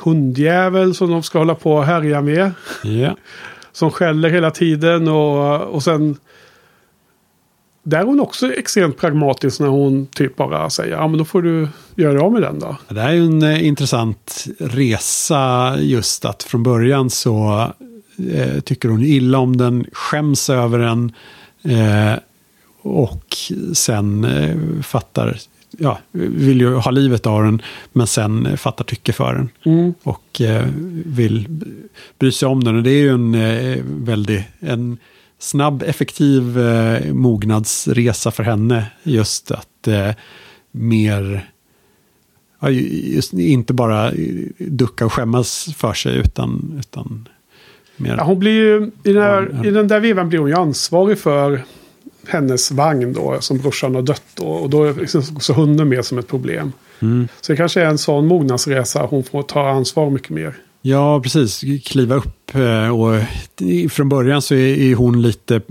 hundjävel 0.00 0.94
som 0.94 1.10
de 1.10 1.22
ska 1.22 1.38
hålla 1.38 1.54
på 1.54 1.74
och 1.74 1.84
härja 1.84 2.20
med. 2.20 2.50
Ja. 2.84 3.16
Som 3.72 3.90
skäller 3.90 4.28
hela 4.28 4.50
tiden. 4.50 5.08
Och, 5.08 5.60
och 5.60 5.82
sen... 5.82 6.16
Där 7.82 7.98
är 7.98 8.04
hon 8.04 8.20
också 8.20 8.52
extremt 8.52 8.98
pragmatisk 8.98 9.60
när 9.60 9.68
hon 9.68 10.06
typ 10.06 10.36
bara 10.36 10.70
säger 10.70 10.96
ja 10.96 11.08
men 11.08 11.18
då 11.18 11.24
får 11.24 11.42
du 11.42 11.68
göra 11.94 12.22
av 12.22 12.32
med 12.32 12.42
den 12.42 12.58
då. 12.58 12.76
Det 12.88 13.00
här 13.00 13.08
är 13.08 13.14
ju 13.14 13.26
en 13.26 13.42
eh, 13.42 13.66
intressant 13.66 14.44
resa 14.58 15.74
just 15.78 16.24
att 16.24 16.42
från 16.42 16.62
början 16.62 17.10
så 17.10 17.66
eh, 18.32 18.60
tycker 18.60 18.88
hon 18.88 19.02
illa 19.02 19.38
om 19.38 19.56
den, 19.56 19.86
skäms 19.92 20.50
över 20.50 20.78
den 20.78 21.12
eh, 21.62 22.18
och 22.82 23.36
sen 23.74 24.24
eh, 24.24 24.82
fattar, 24.82 25.38
ja, 25.78 25.98
vill 26.12 26.60
ju 26.60 26.74
ha 26.74 26.90
livet 26.90 27.26
av 27.26 27.42
den 27.42 27.62
men 27.92 28.06
sen 28.06 28.46
eh, 28.46 28.56
fattar 28.56 28.84
tycke 28.84 29.12
för 29.12 29.34
den 29.34 29.48
Mm. 29.64 29.94
och 30.02 30.40
eh, 30.40 30.66
vill 31.04 31.48
bry 32.18 32.32
sig 32.32 32.48
om 32.48 32.64
den. 32.64 32.76
Och 32.76 32.82
det 32.82 32.90
är 32.90 33.02
ju 33.02 33.10
en 33.10 33.34
eh, 33.34 33.78
väldigt, 33.84 34.42
en 34.60 34.98
snabb, 35.38 35.82
effektiv 35.82 36.58
eh, 36.58 37.12
mognadsresa 37.14 38.30
för 38.30 38.42
henne. 38.42 38.86
Just 39.02 39.50
att 39.50 39.88
mer, 40.70 41.50
ja, 42.60 42.70
just 42.70 43.32
inte 43.32 43.72
bara 43.74 44.12
ducka 44.58 45.06
och 45.06 45.12
skämmas 45.12 45.68
för 45.76 45.94
sig 45.94 46.16
utan, 46.16 46.76
utan 46.78 47.28
mer. 47.98 48.14
Ja, 48.16 48.24
hon 48.24 48.38
blir 48.38 48.52
ju, 48.52 48.90
i, 49.04 49.12
den 49.12 49.22
här, 49.22 49.48
Ja, 49.52 49.58
ja. 49.62 49.68
I 49.68 49.70
den 49.70 49.88
där 49.88 50.00
vevan 50.00 50.28
blir 50.28 50.38
hon 50.38 50.48
ju 50.48 50.54
ansvarig 50.54 51.18
för 51.18 51.62
hennes 52.28 52.70
vagn 52.70 53.12
då, 53.12 53.36
som 53.40 53.58
brorsan 53.58 53.94
har 53.94 54.02
dött 54.02 54.22
då. 54.34 54.46
Och 54.46 54.70
då 54.70 54.84
är 54.84 54.94
liksom 54.94 55.22
så 55.22 55.52
hunden 55.52 55.88
med 55.88 56.04
som 56.04 56.18
ett 56.18 56.28
problem. 56.28 56.72
Mm. 57.00 57.28
Så 57.40 57.52
det 57.52 57.56
kanske 57.56 57.80
är 57.80 57.86
en 57.86 57.98
sån 57.98 58.26
mognadsresa 58.26 59.02
hon 59.10 59.24
får 59.24 59.42
ta 59.42 59.68
ansvar 59.70 60.10
mycket 60.10 60.30
mer. 60.30 60.54
Ja, 60.82 61.20
precis. 61.20 61.64
Kliva 61.84 62.14
upp. 62.14 62.54
eh, 62.54 62.88
Och 63.00 63.22
från 63.90 64.08
början 64.08 64.42
så 64.42 64.54
är 64.54 64.94
hon 64.94 65.22
lite 65.22 65.56
eh, 65.56 65.62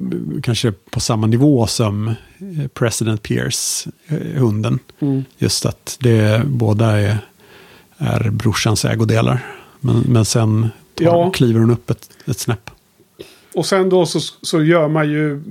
kanske 0.44 0.72
på 0.72 1.00
samma 1.00 1.28
nivå 1.28 1.68
som 1.68 2.08
eh, 2.08 2.68
President 2.74 3.24
Pierce, 3.24 3.88
hunden. 4.36 4.80
Mm. 5.00 5.24
Just 5.38 5.66
att 5.66 5.98
det 6.02 6.42
båda 6.46 6.92
är, 7.00 7.18
är 7.98 8.30
brorsans 8.30 8.86
ägodelar. 8.86 9.46
Men, 9.80 10.04
men 10.08 10.26
sen 10.26 10.70
Ja. 11.00 11.32
kliver 11.32 11.60
hon 11.60 11.72
upp 11.72 11.90
ett, 11.90 12.10
ett 12.26 12.40
snäpp. 12.40 12.70
Och 13.56 13.66
sen 13.66 13.90
då 13.90 14.06
så, 14.06 14.20
så 14.42 14.64
gör 14.64 14.88
man 14.88 15.10
ju, 15.10 15.42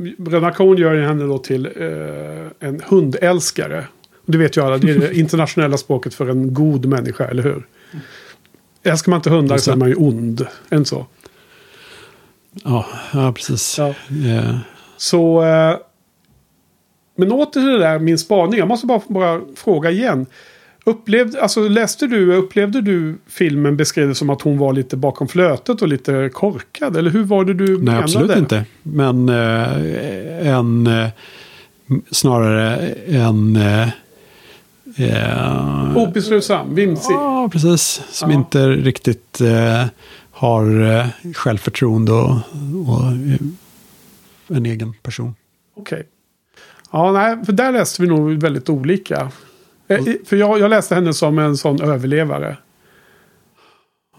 Coen 0.56 0.78
gör 0.78 0.94
ju 0.94 1.02
henne 1.02 1.24
då 1.24 1.38
till 1.38 1.66
eh, 1.66 2.68
en 2.68 2.82
hundälskare. 2.86 3.86
Det 4.26 4.38
vet 4.38 4.56
ju 4.56 4.60
alla, 4.64 4.78
det 4.78 4.90
är 4.90 4.98
det 4.98 5.14
internationella 5.18 5.76
språket 5.76 6.14
för 6.14 6.28
en 6.28 6.54
god 6.54 6.86
människa, 6.86 7.24
eller 7.24 7.42
hur? 7.42 7.66
Älskar 8.82 9.10
man 9.10 9.18
inte 9.18 9.30
hundar 9.30 9.58
så 9.58 9.72
är 9.72 9.76
man 9.76 9.88
ju 9.88 9.94
ond. 9.94 10.46
En 10.68 10.84
så. 10.84 11.06
Ja, 12.64 12.86
ja 13.12 13.32
precis. 13.32 13.78
Ja. 13.78 13.88
Eh, 13.88 14.56
Så... 14.96 15.42
Eh, 15.42 15.76
men 17.18 17.32
åter 17.32 17.50
till 17.60 17.64
det 17.66 17.78
där, 17.78 17.98
min 17.98 18.18
spaning. 18.18 18.58
Jag 18.58 18.68
måste 18.68 18.86
bara, 18.86 19.00
bara 19.08 19.40
fråga 19.56 19.90
igen. 19.90 20.26
Upplevde, 20.88 21.42
alltså 21.42 21.68
läste 21.68 22.06
du, 22.06 22.32
upplevde 22.34 22.80
du 22.80 23.18
filmen 23.26 23.76
beskrev 23.76 24.08
det 24.08 24.14
som 24.14 24.30
att 24.30 24.42
hon 24.42 24.58
var 24.58 24.72
lite 24.72 24.96
bakom 24.96 25.28
flötet 25.28 25.82
och 25.82 25.88
lite 25.88 26.30
korkad? 26.32 26.96
Eller 26.96 27.10
hur 27.10 27.24
var 27.24 27.44
det 27.44 27.54
du 27.54 27.66
nej, 27.66 27.78
menade? 27.78 28.02
absolut 28.02 28.36
inte. 28.36 28.64
Men 28.82 29.28
eh, 29.28 30.48
en, 30.48 30.86
eh, 30.86 31.08
snarare 32.10 32.76
en... 33.06 33.56
Eh, 33.56 33.88
eh, 34.96 35.96
Obeslutsam, 35.96 36.74
vimsig. 36.74 37.14
Ja, 37.14 37.48
precis. 37.52 38.02
Som 38.10 38.30
Ja. 38.30 38.36
inte 38.36 38.68
riktigt 38.68 39.40
eh, 39.40 39.84
har 40.30 40.82
eh, 40.98 41.32
självförtroende 41.34 42.12
och, 42.12 42.30
och 42.86 43.02
eh, 43.12 44.56
en 44.56 44.66
egen 44.66 44.92
person. 45.02 45.34
Okej. 45.76 46.06
Ja, 46.92 47.12
nej, 47.12 47.44
för 47.44 47.52
där 47.52 47.72
läste 47.72 48.02
vi 48.02 48.08
nog 48.08 48.30
väldigt 48.42 48.68
olika. 48.68 49.30
Eh, 49.88 50.04
För 50.24 50.36
jag, 50.36 50.60
jag 50.60 50.70
läste 50.70 50.94
henne 50.94 51.14
som 51.14 51.38
en 51.38 51.56
sån 51.56 51.80
överlevare. 51.80 52.56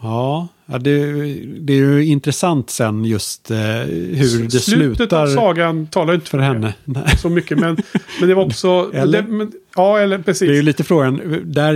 Ja, 0.01 0.47
det, 0.65 1.13
det 1.59 1.73
är 1.73 1.77
ju 1.77 2.05
intressant 2.05 2.69
sen 2.69 3.05
just 3.05 3.51
eh, 3.51 3.57
hur 3.57 4.43
det 4.43 4.59
Slutet 4.59 5.13
av 5.13 5.27
slutar 5.27 5.27
sagan 5.27 5.87
talar 5.87 6.13
inte 6.13 6.29
för 6.29 6.39
henne. 6.39 6.73
Nej. 6.85 7.17
så 7.17 7.29
mycket. 7.29 7.59
Men, 7.59 7.77
men 8.19 8.29
det 8.29 8.35
var 8.35 8.45
också... 8.45 8.91
Eller? 8.93 9.21
Det, 9.21 9.27
men, 9.27 9.51
ja, 9.75 9.99
eller 9.99 10.17
precis. 10.19 10.47
Det 10.47 10.53
är 10.53 10.55
ju 10.55 10.61
lite 10.61 10.83
frågan, 10.83 11.41
där 11.45 11.73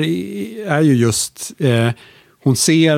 är 0.67 0.81
ju 0.81 0.95
just, 0.95 1.51
eh, 1.57 1.89
hon 2.43 2.55
ser 2.55 2.97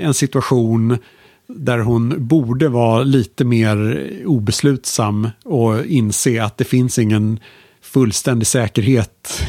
en 0.00 0.14
situation 0.14 0.98
där 1.46 1.78
hon 1.78 2.26
borde 2.26 2.68
vara 2.68 3.02
lite 3.02 3.44
mer 3.44 4.08
obeslutsam 4.24 5.28
och 5.44 5.86
inse 5.86 6.44
att 6.44 6.56
det 6.56 6.64
finns 6.64 6.98
ingen 6.98 7.40
fullständig 7.84 8.46
säkerhet. 8.46 9.42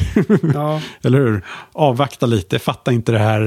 Ja, 0.54 0.80
Eller 1.02 1.18
hur? 1.18 1.44
Avvakta 1.72 2.26
lite, 2.26 2.58
fatta 2.58 2.92
inte 2.92 3.12
det 3.12 3.18
här 3.18 3.42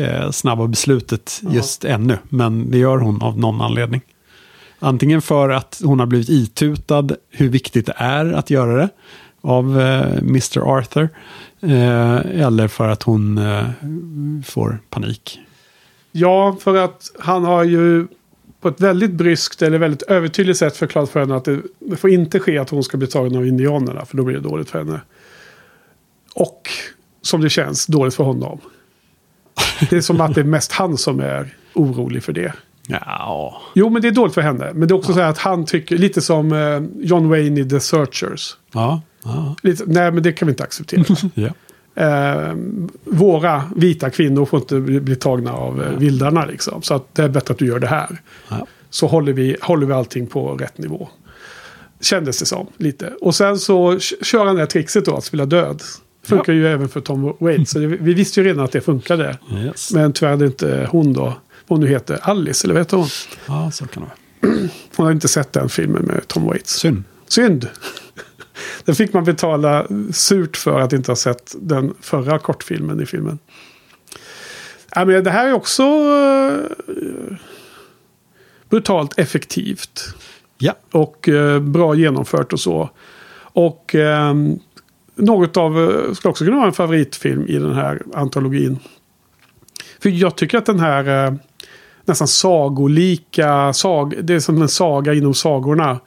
eh, 0.00 0.30
snabba 0.30 0.66
beslutet 0.66 1.40
just 1.50 1.84
ännu. 1.84 2.18
Men 2.28 2.70
det 2.70 2.78
gör 2.78 2.98
hon 2.98 3.22
av 3.22 3.38
någon 3.38 3.60
anledning. 3.60 4.00
Antingen 4.78 5.22
för 5.22 5.48
att 5.48 5.80
hon 5.84 5.98
har 5.98 6.06
blivit 6.06 6.28
itutad 6.28 7.08
hur 7.30 7.48
viktigt 7.48 7.86
det 7.86 7.94
är 7.96 8.32
att 8.32 8.50
göra 8.50 8.76
det 8.76 8.88
av 9.40 9.80
eh, 9.80 10.18
Mr. 10.18 10.78
Arthur. 10.78 11.08
Eh, 11.60 12.16
eller 12.46 12.68
för 12.68 12.88
att 12.88 13.02
hon 13.02 13.38
eh, 13.38 13.64
får 14.44 14.78
panik. 14.90 15.40
ja, 16.12 16.56
för 16.60 16.76
att 16.76 17.10
han 17.18 17.44
har 17.44 17.64
ju 17.64 18.06
på 18.62 18.68
ett 18.68 18.80
väldigt 18.80 19.10
bryskt 19.10 19.62
eller 19.62 19.78
väldigt 19.78 20.02
övertydligt 20.02 20.58
sätt 20.58 20.76
förklarat 20.76 21.10
för 21.10 21.20
henne 21.20 21.36
att 21.36 21.44
det, 21.44 21.62
det 21.78 21.96
får 21.96 22.10
inte 22.10 22.40
ske 22.40 22.58
att 22.58 22.70
hon 22.70 22.82
ska 22.82 22.96
bli 22.96 23.06
tagen 23.06 23.36
av 23.36 23.46
indianerna. 23.46 24.04
För 24.04 24.16
då 24.16 24.24
blir 24.24 24.34
det 24.34 24.42
dåligt 24.42 24.70
för 24.70 24.78
henne. 24.78 25.00
Och 26.34 26.68
som 27.22 27.40
det 27.40 27.50
känns, 27.50 27.86
dåligt 27.86 28.14
för 28.14 28.24
honom. 28.24 28.60
Det 29.90 29.96
är 29.96 30.00
som 30.00 30.20
att 30.20 30.34
det 30.34 30.40
är 30.40 30.44
mest 30.44 30.72
han 30.72 30.96
som 30.96 31.20
är 31.20 31.56
orolig 31.74 32.22
för 32.22 32.32
det. 32.32 32.52
Ja, 32.86 33.62
Jo, 33.74 33.90
men 33.90 34.02
det 34.02 34.08
är 34.08 34.12
dåligt 34.12 34.34
för 34.34 34.40
henne. 34.40 34.70
Men 34.74 34.88
det 34.88 34.92
är 34.92 34.96
också 34.96 35.12
så 35.12 35.20
här 35.20 35.28
att 35.30 35.38
han 35.38 35.64
tycker, 35.64 35.98
lite 35.98 36.20
som 36.20 36.52
eh, 36.52 37.06
John 37.06 37.28
Wayne 37.28 37.60
i 37.60 37.68
The 37.68 37.80
Searchers. 37.80 38.56
ja, 38.72 39.02
ja. 39.24 39.56
Lite, 39.62 39.84
nej, 39.86 40.10
men 40.12 40.22
det 40.22 40.32
kan 40.32 40.46
vi 40.46 40.52
inte 40.52 40.62
acceptera. 40.62 41.04
ja. 41.34 41.48
Eh, 41.94 42.54
våra 43.04 43.64
vita 43.76 44.10
kvinnor 44.10 44.44
får 44.44 44.60
inte 44.60 44.80
bli, 44.80 45.00
bli 45.00 45.16
tagna 45.16 45.52
av 45.52 45.82
eh, 45.82 45.98
vildarna 45.98 46.44
liksom. 46.44 46.82
Så 46.82 46.94
att 46.94 47.14
det 47.14 47.22
är 47.22 47.28
bättre 47.28 47.52
att 47.52 47.58
du 47.58 47.66
gör 47.66 47.78
det 47.78 47.86
här. 47.86 48.20
ja. 48.48 48.66
Så 48.90 49.06
håller 49.06 49.32
vi, 49.32 49.56
håller 49.60 49.86
vi 49.86 49.92
allting 49.92 50.26
på 50.26 50.56
rätt 50.56 50.78
nivå. 50.78 51.08
Kändes 52.00 52.38
det 52.38 52.46
som 52.46 52.66
lite. 52.76 53.12
Och 53.20 53.34
sen 53.34 53.58
så 53.58 53.98
kör 53.98 54.46
han 54.46 54.54
det 54.54 54.60
här 54.62 54.66
trixet 54.66 55.04
då 55.04 55.16
att 55.16 55.24
spela 55.24 55.46
död. 55.46 55.82
Funkar 56.24 56.52
ju 56.52 56.68
även 56.68 56.88
för 56.88 57.00
Tom 57.00 57.36
Waits. 57.40 57.70
Så 57.70 57.78
det, 57.78 57.86
vi 57.86 58.14
visste 58.14 58.40
ju 58.40 58.46
redan 58.46 58.64
att 58.64 58.72
det 58.72 58.80
funkade. 58.80 59.38
Yes. 59.64 59.92
Men 59.92 60.12
tyvärr 60.12 60.30
hade 60.30 60.46
inte 60.46 60.88
hon 60.90 61.12
då. 61.12 61.22
Vad 61.22 61.34
hon 61.66 61.80
nu 61.80 61.86
heter. 61.86 62.18
Alice, 62.22 62.66
eller 62.66 62.74
vet 62.74 62.90
hon? 62.90 63.06
ja, 63.46 63.70
så 63.70 63.86
kan 63.86 64.02
det 64.02 64.08
vara. 64.08 64.68
Hon 64.96 65.06
har 65.06 65.12
inte 65.12 65.28
sett 65.28 65.52
den 65.52 65.68
filmen 65.68 66.02
med 66.02 66.28
Tom 66.28 66.44
Waits. 66.44 66.72
Synd. 66.78 67.04
Synd. 67.28 67.68
Den 68.84 68.94
fick 68.94 69.12
man 69.12 69.24
betala 69.24 69.86
surt 70.12 70.56
för 70.56 70.80
att 70.80 70.92
inte 70.92 71.10
ha 71.10 71.16
sett 71.16 71.54
den 71.60 71.94
förra 72.00 72.38
kortfilmen 72.38 73.00
i 73.00 73.06
filmen. 73.06 73.38
Ja, 74.94 75.04
men 75.04 75.24
det 75.24 75.30
här 75.30 75.48
är 75.48 75.52
också 75.52 75.82
eh, 75.82 77.36
brutalt 78.68 79.18
effektivt. 79.18 80.14
Ja, 80.58 80.74
Och 80.90 81.28
eh, 81.28 81.60
bra 81.60 81.94
genomfört 81.94 82.52
och 82.52 82.60
så. 82.60 82.90
Och 83.54 83.94
eh, 83.94 84.34
något 85.14 85.56
av, 85.56 85.78
eh, 85.78 86.12
ska 86.12 86.28
också 86.28 86.44
kunna 86.44 86.56
vara 86.56 86.66
en 86.66 86.72
favoritfilm 86.72 87.46
i 87.48 87.58
den 87.58 87.74
här 87.74 88.02
antologin. 88.14 88.78
För 90.02 90.10
jag 90.10 90.36
tycker 90.36 90.58
att 90.58 90.66
den 90.66 90.80
här 90.80 91.36
nästan 92.04 92.28
sagolika, 92.28 93.72
sag, 93.72 94.14
det 94.24 94.34
är 94.34 94.40
som 94.40 94.62
en 94.62 94.68
saga 94.68 95.14
inom 95.14 95.34
sagorna. 95.34 96.00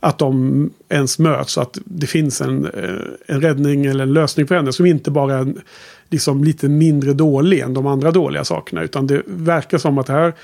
Att 0.00 0.18
de 0.18 0.70
ens 0.88 1.18
möts 1.18 1.52
så 1.52 1.60
att 1.60 1.78
det 1.84 2.06
finns 2.06 2.40
en, 2.40 2.64
eh, 2.64 3.34
en 3.34 3.40
räddning 3.40 3.86
eller 3.86 4.04
en 4.04 4.12
lösning 4.12 4.46
för 4.46 4.54
henne. 4.54 4.72
Som 4.72 4.86
inte 4.86 5.10
bara 5.10 5.34
är 5.34 5.54
liksom 6.10 6.44
lite 6.44 6.68
mindre 6.68 7.12
dålig 7.12 7.60
än 7.60 7.74
de 7.74 7.86
andra 7.86 8.10
dåliga 8.10 8.44
sakerna. 8.44 8.82
Utan 8.82 9.06
det 9.06 9.22
verkar 9.26 9.78
som 9.78 9.98
att 9.98 10.06
det 10.06 10.12
här, 10.12 10.34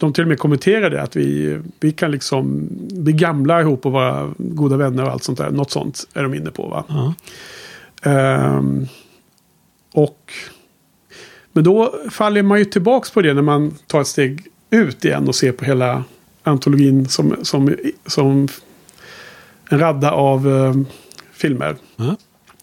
de 0.00 0.12
till 0.12 0.22
och 0.22 0.28
med 0.28 0.38
kommenterade 0.38 1.02
att 1.02 1.16
vi, 1.16 1.58
vi 1.80 1.92
kan 1.92 2.10
liksom 2.10 2.68
bli 2.90 3.12
gamla 3.12 3.60
ihop 3.60 3.86
och 3.86 3.92
vara 3.92 4.32
goda 4.38 4.76
vänner 4.76 5.04
och 5.04 5.10
allt 5.10 5.24
sånt 5.24 5.38
där. 5.38 5.50
Något 5.50 5.70
sånt 5.70 6.06
är 6.14 6.22
de 6.22 6.34
inne 6.34 6.50
på 6.50 6.68
va. 6.68 6.84
ja. 6.88 7.14
Ehm, 8.02 8.86
och 9.92 10.32
men 11.52 11.64
då 11.64 11.94
faller 12.10 12.42
man 12.42 12.58
ju 12.58 12.64
tillbaks 12.64 13.10
på 13.10 13.22
det 13.22 13.34
när 13.34 13.42
man 13.42 13.74
tar 13.86 14.00
ett 14.00 14.06
steg 14.06 14.46
ut 14.70 15.04
igen 15.04 15.28
och 15.28 15.34
ser 15.34 15.52
på 15.52 15.64
hela 15.64 16.04
antologin 16.42 17.08
som, 17.08 17.36
som, 17.42 17.76
som 18.06 18.48
en 19.68 19.78
radda 19.78 20.10
av 20.10 20.48
eh, 20.48 20.74
filmer. 21.32 21.76
ja. 21.96 22.16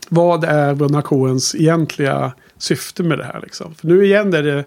Vad 0.09 0.43
är 0.43 0.75
Bröderna 0.75 1.01
Coens 1.01 1.55
egentliga 1.55 2.31
syfte 2.57 3.03
med 3.03 3.17
det 3.17 3.23
här? 3.23 3.41
Liksom? 3.43 3.75
För 3.75 3.87
nu 3.87 4.05
igen 4.05 4.33
är 4.33 4.43
det, 4.43 4.65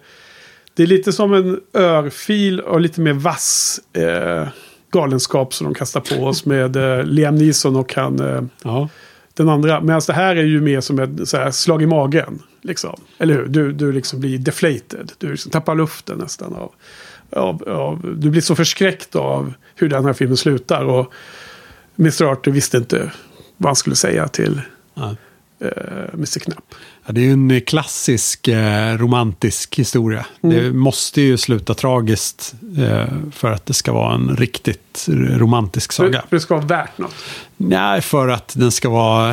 det 0.74 0.82
är 0.82 0.86
lite 0.86 1.12
som 1.12 1.35
en 1.35 1.60
örfil 1.74 2.60
och 2.60 2.81
lite 2.81 3.01
mer 3.01 3.12
vass 3.12 3.81
eh, 3.93 4.48
galenskap 4.90 5.55
som 5.55 5.65
de 5.65 5.74
kastar 5.74 6.01
på 6.01 6.24
oss 6.24 6.47
med 6.47 6.77
eh, 6.77 7.05
Liam 7.05 7.35
Neeson 7.35 7.77
och 7.77 7.94
han 7.94 8.20
eh, 8.20 8.43
ja. 8.62 8.89
den 9.35 9.48
andra. 9.48 9.81
Medan 9.81 10.01
det 10.06 10.12
här 10.12 10.36
är 10.36 10.44
ju 10.44 10.60
mer 10.60 10.81
som 10.81 10.98
ett 10.98 11.28
så 11.28 11.36
här, 11.36 11.51
slag 11.51 11.82
i 11.82 11.86
magen. 11.86 12.43
Liksom. 12.62 13.01
Eller 13.19 13.35
hur? 13.35 13.47
Du, 13.47 13.73
du 13.73 13.93
liksom 13.93 14.20
blir 14.20 14.39
deflated. 14.39 15.12
Du 15.19 15.31
liksom 15.31 15.51
tappar 15.51 15.74
luften 15.74 16.19
nästan. 16.19 16.55
Av, 16.55 16.73
av, 17.31 17.69
av, 17.69 18.15
du 18.16 18.31
blir 18.31 18.40
så 18.40 18.55
förskräckt 18.55 19.16
av 19.16 19.52
hur 19.74 19.89
den 19.89 20.05
här 20.05 20.12
filmen 20.12 20.36
slutar. 20.36 20.85
Och 20.85 21.12
Mr. 21.98 22.24
Arthur 22.24 22.52
visste 22.52 22.76
inte 22.76 23.12
vad 23.56 23.68
han 23.68 23.76
skulle 23.76 23.96
säga 23.96 24.28
till 24.28 24.60
ja. 24.94 25.16
eh, 25.60 26.14
Mr. 26.14 26.38
Knapp. 26.38 26.74
Ja, 27.06 27.12
det 27.12 27.20
är 27.20 27.24
ju 27.24 27.32
en 27.32 27.60
klassisk 27.60 28.48
eh, 28.48 28.98
romantisk 28.98 29.78
historia. 29.78 30.26
Det 30.40 30.72
måste 30.72 31.20
ju 31.20 31.36
sluta 31.36 31.74
tragiskt 31.74 32.54
eh, 32.78 33.06
för 33.32 33.52
att 33.52 33.66
det 33.66 33.74
ska 33.74 33.92
vara 33.92 34.14
en 34.14 34.36
riktigt 34.36 35.08
romantisk 35.08 35.92
För, 35.92 36.04
saga. 36.04 36.22
för 36.28 36.36
det 36.36 36.40
ska 36.40 36.54
vara 36.54 36.66
värt 36.66 36.98
något. 36.98 37.14
Nej, 37.56 38.00
för 38.00 38.28
att 38.28 38.54
den 38.56 38.72
ska 38.72 38.88
vara 38.88 39.30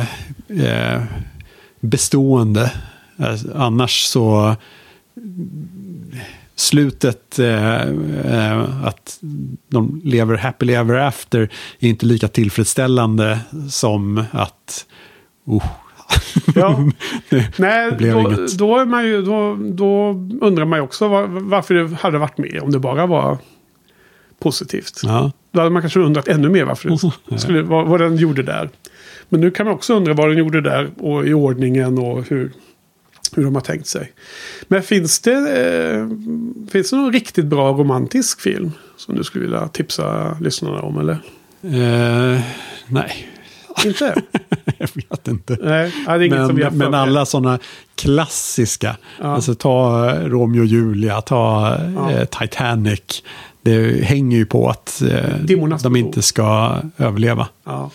eh, 0.48 1.02
bestående. 1.80 2.72
Eh, 3.18 3.36
annars 3.54 4.04
så... 4.04 4.56
Slutet, 6.56 7.38
eh, 7.38 7.80
eh, 7.82 8.86
att 8.86 9.18
de 9.70 10.00
lever 10.04 10.36
happily 10.36 10.72
ever 10.72 10.94
after, 10.94 11.48
är 11.78 11.88
inte 11.88 12.06
lika 12.06 12.28
tillfredsställande 12.28 13.38
som 13.70 14.24
att... 14.32 14.86
Oh, 15.44 15.66
Ja. 16.54 16.78
Nej, 17.56 17.90
då, 17.98 18.46
då, 18.58 18.78
är 18.78 18.84
man 18.84 19.06
ju, 19.06 19.22
då, 19.22 19.54
då 19.54 20.08
undrar 20.40 20.64
man 20.64 20.78
ju 20.78 20.82
också 20.82 21.08
var, 21.08 21.26
varför 21.26 21.74
det 21.74 21.94
hade 21.94 22.18
varit 22.18 22.38
med. 22.38 22.60
Om 22.62 22.70
det 22.70 22.78
bara 22.78 23.06
var 23.06 23.38
positivt. 24.38 25.00
Ja, 25.02 25.32
Då 25.52 25.60
hade 25.60 25.70
man 25.70 25.82
kanske 25.82 26.00
undrat 26.00 26.28
ännu 26.28 26.48
mer 26.48 26.64
varför 26.64 27.12
det 27.28 27.38
skulle, 27.38 27.62
vad, 27.62 27.86
vad 27.86 28.00
den 28.00 28.16
gjorde 28.16 28.42
där. 28.42 28.70
Men 29.28 29.40
nu 29.40 29.50
kan 29.50 29.66
man 29.66 29.74
också 29.74 29.94
undra 29.94 30.14
vad 30.14 30.28
den 30.28 30.38
gjorde 30.38 30.60
där 30.60 30.90
och 30.98 31.26
i 31.26 31.34
ordningen 31.34 31.98
och 31.98 32.28
hur, 32.28 32.52
hur 33.36 33.44
de 33.44 33.54
har 33.54 33.62
tänkt 33.62 33.86
sig. 33.86 34.12
Men 34.68 34.82
finns 34.82 35.18
det, 35.18 35.32
eh, 35.34 36.08
finns 36.70 36.90
det 36.90 36.96
någon 36.96 37.12
riktigt 37.12 37.46
bra 37.46 37.70
romantisk 37.72 38.40
film 38.40 38.72
som 38.96 39.16
du 39.16 39.24
skulle 39.24 39.44
vilja 39.44 39.68
tipsa 39.68 40.36
lyssnarna 40.40 40.80
om? 40.80 40.98
Eller? 40.98 41.12
eh, 41.62 42.40
nej, 42.86 43.28
Inte? 43.84 44.14
jag 44.78 44.88
vet 44.94 45.28
inte. 45.28 45.58
Nej, 45.62 45.92
Men, 46.28 46.78
men 46.78 46.94
alla 46.94 47.26
sådana 47.26 47.58
klassiska, 47.94 48.96
Ja. 49.20 49.26
alltså 49.26 49.54
ta 49.54 50.10
eh, 50.10 50.20
Romeo 50.24 50.60
och 50.60 50.66
Julia, 50.66 51.20
ta 51.20 51.76
Ja. 51.94 52.10
eh, 52.10 52.24
Titanic. 52.24 53.22
Det 53.62 54.04
hänger 54.04 54.36
ju 54.36 54.46
på 54.46 54.68
att 54.68 55.02
eh, 55.02 55.78
de 55.82 55.96
inte 55.96 56.22
ska 56.22 56.76
överleva. 56.98 57.48
Ja, 57.64 57.90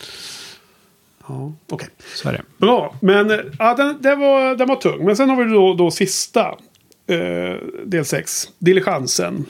ja 1.31 1.53
okej. 1.69 1.87
Det. 2.23 2.41
Bra, 2.57 2.95
men 3.01 3.31
eh, 3.31 3.37
ja, 3.59 3.73
den, 3.75 3.97
den, 4.01 4.19
var, 4.19 4.55
den 4.55 4.67
var 4.67 4.75
tung. 4.75 5.05
Men 5.05 5.15
sen 5.15 5.29
har 5.29 5.43
vi 5.43 5.53
då, 5.53 5.73
då 5.73 5.91
sista, 5.91 6.47
eh, 7.07 7.55
del 7.85 8.05
6, 8.05 8.49
Diligensen. 8.59 9.45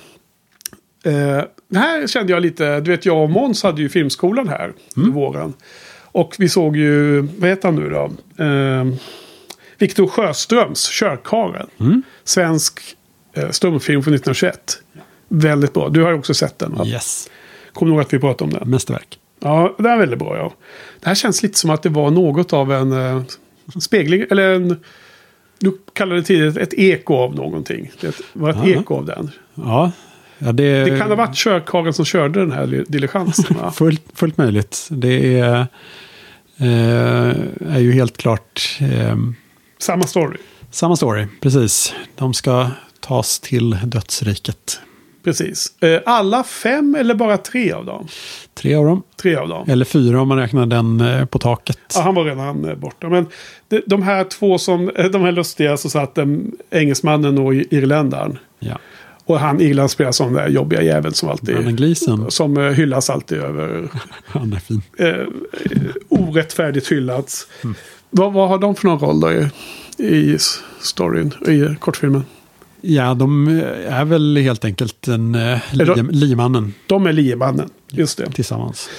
Eh, 1.04 1.42
här 1.80 2.08
kände 2.08 2.34
jag 2.34 2.42
lite, 2.42 2.80
du 2.80 2.92
vet 2.92 3.06
jag 3.06 3.24
och 3.24 3.30
Måns 3.30 3.64
hade 3.64 3.82
ju 3.82 3.90
filmskolan 3.90 4.48
här 4.50 4.74
Mm. 4.98 5.10
i 5.10 5.12
våren. 5.12 5.54
Och 6.14 6.36
vi 6.40 6.50
såg 6.50 6.78
ju, 6.78 7.22
vad 7.22 7.50
heter 7.50 7.68
han 7.68 7.76
nu 7.76 7.90
då? 7.90 8.12
Eh, 8.44 8.86
Viktor 9.78 10.08
Sjöströms 10.08 10.90
Körkaren. 11.00 11.68
Mm. 11.80 12.04
Svensk 12.24 12.80
eh, 13.34 13.50
stumfilm 13.50 14.04
från 14.04 14.14
1921. 14.14 14.78
Väldigt 15.28 15.74
bra. 15.74 15.90
Du 15.90 16.04
har 16.04 16.10
ju 16.12 16.18
också 16.18 16.34
sett 16.34 16.60
den 16.60 16.76
va? 16.76 16.86
Yes, 16.86 17.30
Kommer 17.74 17.92
ihåg 17.92 18.02
att 18.02 18.14
vi 18.14 18.20
pratade 18.20 18.44
om 18.54 18.60
den? 18.60 18.70
mästerverk. 18.70 19.20
Ja, 19.44 19.76
det 19.78 19.90
är 19.90 19.98
väldigt 19.98 20.20
bra 20.20 20.38
ja. 20.38 20.54
Det 21.00 21.08
här 21.08 21.16
känns 21.16 21.44
lite 21.44 21.60
som 21.60 21.70
att 21.70 21.84
det 21.84 21.90
var 21.90 22.12
något 22.12 22.54
av 22.54 22.72
en 22.72 22.92
eh, 22.92 23.22
spegling, 23.80 24.26
eller 24.32 24.54
en... 24.56 24.80
Du 25.60 25.78
kallade 25.94 26.22
det 26.22 26.26
tidigt 26.26 26.58
ett 26.58 26.74
eko 26.74 27.16
av 27.16 27.36
någonting. 27.36 27.92
Det 28.02 28.16
var 28.34 28.50
ett 28.50 28.58
Ja. 28.64 28.70
eko 28.82 28.96
av 28.96 29.06
den. 29.06 29.32
Ja, 29.56 29.92
ja 30.38 30.52
det, 30.52 30.84
Det 30.84 30.98
kan 31.00 31.10
ha 31.10 31.16
varit 31.16 31.36
körkarlen 31.36 31.94
som 31.94 32.06
körde 32.06 32.40
den 32.40 32.52
här 32.52 32.66
li- 32.68 32.86
diligensen 32.88 33.58
va? 33.62 33.72
fullt, 33.76 34.04
fullt 34.14 34.38
möjligt. 34.38 34.88
Det 34.92 35.40
är, 35.40 35.68
eh, 36.58 37.36
är 37.76 37.80
ju 37.80 37.92
helt 37.92 38.18
klart 38.18 38.78
eh, 38.82 39.18
Samma 39.80 40.04
story. 40.04 40.38
samma 40.72 40.96
story. 40.96 41.26
Precis. 41.42 41.94
De 42.16 42.34
ska 42.34 42.70
tas 43.00 43.40
till 43.40 43.78
dödsriket. 43.84 44.80
Precis. 45.24 45.82
Eh, 45.82 46.00
Alla 46.06 46.44
fem 46.44 46.96
eller 46.96 47.16
bara 47.16 47.38
tre 47.38 47.72
av 47.72 47.86
dem? 47.86 48.08
Tre 48.54 48.76
av 48.76 48.86
dem. 48.86 49.04
Tre 49.22 49.36
av 49.36 49.48
dem. 49.48 49.66
Eller 49.70 49.86
fyra 49.86 50.22
om 50.22 50.28
man 50.28 50.38
räknar 50.38 50.66
den 50.66 51.02
eh, 51.02 51.26
på 51.26 51.40
taket. 51.40 51.80
Ja, 51.96 52.02
han 52.02 52.16
var 52.16 52.24
redan 52.24 52.66
eh, 52.66 52.76
borta. 52.76 53.10
Men 53.10 53.26
de, 53.86 54.04
här 54.04 54.24
två 54.24 54.58
som, 54.58 54.92
de 55.12 55.22
här 55.22 55.32
lustiga 55.32 55.78
så 55.78 55.90
satt 55.90 56.18
engelsmannen 56.72 57.38
och 57.38 57.54
irländaren. 57.54 58.38
Ja. 58.60 58.78
Och 59.26 59.40
han 59.40 59.62
Irland 59.62 59.92
spelar 59.92 60.12
som 60.12 60.34
den 60.34 60.44
där 60.44 60.50
jobbiga 60.50 60.82
jäveln 60.82 61.14
som 61.14 61.30
alltid... 61.30 61.56
Brandon. 61.56 62.32
Som 62.32 62.58
hyllas 62.58 63.10
alltid 63.10 63.38
över... 63.38 63.88
Han 64.26 64.54
är 64.54 64.60
fin. 64.60 64.82
Eh, 64.98 65.26
orättfärdigt 66.10 66.92
hyllats. 66.92 67.48
Mm. 67.64 67.76
Vad, 68.10 68.34
vad 68.34 68.50
har 68.50 68.60
de 68.60 68.76
för 68.76 68.88
någon 68.88 69.00
roll 69.00 69.20
då 69.20 69.32
i, 69.32 69.48
i 69.98 70.38
storyn, 70.82 71.34
i 71.48 71.76
kortfilmen? 71.80 72.24
Ja, 72.82 73.14
de 73.14 73.48
är 73.88 74.06
väl 74.06 74.38
helt 74.38 74.66
enkelt 74.66 75.08
en 75.08 75.36
eh, 75.36 75.60
de- 75.74 75.84
lim, 75.96 76.10
limannen 76.12 76.74
De 76.88 77.06
är 77.08 77.14
liemannen. 77.14 77.70
Just 77.92 78.18
det. 78.18 78.32
tillsammans. 78.32 78.90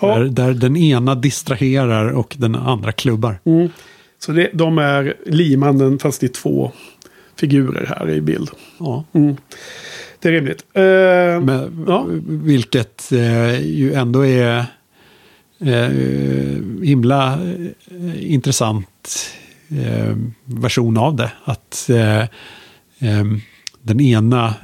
Ja. 0.00 0.18
Där, 0.18 0.24
där 0.24 0.54
den 0.54 0.76
ena 0.76 1.14
distraherar 1.14 2.08
och 2.12 2.34
den 2.38 2.54
andra 2.54 2.92
klubbar. 2.92 3.40
Mm. 3.44 3.68
Så 4.18 4.32
det, 4.32 4.50
de 4.54 4.78
är 4.78 5.14
liemannen 5.26 5.98
fast 5.98 6.20
det 6.20 6.26
är 6.26 6.28
två 6.42 6.72
figurer 7.36 7.86
här 7.98 8.10
i 8.10 8.20
bild. 8.20 8.50
Ja. 8.78 9.04
Mm. 9.12 9.36
Det 10.20 10.28
är 10.28 10.32
rimligt. 10.32 10.64
Eh, 10.72 10.82
Men, 11.44 11.84
Ja. 11.88 12.06
Vilket 12.28 13.12
eh, 13.12 13.60
ju 13.66 13.92
ändå 13.94 14.26
är 14.26 14.64
eh, 15.60 15.88
himla 16.82 17.32
eh, 17.32 18.32
intressant 18.32 19.26
eh, 19.70 20.16
version 20.44 20.96
av 20.96 21.16
det. 21.16 21.32
Att 21.44 21.90
eh, 21.90 22.18
eh, 22.20 22.26
den 23.82 24.00
ena 24.00 24.54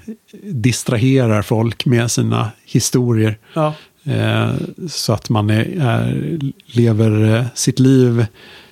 distraherar 0.43 1.43
folk 1.43 1.87
med 1.87 2.11
sina 2.11 2.51
historier. 2.65 3.39
ja. 3.55 3.75
Eh, 4.05 4.53
så 4.89 5.13
att 5.13 5.31
man 5.31 5.51
är, 5.51 6.39
lever 6.67 7.35
eh, 7.37 7.45
sitt 7.55 7.79
liv 7.79 8.27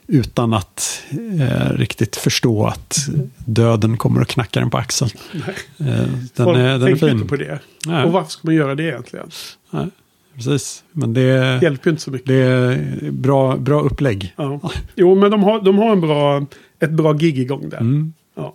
utan 0.07 0.55
att 0.55 1.03
eh, 1.41 1.73
riktigt 1.73 2.17
förstå 2.17 2.67
att 2.67 2.99
döden 3.45 3.97
kommer 3.97 4.21
att 4.21 4.29
knacka 4.29 4.61
den 4.61 4.71
på 4.71 4.79
axeln. 4.79 5.11
Eh, 5.35 5.47
den, 5.79 6.29
Folk 6.35 6.59
är, 6.59 6.79
den 6.79 6.83
är 6.89 6.97
fin. 6.97 7.09
inte 7.09 7.29
på 7.29 7.37
det. 7.37 7.59
Nej. 7.87 8.05
Och 8.05 8.13
varför 8.13 8.31
ska 8.31 8.41
man 8.43 8.55
göra 8.55 8.75
det 8.75 8.83
egentligen? 8.83 9.27
Nej, 9.71 9.87
precis. 10.35 10.85
Men 10.93 11.15
det, 11.15 11.59
Hjälper 11.63 11.87
ju 11.87 11.91
inte 11.91 12.03
så 12.03 12.11
mycket. 12.11 12.29
det 12.29 12.35
är 12.35 13.11
bra, 13.11 13.57
bra 13.57 13.81
upplägg. 13.81 14.35
Ja. 14.37 14.71
Jo, 14.95 15.15
men 15.15 15.31
de 15.31 15.43
har, 15.43 15.61
de 15.61 15.79
har 15.79 15.93
en 15.93 16.01
bra, 16.01 16.47
ett 16.81 16.91
bra 16.91 17.13
gig 17.13 17.39
igång 17.39 17.69
där. 17.69 17.79
Mm. 17.81 18.13
Ja. 18.37 18.55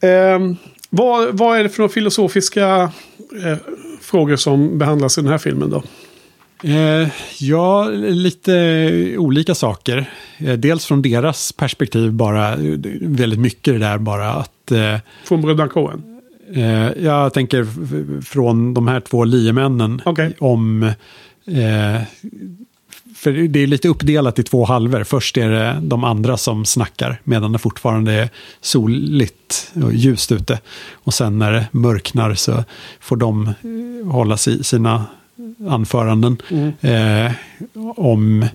Ehm, 0.00 0.56
vad, 0.90 1.38
vad 1.38 1.58
är 1.58 1.62
det 1.62 1.68
för 1.68 1.82
några 1.82 1.92
filosofiska 1.92 2.92
eh, 3.44 3.58
frågor 4.00 4.36
som 4.36 4.78
behandlas 4.78 5.18
i 5.18 5.20
den 5.20 5.30
här 5.30 5.38
filmen 5.38 5.70
då? 5.70 5.82
Eh, 6.62 7.08
ja, 7.38 7.88
lite 7.98 9.14
olika 9.18 9.54
saker. 9.54 10.10
Eh, 10.38 10.52
dels 10.52 10.86
från 10.86 11.02
deras 11.02 11.52
perspektiv 11.52 12.12
bara, 12.12 12.52
eh, 12.52 12.58
väldigt 13.00 13.40
mycket 13.40 13.74
det 13.74 13.78
där 13.78 13.98
bara 13.98 14.32
att 14.32 14.70
eh, 14.70 14.96
Från 15.24 15.42
bröderna 15.42 15.68
Coen? 15.68 16.02
Eh, 16.54 17.04
jag 17.04 17.34
tänker 17.34 17.66
från 18.22 18.74
de 18.74 18.88
här 18.88 19.00
två 19.00 19.24
liemännen 19.24 20.02
Okej. 20.04 20.36
om... 20.38 20.92
För 23.20 23.32
det 23.32 23.60
är 23.60 23.66
lite 23.66 23.88
uppdelat 23.88 24.38
i 24.38 24.42
två 24.42 24.64
halvor. 24.64 25.04
Först 25.04 25.36
är 25.36 25.48
det 25.50 25.78
de 25.82 26.04
andra 26.04 26.36
som 26.36 26.64
snackar 26.64 27.20
medan 27.24 27.52
det 27.52 27.58
fortfarande 27.58 28.12
är 28.12 28.28
soligt 28.60 29.72
och 29.84 29.92
ljust 29.92 30.32
ute. 30.32 30.58
Och 30.92 31.14
sen 31.14 31.38
när 31.38 31.52
det 31.52 31.66
mörknar 31.72 32.34
så 32.34 32.64
får 33.00 33.16
de 33.16 33.54
hålla 34.10 34.36
si, 34.36 34.64
sina 34.64 35.04
anföranden 35.68 36.36
Mm. 36.50 36.72
eh, 37.26 37.32
om 37.96 38.46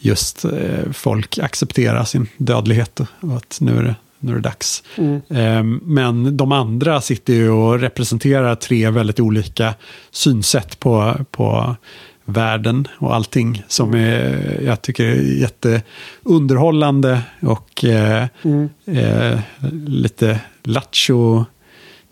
just 0.00 0.44
eh, 0.44 0.92
folk 0.92 1.38
accepterar 1.38 2.04
sin 2.04 2.26
dödlighet 2.36 3.00
och 3.00 3.36
att 3.36 3.58
nu 3.60 3.78
är 3.78 3.82
det, 3.82 3.94
nu 4.18 4.32
är 4.32 4.36
det 4.36 4.40
dags. 4.42 4.82
Mm. 4.96 5.20
Eh, 5.28 5.62
Men 5.82 6.36
de 6.36 6.52
andra 6.52 7.00
sitter 7.00 7.32
ju 7.34 7.50
och 7.50 7.80
representerar 7.80 8.54
tre 8.54 8.90
väldigt 8.90 9.20
olika 9.20 9.74
synsätt 10.10 10.78
på, 10.80 11.14
på 11.30 11.76
världen 12.24 12.88
och 12.98 13.14
allting 13.14 13.62
som 13.68 13.94
är, 13.94 14.60
jag 14.64 14.82
tycker 14.82 15.04
är 15.04 15.14
jätteunderhållande 15.22 17.20
och 17.42 17.84
eh, 17.84 18.26
Mm. 18.44 18.68
eh, 18.86 19.38
lite 19.86 20.40
lattjo 20.62 21.44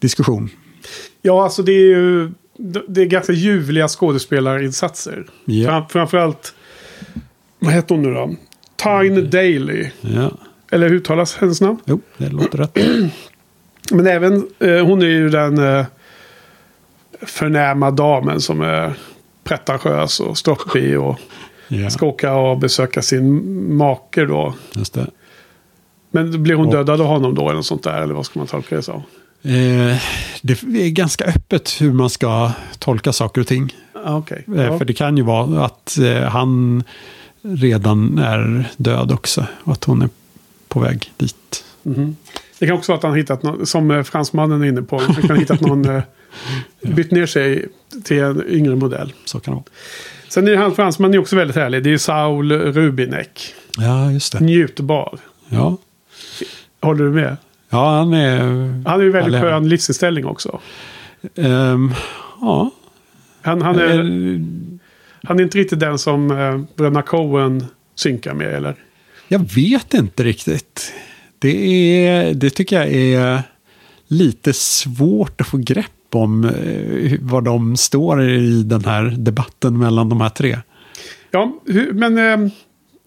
diskussion. 0.00 0.50
Ja, 1.22 1.44
alltså 1.44 1.62
det 1.62 1.72
är 1.72 1.86
ju 1.96 2.30
det 2.88 3.00
är 3.02 3.06
ganska 3.06 3.32
ljuvliga 3.32 3.88
skådespelarinsatser. 3.88 5.26
Ja. 5.44 5.68
Fram, 5.68 5.88
framförallt, 5.88 6.54
vad 7.58 7.72
heter 7.72 7.94
hon 7.94 8.02
nu 8.04 8.14
då? 8.14 8.34
Tyne 8.76 9.20
Daly. 9.20 9.90
Ja, 10.00 10.30
Eller 10.70 10.88
hur 10.88 10.96
uttalas 10.96 11.36
hennes 11.36 11.60
namn? 11.60 11.78
jo, 11.84 12.00
det 12.16 12.28
låter 12.28 12.58
rätt. 12.58 12.78
Men 13.90 14.06
även, 14.06 14.34
eh, 14.58 14.86
hon 14.86 15.02
är 15.02 15.06
ju 15.06 15.28
den 15.28 15.58
eh, 15.58 15.84
förnäma 17.22 17.90
damen 17.90 18.40
som 18.40 18.60
är 18.60 18.94
pretentiös 19.44 20.20
och 20.20 20.38
stoppig 20.38 21.00
och 21.00 21.18
Ja, 21.68 21.90
ska 21.90 22.06
åka 22.06 22.34
och 22.34 22.58
besöka 22.58 23.02
sin 23.02 23.76
make 23.76 24.24
då. 24.24 24.54
just 24.74 24.94
det. 24.94 25.06
Men 26.10 26.42
blir 26.42 26.54
hon 26.54 26.66
Och- 26.66 26.72
dödad 26.72 27.00
av 27.00 27.06
honom 27.06 27.34
då 27.34 27.42
eller 27.42 27.54
något 27.54 27.66
sånt 27.66 27.82
där? 27.82 28.02
Eller 28.02 28.14
vad 28.14 28.26
ska 28.26 28.38
man 28.38 28.48
tolka 28.48 28.76
det 28.76 28.82
som? 28.82 29.02
Eh, 29.42 29.96
det 30.42 30.62
är 30.62 30.90
ganska 30.90 31.24
öppet 31.24 31.70
hur 31.80 31.92
man 31.92 32.10
ska 32.10 32.50
tolka 32.78 33.12
saker 33.12 33.40
och 33.40 33.46
ting. 33.46 33.74
Ah, 34.04 34.16
Okej. 34.16 34.44
Eh, 34.56 34.62
Ja. 34.62 34.78
För 34.78 34.84
det 34.84 34.92
kan 34.92 35.16
ju 35.16 35.22
vara 35.22 35.64
att 35.64 35.98
eh, 35.98 36.22
han 36.22 36.84
redan 37.42 38.18
är 38.18 38.64
död 38.76 39.12
också. 39.12 39.46
Och 39.64 39.72
att 39.72 39.84
hon 39.84 40.02
är 40.02 40.08
på 40.68 40.80
väg 40.80 41.12
dit. 41.16 41.64
Mhm. 41.82 42.16
Det 42.58 42.66
kan 42.66 42.76
också 42.76 42.92
vara 42.92 42.96
att 42.98 43.02
han 43.04 43.14
hittat 43.14 43.42
någon, 43.42 43.66
som 43.66 43.90
eh, 43.90 44.02
fransmannen 44.02 44.62
är 44.62 44.66
inne 44.66 44.82
på, 44.82 44.98
han 44.98 45.14
kan 45.14 45.30
ha 45.30 45.36
hittat 45.36 45.60
någon, 45.60 45.84
eh, 45.96 46.02
bytt 46.82 47.10
ner 47.10 47.26
sig 47.26 47.68
till 48.04 48.18
en 48.18 48.44
yngre 48.48 48.76
modell. 48.76 49.12
Så 49.24 49.40
kan 49.40 49.54
det 49.54 49.56
vara. 49.56 49.64
Sen 50.28 50.48
är 50.48 50.56
han 50.56 50.74
fransmannen 50.74 51.14
är 51.14 51.18
också 51.18 51.36
väldigt 51.36 51.56
härlig. 51.56 51.82
Det 51.82 51.92
är 51.92 51.98
Saul 51.98 52.52
Rubinek. 52.52 53.54
Ja, 53.78 54.10
just 54.12 54.32
det. 54.32 54.40
Njutbar. 54.40 55.18
Ja, 55.48 55.76
Håller 56.80 57.04
du 57.04 57.10
med? 57.10 57.36
ja 57.70 57.96
han 57.98 58.12
är... 58.12 58.38
Han 58.88 59.00
är 59.00 59.04
ju 59.04 59.10
väldigt 59.10 59.34
Härlig. 59.34 59.40
skön 59.40 59.68
livsinställning 59.68 60.26
också. 60.26 60.60
Ehm, 61.34 61.94
ja. 62.40 62.70
Han, 63.42 63.62
han, 63.62 63.78
är, 63.78 63.96
han 65.22 65.38
är 65.38 65.42
inte 65.42 65.58
riktigt 65.58 65.80
den 65.80 65.98
som 65.98 66.30
eh, 66.30 66.60
bröderna 66.76 67.02
Coen 67.02 67.66
synkar 67.94 68.34
med 68.34 68.54
eller? 68.54 68.74
Jag 69.28 69.38
vet 69.54 69.94
inte 69.94 70.24
riktigt. 70.24 70.92
Det, 71.38 72.06
är, 72.06 72.34
det 72.34 72.50
tycker 72.50 72.76
jag 72.76 72.92
är 72.92 73.42
lite 74.08 74.52
svårt 74.52 75.40
att 75.40 75.46
få 75.46 75.56
grepp 75.56 75.86
om 76.14 76.44
eh, 76.44 77.18
var 77.20 77.40
de 77.40 77.76
står 77.76 78.22
i 78.22 78.62
den 78.62 78.84
här 78.84 79.14
debatten 79.18 79.78
mellan 79.78 80.08
de 80.08 80.20
här 80.20 80.28
tre. 80.28 80.58
Ja, 81.30 81.52
men 81.92 82.18
eh, 82.18 82.52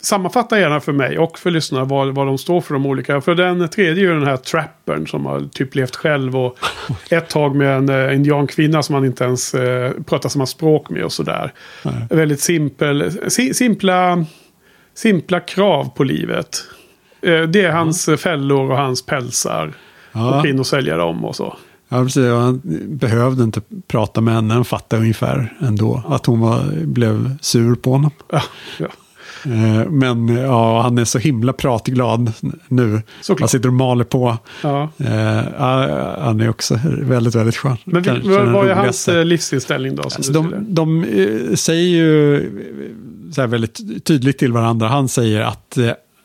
sammanfatta 0.06 0.60
gärna 0.60 0.80
för 0.80 0.92
mig 0.92 1.18
och 1.18 1.40
för 1.40 1.52
lyssnarna 1.52 1.86
vad, 1.86 2.16
vad 2.16 2.28
de 2.28 2.38
står 2.38 2.62
för 2.62 2.74
de 2.74 2.86
olika. 2.86 3.22
För 3.22 3.36
den 3.36 3.70
tredje 3.70 4.04
är 4.04 4.08
ju 4.08 4.20
den 4.20 4.28
här 4.28 4.38
trappern 4.38 5.08
som 5.08 5.26
har 5.26 5.42
typ 5.42 5.76
levt 5.76 5.96
själv 5.96 6.38
och 6.38 6.58
ett 7.10 7.30
tag 7.30 7.56
med 7.56 7.78
en 7.78 7.90
eh, 7.90 8.16
indiankvinna 8.16 8.84
som 8.84 8.96
han 8.96 9.06
inte 9.06 9.24
ens 9.24 9.54
eh, 9.54 9.92
pratar 9.92 10.30
samma 10.30 10.46
språk 10.46 10.90
med 10.90 11.04
och 11.04 11.12
sådär. 11.12 11.54
Nej. 11.84 12.08
Väldigt 12.10 12.40
simpel, 12.40 13.12
si, 13.28 13.54
simpla, 13.54 14.26
simpla 14.94 15.40
krav 15.40 15.90
på 15.96 16.04
livet. 16.04 16.64
Eh, 17.22 17.42
det 17.42 17.62
är 17.62 17.72
hans 17.72 18.08
eh, 18.08 18.18
fällor 18.18 18.72
och 18.72 18.78
hans 18.78 19.06
pälsar. 19.06 19.74
Ja. 20.12 20.40
Och 20.40 20.46
in 20.46 20.60
och 20.60 20.68
sälja 20.68 20.98
dem 20.98 21.26
och 21.26 21.36
så. 21.36 21.58
Ja, 21.90 22.04
precis. 22.04 22.26
Han 22.26 22.62
behövde 22.88 23.44
inte 23.44 23.62
prata 23.88 24.22
med 24.22 24.34
henne. 24.34 24.54
Han 24.54 24.66
fattade 24.66 25.02
ungefär 25.02 25.54
ändå 25.60 26.04
att 26.08 26.26
hon 26.26 26.40
var, 26.40 26.86
blev 26.86 27.38
sur 27.42 27.76
på 27.76 27.92
honom. 27.92 28.12
Ja, 28.32 28.42
ja. 28.80 28.88
Eh, 29.46 29.90
Men 29.90 30.28
ja, 30.28 30.82
han 30.82 30.98
är 30.98 31.06
så 31.06 31.20
himla 31.20 31.54
pratglad 31.54 32.34
nu. 32.68 33.02
Såklart. 33.22 33.40
Han 33.40 33.50
sitter 33.50 33.70
och 33.70 33.74
maler 33.74 34.04
på. 34.04 34.38
Ja. 34.64 34.90
Eh, 34.98 35.44
ja, 35.58 36.16
han 36.20 36.42
är 36.42 36.50
också 36.50 36.80
väldigt, 37.02 37.36
väldigt 37.36 37.58
skön. 37.58 37.78
Men 37.86 38.04
Kanske 38.04 38.30
vad, 38.30 38.68
är 38.68 38.74
hans 38.76 39.08
eh, 39.08 39.26
livsinställning 39.26 39.96
då? 39.96 40.04
Alltså, 40.04 40.32
de, 40.32 40.66
de 40.68 41.06
säger 41.56 41.88
ju 41.88 42.52
så 43.32 43.48
väldigt 43.48 44.06
tydligt 44.06 44.38
till 44.38 44.52
varandra. 44.52 44.88
Han 44.88 45.10
säger 45.10 45.42
att 45.42 45.78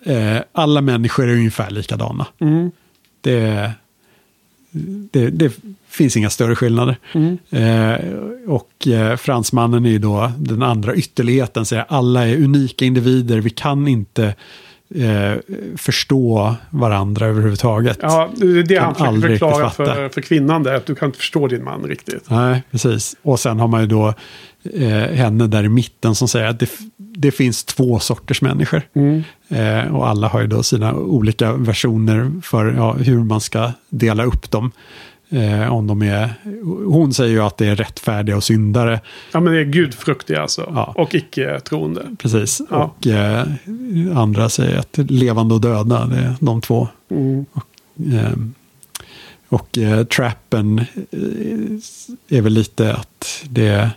eh, 0.07 0.37
alla 0.53 0.81
människor 0.81 1.29
är 1.29 1.35
ungefär 1.35 1.71
likadana. 1.71 2.27
Mm. 2.41 2.71
Det, 3.21 3.73
det, 5.11 5.31
det 5.31 5.53
finns 5.89 6.17
inga 6.17 6.31
större 6.31 6.57
skillnader. 6.57 6.97
Mm. 7.13 7.39
Eh, 7.51 8.13
och 8.47 8.89
eh, 8.89 9.17
fransmannen 9.17 9.85
är 9.85 9.91
ju 9.91 9.99
då 9.99 10.33
den 10.39 10.63
andra 10.63 10.95
ytterligheten. 10.95 11.67
Säger 11.67 11.85
alla 11.89 12.29
är 12.29 12.37
unika 12.37 12.85
individer. 12.85 13.41
Vi 13.41 13.51
kan 13.51 13.89
inte 13.89 14.35
eh, 14.95 15.33
förstå 15.77 16.55
varandra 16.71 17.27
överhuvudtaget. 17.27 17.99
Ja, 18.03 18.31
det 18.37 18.47
är 18.47 18.63
det 18.63 18.77
Kan 18.77 18.95
han 18.99 19.15
försöker 19.15 19.29
förklara 19.29 19.71
för, 19.71 20.09
för 20.09 20.21
kvinnan 20.21 20.63
där. 20.63 20.75
Att 20.75 20.87
du 20.87 20.95
kan 20.95 21.07
inte 21.07 21.19
förstå 21.19 21.49
din 21.49 21.65
man 21.65 21.83
riktigt. 21.83 22.31
Nej, 22.31 22.63
precis. 22.71 23.17
Och 23.23 23.41
sen 23.41 23.61
har 23.61 23.69
man 23.69 23.81
ju 23.81 23.87
då 23.87 24.15
eh, 24.63 25.15
henne 25.17 25.47
där 25.47 25.65
i 25.65 25.69
mitten 25.69 26.15
som 26.15 26.29
säger 26.29 26.47
att 26.47 26.61
det, 26.61 26.71
det 26.97 27.31
finns 27.31 27.65
två 27.65 27.99
sorters 27.99 28.43
människor. 28.43 28.83
Mm. 28.95 29.23
Eh, 29.49 29.97
och 29.97 30.09
alla 30.09 30.29
har 30.29 30.41
ju 30.41 30.47
då 30.47 30.63
sina 30.63 30.95
olika 30.95 31.53
versioner 31.53 32.31
för 32.43 32.73
ja, 32.73 32.93
hur 32.93 33.25
man 33.25 33.41
ska 33.41 33.73
dela 33.89 34.25
upp 34.25 34.51
dem. 34.51 34.71
Eh, 35.33 35.73
om 35.73 35.87
de 35.87 36.03
är, 36.03 36.35
hon 36.87 37.15
säger 37.15 37.33
ju 37.33 37.41
att 37.41 37.57
det 37.57 37.67
är 37.67 37.77
rättfärdiga 37.77 38.37
och 38.37 38.45
syndare. 38.45 39.01
Ja, 39.33 39.41
men 39.41 39.53
det 39.53 39.61
är 39.61 39.65
gudfruktiga 39.65 40.43
alltså. 40.43 40.73
Ja. 40.75 40.93
Och 40.97 41.15
icke-troende. 41.15 42.17
Precis. 42.19 42.61
Ja. 42.71 42.77
Och 42.77 43.07
eh, 43.07 43.47
andra 44.15 44.49
säger 44.49 44.79
att 44.79 44.99
levande 44.99 45.55
och 45.55 45.61
döda, 45.61 46.07
det 46.07 46.17
är 46.17 46.35
de 46.41 46.61
två. 46.61 46.89
Mm. 47.11 47.47
Eh, 48.13 48.33
och 49.49 49.79
eh, 49.79 50.05
trappen 50.05 50.79
eh, 51.11 52.39
är 52.39 52.41
väl 52.41 52.53
lite 52.53 52.95
att 52.95 53.45
det 53.51 53.67
är 53.67 53.91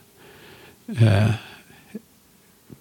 eh, 0.88 1.32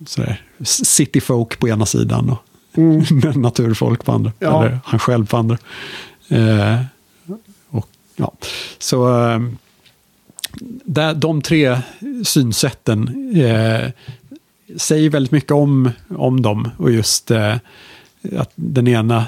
sådär, 0.06 0.42
cityfolk 0.64 1.58
på 1.58 1.68
ena 1.68 1.86
sidan 1.86 2.30
och 2.30 2.38
Mm. 2.74 3.04
naturfolk 3.42 4.04
på 4.04 4.12
andra. 4.12 4.32
Ja. 4.38 4.64
Eller 4.64 4.78
han 4.84 5.00
själv 5.00 5.26
på 5.26 5.36
andra. 5.36 5.58
Eh, 6.28 6.80
och, 7.68 7.88
ja. 8.16 8.32
Så 8.78 9.28
eh, 9.30 9.40
där, 10.84 11.14
de 11.14 11.42
tre 11.42 11.78
synsätten 12.24 13.30
eh, 13.36 13.90
säger 14.76 15.10
väldigt 15.10 15.32
mycket 15.32 15.52
om, 15.52 15.90
om 16.08 16.42
dem. 16.42 16.70
Och 16.76 16.90
just 16.92 17.30
eh, 17.30 17.56
att 18.38 18.52
den 18.54 18.88
ena 18.88 19.26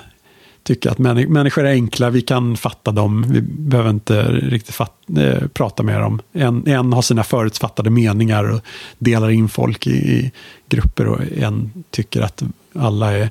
tycker 0.64 0.90
att 0.90 0.98
männi- 0.98 1.28
människor 1.28 1.66
är 1.66 1.70
enkla, 1.70 2.10
vi 2.10 2.22
kan 2.22 2.56
fatta 2.56 2.90
dem, 2.92 3.24
vi 3.28 3.40
behöver 3.42 3.90
inte 3.90 4.22
riktigt 4.32 4.80
eh, 5.18 5.48
prata 5.48 5.82
med 5.82 6.00
dem. 6.00 6.20
En, 6.32 6.68
en 6.68 6.92
har 6.92 7.02
sina 7.02 7.24
förutfattade 7.24 7.90
meningar 7.90 8.44
och 8.44 8.60
delar 8.98 9.30
in 9.30 9.48
folk 9.48 9.86
i, 9.86 9.90
i 9.90 10.32
grupper 10.68 11.06
och 11.06 11.20
en 11.38 11.84
tycker 11.90 12.22
att 12.22 12.42
alla 12.74 13.12
är 13.12 13.30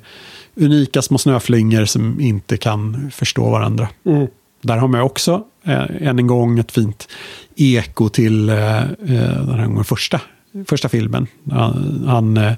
unika 0.54 1.02
små 1.02 1.18
snöflingor 1.18 1.84
som 1.84 2.20
inte 2.20 2.56
kan 2.56 3.10
förstå 3.10 3.50
varandra. 3.50 3.88
Mm. 4.06 4.26
Där 4.60 4.76
har 4.76 4.88
man 4.88 5.00
också 5.00 5.44
eh, 5.64 6.08
än 6.08 6.18
en 6.18 6.26
gång 6.26 6.58
ett 6.58 6.72
fint 6.72 7.08
eko 7.56 8.08
till 8.08 8.48
eh, 8.48 8.78
eh, 8.82 8.86
den 9.46 9.58
här 9.58 9.66
gången 9.66 9.84
första, 9.84 10.20
första 10.68 10.88
filmen. 10.88 11.26
Han, 11.50 12.04
han 12.06 12.36
eh, 12.36 12.52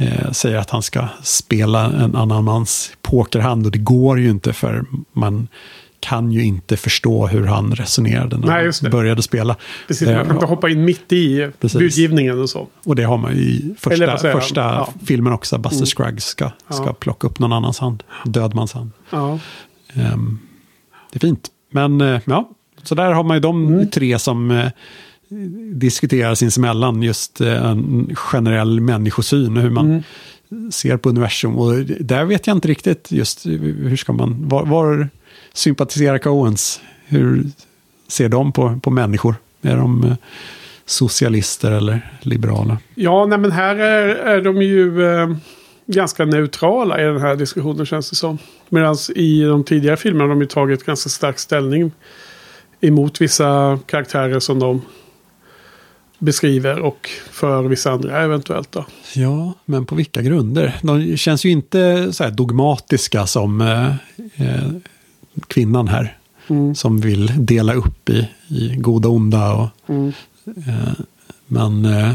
eh, 0.00 0.30
säger 0.32 0.56
att 0.56 0.70
han 0.70 0.82
ska 0.82 1.08
spela 1.22 1.84
en 1.92 2.16
annan 2.16 2.44
mans 2.44 2.92
pokerhand 3.02 3.66
och 3.66 3.72
det 3.72 3.78
går 3.78 4.20
ju 4.20 4.30
inte 4.30 4.52
för 4.52 4.84
man 5.12 5.48
kan 6.00 6.32
ju 6.32 6.44
inte 6.44 6.76
förstå 6.76 7.26
hur 7.26 7.46
han 7.46 7.72
resonerade 7.74 8.38
när 8.38 8.46
Nej, 8.46 8.70
han 8.82 8.90
började 8.90 9.22
spela. 9.22 9.56
Precis, 9.88 10.08
Eh, 10.08 10.16
man 10.16 10.24
kan 10.26 10.34
inte 10.36 10.46
hoppa 10.46 10.68
in 10.68 10.84
mitt 10.84 11.12
i 11.12 11.50
Precis. 11.60 11.78
budgivningen 11.78 12.40
och 12.42 12.50
så. 12.50 12.66
Och 12.84 12.96
det 12.96 13.02
har 13.02 13.16
man 13.16 13.36
ju 13.36 13.40
i 13.42 13.74
första, 13.78 14.16
första 14.18 14.60
Ja. 14.60 14.92
filmen 15.06 15.32
också. 15.32 15.58
Buster 15.58 15.76
Mm. 15.76 15.86
Scruggs 15.86 16.24
ska, 16.24 16.50
ska 16.70 16.84
Ja. 16.86 16.92
plocka 16.92 17.26
upp 17.26 17.38
någon 17.38 17.52
annans 17.52 17.78
hand. 17.78 18.02
Dödmans 18.24 18.72
hand. 18.72 18.90
Ja. 19.10 19.38
Ehm, 19.94 20.38
det 21.12 21.16
är 21.16 21.20
fint. 21.20 21.48
Men 21.72 22.00
eh, 22.00 22.20
ja, 22.24 22.48
så 22.82 22.94
där 22.94 23.12
har 23.12 23.22
man 23.24 23.36
ju 23.36 23.40
de 23.40 23.66
Mm. 23.66 23.90
tre 23.90 24.18
som 24.18 24.50
eh, 24.50 24.66
diskuterar 25.74 26.34
sinsemellan 26.34 27.02
just 27.02 27.40
eh, 27.40 27.64
en 27.70 28.10
generell 28.14 28.80
människosyn 28.80 29.56
och 29.56 29.62
hur 29.62 29.70
man 29.70 30.02
Mm. 30.50 30.72
ser 30.72 30.96
på 30.96 31.08
universum. 31.08 31.56
Och 31.56 31.74
där 32.00 32.24
vet 32.24 32.46
jag 32.46 32.56
inte 32.56 32.68
riktigt 32.68 33.12
just 33.12 33.46
hur 33.46 33.96
ska 33.96 34.12
man, 34.12 34.48
var, 34.48 34.66
var 34.66 35.08
sympatiserar 35.52 36.18
Coens? 36.18 36.80
Hur 37.06 37.44
ser 38.08 38.28
de 38.28 38.52
på, 38.52 38.80
på 38.82 38.90
människor? 38.90 39.34
Är 39.62 39.76
de 39.76 40.04
eh, 40.04 40.12
socialister 40.86 41.70
eller 41.70 42.00
liberala? 42.22 42.78
Ja, 42.94 43.26
nej, 43.26 43.38
men 43.38 43.52
här 43.52 43.76
är, 43.76 44.08
är 44.08 44.42
de 44.42 44.62
ju 44.62 45.06
eh, 45.06 45.36
ganska 45.86 46.24
neutrala 46.24 47.00
i 47.00 47.04
den 47.04 47.20
här 47.20 47.36
diskussionen 47.36 47.86
känns 47.86 48.10
det 48.10 48.16
som. 48.16 48.38
Medan 48.68 48.96
i 49.14 49.42
de 49.42 49.64
tidigare 49.64 49.96
filmerna 49.96 50.24
har 50.24 50.28
de 50.30 50.40
ju 50.40 50.46
tagit 50.46 50.84
ganska 50.86 51.10
stark 51.10 51.38
ställning 51.38 51.92
emot 52.80 53.20
vissa 53.20 53.78
karaktärer 53.86 54.40
som 54.40 54.58
de 54.58 54.82
beskriver 56.18 56.78
och 56.78 57.10
för 57.30 57.62
vissa 57.62 57.90
andra 57.92 58.22
eventuellt 58.22 58.72
då. 58.72 58.84
Ja, 59.14 59.52
men 59.64 59.86
på 59.86 59.94
vilka 59.94 60.22
grunder? 60.22 60.76
De 60.82 61.16
känns 61.16 61.44
ju 61.44 61.50
inte 61.50 62.12
så 62.12 62.24
här 62.24 62.30
dogmatiska 62.30 63.26
som 63.26 63.60
eh, 63.60 63.86
eh, 64.48 64.70
kvinnan 65.46 65.88
här. 65.88 66.16
Mm. 66.48 66.74
Som 66.74 67.00
vill 67.00 67.32
dela 67.46 67.74
upp 67.74 68.08
i, 68.10 68.28
i 68.48 68.76
goda 68.76 69.08
och 69.08 69.14
onda. 69.14 69.52
Och, 69.54 69.68
Mm. 69.88 70.12
eh, 70.46 70.92
men 71.46 71.84
eh, 71.84 72.14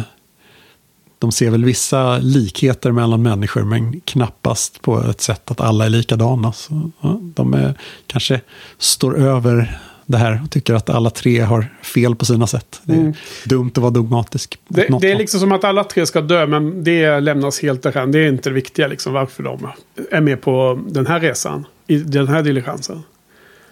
de 1.20 1.32
ser 1.32 1.50
väl 1.50 1.66
vissa 1.66 2.18
likheter 2.18 2.92
mellan 2.92 3.22
människor 3.22 3.64
men 3.64 4.00
knappast 4.02 4.82
på 4.82 5.00
ett 5.04 5.22
sätt 5.22 5.52
att 5.52 5.62
alla 5.62 5.86
är 5.86 5.90
likadana. 5.90 6.54
Så, 6.54 6.92
ja, 7.02 7.20
de 7.22 7.54
är, 7.54 7.74
kanske 8.08 8.42
står 8.78 9.18
över 9.20 9.80
det 10.06 10.18
här 10.18 10.42
och 10.44 10.52
tycker 10.52 10.74
att 10.74 10.90
alla 10.90 11.10
tre 11.10 11.40
har 11.40 11.66
fel 11.82 12.16
på 12.16 12.26
sina 12.26 12.48
sätt. 12.48 12.82
Det 12.84 12.94
är 12.94 12.98
Mm. 12.98 13.14
dumt 13.46 13.72
att 13.76 13.78
vara 13.78 13.92
dogmatisk. 13.92 14.60
Det, 14.68 14.88
det 15.02 15.12
är 15.12 15.18
liksom 15.18 15.40
som 15.40 15.52
att 15.52 15.64
alla 15.64 15.84
tre 15.84 16.06
ska 16.06 16.22
dö, 16.22 16.46
men 16.48 16.84
det 16.84 17.20
lämnas 17.20 17.62
helt 17.62 17.82
därhän. 17.84 18.12
Det 18.12 18.20
är 18.20 18.28
inte 18.28 18.50
det 18.50 18.54
viktiga, 18.54 18.88
liksom, 18.88 19.14
varför 19.14 19.44
de 19.44 19.68
är 20.12 20.22
med 20.22 20.42
på 20.42 20.80
den 20.88 21.08
här 21.08 21.20
resan. 21.20 21.66
I 21.88 21.98
den 21.98 22.28
här 22.28 22.44
diligensen. 22.44 23.04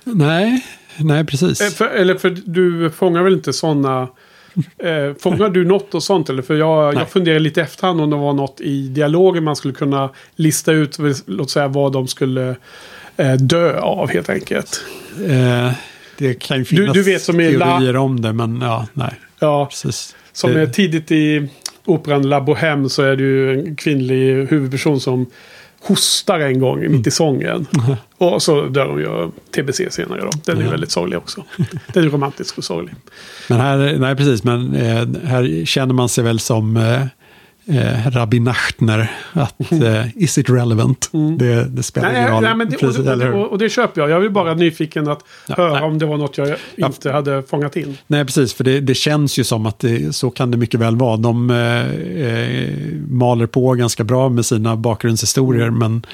Nej, 0.04 0.66
nej 1.00 1.26
precis. 1.26 1.62
Eh, 1.62 1.70
För, 1.70 1.86
eller 1.88 2.16
för 2.16 2.30
du 2.46 2.90
fångar 2.90 3.24
väl 3.24 3.34
inte 3.34 3.54
sådana... 3.54 4.08
Eh, 4.78 5.14
fångar 5.20 5.50
du 5.50 5.66
något 5.66 5.96
och 5.96 6.04
sånt? 6.04 6.30
Eller? 6.30 6.42
För 6.42 6.56
jag, 6.56 6.94
Nej. 6.94 7.04
jag 7.04 7.10
funderar 7.10 7.40
lite 7.40 7.62
efterhand 7.62 8.02
om 8.02 8.10
det 8.10 8.16
var 8.16 8.34
något 8.34 8.62
i 8.62 8.88
dialogen 8.88 9.44
man 9.44 9.56
skulle 9.56 9.74
kunna 9.74 10.10
lista 10.36 10.72
ut. 10.72 10.98
Låt 11.26 11.50
säga 11.50 11.68
vad 11.68 11.92
de 11.94 12.08
skulle 12.08 12.56
eh, 13.18 13.34
dö 13.34 13.80
av 13.80 14.10
helt 14.10 14.30
enkelt. 14.30 14.82
Eh, 15.28 15.72
det 16.22 16.34
kan 16.40 16.58
ju 16.58 16.66
finnas 16.66 16.94
du 16.94 17.04
vet 17.04 17.22
som 17.22 17.40
i 17.40 17.52
La- 17.52 17.66
teorier 17.66 17.96
om 17.98 18.22
det, 18.22 18.34
men 18.34 18.62
ja, 18.62 18.88
nej, 18.94 19.14
Ja, 19.40 19.66
precis. 19.66 20.16
som 20.34 20.54
det, 20.54 20.62
är 20.62 20.68
tidigt 20.68 21.12
i 21.12 21.48
operan 21.86 22.30
La 22.30 22.40
Bohème 22.40 22.88
så 22.90 23.02
är 23.04 23.16
det 23.16 23.24
ju 23.24 23.60
en 23.60 23.76
kvinnlig 23.76 24.48
huvudperson 24.50 25.02
som 25.02 25.26
hostar 25.84 26.40
en 26.40 26.60
gång 26.60 26.80
mitt 26.80 26.88
Mm. 26.90 27.04
i 27.08 27.12
sången. 27.12 27.66
Och 28.18 28.44
så 28.44 28.66
dör 28.66 28.86
hon 28.86 29.00
ju 29.00 29.32
TBC 29.56 29.82
senare 29.94 30.22
då. 30.22 30.30
Den 30.46 30.58
är 30.58 30.64
Ja. 30.64 30.70
väldigt 30.72 30.92
sorglig 30.92 31.18
också. 31.18 31.44
Den 31.94 32.04
är 32.06 32.10
romantisk 32.10 32.58
och 32.58 32.64
sorglig. 32.64 32.94
Men 33.50 33.60
här, 33.60 33.96
nej 34.00 34.16
precis, 34.16 34.44
men 34.44 34.76
eh, 34.76 35.08
här 35.28 35.66
känner 35.66 35.94
man 35.94 36.10
sig 36.10 36.24
väl 36.24 36.40
som 36.40 36.78
eh, 37.66 38.08
Rabbi 38.12 38.40
Nachtner. 38.40 39.12
Att 39.34 39.72
eh, 39.72 40.18
is 40.18 40.38
it 40.38 40.50
relevant? 40.50 41.10
Det, 41.40 41.64
det 41.70 41.84
spelar 41.84 42.10
ingen 42.10 42.22
Mm. 42.22 42.34
Roll. 42.34 42.44
nej, 42.44 42.56
men 42.56 42.70
det, 42.70 42.76
och, 42.76 42.82
Precis, 42.82 43.06
det, 43.06 43.32
och, 43.32 43.52
och 43.52 43.58
det 43.58 43.70
köper 43.70 44.02
jag. 44.02 44.10
Jag 44.10 44.20
vill 44.20 44.32
bara 44.32 44.54
nyfiken 44.54 45.08
att 45.08 45.20
Ja, 45.48 45.56
höra 45.58 45.74
nej. 45.74 45.82
om 45.82 45.98
det 46.00 46.06
var 46.06 46.18
något 46.18 46.38
jag 46.38 46.56
Ja. 46.76 46.88
inte 46.88 47.12
hade 47.12 47.44
fångat 47.44 47.76
in. 47.76 47.98
Nej, 48.08 48.26
precis, 48.26 48.54
för 48.54 48.64
det, 48.64 48.80
det 48.80 48.96
känns 48.96 49.40
ju 49.40 49.44
som 49.44 49.66
att 49.66 49.84
så 50.12 50.30
kan 50.30 50.52
det 50.52 50.58
mycket 50.58 50.80
väl 50.80 50.96
vara. 50.96 51.18
De 51.18 51.50
eh, 51.50 51.90
eh, 52.28 52.70
maler 53.10 53.46
på 53.46 53.74
ganska 53.74 54.04
bra 54.04 54.30
med 54.30 54.46
sina 54.46 54.76
bakgrundshistorier, 54.76 55.70
men... 55.70 56.06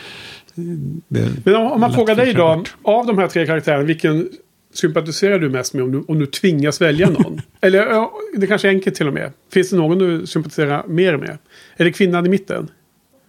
eh, 0.55 1.27
Men 1.43 1.55
om, 1.55 1.71
om 1.71 1.81
man 1.81 1.93
frågar 1.93 2.15
dig 2.15 2.33
då, 2.33 2.63
av 2.83 3.05
de 3.05 3.17
här 3.17 3.27
tre 3.27 3.45
karaktärerna, 3.45 3.83
vilken 3.83 4.29
sympatiserar 4.73 5.39
du 5.39 5.49
mest 5.49 5.73
med 5.73 5.83
om 5.83 5.91
du, 5.91 6.03
om 6.07 6.19
du 6.19 6.25
tvingas 6.25 6.81
välja 6.81 7.09
någon? 7.09 7.41
Eller 7.61 7.87
ja, 7.87 8.13
det 8.37 8.47
kanske 8.47 8.67
är 8.67 8.69
enkelt 8.69 8.95
till 8.95 9.07
och 9.07 9.13
med. 9.13 9.31
Finns 9.53 9.69
det 9.69 9.75
någon 9.75 9.97
du 9.97 10.27
sympatiserar 10.27 10.87
mer 10.87 11.17
med? 11.17 11.37
Är 11.77 11.85
det 11.85 11.91
kvinnan 11.91 12.25
i 12.25 12.29
mitten? 12.29 12.71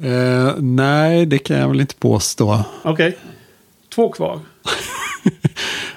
Eh, 0.02 0.54
nej, 0.58 1.26
det 1.26 1.38
kan 1.38 1.56
jag 1.56 1.68
väl 1.68 1.80
inte 1.80 1.94
påstå. 1.94 2.64
Okej. 2.82 3.18
Två 3.94 4.12
kvar. 4.12 4.40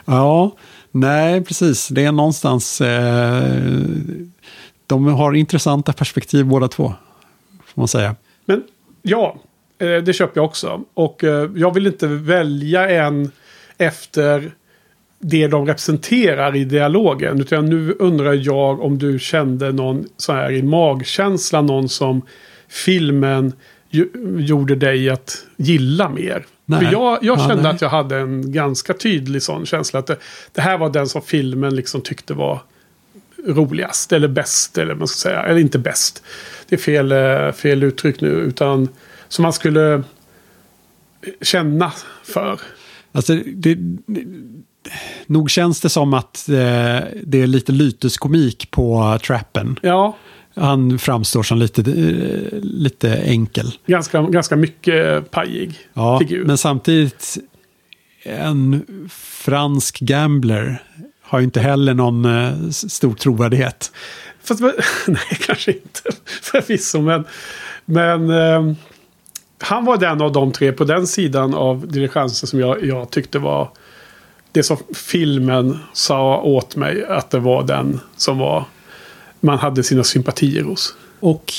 Ja, 0.05 0.55
nej, 0.91 1.43
precis. 1.43 1.87
Det 1.87 2.05
är 2.05 2.11
någonstans... 2.11 2.81
Eh, 2.81 3.53
de 4.87 5.05
har 5.07 5.33
intressanta 5.33 5.93
perspektiv 5.93 6.45
båda 6.45 6.67
två, 6.67 6.93
får 7.65 7.81
man 7.81 7.87
säga. 7.87 8.15
Men 8.45 8.63
Ja, 9.01 9.35
eh, 9.79 9.97
det 9.97 10.13
köper 10.13 10.37
jag 10.37 10.45
också. 10.45 10.81
Och 10.93 11.23
eh, 11.23 11.49
jag 11.55 11.73
vill 11.73 11.87
inte 11.87 12.07
välja 12.07 12.89
en 12.89 13.31
efter 13.77 14.51
det 15.21 15.47
de 15.47 15.65
representerar 15.67 16.55
i 16.55 16.63
dialogen. 16.63 17.41
Utan 17.41 17.65
nu 17.65 17.95
undrar 17.99 18.33
jag 18.33 18.81
om 18.81 18.97
du 18.97 19.19
kände 19.19 19.71
någon 19.71 20.05
så 20.17 20.33
här 20.33 20.51
i 20.51 20.63
magkänsla, 20.63 21.61
någon 21.61 21.89
som 21.89 22.21
filmen 22.69 23.53
gjorde 24.37 24.75
dig 24.75 25.09
att 25.09 25.45
gilla 25.57 26.09
mer. 26.09 26.45
Nej. 26.65 26.79
För 26.85 26.91
jag, 26.91 27.19
jag 27.21 27.37
Ja, 27.37 27.47
kände 27.47 27.63
nej. 27.63 27.71
att 27.71 27.81
jag 27.81 27.89
hade 27.89 28.17
en 28.17 28.51
ganska 28.51 28.93
tydlig 28.93 29.43
sån 29.43 29.65
känsla. 29.65 29.99
Att 29.99 30.07
det, 30.07 30.17
det 30.51 30.61
här 30.61 30.77
var 30.77 30.89
den 30.89 31.07
som 31.07 31.21
filmen 31.21 31.75
liksom 31.75 32.01
tyckte 32.01 32.33
var 32.33 32.61
roligast. 33.47 34.13
Eller 34.13 34.27
bäst. 34.27 34.77
Eller 34.77 34.95
man 34.95 35.07
ska 35.07 35.29
säga. 35.29 35.43
Eller 35.43 35.59
inte 35.59 35.79
bäst. 35.79 36.23
Det 36.69 36.75
är 36.75 36.79
fel, 36.79 37.11
eh, 37.11 37.51
fel 37.51 37.83
uttryck 37.83 38.21
nu. 38.21 38.29
Utan 38.29 38.89
som 39.27 39.43
man 39.43 39.53
skulle 39.53 40.03
känna 41.41 41.91
för. 42.23 42.59
Alltså, 43.11 43.35
det, 43.35 43.77
nog 45.27 45.49
känns 45.49 45.81
det 45.81 45.89
som 45.89 46.13
att 46.13 46.49
eh, 46.49 46.55
det 47.23 47.41
är 47.41 47.47
lite 47.47 47.71
lyteskomik 47.71 48.71
på 48.71 49.17
trappen. 49.27 49.79
Ja, 49.81 50.17
Han 50.55 50.99
framstår 50.99 51.43
som 51.43 51.57
lite, 51.57 51.81
eh, 51.81 52.59
lite 52.61 53.15
enkel. 53.15 53.71
ganska, 53.87 54.21
ganska 54.21 54.55
mycket 54.55 55.31
pajig 55.31 55.79
Ja, 55.93 56.19
figur. 56.19 56.45
men 56.45 56.57
samtidigt 56.57 57.37
en 58.23 58.85
fransk 59.19 59.99
gambler 59.99 60.83
har 61.21 61.39
ju 61.39 61.45
inte 61.45 61.59
heller 61.59 61.93
någon 61.93 62.25
eh, 62.25 62.69
stor 62.69 63.13
trovärdighet. 63.13 63.91
Fast, 64.43 64.61
nej, 65.07 65.37
kanske 65.45 65.71
inte. 65.71 66.01
Förvisso, 66.41 67.01
men... 67.01 67.25
Men... 67.85 68.29
Eh, 68.29 68.73
han 69.63 69.85
var 69.85 69.97
den 69.97 70.21
av 70.21 70.31
de 70.31 70.51
tre 70.51 70.71
på 70.71 70.83
den 70.83 71.07
sidan 71.07 71.53
av 71.53 71.87
diligensen 71.87 72.47
som 72.47 72.59
jag, 72.59 72.85
jag 72.85 73.09
tyckte 73.11 73.39
var... 73.39 73.69
Det 74.51 74.63
som 74.63 74.77
filmen 74.95 75.79
sa 75.93 76.41
åt 76.41 76.75
mig 76.75 77.05
att 77.05 77.29
det 77.31 77.39
var 77.39 77.63
den 77.63 77.99
som 78.17 78.37
var... 78.37 78.65
Man 79.39 79.57
hade 79.57 79.83
sina 79.83 80.03
sympatier 80.03 80.63
hos. 80.63 80.93
Och 81.19 81.53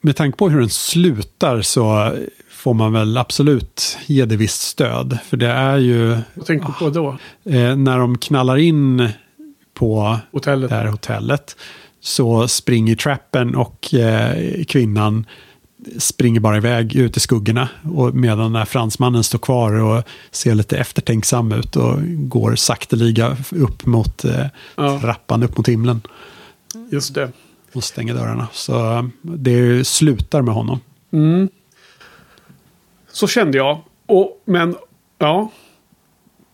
med 0.00 0.16
tanke 0.16 0.38
på 0.38 0.48
hur 0.48 0.60
den 0.60 0.68
slutar 0.70 1.62
så 1.62 2.12
får 2.50 2.74
man 2.74 2.92
väl 2.92 3.16
absolut 3.18 3.98
ge 4.06 4.24
det 4.24 4.36
visst 4.36 4.60
stöd. 4.62 5.18
För 5.24 5.36
det 5.36 5.48
är 5.48 5.76
ju 5.78 6.16
Vad 6.34 6.46
tänkte 6.46 6.68
du 6.78 6.84
på 6.84 6.90
då? 6.90 7.08
eh, 7.52 7.76
när 7.76 7.98
de 7.98 8.18
knallar 8.18 8.56
in 8.56 9.08
på 9.74 10.18
Hotellet? 10.32 10.70
det 10.70 10.76
här 10.76 10.86
hotellet 10.86 11.56
så 12.00 12.48
springer 12.48 12.96
trappen 12.96 13.54
och 13.54 13.94
eh, 13.94 14.64
kvinnan 14.64 15.26
springer 15.98 16.40
bara 16.40 16.56
iväg 16.56 16.96
ut 16.96 17.16
i 17.16 17.20
skuggorna. 17.20 17.68
Och 17.94 18.14
medan 18.14 18.38
den 18.38 18.56
här 18.56 18.64
fransmannen 18.64 19.24
står 19.24 19.38
kvar 19.38 19.72
och 19.72 20.02
ser 20.30 20.54
lite 20.54 20.78
eftertänksam 20.78 21.52
ut 21.52 21.76
och 21.76 21.96
går 22.04 22.54
sakteliga 22.54 23.36
upp 23.50 23.86
mot 23.86 24.24
eh, 24.24 24.46
Ja. 24.76 25.00
trappan 25.00 25.42
upp 25.42 25.56
mot 25.56 25.68
himlen 25.68 26.00
Just 26.90 27.14
det. 27.14 27.32
och 27.72 27.84
stänger 27.84 28.14
dörrarna. 28.14 28.48
Så 28.52 28.92
eh, 28.92 29.04
det 29.22 29.86
slutar 29.86 30.42
med 30.42 30.54
honom. 30.54 30.80
Mm. 31.12 31.48
Så 33.12 33.26
kände 33.26 33.58
jag. 33.58 33.80
Och, 34.06 34.42
men, 34.44 34.76
ja. 35.18 35.50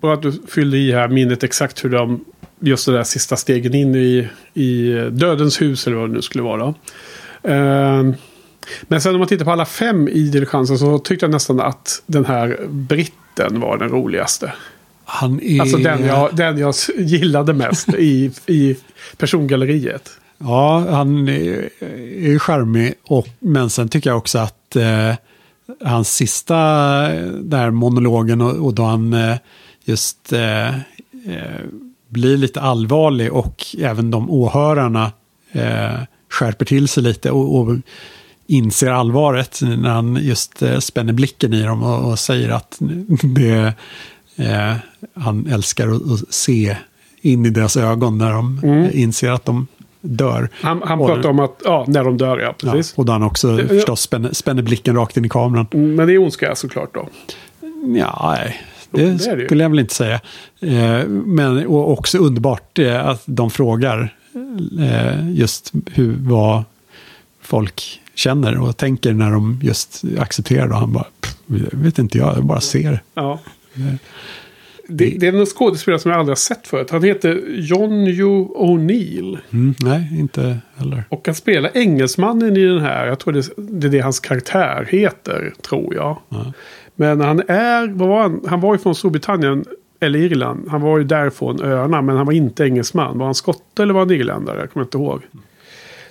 Bara 0.01 0.13
att 0.15 0.23
du 0.23 0.33
fyllde 0.49 0.79
i 0.79 0.93
här 0.93 1.09
minnet 1.09 1.43
exakt 1.45 1.85
hur 1.85 1.91
de... 1.91 2.25
Just 2.63 2.87
det 2.87 2.93
där 2.93 3.05
sista 3.05 3.37
stegen 3.37 3.75
in 3.75 3.95
i, 3.95 4.29
i 4.55 4.93
dödens 5.11 5.61
hus 5.61 5.87
eller 5.87 5.97
vad 5.97 6.09
det 6.11 6.15
nu 6.15 6.23
skulle 6.23 6.45
vara. 6.45 6.75
Ehm, 7.43 8.15
men 8.83 9.01
sen 9.01 9.15
om 9.15 9.19
man 9.19 9.29
tittar 9.29 9.45
på 9.45 9.53
alla 9.53 9.67
fem 9.67 10.09
i 10.09 10.23
diligensen 10.23 10.79
så 10.79 10.99
tyckte 10.99 11.27
jag 11.27 11.31
nästan 11.31 11.61
att 11.61 12.03
den 12.07 12.25
här 12.25 12.59
britten 12.69 13.61
var 13.61 13.79
den 13.79 13.89
roligaste. 13.89 14.53
Han 15.05 15.41
är... 15.43 15.61
Alltså 15.61 15.77
den 15.77 16.05
jag, 16.05 16.37
den 16.37 16.59
jag 16.59 16.75
gillade 16.97 17.53
mest 17.53 17.89
i, 17.99 18.33
i 18.47 18.77
persongalleriet. 19.17 20.11
Ja, 20.39 20.87
han 20.91 21.29
är, 21.29 21.71
är 22.35 22.39
charmig. 22.39 22.95
Och, 23.05 23.29
men 23.39 23.71
sen 23.71 23.89
tycker 23.89 24.11
jag 24.11 24.17
också 24.17 24.39
att 24.39 24.77
eh, 24.77 25.15
hans 25.85 26.15
sista 26.15 26.57
eh, 27.13 27.27
där 27.27 27.71
monologen 27.71 28.41
och, 28.41 28.67
och 28.67 28.75
då 28.75 28.83
han 28.83 29.13
eh, 29.13 29.37
just 29.85 30.33
eh, 30.33 30.69
eh, 30.69 31.61
blir 32.09 32.37
lite 32.37 32.61
allvarlig 32.61 33.33
och 33.33 33.67
även 33.79 34.11
de 34.11 34.31
åhörarna 34.31 35.13
eh, 35.53 36.01
skärper 36.29 36.65
till 36.65 36.89
sig 36.89 37.03
lite 37.03 37.31
och, 37.31 37.59
och 37.59 37.77
inser 38.51 38.91
allvaret 38.91 39.61
när 39.63 39.89
han 39.91 40.19
just 40.23 40.63
eh, 40.63 40.79
spänner 40.79 41.13
blicken 41.13 41.53
i 41.55 41.63
dem 41.63 41.83
och, 41.83 42.11
och 42.11 42.19
säger 42.19 42.49
att 42.51 42.77
det 43.23 43.73
eh, 44.37 44.75
han 45.15 45.47
älskar 45.47 45.89
att, 45.89 46.13
att 46.13 46.35
se 46.35 46.77
in 47.21 47.47
i 47.47 47.51
deras 47.51 47.77
ögon 47.77 48.19
när 48.19 48.33
de 48.33 48.61
eh, 48.65 49.01
inser 49.01 49.31
att 49.31 49.45
de 49.45 49.67
dör. 50.01 50.49
Han, 50.53 50.83
han 50.85 51.01
Och- 51.01 51.07
pratar 51.07 51.29
om 51.29 51.41
att, 51.41 51.61
ja, 51.65 51.85
när 51.89 52.05
de 52.05 52.17
dör, 52.17 52.39
ja. 52.39 52.55
Ja, 52.63 52.73
Precis. 52.73 52.95
och 52.99 53.05
då 53.05 53.13
han 53.13 53.23
också 53.23 53.57
Det- 53.57 53.69
förstås 53.69 54.01
spänner, 54.01 54.33
spänner 54.33 54.63
blicken 54.63 54.95
rakt 54.97 55.17
in 55.17 55.25
i 55.25 55.29
kameran. 55.29 55.67
Men 55.71 55.97
det 56.07 56.13
är 56.15 56.19
ondska 56.19 56.55
såklart 56.55 56.95
då. 56.95 57.09
Ja, 57.99 58.35
nej, 58.39 58.61
det, 58.91 59.05
det 59.05 59.11
det 59.37 59.45
skulle 59.47 59.63
jag 59.65 59.71
väl 59.71 59.79
inte 59.79 59.95
säga. 59.95 60.21
Eh, 60.61 61.07
men 61.09 61.67
och 61.67 61.93
också 61.93 62.19
underbart 62.19 62.79
eh, 62.79 63.07
att 63.09 63.23
de 63.27 63.51
frågar 63.51 64.15
eh, 64.81 65.31
just 65.31 65.73
hur, 65.93 66.17
vad 66.19 66.65
folk 67.43 68.01
känner 68.15 68.61
och 68.61 68.77
tänker 68.77 69.13
när 69.13 69.31
de 69.31 69.61
just 69.63 70.03
accepterar 70.19 70.69
det. 70.69 70.75
Och 70.75 70.81
han 70.81 70.93
bara, 70.93 71.07
"Pff, 71.21 71.37
jag 71.73 71.79
vet 71.79 71.99
inte 71.99 72.19
jag, 72.19 72.37
jag 72.37 72.45
bara 72.45 72.61
ser. 72.61 73.03
Ja. 73.15 73.39
Det, 74.89 75.17
det 75.21 75.27
är 75.27 75.33
en 75.33 75.47
skådespelare 75.47 76.01
som 76.01 76.11
jag 76.11 76.21
aldrig 76.21 76.31
har 76.31 76.37
sett 76.37 76.67
förut. 76.67 76.91
Han 76.91 77.03
heter 77.03 77.43
John 77.57 78.07
Yu 78.07 78.45
O'Neill. 78.45 79.39
Mm, 79.51 79.75
nej, 79.81 80.19
inte 80.19 80.59
heller. 80.77 81.05
Och 81.09 81.23
han 81.27 81.35
spelar 81.35 81.71
engelsmannen 81.75 82.57
i 82.57 82.65
den 82.67 82.81
här. 82.81 83.07
Jag 83.07 83.19
tror 83.19 83.33
det, 83.33 83.49
det 83.57 83.87
är 83.87 83.91
det 83.91 84.01
hans 84.01 84.21
karaktär 84.21 84.87
heter, 84.91 85.53
tror 85.63 85.95
jag. 85.95 86.19
Ja. 86.29 86.53
Men 86.97 87.21
han 87.21 87.43
är, 87.49 87.89
vad 87.89 88.09
var 88.09 88.23
han? 88.23 88.41
Han 88.47 88.61
var 88.61 88.75
ju 88.75 88.79
från 88.79 88.95
Storbritannien 88.95 89.65
eller 90.01 90.19
Irland. 90.19 90.69
Han 90.69 90.81
var 90.81 90.99
ju 90.99 91.05
därifrån 91.05 91.63
öarna, 91.63 92.03
men 92.03 92.17
han 92.17 92.27
var 92.27 92.33
inte 92.33 92.65
engelsman. 92.65 93.19
Var 93.19 93.27
han 93.27 93.35
skotte 93.35 93.83
eller 93.83 93.95
var 93.95 94.01
han 94.01 94.11
irländare? 94.11 94.61
Jag 94.61 94.73
kommer 94.73 94.85
inte 94.87 94.99
ihåg. 94.99 95.23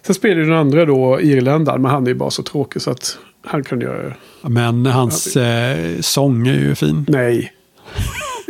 Sen 0.01 0.15
spelar 0.15 0.35
ju 0.35 0.43
den 0.43 0.57
andra 0.57 0.85
då 0.85 1.21
irländaren, 1.21 1.81
men 1.81 1.91
han 1.91 2.03
är 2.03 2.07
ju 2.07 2.15
bara 2.15 2.29
så 2.29 2.43
tråkig 2.43 2.81
så 2.81 2.91
att 2.91 3.17
han 3.45 3.63
kan 3.63 3.81
göra... 3.81 4.13
Men 4.41 4.85
hans 4.85 5.37
eh, 5.37 5.99
sång 5.99 6.47
är 6.47 6.59
ju 6.59 6.75
fin. 6.75 7.05
Nej. 7.07 7.53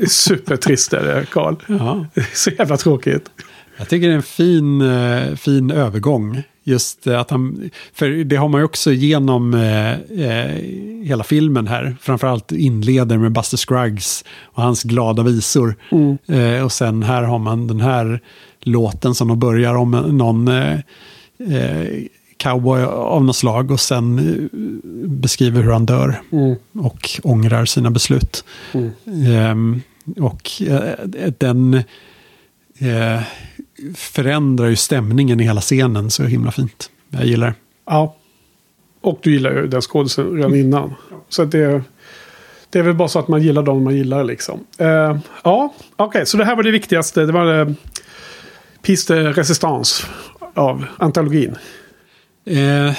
Supertrist 0.07 0.93
är 0.93 1.03
det, 1.03 1.25
Karl. 1.31 1.55
Ja. 1.67 2.05
Så 2.33 2.49
jävla 2.49 2.77
tråkigt. 2.77 3.29
Jag 3.77 3.89
tycker 3.89 4.07
det 4.07 4.13
är 4.13 4.15
en 4.15 4.23
fin, 4.23 4.81
eh, 4.81 5.35
fin 5.35 5.71
övergång. 5.71 6.43
Just 6.63 7.07
eh, 7.07 7.19
att 7.19 7.31
han, 7.31 7.69
för 7.93 8.09
det 8.09 8.35
har 8.35 8.47
man 8.47 8.61
ju 8.61 8.65
också 8.65 8.91
genom 8.91 9.53
eh, 9.53 9.91
eh, 10.25 10.55
hela 11.03 11.23
filmen 11.23 11.67
här. 11.67 11.95
Framförallt 12.01 12.51
inleder 12.51 13.17
med 13.17 13.31
Buster 13.31 13.57
Scruggs 13.57 14.25
och 14.43 14.63
hans 14.63 14.83
glada 14.83 15.23
visor. 15.23 15.75
Eh, 16.27 16.65
och 16.65 16.71
sen 16.71 17.03
här 17.03 17.23
har 17.23 17.39
man 17.39 17.67
den 17.67 17.79
här 17.79 18.19
låten 18.61 19.15
som 19.15 19.27
de 19.27 19.39
börjar 19.39 19.75
om 19.75 19.91
någon 19.91 20.47
eh, 20.47 20.79
eh, 21.39 22.03
cowboy 22.37 22.81
av 22.83 23.23
något 23.25 23.35
slag. 23.35 23.71
Och 23.71 23.79
sen 23.79 24.19
eh, 24.19 24.59
beskriver 25.07 25.63
hur 25.63 25.71
han 25.71 25.85
dör 25.85 26.21
och 26.73 27.09
ångrar 27.23 27.65
sina 27.65 27.91
beslut. 27.91 28.43
Ehm, 29.27 29.81
och 30.17 30.61
eh, 30.61 31.05
den 31.37 31.73
eh, 32.79 33.21
förändrar 33.95 34.67
ju 34.67 34.75
stämningen 34.75 35.39
i 35.39 35.43
hela 35.43 35.61
scenen 35.61 36.11
så 36.11 36.23
himla 36.23 36.51
fint. 36.51 36.89
Jag 37.09 37.25
gillar 37.25 37.47
det. 37.47 37.53
Ja. 37.85 38.15
Och 39.01 39.19
du 39.23 39.33
gillar 39.33 39.51
ju 39.51 39.67
den 39.67 39.81
skådisen 39.81 40.35
redan 40.35 40.55
innan. 40.55 40.93
Så 41.29 41.45
det, 41.45 41.81
det 42.69 42.79
är 42.79 42.83
väl 42.83 42.95
bara 42.95 43.07
så 43.07 43.19
att 43.19 43.27
man 43.27 43.41
gillar 43.41 43.63
dem 43.63 43.83
man 43.83 43.95
gillar 43.95 44.23
liksom. 44.23 44.59
Eh, 44.77 45.17
ja, 45.43 45.73
okej. 45.95 46.25
så 46.25 46.37
det 46.37 46.45
här 46.45 46.55
var 46.55 46.63
det 46.63 46.71
viktigaste. 46.71 47.25
Det 47.25 47.31
var 47.31 47.59
eh, 47.59 47.69
Piste 48.81 49.15
Resistance 49.15 50.05
av 50.59 50.85
antologin. 50.97 51.55
Eh, 52.45 52.95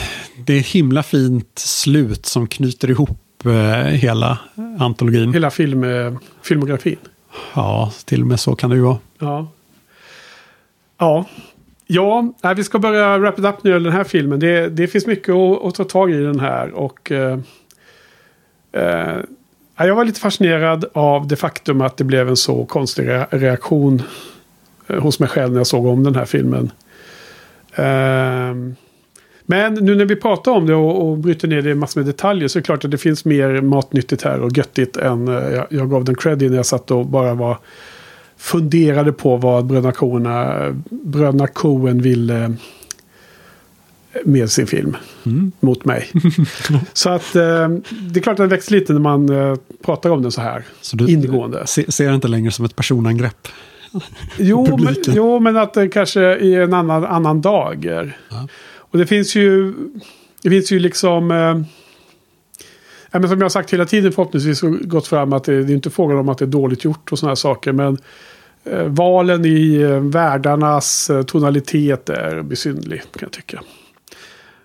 det 0.47 0.53
är 0.55 0.61
ett 0.61 0.67
himla 0.67 1.03
fint 1.03 1.59
slut 1.59 2.27
som 2.27 2.47
knyter 2.47 2.91
ihop 2.91 3.47
eh, 3.47 3.51
hela 3.83 4.39
antologin. 4.79 5.33
Hela 5.33 5.51
film, 5.51 5.85
eh, 5.85 6.13
filmografin. 6.43 6.97
Ja, 7.55 7.93
till 8.05 8.21
och 8.21 8.27
med 8.27 8.41
så 8.41 8.55
kan 8.55 8.71
det 8.71 8.77
ju 8.77 8.83
vara. 8.83 8.99
Ja. 9.19 9.49
Ja. 10.99 11.25
Ja, 11.87 12.33
nej, 12.43 12.55
vi 12.55 12.65
ska 12.65 12.79
börja 12.79 13.19
wrap 13.19 13.39
it 13.39 13.45
up 13.45 13.63
nu 13.63 13.77
i 13.77 13.81
den 13.81 13.93
här 13.93 14.05
filmen. 14.05 14.41
Det, 14.41 14.69
det 14.69 14.89
finns 14.89 15.07
mycket 15.07 15.35
att, 15.35 15.65
att 15.65 15.75
ta 15.75 15.85
tag 15.85 16.11
i 16.11 16.17
den 16.17 16.41
här. 16.41 16.71
Och, 16.73 17.13
eh, 17.13 17.39
eh, 18.73 19.17
ja, 19.77 19.87
jag 19.87 19.95
var 19.95 20.05
lite 20.05 20.21
fascinerad 20.21 20.85
av 20.95 21.27
det 21.27 21.37
faktum 21.37 21.81
att 21.81 21.97
det 21.97 22.05
blev 22.05 22.29
en 22.29 22.37
så 22.37 22.65
konstig 22.65 23.09
re- 23.09 23.27
reaktion 23.31 24.03
eh, 24.87 25.03
hos 25.03 25.21
mig 25.21 25.29
själv 25.29 25.53
när 25.53 25.61
jag 25.61 25.67
såg 25.67 25.87
om 25.87 26.05
den 26.05 26.15
här 26.15 26.25
filmen. 26.25 26.71
Eh, 27.75 28.55
Men 29.47 29.75
nu 29.75 29.95
när 29.95 30.05
vi 30.05 30.17
pratar 30.17 30.53
om 30.53 30.67
det 30.67 30.75
och, 30.75 31.09
och 31.11 31.19
bryter 31.19 31.49
ner 31.49 31.63
det 31.63 31.71
i 31.71 31.75
massor 31.75 32.01
med 32.01 32.07
detaljer 32.07 32.49
så 32.49 32.59
är 32.59 32.61
det 32.61 32.65
klart 32.67 32.85
att 32.85 32.91
det 32.91 32.99
finns 32.99 33.25
mer 33.25 33.61
matnyttigt 33.61 34.23
här 34.23 34.41
och 34.41 34.57
göttigt 34.59 34.97
än 34.97 35.29
eh, 35.29 35.35
jag, 35.35 35.67
jag 35.71 35.91
gav 35.91 36.05
den 36.05 36.15
cred 36.15 36.43
när 36.43 36.57
jag 36.57 36.67
satt 36.67 36.91
och 36.91 37.07
bara 37.07 37.35
var 37.35 37.59
funderade 38.37 39.13
på 39.13 39.37
vad 39.37 39.67
bröderna 39.67 39.93
Coen, 39.93 40.25
bröderna 40.91 41.47
Coen 41.47 42.03
ville 42.03 42.53
med 44.25 44.51
sin 44.51 44.67
film 44.67 44.97
Mm. 45.27 45.53
mot 45.61 45.85
mig. 45.85 46.09
så 46.93 47.11
att 47.11 47.37
eh, 47.37 47.69
det 48.13 48.21
är 48.21 48.23
klart 48.23 48.33
att 48.33 48.37
det 48.51 48.57
växer 48.57 48.73
lite 48.73 48.93
när 48.93 49.01
man 49.01 49.29
eh, 49.29 49.57
pratar 49.85 50.11
om 50.11 50.23
den 50.23 50.33
så 50.33 50.41
här 50.41 50.65
Så 50.81 50.97
du 50.97 51.07
ingående. 51.13 51.67
se, 51.67 51.93
ser 51.93 52.09
det 52.09 52.15
inte 52.15 52.29
längre 52.29 52.51
som 52.51 52.65
ett 52.65 52.77
personangrepp? 52.77 53.49
Jo 54.39 54.77
men, 54.77 54.95
jo, 55.07 55.41
men 55.41 55.57
att 55.57 55.75
det 55.75 55.89
kanske 55.89 56.21
är 56.23 56.61
en 56.61 56.75
annan, 56.75 57.05
annan 57.05 57.41
dager. 57.41 58.17
Ja. 58.31 58.49
Och 58.77 58.99
det 58.99 59.07
finns 59.07 59.35
ju, 59.35 59.75
det 60.43 60.51
finns 60.51 60.73
ju 60.73 60.79
liksom... 60.79 61.31
Eh, 61.31 61.63
ja, 63.11 63.19
men 63.19 63.29
som 63.29 63.39
jag 63.39 63.45
har 63.45 63.49
sagt 63.49 63.73
hela 63.73 63.87
tiden 63.87 64.13
förhoppningsvis 64.13 64.61
gått 64.81 65.07
fram 65.07 65.33
att 65.33 65.45
det, 65.45 65.65
det 65.65 65.73
är 65.73 65.75
inte 65.75 65.91
frågan 65.91 66.19
om 66.19 66.29
att 66.29 66.39
det 66.39 66.45
är 66.45 66.47
dåligt 66.47 66.85
gjort 66.85 67.13
och 67.13 67.19
sådana 67.19 67.31
här 67.31 67.35
saker. 67.35 67.73
Men 67.73 67.99
eh, 68.65 68.85
valen 68.85 69.45
i 69.45 69.75
eh, 69.75 70.01
världarnas 70.01 71.11
eh, 71.11 71.23
tonalitet 71.23 72.09
är 72.09 72.43
besynnerlig 72.43 73.01
kan 73.01 73.09
jag 73.21 73.33
tycka. 73.33 73.63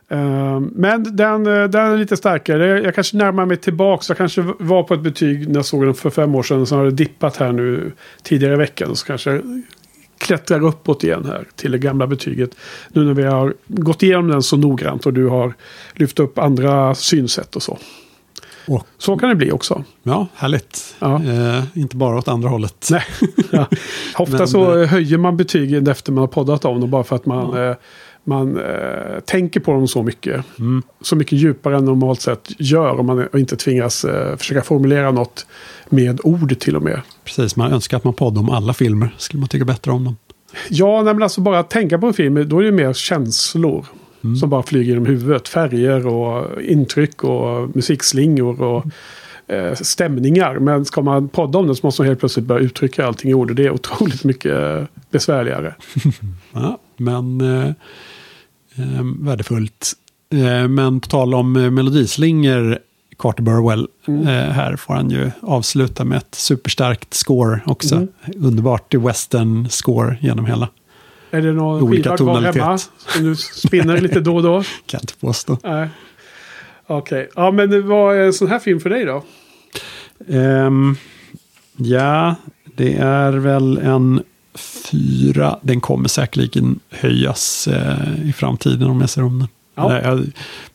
Eh, 0.10 0.60
men 0.60 1.16
den, 1.16 1.48
eh, 1.48 1.64
den 1.64 1.92
är 1.92 1.98
lite 1.98 2.18
starkare. 2.18 2.82
Jag, 2.82 2.96
kanske 2.96 3.18
närmar 3.18 3.46
mig 3.46 3.58
tillbaka. 3.58 4.06
Jag 4.08 4.18
kanske 4.18 4.42
var 4.60 4.84
på 4.84 4.94
ett 4.94 5.02
betyg 5.02 5.48
när 5.48 5.56
jag 5.56 5.66
såg 5.66 5.86
den 5.86 5.94
för 5.94 6.10
fem 6.10 6.36
år 6.36 6.44
sedan. 6.44 6.66
Så 6.66 6.76
har 6.76 6.86
det 6.86 6.92
dippat 6.92 7.38
här 7.38 7.52
nu 7.52 7.92
tidigare 8.24 8.54
i 8.54 8.58
veckan. 8.58 8.96
Så 8.96 9.06
kanske 9.06 9.32
jag 9.32 9.62
klättrar 10.18 10.64
uppåt 10.66 11.04
igen 11.04 11.26
här 11.26 11.48
till 11.56 11.72
det 11.72 11.78
gamla 11.78 12.08
betyget. 12.08 12.50
Nu 12.90 13.04
när 13.04 13.14
vi 13.14 13.24
har 13.24 13.54
gått 13.68 14.04
igenom 14.04 14.28
den 14.28 14.44
så 14.44 14.58
noggrant 14.58 15.06
och 15.06 15.14
du 15.14 15.28
har 15.28 15.54
lyft 15.94 16.20
upp 16.20 16.40
andra 16.40 16.96
synsätt 16.96 17.56
och 17.56 17.64
så. 17.64 17.78
Och, 18.68 18.88
Så 18.98 19.18
kan 19.18 19.30
det 19.30 19.36
bli 19.36 19.52
också. 19.52 19.84
ja, 20.04 20.28
härligt. 20.36 20.96
Ja. 21.00 21.24
Eh, 21.24 21.64
inte 21.74 21.96
bara 21.96 22.18
åt 22.18 22.28
andra 22.28 22.50
hållet. 22.50 22.88
Nej. 22.92 23.04
ja. 23.52 23.68
Ofta 24.18 24.38
Men, 24.38 24.48
så 24.48 24.80
eh, 24.80 24.88
höjer 24.88 25.18
man 25.18 25.38
betygen 25.38 25.88
efter 25.88 26.12
man 26.12 26.22
har 26.22 26.28
poddat 26.28 26.66
om 26.66 26.82
dem. 26.82 26.90
Bara 26.90 27.04
för 27.04 27.16
att 27.16 27.26
man, 27.26 27.68
eh, 27.70 27.76
man 28.26 28.58
eh, 28.58 29.20
tänker 29.26 29.60
på 29.60 29.72
dem 29.72 29.88
så 29.88 30.04
mycket. 30.04 30.46
Mm. 30.60 30.84
Så 31.02 31.16
mycket 31.16 31.40
djupare 31.40 31.78
än 31.78 31.86
normalt 31.86 32.22
sett 32.22 32.52
gör. 32.58 33.00
Om 33.00 33.06
man 33.06 33.28
inte 33.34 33.58
tvingas 33.58 34.06
eh, 34.06 34.38
försöka 34.38 34.62
formulera 34.62 35.12
något 35.12 35.46
med 35.90 36.20
ord 36.24 36.60
till 36.60 36.76
och 36.76 36.84
med. 36.84 37.02
Precis, 37.24 37.56
man 37.56 37.74
önskar 37.74 37.98
att 37.98 38.04
man 38.04 38.14
poddade 38.14 38.40
om 38.40 38.50
alla 38.50 38.74
filmer. 38.74 39.16
Skulle 39.18 39.40
man 39.40 39.50
tycka 39.50 39.66
bättre 39.66 39.92
om 39.92 40.04
dem. 40.04 40.18
Ja, 40.70 41.02
nej, 41.04 41.14
men 41.14 41.24
alltså 41.24 41.42
bara 41.42 41.60
att 41.60 41.70
tänka 41.70 42.00
på 42.00 42.08
en 42.08 42.14
film, 42.14 42.50
då 42.50 42.60
är 42.60 42.64
det 42.64 42.72
mer 42.72 42.94
känslor. 42.94 43.86
Mm. 44.24 44.36
Som 44.36 44.50
bara 44.50 44.64
flyger 44.64 44.90
genom 44.90 45.06
huvudet. 45.06 45.48
Färger 45.48 46.08
och 46.08 46.62
intryck 46.62 47.24
och 47.24 47.76
musikslingor 47.76 48.62
och 48.62 48.86
eh, 48.86 48.92
stämningar. 49.76 50.60
Men 50.60 50.86
ska 50.86 51.02
man 51.02 51.30
podda 51.30 51.60
om 51.60 51.68
det 51.68 51.76
så 51.76 51.88
måste 51.88 52.02
man 52.02 52.08
helt 52.08 52.20
plötsligt 52.20 52.46
börja 52.46 52.62
uttrycka 52.62 53.06
allting 53.06 53.32
i 53.32 53.34
ord. 53.34 53.50
Och 53.50 53.56
det 53.56 53.66
är 53.66 53.72
otroligt 53.72 54.24
mycket 54.24 54.52
eh, 54.54 54.84
besvärligare. 55.12 55.76
Ja, 56.54 56.80
men 56.98 57.42
eh, 57.42 57.68
eh, 58.76 59.04
värdefullt. 59.20 59.94
Eh, 60.34 60.68
men 60.68 61.00
på 61.00 61.08
tal 61.08 61.34
om 61.34 61.56
eh, 61.56 61.72
melodislingor, 61.72 62.80
Carter 63.18 63.44
Burwell, 63.44 63.88
Mm. 64.08 64.22
eh, 64.28 64.52
här 64.52 64.76
får 64.76 64.94
han 64.94 65.10
ju 65.10 65.32
avsluta 65.42 66.04
med 66.06 66.18
ett 66.18 66.36
superstarkt 66.36 67.14
score 67.14 67.60
också. 67.66 67.96
Mm. 67.96 68.08
Underbart 68.36 68.94
i 68.94 68.98
western 68.98 69.70
score 69.70 70.18
genom 70.22 70.46
hela. 70.46 70.70
Är 71.32 71.42
det 71.42 71.54
någon 71.54 71.82
Olika 71.84 72.18
skiva 72.18 72.18
kvar 72.18 72.42
hemma? 72.42 72.78
Som 72.78 73.24
du 73.24 73.36
spinner 73.36 74.02
lite 74.02 74.20
då 74.20 74.36
och 74.36 74.44
då? 74.44 74.62
Kan 74.86 74.98
jag 74.98 75.02
inte 75.02 75.14
påstå. 75.20 75.58
Nej. 75.64 75.90
Okej, 76.88 77.30
ja 77.36 77.52
men 77.52 77.88
vad 77.88 78.16
är 78.16 78.22
en 78.22 78.34
sån 78.34 78.48
här 78.48 78.60
film 78.60 78.80
för 78.80 78.90
dig 78.90 79.06
då? 79.06 79.24
Ehm, 80.30 80.96
ja, 81.76 82.36
det 82.76 82.94
är 82.94 83.32
väl 83.32 83.78
en 83.78 84.24
fyra. 84.92 85.60
Den 85.62 85.82
kommer 85.82 86.08
säkerligen 86.08 86.80
höjas 86.90 87.68
eh, 87.68 88.30
i 88.30 88.34
framtiden 88.34 88.90
om 88.90 89.02
jag 89.02 89.10
ser 89.10 89.24
om 89.24 89.40
den. 89.40 89.48
Ja. 89.76 90.02
Jag 90.02 90.26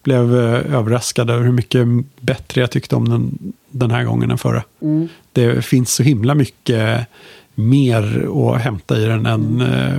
blev 0.02 0.38
eh, 0.38 0.74
överraskad 0.74 1.30
över 1.30 1.44
hur 1.44 1.52
mycket 1.52 1.86
bättre 2.20 2.60
jag 2.60 2.70
tyckte 2.70 2.96
om 2.96 3.08
den 3.08 3.52
den 3.70 3.90
här 3.90 4.04
gången 4.04 4.30
än 4.30 4.38
förra. 4.38 4.62
Mm. 4.82 5.08
Det 5.32 5.64
finns 5.64 5.94
så 5.94 6.02
himla 6.02 6.34
mycket 6.34 7.06
mer 7.54 8.28
att 8.34 8.60
hämta 8.60 8.98
i 8.98 9.04
den 9.04 9.26
än 9.26 9.60
eh, 9.60 9.98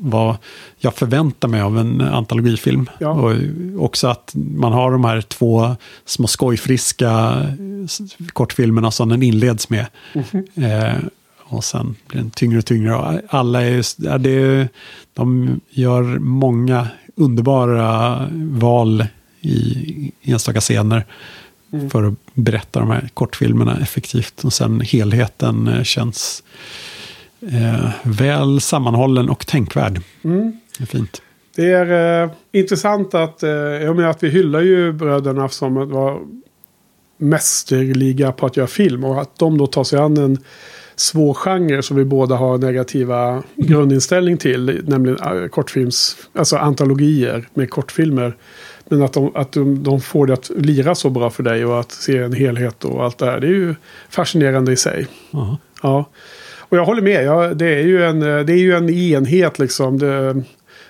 vad 0.00 0.36
jag 0.78 0.94
förväntar 0.94 1.48
mig 1.48 1.60
av 1.60 1.78
en 1.78 2.00
antologifilm. 2.00 2.90
Ja. 3.00 3.08
Och 3.10 3.32
också 3.78 4.08
att 4.08 4.32
man 4.34 4.72
har 4.72 4.92
de 4.92 5.04
här 5.04 5.20
två 5.20 5.76
små 6.04 6.26
skojfriska 6.26 7.42
kortfilmerna 8.32 8.90
som 8.90 9.08
den 9.08 9.22
inleds 9.22 9.70
med. 9.70 9.86
Mhm. 10.14 10.64
Eh, 10.64 10.94
och 11.44 11.64
sen 11.64 11.94
blir 12.08 12.20
den 12.20 12.30
tyngre 12.30 12.58
och 12.58 12.64
tyngre. 12.64 12.94
Och 12.94 13.20
alla 13.28 13.62
är, 13.62 13.70
just- 13.70 13.98
ja, 14.00 14.18
det 14.18 14.30
är, 14.30 14.68
de 15.14 15.60
gör 15.70 16.02
många 16.18 16.88
underbara 17.16 18.18
val 18.32 19.06
i 19.40 20.12
enstaka 20.22 20.60
scener 20.60 21.06
Mm. 21.72 21.90
för 21.90 22.02
att 22.04 22.14
berätta 22.34 22.80
de 22.80 22.90
här 22.90 23.08
kortfilmerna 23.14 23.78
effektivt. 23.80 24.44
Och 24.44 24.52
sen 24.52 24.80
helheten 24.80 25.68
eh, 25.68 25.82
känns 25.82 26.42
eh, 27.42 27.90
väl 28.02 28.60
sammanhållen 28.60 29.30
och 29.30 29.46
tänkvärd. 29.46 30.00
Mm. 30.24 30.52
Det 30.78 30.84
är 30.84 30.86
fint. 30.86 31.22
Det 31.56 31.70
är 31.72 32.22
eh, 32.22 32.30
intressant 32.52 33.14
att, 33.14 33.42
eh, 33.42 33.50
jag 33.50 33.96
menar 33.96 34.10
att 34.10 34.22
vi 34.22 34.28
hyllar 34.28 34.60
ju 34.60 34.92
bröderna 34.92 35.48
som 35.48 35.90
vara 35.90 36.18
mästerliga 37.18 38.32
på 38.32 38.46
att 38.46 38.56
göra 38.56 38.66
film. 38.66 39.04
Och 39.04 39.20
att 39.20 39.38
de 39.38 39.58
då 39.58 39.66
tar 39.66 39.84
sig 39.84 39.98
an 39.98 40.16
en 40.16 40.38
svår 40.96 41.34
genre 41.34 41.82
som 41.82 41.96
vi 41.96 42.04
båda 42.04 42.36
har 42.36 42.58
negativa 42.58 43.42
grundinställning 43.56 44.36
till. 44.36 44.82
Nämligen 44.84 45.42
eh, 45.42 45.48
kortfilms, 45.48 46.16
alltså 46.32 46.56
antologier 46.56 47.48
med 47.54 47.70
kortfilmer. 47.70 48.36
Men 48.88 49.02
att, 49.02 49.12
de, 49.12 49.36
att 49.36 49.52
de, 49.52 49.82
de 49.82 50.00
får 50.00 50.26
det 50.26 50.32
att 50.32 50.50
lira 50.56 50.94
så 50.94 51.10
bra 51.10 51.30
för 51.30 51.42
dig 51.42 51.64
och 51.64 51.80
att 51.80 51.92
se 51.92 52.18
en 52.18 52.32
helhet 52.32 52.84
och 52.84 53.04
allt 53.04 53.18
det 53.18 53.26
här. 53.26 53.40
Det 53.40 53.46
är 53.46 53.50
ju 53.50 53.74
fascinerande 54.08 54.72
i 54.72 54.76
sig. 54.76 55.06
Ja. 55.30 55.58
Ja, 55.82 56.04
och 56.70 56.76
jag 56.76 56.84
håller 56.84 57.02
med. 57.02 57.24
Ja, 57.24 57.54
det, 57.54 57.66
är 57.66 57.82
ju 57.82 58.04
en, 58.04 58.22
eh, 58.22 58.44
det 58.44 58.52
är 58.52 58.56
ju 58.56 58.72
en 58.72 58.90
enhet 58.90 59.58
liksom. 59.58 59.98
Det, 59.98 60.34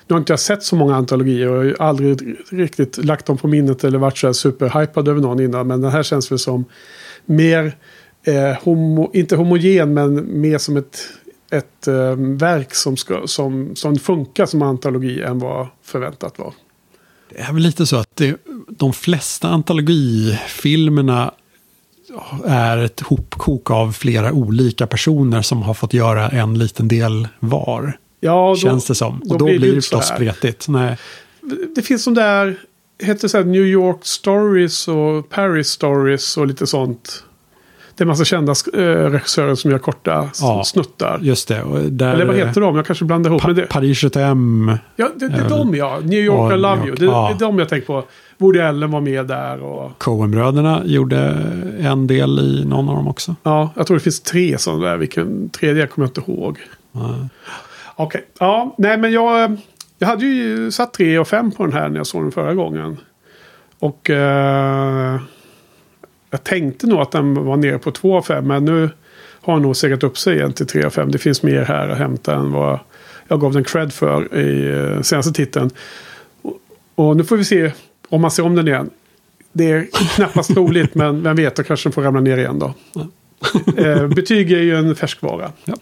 nu 0.07 0.15
har 0.15 0.19
inte 0.19 0.33
jag 0.33 0.41
sett 0.41 0.63
så 0.63 0.77
många 0.77 0.97
antologier 0.97 1.49
och 1.49 1.67
jag 1.67 1.77
har 1.79 1.87
aldrig 1.87 2.37
riktigt 2.51 3.05
lagt 3.05 3.27
dem 3.27 3.39
på 3.39 3.49
minnet 3.49 3.85
eller 3.85 3.99
varit 3.99 4.19
så 4.19 4.27
här 4.27 4.33
superhypad 4.33 5.09
över 5.09 5.21
någon 5.21 5.41
innan. 5.41 5.67
Men 5.67 5.81
den 5.81 5.91
här 5.91 6.03
känns 6.03 6.33
väl 6.33 6.39
som 6.39 6.65
mer, 7.27 7.77
eh, 8.25 8.63
homo, 8.63 9.11
inte 9.15 9.37
homogen 9.37 9.95
men 9.95 10.41
mer 10.41 10.59
som 10.59 10.77
ett, 10.77 10.99
ett 11.51 11.89
eh, 11.89 12.17
verk 12.17 12.75
som, 12.75 12.97
ska, 12.97 13.27
som, 13.27 13.77
som 13.77 13.97
funkar 13.97 14.47
som 14.47 14.63
antologi 14.63 15.23
än 15.23 15.39
vad 15.39 15.69
förväntat 15.83 16.39
var. 16.39 16.55
Det 17.31 17.41
är 17.41 17.53
väl 17.53 17.63
lite 17.63 17.87
så 17.87 17.97
att 17.97 18.17
det, 18.17 18.37
de 18.69 18.93
flesta 18.93 19.49
antologifilmerna 19.49 21.35
är 22.47 22.79
ett 22.79 23.01
hopkok 23.01 23.71
av 23.71 23.93
flera 23.93 24.33
olika 24.33 24.87
personer 24.87 25.43
som 25.43 25.63
har 25.63 25.75
fått 25.75 25.95
göra 25.95 26.29
en 26.29 26.59
liten 26.59 26.89
del 26.89 27.29
var. 27.41 27.97
Ja, 28.21 28.49
då, 28.49 28.57
känns 28.57 28.87
det 28.87 28.95
som. 28.95 29.23
Och 29.31 29.39
då 29.39 29.45
blir 29.45 29.59
det 29.61 29.75
förstås 29.75 30.07
spretigt. 30.09 30.69
Nej. 30.69 30.97
det 31.77 31.83
finns 31.83 32.05
som 32.05 32.15
där, 32.15 32.57
heter 33.03 33.29
så 33.29 33.37
här 33.37 33.45
New 33.45 33.67
York 33.67 33.99
Stories 34.03 34.89
och 34.89 35.29
Paris 35.31 35.69
Stories 35.69 36.37
och 36.37 36.47
lite 36.47 36.67
sånt. 36.67 37.25
Det 37.97 38.05
är 38.05 38.07
massa 38.07 38.25
kända 38.25 38.55
eh, 38.75 38.81
regissörer 39.11 39.55
som 39.55 39.71
gör 39.71 39.79
korta 39.79 40.31
Ja. 40.41 40.65
snuttar. 40.65 41.19
Just 41.23 41.49
det. 41.49 41.63
Och 41.63 41.81
där, 41.93 42.15
Eller 42.15 42.27
vad 42.27 42.37
heter 42.37 42.61
de? 42.61 42.77
Jag 42.77 42.87
kanske 42.87 43.05
blandar 43.05 43.31
ihop. 43.31 43.43
Pa 43.43 43.53
det, 43.53 43.63
Paris 43.63 43.99
75. 43.99 44.73
ja, 44.97 45.09
det, 45.17 45.29
det 45.29 45.35
är 45.39 45.49
de 45.49 45.75
ja. 45.75 45.99
New 46.03 46.21
York 46.21 46.53
Ja, 46.53 46.57
I 46.57 46.59
Love 46.59 46.87
You. 46.87 46.97
Det, 46.97 47.05
Ja. 47.05 47.29
det 47.39 47.45
är 47.45 47.49
de 47.49 47.59
jag 47.59 47.69
tänker 47.69 47.87
på. 47.87 48.05
Woody 48.41 48.61
Allen 48.61 48.91
var 48.91 49.01
med 49.01 49.27
där. 49.27 49.63
Och, 49.63 49.99
Coen-bröderna 49.99 50.83
gjorde 50.85 51.19
en 51.81 52.07
del 52.07 52.39
i 52.39 52.65
någon 52.65 52.89
av 52.89 52.97
dem 52.97 53.09
också. 53.09 53.37
ja, 53.43 53.73
jag 53.77 53.87
tror 53.87 53.97
det 53.97 54.03
finns 54.03 54.21
tre 54.21 54.59
sådana 54.59 54.87
där. 54.87 54.97
Vilken 54.97 55.51
tredje 55.51 55.87
kommer 55.87 56.09
jag 56.09 56.11
inte 56.19 56.33
ihåg. 56.33 56.59
Okej. 57.97 58.25
Ja, 58.39 58.75
nej 58.79 58.99
men 58.99 59.13
jag, 59.13 59.57
jag 59.99 60.09
hade 60.09 60.27
ju 60.27 60.71
satt 60.71 60.93
tre 60.93 61.19
och 61.19 61.29
fem 61.29 61.51
på 61.51 61.65
den 61.65 61.73
här 61.73 61.89
när 61.89 61.97
jag 61.97 62.07
såg 62.07 62.23
den 62.23 62.33
förra 62.33 62.55
gången. 62.55 62.97
Och 63.79 64.11
eh, 64.11 65.21
jag 66.31 66.45
tänkte 66.45 66.87
nog 66.87 67.01
att 67.01 67.11
den 67.13 67.45
var 67.45 67.57
nere 67.57 67.79
på 67.79 67.91
två 67.91 68.17
av 68.17 68.23
fem. 68.23 68.47
Men 68.47 68.65
nu 68.65 68.91
har 69.41 69.53
den 69.53 69.63
nog 69.63 69.77
segat 69.77 70.03
upp 70.03 70.19
sig 70.19 70.37
igen 70.37 70.53
till 70.53 70.67
tre 70.67 70.85
av 70.85 70.91
fem. 70.91 71.11
Det 71.11 71.19
finns 71.19 71.43
mer 71.43 71.65
här 71.65 71.89
att 71.89 71.99
hämta 71.99 72.35
än 72.35 72.53
vad 72.53 72.79
jag 73.29 73.41
gav 73.41 73.53
den 73.53 73.65
cred 73.65 73.93
för 73.93 74.37
i 74.37 74.79
eh, 74.79 75.03
senaste 75.03 75.33
titeln. 75.33 75.71
Och, 76.43 76.59
och 76.95 77.17
nu 77.17 77.25
får 77.25 77.37
vi 77.37 77.45
se 77.45 77.73
om 78.11 78.21
man 78.21 78.31
ser 78.31 78.43
om 78.43 78.55
den 78.55 78.69
igen. 78.69 78.91
Det 79.53 79.71
är 79.71 79.87
knappast 80.15 80.55
troligt 80.55 80.95
men 80.95 81.23
vem 81.23 81.37
vet, 81.37 81.57
då 81.57 81.63
kanske 81.63 81.89
den 81.89 81.93
får 81.93 82.03
ramla 82.03 82.21
ner 82.21 82.39
igen 82.39 82.59
då. 82.59 82.75
Eh, 83.77 84.07
betyg 84.07 84.53
är 84.53 84.63
ju 84.63 84.77
en 84.77 84.97
färskvara. 84.97 85.53
Ja. 85.65 85.75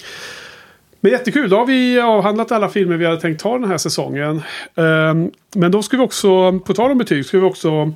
Men 1.00 1.12
jättekul, 1.12 1.50
då 1.50 1.56
har 1.56 1.66
vi 1.66 2.00
avhandlat 2.00 2.52
alla 2.52 2.68
filmer 2.68 2.96
vi 2.96 3.06
hade 3.06 3.20
tänkt 3.20 3.40
ta 3.40 3.58
den 3.58 3.68
här 3.70 3.78
säsongen. 3.78 4.42
Ehm, 4.74 5.30
men 5.54 5.70
då 5.70 5.82
ska 5.82 5.96
vi 5.96 6.02
också, 6.02 6.58
på 6.58 6.74
tal 6.74 6.90
om 6.90 6.98
betyg, 6.98 7.26
ska 7.26 7.38
vi 7.38 7.44
också... 7.44 7.92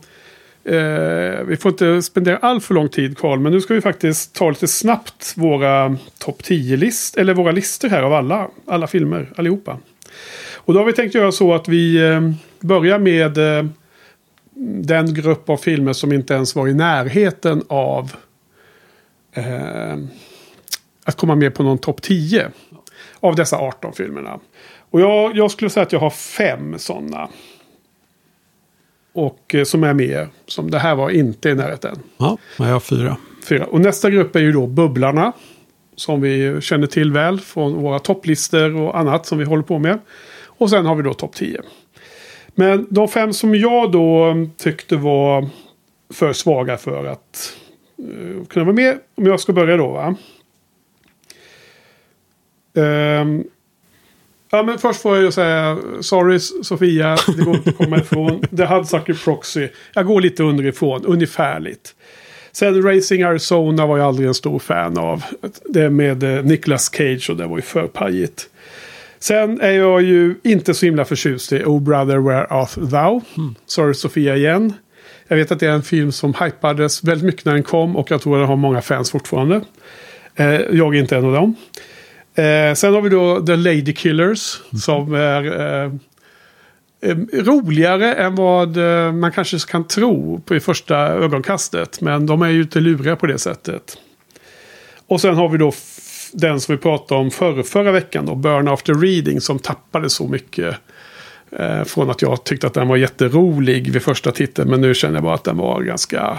eh, 0.64 1.44
vi 1.46 1.56
får 1.60 1.70
inte 1.70 2.02
spendera 2.02 2.36
all 2.36 2.60
för 2.60 2.74
lång 2.74 2.88
tid 2.88 3.18
kvar, 3.18 3.36
men 3.36 3.52
nu 3.52 3.60
ska 3.60 3.74
vi 3.74 3.80
faktiskt 3.80 4.34
ta 4.34 4.50
lite 4.50 4.68
snabbt 4.68 5.32
våra 5.36 5.96
topp 6.18 6.42
10-list, 6.42 7.16
eller 7.16 7.34
våra 7.34 7.52
listor 7.52 7.88
här 7.88 8.02
av 8.02 8.12
alla, 8.12 8.48
alla 8.66 8.86
filmer, 8.86 9.32
allihopa. 9.36 9.78
Och 10.54 10.74
då 10.74 10.80
har 10.80 10.86
vi 10.86 10.92
tänkt 10.92 11.14
göra 11.14 11.32
så 11.32 11.54
att 11.54 11.68
vi 11.68 12.10
eh, 12.10 12.20
börjar 12.60 12.98
med 12.98 13.38
den 14.54 15.14
grupp 15.14 15.50
av 15.50 15.56
filmer 15.56 15.92
som 15.92 16.12
inte 16.12 16.34
ens 16.34 16.54
var 16.54 16.68
i 16.68 16.74
närheten 16.74 17.64
av 17.68 18.12
eh, 19.32 19.96
att 21.04 21.16
komma 21.16 21.34
med 21.34 21.54
på 21.54 21.62
någon 21.62 21.78
topp 21.78 22.02
10 22.02 22.50
av 23.20 23.36
dessa 23.36 23.56
18 23.56 23.92
filmerna. 23.92 24.40
Och 24.90 25.00
jag, 25.00 25.36
jag 25.36 25.50
skulle 25.50 25.70
säga 25.70 25.82
att 25.82 25.92
jag 25.92 26.00
har 26.00 26.10
fem 26.10 26.78
sådana. 26.78 27.28
Och 29.12 29.54
eh, 29.54 29.64
som 29.64 29.84
är 29.84 29.94
med. 29.94 30.28
Som 30.46 30.70
det 30.70 30.78
här 30.78 30.94
var 30.94 31.10
inte 31.10 31.48
i 31.48 31.54
närheten. 31.54 31.98
Ja, 32.16 32.38
jag 32.58 32.64
har 32.64 32.80
fyra. 32.80 33.16
Fyra. 33.48 33.66
Och 33.66 33.80
nästa 33.80 34.10
grupp 34.10 34.36
är 34.36 34.40
ju 34.40 34.52
då 34.52 34.66
Bubblarna. 34.66 35.32
Som 35.96 36.20
vi 36.20 36.60
känner 36.60 36.86
till 36.86 37.12
väl 37.12 37.40
från 37.40 37.74
våra 37.74 37.98
topplistor 37.98 38.76
och 38.76 38.98
annat 38.98 39.26
som 39.26 39.38
vi 39.38 39.44
håller 39.44 39.62
på 39.62 39.78
med. 39.78 39.98
Och 40.44 40.70
sen 40.70 40.86
har 40.86 40.94
vi 40.94 41.02
då 41.02 41.14
topp 41.14 41.34
10. 41.34 41.60
Men 42.54 42.86
de 42.90 43.08
fem 43.08 43.32
som 43.32 43.54
jag 43.54 43.92
då 43.92 44.34
tyckte 44.56 44.96
var 44.96 45.48
för 46.14 46.32
svaga 46.32 46.76
för 46.76 47.06
att 47.06 47.56
uh, 48.08 48.44
kunna 48.44 48.64
vara 48.64 48.76
med. 48.76 48.98
Om 49.14 49.26
jag 49.26 49.40
ska 49.40 49.52
börja 49.52 49.76
då 49.76 49.88
va. 49.88 50.14
Ehm, 52.74 53.44
ja 54.50 54.62
men 54.62 54.78
först 54.78 55.02
får 55.02 55.16
jag 55.16 55.24
ju 55.24 55.32
säga 55.32 55.78
sorry 56.00 56.38
Sofia. 56.38 57.16
Det 57.36 57.44
går 57.44 57.56
inte 57.56 57.70
att 57.70 57.76
komma 57.76 57.98
ifrån. 57.98 58.42
The 58.56 58.64
Hudsucker 58.64 59.14
Proxy. 59.14 59.68
Jag 59.94 60.06
går 60.06 60.20
lite 60.20 60.42
underifrån. 60.42 61.04
Ungefärligt. 61.04 61.94
Sen 62.52 62.82
Racing 62.82 63.22
Arizona 63.22 63.86
var 63.86 63.98
jag 63.98 64.06
aldrig 64.06 64.28
en 64.28 64.34
stor 64.34 64.58
fan 64.58 64.98
av. 64.98 65.24
Det 65.64 65.90
med 65.90 66.22
eh, 66.22 66.44
Nicolas 66.44 66.90
Cage 66.94 67.30
och 67.30 67.36
det 67.36 67.46
var 67.46 67.56
ju 67.56 67.62
för 67.62 67.86
pajigt. 67.86 68.48
Sen 69.22 69.60
är 69.60 69.70
jag 69.70 70.02
ju 70.02 70.34
inte 70.44 70.74
så 70.74 70.86
himla 70.86 71.04
förtjust 71.04 71.52
i 71.52 71.64
Oh 71.64 71.82
Brother 71.82 72.18
Where 72.18 72.46
Art 72.46 72.74
Thou. 72.74 73.20
Sorry 73.66 73.94
Sofia 73.94 74.36
igen. 74.36 74.72
Jag 75.28 75.36
vet 75.36 75.52
att 75.52 75.60
det 75.60 75.66
är 75.66 75.72
en 75.72 75.82
film 75.82 76.12
som 76.12 76.34
hypades 76.40 77.04
väldigt 77.04 77.26
mycket 77.26 77.44
när 77.44 77.52
den 77.52 77.62
kom 77.62 77.96
och 77.96 78.10
jag 78.10 78.22
tror 78.22 78.36
att 78.36 78.42
den 78.42 78.48
har 78.48 78.56
många 78.56 78.82
fans 78.82 79.10
fortfarande. 79.10 79.60
Eh, 80.34 80.46
jag 80.50 80.94
är 80.94 81.00
inte 81.00 81.16
en 81.16 81.24
av 81.24 81.32
dem. 81.32 81.54
Eh, 82.34 82.74
sen 82.74 82.94
har 82.94 83.00
vi 83.00 83.08
då 83.08 83.46
The 83.46 83.56
Lady 83.56 83.94
Killers 83.94 84.60
som 84.82 85.14
är 85.14 85.44
eh, 85.44 85.92
eh, 87.00 87.16
roligare 87.32 88.14
än 88.14 88.34
vad 88.34 88.76
eh, 88.76 89.12
man 89.12 89.32
kanske 89.32 89.58
kan 89.58 89.86
tro 89.86 90.40
på 90.40 90.56
i 90.56 90.60
första 90.60 90.96
ögonkastet. 90.96 92.00
Men 92.00 92.26
de 92.26 92.42
är 92.42 92.48
ju 92.48 92.62
inte 92.62 92.80
luriga 92.80 93.16
på 93.16 93.26
det 93.26 93.38
sättet. 93.38 93.98
Och 95.06 95.20
sen 95.20 95.34
har 95.34 95.48
vi 95.48 95.58
då 95.58 95.72
den 96.32 96.60
som 96.60 96.74
vi 96.74 96.82
pratade 96.82 97.20
om 97.20 97.30
förra, 97.30 97.62
förra 97.62 97.92
veckan 97.92 98.26
då, 98.26 98.34
Burn 98.34 98.68
After 98.68 98.94
Reading 98.94 99.40
som 99.40 99.58
tappade 99.58 100.10
så 100.10 100.28
mycket. 100.28 100.76
Eh, 101.50 101.84
från 101.84 102.10
att 102.10 102.22
jag 102.22 102.44
tyckte 102.44 102.66
att 102.66 102.74
den 102.74 102.88
var 102.88 102.96
jätterolig 102.96 103.92
vid 103.92 104.02
första 104.02 104.32
titeln. 104.32 104.70
Men 104.70 104.80
nu 104.80 104.94
känner 104.94 105.14
jag 105.14 105.22
bara 105.22 105.34
att 105.34 105.44
den 105.44 105.56
var 105.56 105.82
ganska 105.82 106.38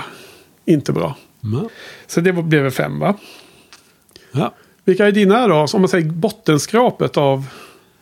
inte 0.66 0.92
bra. 0.92 1.18
Ja. 1.40 1.70
Så 2.08 2.22
det 2.22 2.34
blev 2.34 2.64
väl 2.64 2.72
fem 2.72 3.00
va? 3.00 3.18
Ja, 4.32 4.54
Vilka 4.84 5.08
är 5.08 5.12
dina 5.12 5.48
då? 5.48 5.66
Om 5.74 5.82
man 5.82 5.90
säger 5.90 6.06
bottenskrapet 6.06 7.18
av 7.18 7.46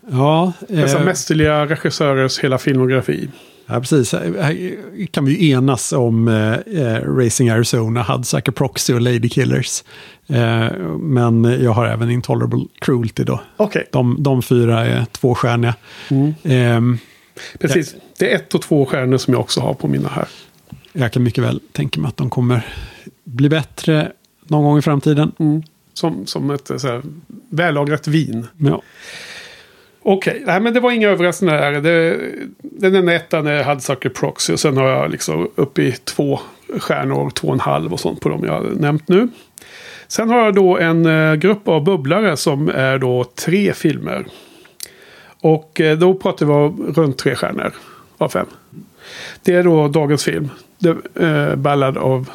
ja, 0.09 0.53
dessa 0.67 0.99
eh, 0.99 1.05
mästerliga 1.05 1.65
regissörers 1.65 2.39
hela 2.39 2.57
filmografi. 2.57 3.29
Ja 3.71 3.79
precis. 3.79 4.13
Här- 4.13 5.07
kan 5.11 5.25
vi 5.25 5.31
ju 5.43 5.49
enas 5.51 5.91
om 5.93 6.27
eh, 6.27 6.53
eh, 6.83 7.01
Racing 7.17 7.49
Arizona, 7.49 8.03
Hudsucker 8.03 8.51
Proxy 8.51 8.93
och 8.93 9.01
Lady 9.01 9.29
Killers. 9.29 9.83
Eh, 10.27 10.71
men 10.99 11.43
jag 11.43 11.71
har 11.71 11.85
även 11.85 12.09
Intolerable 12.11 12.65
Cruelty 12.81 13.23
då. 13.23 13.41
Okej, 13.57 13.87
De, 13.91 14.15
de 14.19 14.41
fyra 14.41 14.85
är 14.85 15.05
tvåstjärniga. 15.05 15.75
Mm. 16.09 16.33
Ehm, 16.43 16.97
precis. 17.59 17.95
Det 18.19 18.31
är 18.31 18.35
ett 18.35 18.55
och 18.55 18.61
två 18.61 18.85
stjärnor 18.85 19.17
som 19.17 19.33
jag 19.33 19.41
också 19.41 19.61
har 19.61 19.73
på 19.73 19.87
mina 19.87 20.09
här. 20.09 20.27
jag 20.93 21.11
kan 21.13 21.23
mycket 21.23 21.43
väl 21.43 21.59
tänka 21.71 21.99
mig 21.99 22.09
att 22.09 22.17
de 22.17 22.29
kommer 22.29 22.67
bli 23.23 23.49
bättre 23.49 24.11
någon 24.47 24.63
gång 24.63 24.77
i 24.77 24.81
framtiden. 24.81 25.31
Som, 25.93 26.25
som 26.27 26.51
ett 26.51 26.71
så 26.77 26.87
här, 26.87 27.01
vällagrat 27.49 28.07
vin. 28.07 28.47
Ja, 28.57 28.81
Okej, 30.03 30.43
nej 30.45 30.59
men 30.61 30.73
det 30.73 30.79
var 30.79 30.91
inga 30.91 31.09
överraskningar 31.09 31.71
där. 31.71 31.81
Det, 31.81 32.19
den 32.61 32.95
enda 32.95 33.13
ettan 33.13 33.47
är 33.47 33.63
Hudsucker 33.63 34.09
Proxy. 34.09 34.53
Och 34.53 34.59
sen 34.59 34.77
har 34.77 34.89
jag 34.89 35.11
liksom 35.11 35.51
upp 35.55 35.79
i 35.79 35.91
två 35.91 36.39
stjärnor, 36.79 37.29
två 37.29 37.47
och 37.47 37.53
en 37.53 37.59
halv 37.59 37.93
och 37.93 37.99
sånt 37.99 38.21
på 38.21 38.29
dem 38.29 38.43
jag 38.45 38.53
har 38.53 38.63
nämnt 38.63 39.07
nu. 39.07 39.27
Sen 40.07 40.29
har 40.29 40.45
jag 40.45 40.55
då 40.55 40.77
en 40.77 41.05
eh, 41.05 41.35
grupp 41.35 41.67
av 41.67 41.83
bubblare 41.83 42.37
som 42.37 42.69
är 42.69 42.97
då 42.97 43.23
tre 43.23 43.73
filmer. 43.73 44.25
Och 45.41 45.81
eh, 45.81 45.97
då 45.97 46.13
pratar 46.13 46.45
vi 46.45 46.51
om 46.51 46.93
runt 46.95 47.17
tre 47.17 47.35
stjärnor 47.35 47.73
av 48.17 48.29
fem. 48.29 48.45
Det 49.43 49.53
är 49.53 49.63
då 49.63 49.87
dagens 49.87 50.23
film. 50.23 50.49
The 50.83 51.23
eh, 51.25 51.55
Ballad 51.55 51.97
of 51.97 52.27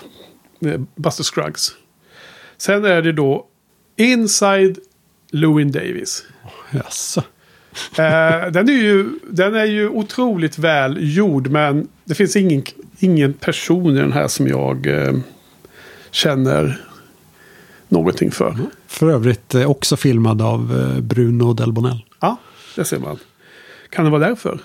Buster 0.94 1.24
Scruggs. 1.24 1.72
Sen 2.56 2.84
är 2.84 3.02
det 3.02 3.12
då 3.12 3.46
Inside 3.96 4.78
Lewin 5.30 5.72
Davis. 5.72 6.24
jaså. 6.70 7.22
Eh, 7.98 8.50
den, 8.50 8.68
är 8.68 8.82
ju, 8.82 9.10
den 9.30 9.54
är 9.54 9.64
ju 9.64 9.88
otroligt 9.88 10.58
väl 10.58 10.98
gjord 11.00 11.48
men 11.48 11.88
det 12.04 12.14
finns 12.14 12.36
ingen, 12.36 12.62
ingen 12.98 13.32
person 13.32 13.96
i 13.96 14.00
den 14.00 14.12
här 14.12 14.28
som 14.28 14.48
jag 14.48 14.86
eh, 14.86 15.14
känner 16.10 16.80
någonting 17.88 18.30
för. 18.30 18.56
För 18.86 19.10
övrigt 19.10 19.54
eh, 19.54 19.70
också 19.70 19.96
filmad 19.96 20.42
av 20.42 20.92
eh, 20.96 21.00
Bruno 21.00 21.52
Del 21.52 21.72
Bonell. 21.72 22.04
Ja, 22.20 22.36
det 22.76 22.84
ser 22.84 22.98
man. 22.98 23.18
Kan 23.90 24.04
det 24.04 24.10
vara 24.10 24.28
därför? 24.28 24.58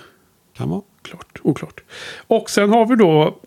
Kan 0.56 0.68
vara. 0.70 0.82
Klart, 1.02 1.38
oklart. 1.42 1.80
Och 2.26 2.50
sen 2.50 2.70
har 2.70 2.86
vi 2.86 2.96
då 2.96 3.38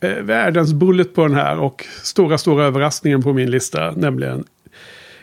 eh, 0.00 0.22
världens 0.22 0.72
bullet 0.72 1.14
på 1.14 1.22
den 1.22 1.34
här 1.34 1.58
och 1.58 1.86
stora, 2.02 2.38
stora 2.38 2.64
överraskningen 2.64 3.22
på 3.22 3.32
min 3.32 3.50
lista. 3.50 3.90
Nämligen 3.90 4.44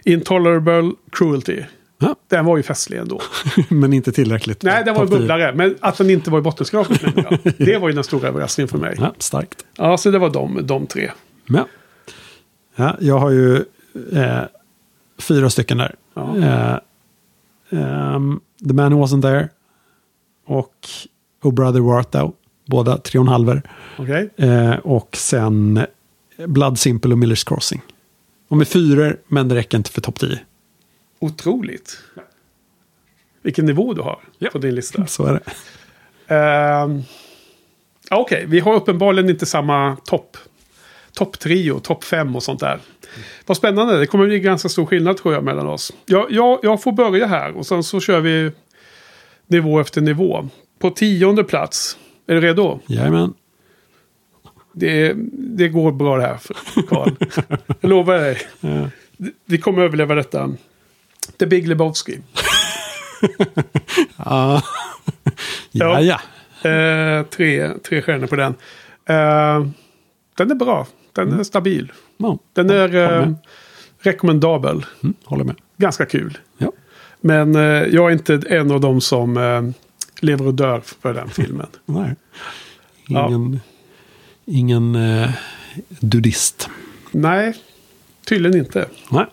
Intolerable 0.03 0.91
Cruelty. 1.11 1.63
Ja, 2.01 2.15
Den 2.27 2.45
var 2.45 2.57
ju 2.57 2.63
festlig 2.63 2.97
ändå. 2.97 3.21
men 3.69 3.93
inte 3.93 4.11
tillräckligt. 4.11 4.63
Nej, 4.63 4.83
den 4.85 4.95
var 4.95 5.05
tio. 5.05 5.17
bubblare. 5.17 5.53
Men 5.53 5.75
att 5.79 5.97
den 5.97 6.09
inte 6.09 6.31
var 6.31 6.39
i 6.39 6.41
bottenskrapet. 6.41 7.01
Det 7.57 7.77
var 7.77 7.89
ju 7.89 7.95
den 7.95 8.03
stora 8.03 8.27
överraskningen 8.27 8.67
för 8.67 8.77
mig. 8.77 8.95
Ja, 8.99 9.13
starkt. 9.17 9.65
Ja, 9.77 9.97
så 9.97 10.11
det 10.11 10.19
var 10.19 10.29
de, 10.29 10.67
de 10.67 10.87
tre. 10.87 11.11
Ja. 11.47 11.67
ja, 12.75 12.97
jag 12.99 13.19
har 13.19 13.29
ju 13.29 13.55
eh, 14.13 14.41
fyra 15.17 15.49
stycken 15.49 15.77
där. 15.77 15.95
Ja. 16.13 16.37
Eh, 16.37 16.77
ehm, 17.79 18.39
The 18.67 18.73
Man 18.73 18.93
Who 18.93 19.05
Wasn't 19.05 19.21
There 19.21 19.49
och 20.45 20.73
Oh 21.43 21.53
Brother 21.53 21.79
Where 21.79 21.99
Art 21.99 22.11
Thou. 22.11 22.31
Båda 22.65 22.97
tre 22.97 23.19
och 23.19 23.25
en 23.25 23.31
halver. 23.31 23.61
Okej. 23.97 24.29
Eh, 24.37 24.75
och 24.75 25.15
sen 25.15 25.85
Blood 26.47 26.79
Simple 26.79 27.13
och 27.13 27.19
Miller's 27.19 27.47
Crossing. 27.47 27.81
Och 28.47 28.57
med 28.57 28.67
fyror, 28.67 29.17
men 29.27 29.47
det 29.47 29.55
räcker 29.55 29.77
inte 29.77 29.91
för 29.91 30.01
topp 30.01 30.19
10. 30.19 30.39
Otroligt. 31.19 31.97
Vilken 33.41 33.65
nivå 33.65 33.93
du 33.93 34.01
har 34.01 34.19
Ja. 34.37 34.49
på 34.51 34.57
din 34.57 34.75
lista. 34.75 35.05
Så 35.07 35.25
är 35.25 35.33
det. 35.33 35.41
Ja, 38.09 38.19
Okej, 38.19 38.45
vi 38.47 38.59
har 38.59 38.73
uppenbarligen 38.75 39.29
inte 39.29 39.45
samma 39.45 39.95
topp. 39.95 40.37
Topptrio, 41.13 41.79
topp 41.79 42.03
fem 42.03 42.35
och 42.35 42.43
sånt 42.43 42.59
där. 42.59 42.79
Vad 43.45 43.57
spännande, 43.57 43.97
det 43.99 44.05
kommer 44.07 44.25
bli 44.25 44.39
ganska 44.39 44.69
stor 44.69 44.85
skillnad 44.85 45.17
tror 45.17 45.33
jag 45.33 45.43
mellan 45.43 45.67
oss. 45.67 45.93
Jag, 46.05 46.31
jag, 46.31 46.59
jag 46.63 46.83
får 46.83 46.91
börja 46.91 47.25
här 47.25 47.51
och 47.57 47.65
sen 47.65 47.83
så 47.83 47.99
kör 47.99 48.19
vi 48.19 48.51
nivå 49.47 49.79
efter 49.79 50.01
nivå. 50.01 50.49
På 50.79 50.89
tionde 50.89 51.43
plats, 51.43 51.97
är 52.27 52.35
du 52.35 52.41
redo? 52.41 52.79
Jajamän. 52.85 53.33
Det, 54.73 55.13
det 55.31 55.67
går 55.69 55.91
bra 55.91 56.17
det 56.17 56.23
här, 56.23 56.39
Karl. 56.87 57.09
Jag 57.81 57.89
lovar 57.89 58.17
dig. 58.19 58.37
Ja. 58.59 58.89
Vi 59.45 59.57
kommer 59.57 59.81
överleva 59.83 60.15
detta. 60.15 60.49
The 61.37 61.45
Big 61.45 61.67
Lebowski. 61.67 62.19
Ja. 64.17 64.61
ja, 65.71 66.01
ja. 66.01 66.19
Eh, 66.69 67.23
tre, 67.25 67.71
tre 67.83 68.01
stjärnor 68.01 68.27
på 68.27 68.35
den. 68.35 68.53
Eh, 69.05 69.67
den 70.37 70.51
är 70.51 70.55
bra. 70.55 70.87
Den 71.13 71.39
är 71.39 71.43
stabil. 71.43 71.91
ja. 72.17 72.37
Den 72.53 72.69
är 72.69 72.95
eh, 72.95 73.31
rekommendabel. 74.01 74.85
Mm, 75.03 75.13
håller 75.23 75.43
med. 75.43 75.55
Ganska 75.77 76.05
kul. 76.05 76.37
Ja. 76.57 76.71
Men 77.21 77.55
eh, 77.55 77.61
jag 77.61 78.09
är 78.09 78.11
inte 78.11 78.41
en 78.49 78.71
av 78.71 78.81
dem 78.81 79.01
som 79.01 79.37
eh, 79.37 79.63
lever 80.21 80.47
och 80.47 80.53
dör 80.53 80.81
för 80.85 81.13
den 81.13 81.29
filmen. 81.29 81.67
Nej. 81.85 82.15
Ja. 83.07 83.27
Ingen, 83.27 83.59
ingen 84.45 84.95
eh, 84.95 85.29
dudist. 85.99 86.69
Nej, 87.11 87.53
tydligen 88.25 88.57
inte. 88.59 88.87
Nej. 89.11 89.25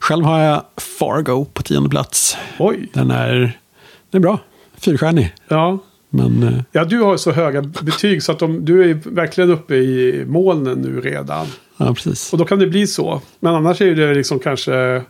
Själv 0.00 0.24
har 0.24 0.40
jag 0.40 0.62
Fargo 0.76 1.44
på 1.44 1.62
tionde 1.62 1.88
plats. 1.88 2.36
Oj. 2.58 2.88
Den 2.92 3.10
är, 3.10 3.38
den 4.10 4.18
är 4.18 4.20
bra. 4.20 4.38
Fyrstjärnig. 4.78 5.34
Ja. 5.48 5.78
Men 6.10 6.42
eh, 6.42 6.60
ja, 6.72 6.84
du 6.84 7.00
har 7.00 7.16
så 7.16 7.32
höga 7.32 7.62
betyg 7.62 8.22
så 8.22 8.32
att 8.32 8.38
de, 8.38 8.64
du 8.64 8.90
är 8.90 8.94
verkligen 8.94 9.50
uppe 9.50 9.74
i 9.74 10.24
molnen 10.26 10.78
nu 10.78 11.00
redan. 11.00 11.46
ja, 11.76 11.94
precis. 11.94 12.32
Och 12.32 12.38
då 12.38 12.44
kan 12.44 12.58
det 12.58 12.66
bli 12.66 12.86
så. 12.86 13.20
Men 13.40 13.54
annars 13.54 13.80
är 13.80 13.94
det 13.94 14.14
liksom 14.14 14.38
kanske 14.38 15.02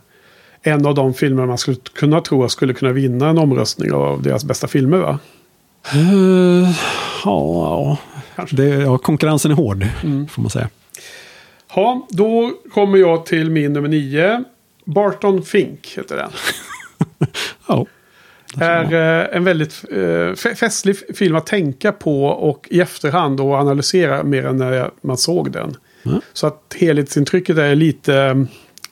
en 0.61 0.85
av 0.85 0.95
de 0.95 1.13
filmer 1.13 1.45
man 1.45 1.57
skulle 1.57 1.77
kunna 1.93 2.21
tro 2.21 2.49
skulle 2.49 2.73
kunna 2.73 2.91
vinna 2.91 3.29
en 3.29 3.37
omröstning 3.37 3.91
av 3.93 4.21
deras 4.21 4.45
bästa 4.45 4.67
filmer 4.67 4.97
va? 4.97 5.19
Eh, 5.93 6.75
ja, 7.25 7.97
Kanske. 8.35 8.55
det, 8.55 8.67
ja, 8.67 8.97
konkurrensen 8.97 9.51
är 9.51 9.55
hård, 9.55 9.85
får 10.29 10.41
man 10.41 10.49
säga. 10.49 10.69
Ja, 11.75 12.07
då 12.09 12.51
kommer 12.73 12.97
jag 12.97 13.25
till 13.25 13.49
min 13.51 13.73
nummer 13.73 13.87
nio. 13.89 14.43
Barton 14.85 15.43
Fink 15.43 15.93
heter 15.97 16.17
den. 16.17 16.29
Ja. 17.67 17.85
är 18.59 18.93
eh, 18.93 19.35
en 19.37 19.43
väldigt 19.43 19.83
eh, 19.91 19.95
fe- 19.97 20.55
festlig 20.55 20.95
film 21.17 21.35
att 21.35 21.45
tänka 21.45 21.91
på 21.91 22.25
och 22.25 22.67
i 22.71 22.79
efterhand 22.81 23.39
och 23.41 23.53
analysera 23.53 24.23
mer 24.23 24.45
än 24.45 24.57
när 24.57 24.91
man 25.01 25.17
såg 25.17 25.51
den. 25.51 25.75
Mm. 26.05 26.21
Så 26.33 26.47
att 26.47 26.75
helhetsintrycket 26.79 27.57
är 27.57 27.75
lite, 27.75 28.15
eh, 28.15 28.35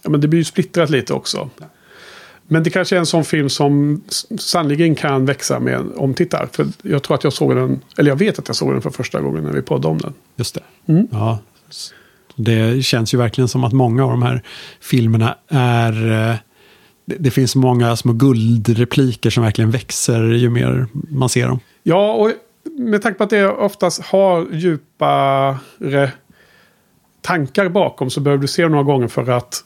ja 0.01 0.09
men 0.09 0.21
det 0.21 0.27
blir 0.27 0.39
ju 0.39 0.43
splittrat 0.43 0.89
lite 0.89 1.13
också. 1.13 1.49
Men 2.47 2.63
det 2.63 2.69
kanske 2.69 2.95
är 2.95 2.99
en 2.99 3.05
sån 3.05 3.25
film 3.25 3.49
som 3.49 4.03
sannoliken 4.39 4.95
kan 4.95 5.25
växa 5.25 5.59
med 5.59 5.73
en 5.73 5.91
omtittar. 5.95 6.47
För 6.51 6.67
jag 6.81 7.03
tror 7.03 7.15
att 7.15 7.23
jag 7.23 7.33
såg 7.33 7.55
den, 7.55 7.81
eller 7.97 8.11
jag 8.11 8.17
vet 8.17 8.39
att 8.39 8.47
jag 8.47 8.55
såg 8.55 8.73
den 8.73 8.81
för 8.81 8.89
första 8.89 9.21
gången 9.21 9.43
när 9.43 9.51
vi 9.51 9.61
poddade 9.61 9.87
om 9.87 9.97
den. 9.97 10.13
Just 10.35 10.55
det. 10.55 10.61
Ja. 11.11 11.39
Det 12.37 12.85
känns 12.85 13.13
ju 13.13 13.17
verkligen 13.17 13.47
som 13.47 13.63
att 13.63 13.73
många 13.73 14.03
av 14.03 14.09
de 14.09 14.21
här 14.21 14.41
filmerna 14.81 15.35
är... 15.49 16.11
eh, 16.31 16.35
Det, 17.05 17.31
finns 17.31 17.55
många 17.55 17.95
små 17.95 18.13
guldrepliker 18.13 19.29
som 19.29 19.43
verkligen 19.43 19.71
växer 19.71 20.23
ju 20.23 20.49
mer 20.49 20.87
man 20.91 21.29
ser 21.29 21.47
dem. 21.47 21.59
Ja, 21.83 22.13
och 22.13 22.31
med 22.79 23.01
tanke 23.01 23.17
på 23.17 23.23
att 23.23 23.29
det 23.29 23.47
oftast 23.47 24.01
har 24.01 24.47
djupare 24.51 26.11
tankar 27.21 27.69
bakom 27.69 28.09
så 28.09 28.19
behöver 28.19 28.41
du 28.41 28.47
se 28.47 28.67
några 28.67 28.83
gånger 28.83 29.07
för 29.07 29.29
att 29.29 29.63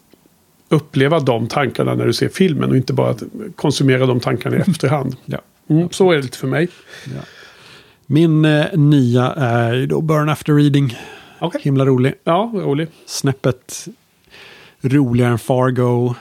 uppleva 0.69 1.19
de 1.19 1.47
tankarna 1.47 1.95
när 1.95 2.05
du 2.05 2.13
ser 2.13 2.29
filmen 2.29 2.69
och 2.69 2.77
inte 2.77 2.93
bara 2.93 3.15
konsumera 3.55 4.05
de 4.05 4.19
tankarna 4.19 4.57
i 4.57 4.59
efterhand. 4.59 5.15
Ja. 5.25 5.37
Mm, 5.69 5.89
så 5.91 6.11
är 6.11 6.15
det 6.15 6.21
lite 6.21 6.37
för 6.37 6.47
mig. 6.47 6.67
Min 8.05 8.45
eh, 8.45 8.65
nia 8.73 9.33
är 9.37 9.85
då 9.87 10.01
Burn 10.01 10.29
After 10.29 10.53
Reading. 10.53 10.97
Okej. 11.41 11.61
Himla 11.63 11.85
rolig. 11.85 12.13
Ja, 12.23 12.51
rolig. 12.53 12.87
Snäppet 13.05 13.87
roligare 14.81 15.31
än 15.31 15.39
Fargo. 15.39 16.15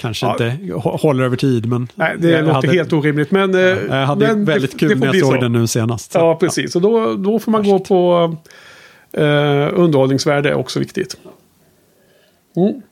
Kanske 0.00 0.26
Ja. 0.26 0.32
inte 0.32 0.44
hå- 0.74 0.98
håller 0.98 1.24
över 1.24 1.36
tid, 1.36 1.66
men... 1.66 1.88
Nej, 1.94 2.16
det 2.18 2.40
låter 2.42 2.52
hade, 2.54 2.68
helt 2.68 2.92
orimligt. 2.92 3.30
Men, 3.30 3.54
eh, 3.54 3.60
Jag 3.60 4.06
hade 4.06 4.26
men 4.26 4.44
väldigt 4.44 4.72
det, 4.72 4.78
kul 4.78 4.88
det 4.88 4.94
när 4.94 5.06
jag 5.06 5.16
såg 5.16 5.34
så. 5.34 5.40
den 5.40 5.52
nu 5.52 5.66
senast. 5.66 6.12
Så, 6.12 6.18
Ja, 6.18 6.34
precis. 6.36 6.76
Och 6.76 6.82
då, 6.82 7.14
då 7.14 7.38
får 7.38 7.52
man 7.52 7.64
gå 7.64 7.78
på 7.78 8.36
eh, 9.12 9.68
underhållningsvärde 9.72 10.50
är 10.50 10.54
också 10.54 10.78
viktigt. 10.78 11.16
Mm. 12.56 12.82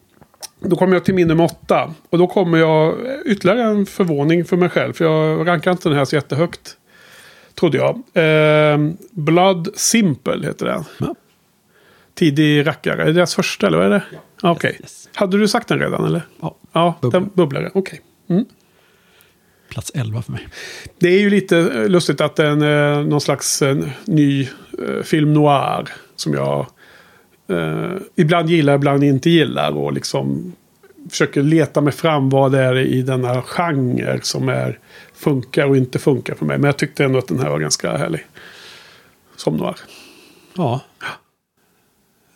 Då 0.61 0.77
kommer 0.77 0.95
jag 0.95 1.05
till 1.05 1.15
min 1.15 1.29
nummer 1.29 1.45
åtta. 1.45 1.95
Och 2.11 2.19
då 2.19 2.27
kommer 2.27 2.59
jag 2.59 2.95
ytterligare 3.27 3.63
en 3.63 3.87
förvåning 3.87 4.45
för 4.45 4.57
mig 4.57 4.69
själv. 4.69 4.93
För 4.93 5.05
jag 5.05 5.47
rankar 5.49 5.71
inte 5.71 5.89
den 5.89 5.99
här 5.99 6.05
så 6.05 6.15
jättehögt. 6.17 6.77
Trodde 7.55 7.79
jag. 7.79 7.95
Eh, 8.25 8.79
Blood 9.11 9.69
Simple 9.75 10.47
heter 10.47 10.67
den. 10.67 10.85
Ja. 11.01 11.15
Tidig 12.15 12.67
rackare. 12.67 13.03
Är 13.03 13.07
det 13.07 13.13
deras 13.13 13.35
första 13.35 13.67
eller 13.67 13.77
vad 13.79 13.87
är 13.87 13.91
det? 13.91 14.03
Ja. 14.43 14.51
Okej. 14.51 14.77
yes. 14.81 15.09
Hade 15.15 15.39
du 15.39 15.49
sagt 15.49 15.69
den 15.69 15.79
redan 15.79 16.05
eller? 16.05 16.23
Ja, 16.41 16.57
Ja, 16.73 16.99
Bubbla. 17.01 17.21
den 17.21 17.31
bubblare. 17.35 17.71
Okej. 17.75 18.01
plats 19.71 19.93
11 19.95 20.23
för 20.23 20.33
mig. 20.33 20.49
Det 20.99 21.09
är 21.09 21.21
ju 21.21 21.31
lite 21.31 21.59
eh, 21.59 21.89
lustigt 21.89 22.21
att 22.21 22.39
en, 22.39 22.63
eh, 22.63 23.05
någon 23.05 23.21
slags 23.21 23.63
eh, 23.63 23.77
ny 24.05 24.43
eh, 24.43 25.03
film 25.03 25.33
noir 25.35 25.89
som 26.17 26.35
jag 26.35 26.67
eh, 27.49 27.93
ibland 28.17 28.51
gillar, 28.51 28.75
ibland 28.75 29.05
inte 29.05 29.31
gillar 29.31 29.77
och 29.77 29.93
liksom 29.93 30.53
försöker 31.11 31.43
leta 31.43 31.81
mig 31.81 31.93
fram 31.93 32.31
vad 32.31 32.53
det 32.53 32.59
är 32.61 32.79
i 32.79 33.03
denna 33.03 33.43
genre 33.43 34.21
som 34.23 34.49
är 34.49 34.79
funkar 35.15 35.67
och 35.67 35.77
inte 35.77 35.99
funkar 35.99 36.35
för 36.35 36.45
mig. 36.47 36.59
Men 36.59 36.69
jag 36.69 36.77
tyckte 36.77 37.05
ändå 37.05 37.19
att 37.19 37.29
den 37.29 37.39
här 37.41 37.51
var 37.51 37.59
ganska 37.59 37.97
härlig. 37.97 38.27
Som 39.37 39.57
noir. 39.57 39.77
Ja. 40.57 40.81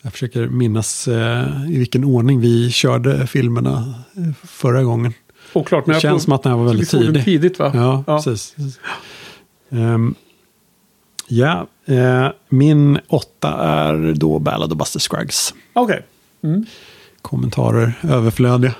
Jag 0.02 0.12
försöker 0.12 0.46
minnas 0.46 1.08
eh, 1.08 1.44
i 1.70 1.78
vilken 1.78 2.04
ordning 2.04 2.40
vi 2.40 2.70
körde 2.70 3.26
filmerna 3.26 3.94
eh, 4.16 4.46
förra 4.46 4.82
gången. 4.82 5.12
Oklart, 5.52 5.86
men 5.86 5.92
Det 5.92 5.94
jag 5.96 6.02
känns 6.02 6.22
som 6.22 6.32
att 6.32 6.42
den 6.42 6.52
här 6.52 6.56
var 6.58 6.64
vi 6.64 6.70
väldigt 6.70 6.90
den 6.90 7.00
tidig. 7.02 7.24
tidigt 7.24 7.58
va? 7.58 7.70
Ja, 7.74 8.04
Ja. 8.06 8.16
precis. 8.24 8.54
Ehm, 9.70 10.14
ja, 11.28 11.66
eh, 11.86 12.28
min 12.48 12.98
åtta 13.08 13.48
är 13.54 14.14
då 14.16 14.38
Ballad 14.38 14.72
of 14.72 14.78
Buster 14.78 15.00
Scruggs. 15.00 15.54
Okej. 15.72 16.02
Kommentarer 17.22 17.92
överflödiga. 18.02 18.74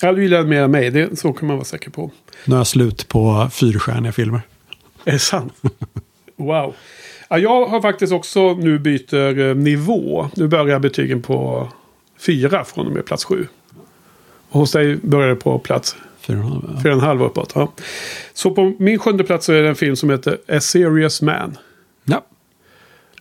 Jag 0.00 0.22
gillar 0.22 0.44
mer 0.44 0.62
än 0.62 0.70
mig, 0.70 0.90
det, 0.90 1.18
så 1.18 1.32
kan 1.32 1.48
man 1.48 1.56
vara 1.56 1.64
säker 1.64 1.90
på. 1.90 2.10
Nu 2.44 2.54
är 2.54 2.58
jag 2.58 2.66
slut 2.66 3.08
på 3.08 3.48
fyrstjärniga 3.52 4.12
filmer. 4.12 4.40
Är 5.04 5.12
det 5.12 5.18
sant? 5.18 5.52
wow. 6.36 6.74
Ja, 7.28 7.38
jag 7.38 7.66
har 7.66 7.80
faktiskt 7.80 8.12
också 8.12 8.54
nu 8.54 8.78
byter 8.78 9.38
eh, 9.38 9.54
nivå. 9.54 10.30
Nu 10.36 10.48
börjar 10.48 10.78
betygen 10.78 11.22
på 11.22 11.68
fyra 12.18 12.64
från 12.64 12.86
och 12.86 12.92
med 12.92 13.04
plats 13.04 13.24
sju. 13.24 13.46
Och 14.48 14.60
hos 14.60 14.72
dig 14.72 14.96
börjar 14.96 15.28
det 15.28 15.36
på 15.36 15.58
plats 15.58 15.96
Fyra 16.20 16.38
och 16.38 16.44
en 16.44 16.50
halv, 16.50 16.64
ja. 16.74 16.82
fyra 16.82 16.92
och 16.92 16.98
en 16.98 17.06
halv 17.06 17.22
uppåt. 17.22 17.52
Ja. 17.54 17.72
Så 18.32 18.50
på 18.50 18.74
min 18.78 18.98
sjunde 18.98 19.24
plats 19.24 19.46
så 19.46 19.52
är 19.52 19.62
det 19.62 19.68
en 19.68 19.74
film 19.74 19.96
som 19.96 20.10
heter 20.10 20.38
A 20.48 20.60
Serious 20.60 21.22
Man. 21.22 21.58
Ja. 22.04 22.26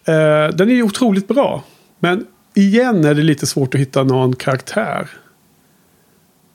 Eh, 0.05 0.55
den 0.55 0.69
är 0.69 0.73
ju 0.73 0.83
otroligt 0.83 1.27
bra. 1.27 1.63
Men 1.99 2.27
igen 2.53 3.05
är 3.05 3.13
det 3.13 3.23
lite 3.23 3.45
svårt 3.45 3.75
att 3.75 3.81
hitta 3.81 4.03
någon 4.03 4.35
karaktär. 4.35 5.09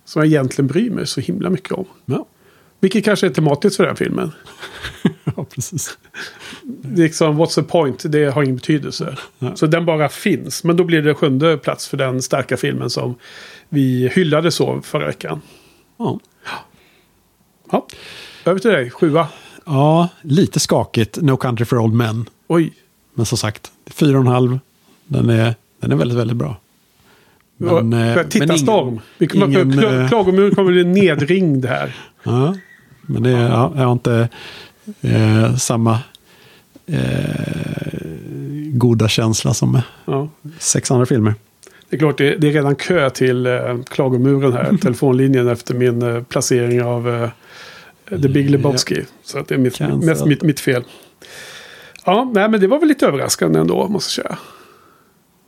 Som 0.05 0.23
jag 0.23 0.27
egentligen 0.27 0.67
bryr 0.67 0.91
mig 0.91 1.07
så 1.07 1.21
himla 1.21 1.51
mycket 1.51 1.73
om. 1.73 1.85
Ja. 2.05 2.27
Vilket 2.81 3.05
kanske 3.05 3.27
är 3.27 3.31
tematiskt 3.31 3.77
för 3.77 3.87
den 3.87 3.97
filmen. 3.97 4.33
ja, 5.37 5.45
precis. 5.55 5.99
Det 6.63 7.03
är 7.03 7.05
liksom, 7.05 7.41
what's 7.41 7.55
the 7.55 7.63
point? 7.63 8.03
Det 8.13 8.25
har 8.25 8.43
ingen 8.43 8.57
betydelse. 8.57 9.17
Nej. 9.39 9.53
Så 9.55 9.67
den 9.67 9.87
bara 9.87 10.09
finns. 10.09 10.65
Men 10.65 10.77
då 10.77 10.85
blir 10.85 11.03
det 11.03 11.15
sjunde 11.15 11.57
plats 11.59 11.89
för 11.89 11.97
den 11.97 12.23
starka 12.23 12.57
filmen 12.57 12.91
som 12.91 13.15
vi 13.69 14.09
hyllade 14.15 14.51
så 14.51 14.81
förra 14.83 15.07
veckan. 15.07 15.41
Ja. 15.99 16.21
Ja. 17.73 17.87
Över 18.45 18.59
till 18.61 18.71
dig, 18.71 18.91
sjua. 18.91 19.29
ja, 19.67 20.09
lite 20.23 20.61
skakigt. 20.61 21.19
No 21.23 21.37
Country 21.37 21.65
for 21.65 21.79
Old 21.79 21.95
Men. 21.95 22.29
Oj. 22.47 22.73
Men 23.15 23.27
som 23.27 23.39
sagt, 23.39 23.73
fyra 23.91 24.15
och 24.19 24.21
en 24.25 24.27
halv. 24.27 24.59
Den 25.07 25.31
är, 25.31 25.55
den 25.81 25.93
är 25.93 25.97
väldigt, 25.97 26.19
väldigt 26.19 26.37
bra. 26.37 26.57
Men, 27.57 27.77
eh, 27.93 27.99
Men, 28.17 28.29
titta 28.29 28.39
men 28.47 28.51
ingen- 28.51 28.59
storm. 28.59 29.01
Vi 29.19 29.27
kommer 29.27 29.47
ingen, 29.47 29.79
eh, 30.03 30.11
kommer 30.11 30.65
bli 30.73 30.85
nedringd 31.03 31.65
här. 31.65 31.97
Ja, 32.23 32.55
men 33.11 33.23
det 33.23 33.31
är, 33.31 33.49
ja, 33.49 33.73
jag 33.77 33.83
har 33.85 33.93
inte 33.93 34.29
eh, 35.03 35.57
samma 35.57 35.99
eh, 36.87 38.01
goda 38.73 39.09
känsla 39.09 39.55
som 39.55 39.73
med 39.73 39.83
Ja. 40.05 40.29
sex 40.59 40.91
andra 40.91 41.07
filmer. 41.07 41.35
Det 41.89 41.97
är 41.97 41.99
klart, 41.99 42.19
det, 42.19 42.37
det 42.37 42.49
är 42.49 42.53
redan 42.53 42.77
kö 42.77 43.11
till 43.11 43.47
eh, 43.47 43.83
klagomuren 43.91 44.53
här. 44.53 44.77
telefonlinjen 44.83 45.49
efter 45.49 45.75
min 45.75 46.03
eh, 46.03 46.23
placering 46.23 46.83
av 46.83 47.09
eh, 47.09 47.31
The 48.21 48.29
Big 48.29 48.51
Lebowski. 48.51 49.03
Så 49.25 49.39
att 49.39 49.49
det 49.49 49.55
är 49.55 49.59
mitt, 49.59 49.77
Cancelled. 49.77 50.05
mest 50.07 50.27
mitt, 50.27 50.43
mitt 50.43 50.61
fel. 50.61 50.85
Ja, 52.05 52.31
nej, 52.35 52.49
men 52.49 52.61
det 52.61 52.67
var 52.67 52.79
väl 52.79 52.89
lite 52.89 53.07
överraskande 53.07 53.59
ändå, 53.61 53.89
måste 53.89 54.21
jag 54.21 54.27
säga. 54.27 54.39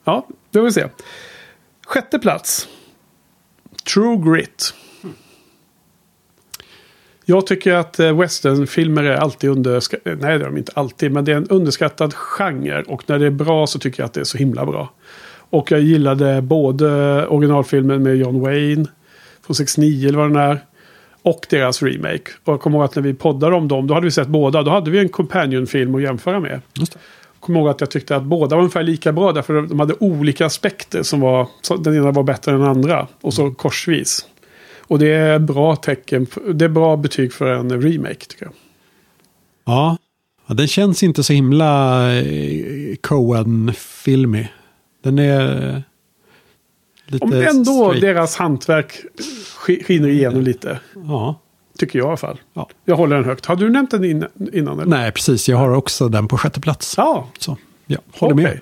Ja, 0.05 0.27
det 0.51 0.59
får 0.59 0.65
vi 0.65 0.73
se. 0.73 0.87
Sjätte 1.87 2.19
plats. 2.19 2.69
True 3.95 4.17
Grit. 4.17 4.75
Jag 7.25 7.47
tycker 7.47 7.75
att 7.75 8.01
eh, 8.01 8.19
westernfilmer 8.19 9.03
är 9.03 9.17
alltid 9.17 9.51
underskattade. 9.51 10.17
Nej, 10.17 10.39
det 10.39 10.45
är 10.45 10.49
de 10.49 10.57
inte 10.57 10.73
alltid. 10.75 11.13
Men 11.13 11.25
det 11.25 11.33
är 11.33 11.37
en 11.37 11.49
underskattad 11.49 12.15
genre. 12.15 12.83
Och 12.87 13.03
när 13.07 13.19
det 13.19 13.27
är 13.27 13.31
bra 13.31 13.67
så 13.67 13.79
tycker 13.79 14.03
jag 14.03 14.07
att 14.07 14.13
det 14.13 14.21
är 14.21 14.25
så 14.25 14.39
himla 14.39 14.67
bra. 14.67 14.93
Och 15.51 15.71
jag 15.71 15.81
gillade 15.81 16.43
både 16.43 16.87
originalfilmen 17.27 18.03
med 18.03 18.17
John 18.17 18.41
Wayne. 18.41 18.87
Från 19.47 19.55
69 19.55 20.09
eller 20.09 20.19
vad 20.19 20.31
den 20.31 20.37
är. 20.37 20.61
Och 21.23 21.47
deras 21.51 21.83
remake. 21.83 22.31
Och 22.45 22.53
jag 22.53 22.61
kommer 22.61 22.79
ihåg 22.79 22.85
att 22.85 22.97
när 22.97 23.03
vi 23.03 23.15
poddade 23.15 23.57
om 23.57 23.69
dem. 23.69 23.87
Då 23.87 23.95
hade 23.95 24.05
vi 24.05 24.11
sett 24.11 24.29
båda. 24.29 24.63
Då 24.63 24.71
hade 24.71 24.91
vi 24.91 24.99
en 24.99 25.09
companion-film 25.09 25.95
att 25.95 26.03
jämföra 26.03 26.41
med. 26.41 26.61
Just 26.75 26.93
det. 26.93 26.99
kommer 27.41 27.61
ihåg 27.61 27.69
att 27.69 27.81
jag 27.81 27.91
tyckte 27.91 28.17
att 28.17 28.23
båda 28.23 28.57
var 28.57 28.63
ungefär 28.63 28.83
lika 28.83 29.13
bra. 29.13 29.33
Därför 29.33 29.63
de 29.63 29.81
hade 29.81 29.95
olika 30.01 30.47
aspekter 30.47 31.03
som 31.03 31.21
var... 31.21 31.49
Den 31.79 31.97
ena 31.97 32.11
var 32.11 32.23
bättre 32.23 32.53
än 32.53 32.61
den 32.61 32.69
andra. 32.69 33.07
Och 33.21 33.35
så 33.35 33.51
korsvis. 33.51 34.27
Och 34.89 34.99
det 34.99 35.13
är 35.13 35.39
bra 35.39 35.77
tecken. 35.77 36.27
Det 36.55 36.65
är 36.65 36.69
bra 36.69 36.97
betyg 36.97 37.33
för 37.33 37.47
en 37.53 37.83
remake 37.83 38.15
tycker 38.15 38.45
jag. 38.45 38.55
Ja, 39.65 39.97
ja, 40.47 40.55
den 40.55 40.69
känns 40.69 41.03
inte 41.03 41.23
så 41.23 41.33
himla 41.33 42.03
eh, 42.15 42.97
Coen-filmig. 43.01 44.53
Den 45.03 45.19
är 45.19 45.83
lite 47.07 47.25
Om 47.25 47.33
ändå 47.33 47.73
straight. 47.89 48.01
deras 48.01 48.37
hantverk 48.37 48.93
sk- 49.67 49.85
skiner 49.85 50.09
igenom 50.09 50.41
lite. 50.43 50.79
Ja. 50.95 51.41
Tycker 51.79 51.99
jag 51.99 52.07
i 52.07 52.09
alla 52.09 52.17
fall. 52.17 52.41
ja. 52.55 52.69
Jag 52.85 52.97
håller 52.97 53.17
den 53.17 53.25
högt. 53.25 53.47
Har 53.47 53.57
du 53.57 53.71
nämnt 53.71 53.91
den 53.91 54.05
innan? 54.05 54.29
eller? 54.81 54.87
Nej, 54.87 55.13
precis. 55.13 55.49
Jag 55.49 55.57
har 55.57 55.71
också 55.75 56.09
den 56.09 56.29
på 56.29 56.39
sjätte 56.39 56.61
plats. 56.61 56.95
Ja, 56.97 57.29
Så, 57.39 57.57
ja, 57.87 57.99
håller 58.19 58.35
okej. 58.35 58.45
med. 58.45 58.61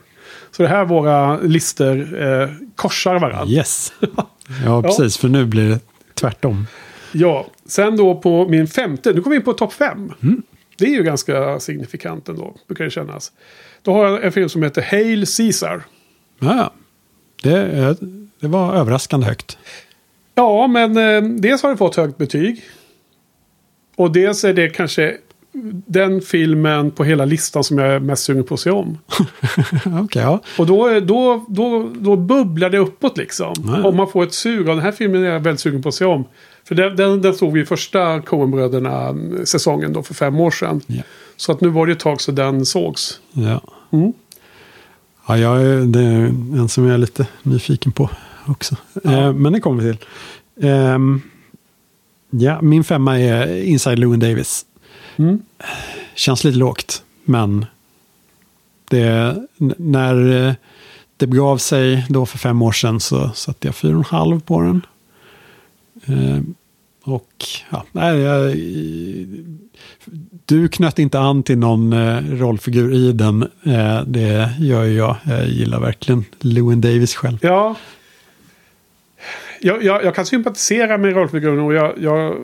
Så 0.50 0.62
det 0.62 0.68
här 0.68 0.84
våra 0.84 1.36
listor 1.40 2.22
eh, 2.22 2.48
korsar 2.76 3.18
varandra. 3.18 3.46
Yes. 3.54 3.92
Ja, 4.64 4.82
precis. 4.82 5.16
För 5.16 5.28
nu 5.28 5.44
blir 5.46 5.68
det 5.68 5.80
tvärtom. 6.20 6.66
Ja, 7.12 7.46
sen 7.66 7.96
då 7.96 8.14
på 8.14 8.48
min 8.48 8.66
femte, 8.66 9.12
nu 9.12 9.20
kommer 9.20 9.36
vi 9.36 9.40
in 9.40 9.44
på 9.44 9.52
topp 9.52 9.72
fem. 9.72 10.12
Mm. 10.22 10.42
Det 10.78 10.84
är 10.84 10.90
ju 10.90 11.02
ganska 11.02 11.60
signifikant 11.60 12.28
ändå, 12.28 12.56
brukar 12.66 12.84
det 12.84 12.90
kännas. 12.90 13.32
Då 13.82 13.92
har 13.92 14.08
jag 14.08 14.24
en 14.24 14.32
film 14.32 14.48
som 14.48 14.62
heter 14.62 14.82
Hail 14.82 15.26
Caesar. 15.36 15.82
Ja. 16.38 16.72
Det, 17.42 17.62
eh, 17.62 17.94
det 18.40 18.48
var 18.48 18.74
överraskande 18.74 19.26
högt. 19.26 19.58
Ja, 20.34 20.66
men 20.66 20.96
eh, 20.96 21.22
dels 21.22 21.62
har 21.62 21.68
den 21.68 21.78
fått 21.78 21.96
högt 21.96 22.18
betyg. 22.18 22.62
Och 23.96 24.12
dels 24.12 24.44
är 24.44 24.52
det 24.52 24.68
kanske 24.68 25.16
den 25.86 26.20
filmen 26.20 26.90
på 26.90 27.04
hela 27.04 27.24
listan 27.24 27.64
som 27.64 27.78
jag 27.78 27.88
är 27.88 28.00
mest 28.00 28.24
sugen 28.24 28.44
på 28.44 28.54
att 28.54 28.60
se 28.60 28.70
om. 28.70 28.98
Okej, 30.02 30.22
ja. 30.22 30.40
Och 30.58 30.66
då, 30.66 31.00
då, 31.00 31.44
då, 31.48 31.90
då 31.94 32.16
bubblar 32.16 32.70
det 32.70 32.78
uppåt 32.78 33.16
liksom. 33.16 33.54
Ja. 33.66 33.88
Om 33.88 33.96
man 33.96 34.08
får 34.08 34.22
ett 34.22 34.34
sug 34.34 34.68
av 34.68 34.76
den 34.76 34.84
här 34.84 34.92
filmen 34.92 35.22
är 35.22 35.28
jag 35.28 35.40
väldigt 35.40 35.60
sugen 35.60 35.82
på 35.82 35.88
att 35.88 35.94
se 35.94 36.04
om. 36.04 36.24
För 36.64 36.74
den, 36.74 36.96
den, 36.96 37.22
den 37.22 37.34
såg 37.34 37.52
vi 37.52 37.60
i 37.60 37.64
första 37.64 38.20
Coen-bröderna-säsongen 38.20 39.92
då 39.92 40.02
för 40.02 40.14
fem 40.14 40.40
år 40.40 40.50
sedan. 40.50 40.80
Ja. 40.86 41.02
Så 41.36 41.52
att 41.52 41.60
nu 41.60 41.68
var 41.68 41.86
det 41.86 41.92
ett 41.92 42.00
tag 42.00 42.20
så 42.20 42.32
den 42.32 42.66
sågs. 42.66 43.20
Ja. 43.32 43.60
Mm. 43.90 44.12
Ja, 45.28 45.38
jag 45.38 45.62
är, 45.62 45.80
det 45.80 46.00
är 46.00 46.26
en 46.60 46.68
som 46.68 46.84
jag 46.84 46.94
är 46.94 46.98
lite 46.98 47.26
nyfiken 47.42 47.92
på 47.92 48.10
också. 48.46 48.76
Eh, 49.04 49.32
men 49.32 49.52
det 49.52 49.60
kommer 49.60 49.82
vi 49.82 49.96
till. 49.96 50.06
Ehm, 50.68 51.22
ja, 52.30 52.60
min 52.62 52.84
femma 52.84 53.20
är 53.20 53.62
Inside 53.62 53.98
Llewyn 53.98 54.20
Davis. 54.20 54.66
Mm. 55.20 55.42
Känns 56.14 56.44
lite 56.44 56.58
lågt, 56.58 57.02
men 57.24 57.66
det, 58.88 59.36
när 59.76 60.46
eh, 60.46 60.54
det 61.16 61.26
begav 61.26 61.58
sig 61.58 62.06
då 62.08 62.26
för 62.26 62.38
fem 62.38 62.62
år 62.62 62.72
sedan 62.72 63.00
så 63.00 63.30
satte 63.34 63.68
jag 63.68 63.74
fyra 63.74 63.92
och 63.92 64.12
en 64.12 64.18
halv 64.18 64.40
på 64.40 64.60
den. 64.60 64.86
Ehm, 66.06 66.54
och 67.04 67.44
ja, 67.70 67.84
nej, 67.92 68.18
jag, 68.18 68.56
du 70.46 70.68
knöt 70.68 70.98
inte 70.98 71.18
an 71.18 71.42
till 71.42 71.58
någon 71.58 71.92
eh, 71.92 72.18
rollfigur 72.18 72.94
i 72.94 73.12
den. 73.12 73.42
Eh, 73.42 74.02
det 74.06 74.52
gör 74.58 74.84
ju 74.84 74.96
jag. 74.96 75.16
Jag 75.24 75.48
gillar 75.48 75.80
verkligen 75.80 76.24
Llewyn 76.40 76.80
Davis 76.80 77.14
själv. 77.14 77.38
Ja. 77.42 77.76
Jag, 79.60 79.84
jag, 79.84 80.04
jag 80.04 80.14
kan 80.14 80.26
sympatisera 80.26 80.98
med 80.98 81.14
rollfiguren 81.14 81.60
och, 81.60 81.74
jag, 81.74 81.94
jag, 81.98 82.36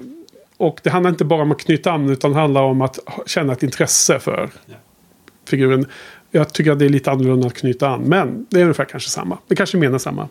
och 0.57 0.81
det 0.83 0.91
handlar 0.91 1.11
inte 1.11 1.25
bara 1.25 1.43
om 1.43 1.53
att 1.53 1.61
knyta 1.61 1.93
an 1.93 2.09
utan 2.11 2.33
det 2.33 2.39
handlar 2.39 2.63
om 2.63 2.83
att 2.83 2.99
känna 3.27 3.53
ett 3.53 3.63
intresse 3.63 4.19
för 4.19 4.51
figuren. 5.49 5.87
Jag 6.31 6.53
tycker 6.53 6.73
att 6.73 6.79
det 6.79 6.85
är 6.85 6.89
lite 6.89 7.11
annorlunda 7.11 7.47
att 7.47 7.55
knyta 7.55 7.89
an. 7.89 8.03
Men 8.03 8.47
det 8.51 8.59
är 8.59 8.63
ungefär 8.63 8.85
kanske 8.85 9.11
samma. 9.11 9.39
Det 9.49 9.57
kanske 9.57 9.77
menar 9.77 9.99
samma. 9.99 10.29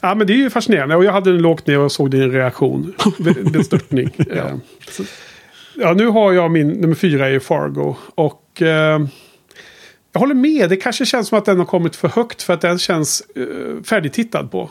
Ja 0.00 0.14
men 0.14 0.26
det 0.26 0.32
är 0.32 0.36
ju 0.36 0.50
fascinerande. 0.50 0.96
Och 0.96 1.04
jag 1.04 1.12
hade 1.12 1.32
den 1.32 1.42
lågt 1.42 1.66
ner 1.66 1.78
och 1.78 1.92
såg 1.92 2.10
din 2.10 2.32
reaktion. 2.32 2.94
Bestörtning. 3.52 4.10
ja. 4.16 4.50
ja 5.74 5.92
nu 5.92 6.06
har 6.06 6.32
jag 6.32 6.50
min 6.50 6.68
nummer 6.68 6.94
fyra 6.94 7.30
i 7.30 7.40
Fargo. 7.40 7.96
Och 8.14 8.62
eh, 8.62 9.06
jag 10.12 10.20
håller 10.20 10.34
med. 10.34 10.70
Det 10.70 10.76
kanske 10.76 11.06
känns 11.06 11.28
som 11.28 11.38
att 11.38 11.44
den 11.44 11.58
har 11.58 11.66
kommit 11.66 11.96
för 11.96 12.08
högt. 12.08 12.42
För 12.42 12.54
att 12.54 12.60
den 12.60 12.78
känns 12.78 13.22
eh, 13.34 13.82
färdigtittad 13.82 14.50
på. 14.50 14.70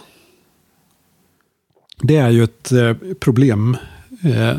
Det 2.01 2.17
är 2.17 2.29
ju 2.29 2.43
ett 2.43 2.71
eh, 2.71 2.93
problem. 3.19 3.77
Eh, 4.25 4.57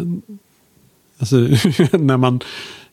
alltså, 1.19 1.37
när 1.99 2.17
man, 2.17 2.41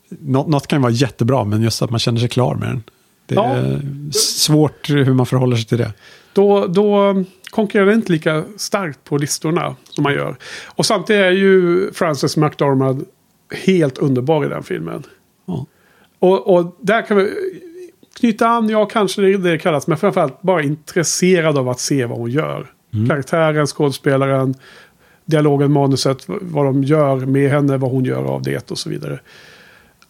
något, 0.10 0.48
något 0.48 0.68
kan 0.68 0.82
vara 0.82 0.92
jättebra, 0.92 1.44
men 1.44 1.62
just 1.62 1.82
att 1.82 1.90
man 1.90 2.00
känner 2.00 2.20
sig 2.20 2.30
klar 2.30 2.56
med 2.56 2.68
den. 2.68 2.84
Det 3.26 3.36
Ja. 3.36 3.46
är 3.56 3.82
svårt 4.12 4.90
hur 4.90 5.14
man 5.14 5.26
förhåller 5.26 5.56
sig 5.56 5.66
till 5.66 5.78
det. 5.78 5.94
Då, 6.34 6.68
då 6.68 7.24
konkurrerar 7.50 7.86
den 7.88 7.96
inte 7.96 8.12
lika 8.12 8.44
starkt 8.58 9.04
på 9.04 9.18
listorna 9.18 9.76
som 9.90 10.04
man 10.04 10.14
gör. 10.14 10.36
Och 10.66 10.86
samtidigt 10.86 11.22
är 11.22 11.32
ju 11.32 11.92
Frances 11.94 12.38
McDormand 12.38 13.06
helt 13.66 13.98
underbar 13.98 14.46
i 14.46 14.50
den 14.50 14.64
filmen. 14.64 15.04
Ja. 15.46 15.66
Och, 16.20 16.56
och 16.56 16.78
där 16.82 17.02
kan 17.02 17.18
vi 17.18 17.30
knyta 18.20 18.48
an, 18.48 18.70
ja 18.70 18.86
kanske 18.86 19.22
det 19.22 19.38
det 19.38 19.58
kallas, 19.58 19.88
men 19.88 19.98
framförallt 19.98 20.42
bara 20.42 20.64
intresserad 20.64 21.58
av 21.58 21.70
att 21.70 21.80
se 21.80 22.06
vad 22.06 22.18
hon 22.18 22.32
gör. 22.32 22.72
Karaktären, 23.10 23.68
skådespelaren, 23.68 24.54
dialogen, 25.26 25.72
manuset, 25.72 26.24
vad 26.28 26.66
de 26.66 26.84
gör 26.84 27.16
med 27.16 27.52
henne, 27.52 27.78
vad 27.78 27.92
hon 27.92 28.06
gör 28.06 28.24
av 28.24 28.42
det 28.42 28.72
och 28.72 28.78
så 28.78 28.90
vidare. 28.90 29.20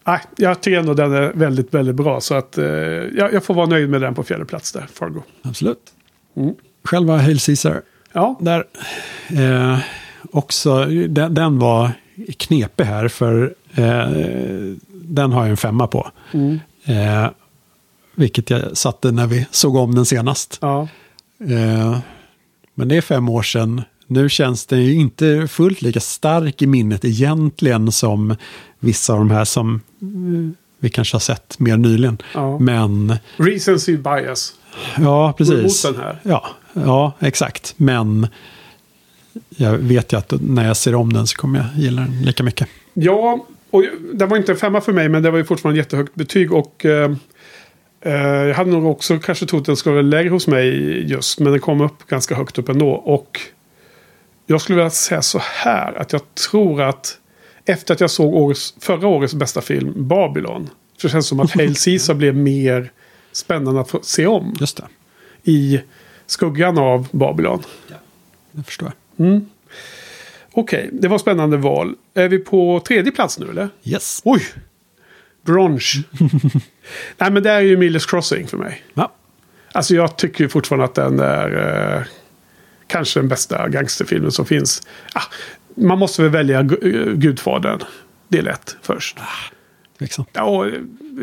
Nej, 0.06 0.20
jag 0.36 0.60
tycker 0.60 0.78
ändå 0.78 0.94
den 0.94 1.12
är 1.12 1.32
väldigt, 1.34 1.74
väldigt 1.74 1.94
bra. 1.94 2.20
Så 2.20 2.34
att 2.34 2.58
eh, 2.58 2.64
jag, 2.64 3.32
jag 3.32 3.44
får 3.44 3.54
vara 3.54 3.66
nöjd 3.66 3.88
med 3.90 4.00
den 4.00 4.14
på 4.14 4.22
fjärde 4.22 4.44
plats 4.44 4.72
där, 4.72 4.86
Fargo. 4.92 5.22
Absolut. 5.42 5.78
Mm. 6.36 6.54
Själva 6.84 7.16
Hail 7.16 7.40
Caesar. 7.40 7.82
Ja, 8.12 8.38
Där, 8.40 8.64
eh, 9.28 9.78
också, 10.32 10.84
den, 11.08 11.34
den 11.34 11.58
var 11.58 11.90
knepig 12.38 12.84
här 12.84 13.08
för 13.08 13.54
eh, 13.74 14.08
den 14.92 15.32
har 15.32 15.42
jag 15.42 15.50
en 15.50 15.56
femma 15.56 15.86
på. 15.86 16.10
Mm. 16.32 16.60
Eh, 16.84 17.30
vilket 18.14 18.50
jag 18.50 18.76
satte 18.76 19.10
när 19.12 19.26
vi 19.26 19.46
såg 19.50 19.76
om 19.76 19.94
den 19.94 20.04
senast. 20.06 20.58
ja. 20.60 20.88
Eh, 21.40 21.98
men 22.74 22.88
det 22.88 22.96
är 22.96 23.00
fem 23.00 23.28
år 23.28 23.42
sedan. 23.42 23.82
Nu 24.06 24.28
känns 24.28 24.66
den 24.66 24.82
ju 24.82 24.94
inte 24.94 25.48
fullt 25.48 25.82
lika 25.82 26.00
stark 26.00 26.62
i 26.62 26.66
minnet 26.66 27.04
egentligen 27.04 27.92
som 27.92 28.36
vissa 28.78 29.12
av 29.12 29.18
de 29.18 29.30
här 29.30 29.44
som 29.44 29.74
eh, 30.02 30.58
vi 30.78 30.90
kanske 30.90 31.14
har 31.14 31.20
sett 31.20 31.58
mer 31.58 31.76
nyligen. 31.76 32.18
Ja. 32.34 32.58
Men 32.58 33.16
Recency 33.36 33.96
bias. 33.96 34.54
ja, 34.98 35.32
precis. 35.38 35.84
Mot 35.84 35.94
den 35.94 36.04
här. 36.04 36.20
Ja, 36.22 36.46
ja, 36.72 37.12
exakt. 37.18 37.74
Men 37.76 38.26
jag 39.48 39.78
vet 39.78 40.12
ju 40.12 40.16
att 40.16 40.32
när 40.40 40.66
jag 40.66 40.76
ser 40.76 40.94
om 40.94 41.12
den 41.12 41.26
så 41.26 41.36
kommer 41.36 41.58
jag 41.58 41.68
gilla 41.76 42.02
den 42.02 42.22
lika 42.22 42.42
mycket. 42.42 42.68
Ja, 42.94 43.46
och 43.70 43.84
det 44.14 44.26
var 44.26 44.36
inte 44.36 44.52
en 44.52 44.58
femma 44.58 44.80
för 44.80 44.92
mig, 44.92 45.08
men 45.08 45.22
det 45.22 45.30
var 45.30 45.38
ju 45.38 45.44
fortfarande 45.44 45.78
jättehögt 45.80 46.14
betyg. 46.14 46.52
Och 46.52 46.84
eh, 46.84 47.10
eh, 48.00 48.12
jag 48.22 48.54
hade 48.54 48.70
nog 48.70 48.86
också 48.86 49.18
kanske 49.18 49.46
trott 49.46 49.60
att 49.60 49.66
den 49.66 49.76
skulle 49.76 49.94
vara 49.94 50.02
lägre 50.02 50.30
hos 50.30 50.46
mig 50.46 50.68
just. 51.10 51.40
Men 51.40 51.52
den 51.52 51.60
kom 51.60 51.80
upp 51.80 52.06
ganska 52.06 52.34
högt 52.34 52.58
upp 52.58 52.68
ändå. 52.68 52.90
Och 52.90 53.40
jag 54.46 54.60
skulle 54.60 54.76
vilja 54.76 54.90
säga 54.90 55.22
så 55.22 55.38
här, 55.42 55.94
att 55.94 56.12
jag 56.12 56.34
tror 56.34 56.82
att 56.82 57.18
efter 57.64 57.94
att 57.94 58.00
jag 58.00 58.10
såg 58.10 58.34
årets, 58.34 58.74
förra 58.80 59.08
årets 59.08 59.34
bästa 59.34 59.60
film, 59.60 59.92
Babylon, 60.08 60.70
så 60.96 61.08
känns 61.08 61.24
det 61.26 61.28
som 61.28 61.40
att 61.40 61.50
Hail 61.54 61.74
Caesar 61.76 62.14
blev 62.14 62.36
mer 62.36 62.92
spännande 63.32 63.80
att 63.80 63.90
få 63.90 64.00
se 64.02 64.26
om 64.26 64.54
Just 64.60 64.76
det, 64.76 64.84
i 65.50 65.80
skuggan 66.26 66.78
av 66.78 67.08
Babylon. 67.10 67.62
förstår 68.66 68.92
jag. 69.16 69.26
Mm. 69.26 69.46
Okej, 70.52 70.90
det 70.92 71.08
var 71.08 71.18
spännande 71.18 71.56
val. 71.56 71.94
Är 72.14 72.28
vi 72.28 72.38
på 72.38 72.82
tredje 72.86 73.12
plats 73.12 73.38
nu 73.38 73.50
eller? 73.50 73.68
Yes. 73.84 74.20
Oj! 74.24 74.42
Bronze. 75.42 75.98
Nej 77.18 77.30
men 77.30 77.42
det 77.42 77.50
är 77.50 77.60
ju 77.60 77.76
Millers 77.76 78.06
Crossing 78.06 78.46
för 78.46 78.56
mig. 78.56 78.82
Ja, 78.94 79.12
Alltså 79.72 79.94
jag 79.94 80.16
tycker 80.16 80.48
fortfarande 80.48 80.84
att 80.84 80.94
den 80.94 81.20
är 81.20 81.96
eh, 81.96 82.02
kanske 82.94 83.20
den 83.20 83.28
bästa 83.28 83.68
gangsterfilmen 83.68 84.32
som 84.32 84.46
finns. 84.46 84.82
Ah, 85.14 85.22
man 85.74 85.98
måste 85.98 86.22
väl 86.22 86.30
välja 86.30 86.60
eh, 86.60 86.66
Gudfadern. 87.14 87.78
Det 88.28 88.38
är 88.38 88.42
lätt 88.42 88.76
först. 88.82 89.18
liksom. 89.98 90.24
Ja, 90.32 90.66
eh, 90.66 90.72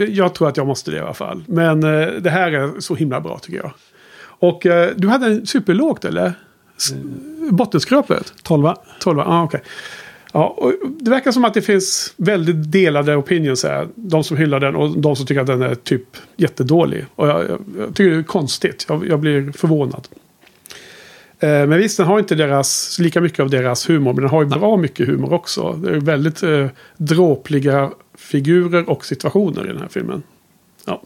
jag 0.09 0.33
tror 0.35 0.47
att 0.49 0.57
jag 0.57 0.67
måste 0.67 0.91
det 0.91 0.97
i 0.97 0.99
alla 0.99 1.13
fall. 1.13 1.43
Men 1.47 1.83
eh, 1.83 2.07
det 2.07 2.29
här 2.29 2.51
är 2.51 2.79
så 2.79 2.95
himla 2.95 3.21
bra 3.21 3.39
tycker 3.39 3.57
jag. 3.59 3.71
Och 4.23 4.65
eh, 4.65 4.89
du 4.95 5.07
hade 5.07 5.25
en 5.25 5.45
superlågt 5.45 6.05
eller? 6.05 6.33
S- 6.77 6.93
Bottenskrapet? 7.51 8.33
12. 8.43 8.67
12, 8.99 9.19
ah, 9.19 9.43
okej. 9.43 9.61
Ja, 10.33 10.47
och 10.47 10.73
det 10.99 11.11
verkar 11.11 11.31
som 11.31 11.45
att 11.45 11.53
det 11.53 11.61
finns 11.61 12.13
väldigt 12.17 12.71
delade 12.71 13.15
opinions 13.15 13.63
här. 13.63 13.87
De 13.95 14.23
som 14.23 14.37
hyllar 14.37 14.59
den 14.59 14.75
och 14.75 14.97
de 14.97 15.15
som 15.15 15.25
tycker 15.25 15.41
att 15.41 15.47
den 15.47 15.61
är 15.61 15.75
typ 15.75 16.03
jättedålig. 16.37 17.05
Och 17.15 17.27
jag, 17.27 17.49
jag, 17.49 17.59
jag 17.77 17.87
tycker 17.95 18.11
det 18.11 18.17
är 18.17 18.23
konstigt. 18.23 18.85
Jag, 18.89 19.07
jag 19.07 19.19
blir 19.19 19.51
förvånad. 19.51 20.07
Eh, 21.41 21.67
men 21.67 21.77
visst, 21.77 21.97
den 21.97 22.05
har 22.05 22.19
inte 22.19 22.35
deras, 22.35 22.99
lika 22.99 23.21
mycket 23.21 23.39
av 23.39 23.49
deras 23.49 23.89
humor. 23.89 24.13
Men 24.13 24.21
den 24.21 24.29
har 24.29 24.43
ju 24.43 24.49
bra 24.49 24.77
mycket 24.77 25.07
humor 25.07 25.33
också. 25.33 25.73
Det 25.73 25.89
är 25.89 25.99
väldigt 25.99 26.43
eh, 26.43 26.67
dråpliga 26.97 27.91
figurer 28.17 28.89
och 28.89 29.05
situationer 29.05 29.65
i 29.65 29.67
den 29.67 29.77
här 29.77 29.87
filmen. 29.87 30.23
Ja. 30.85 31.01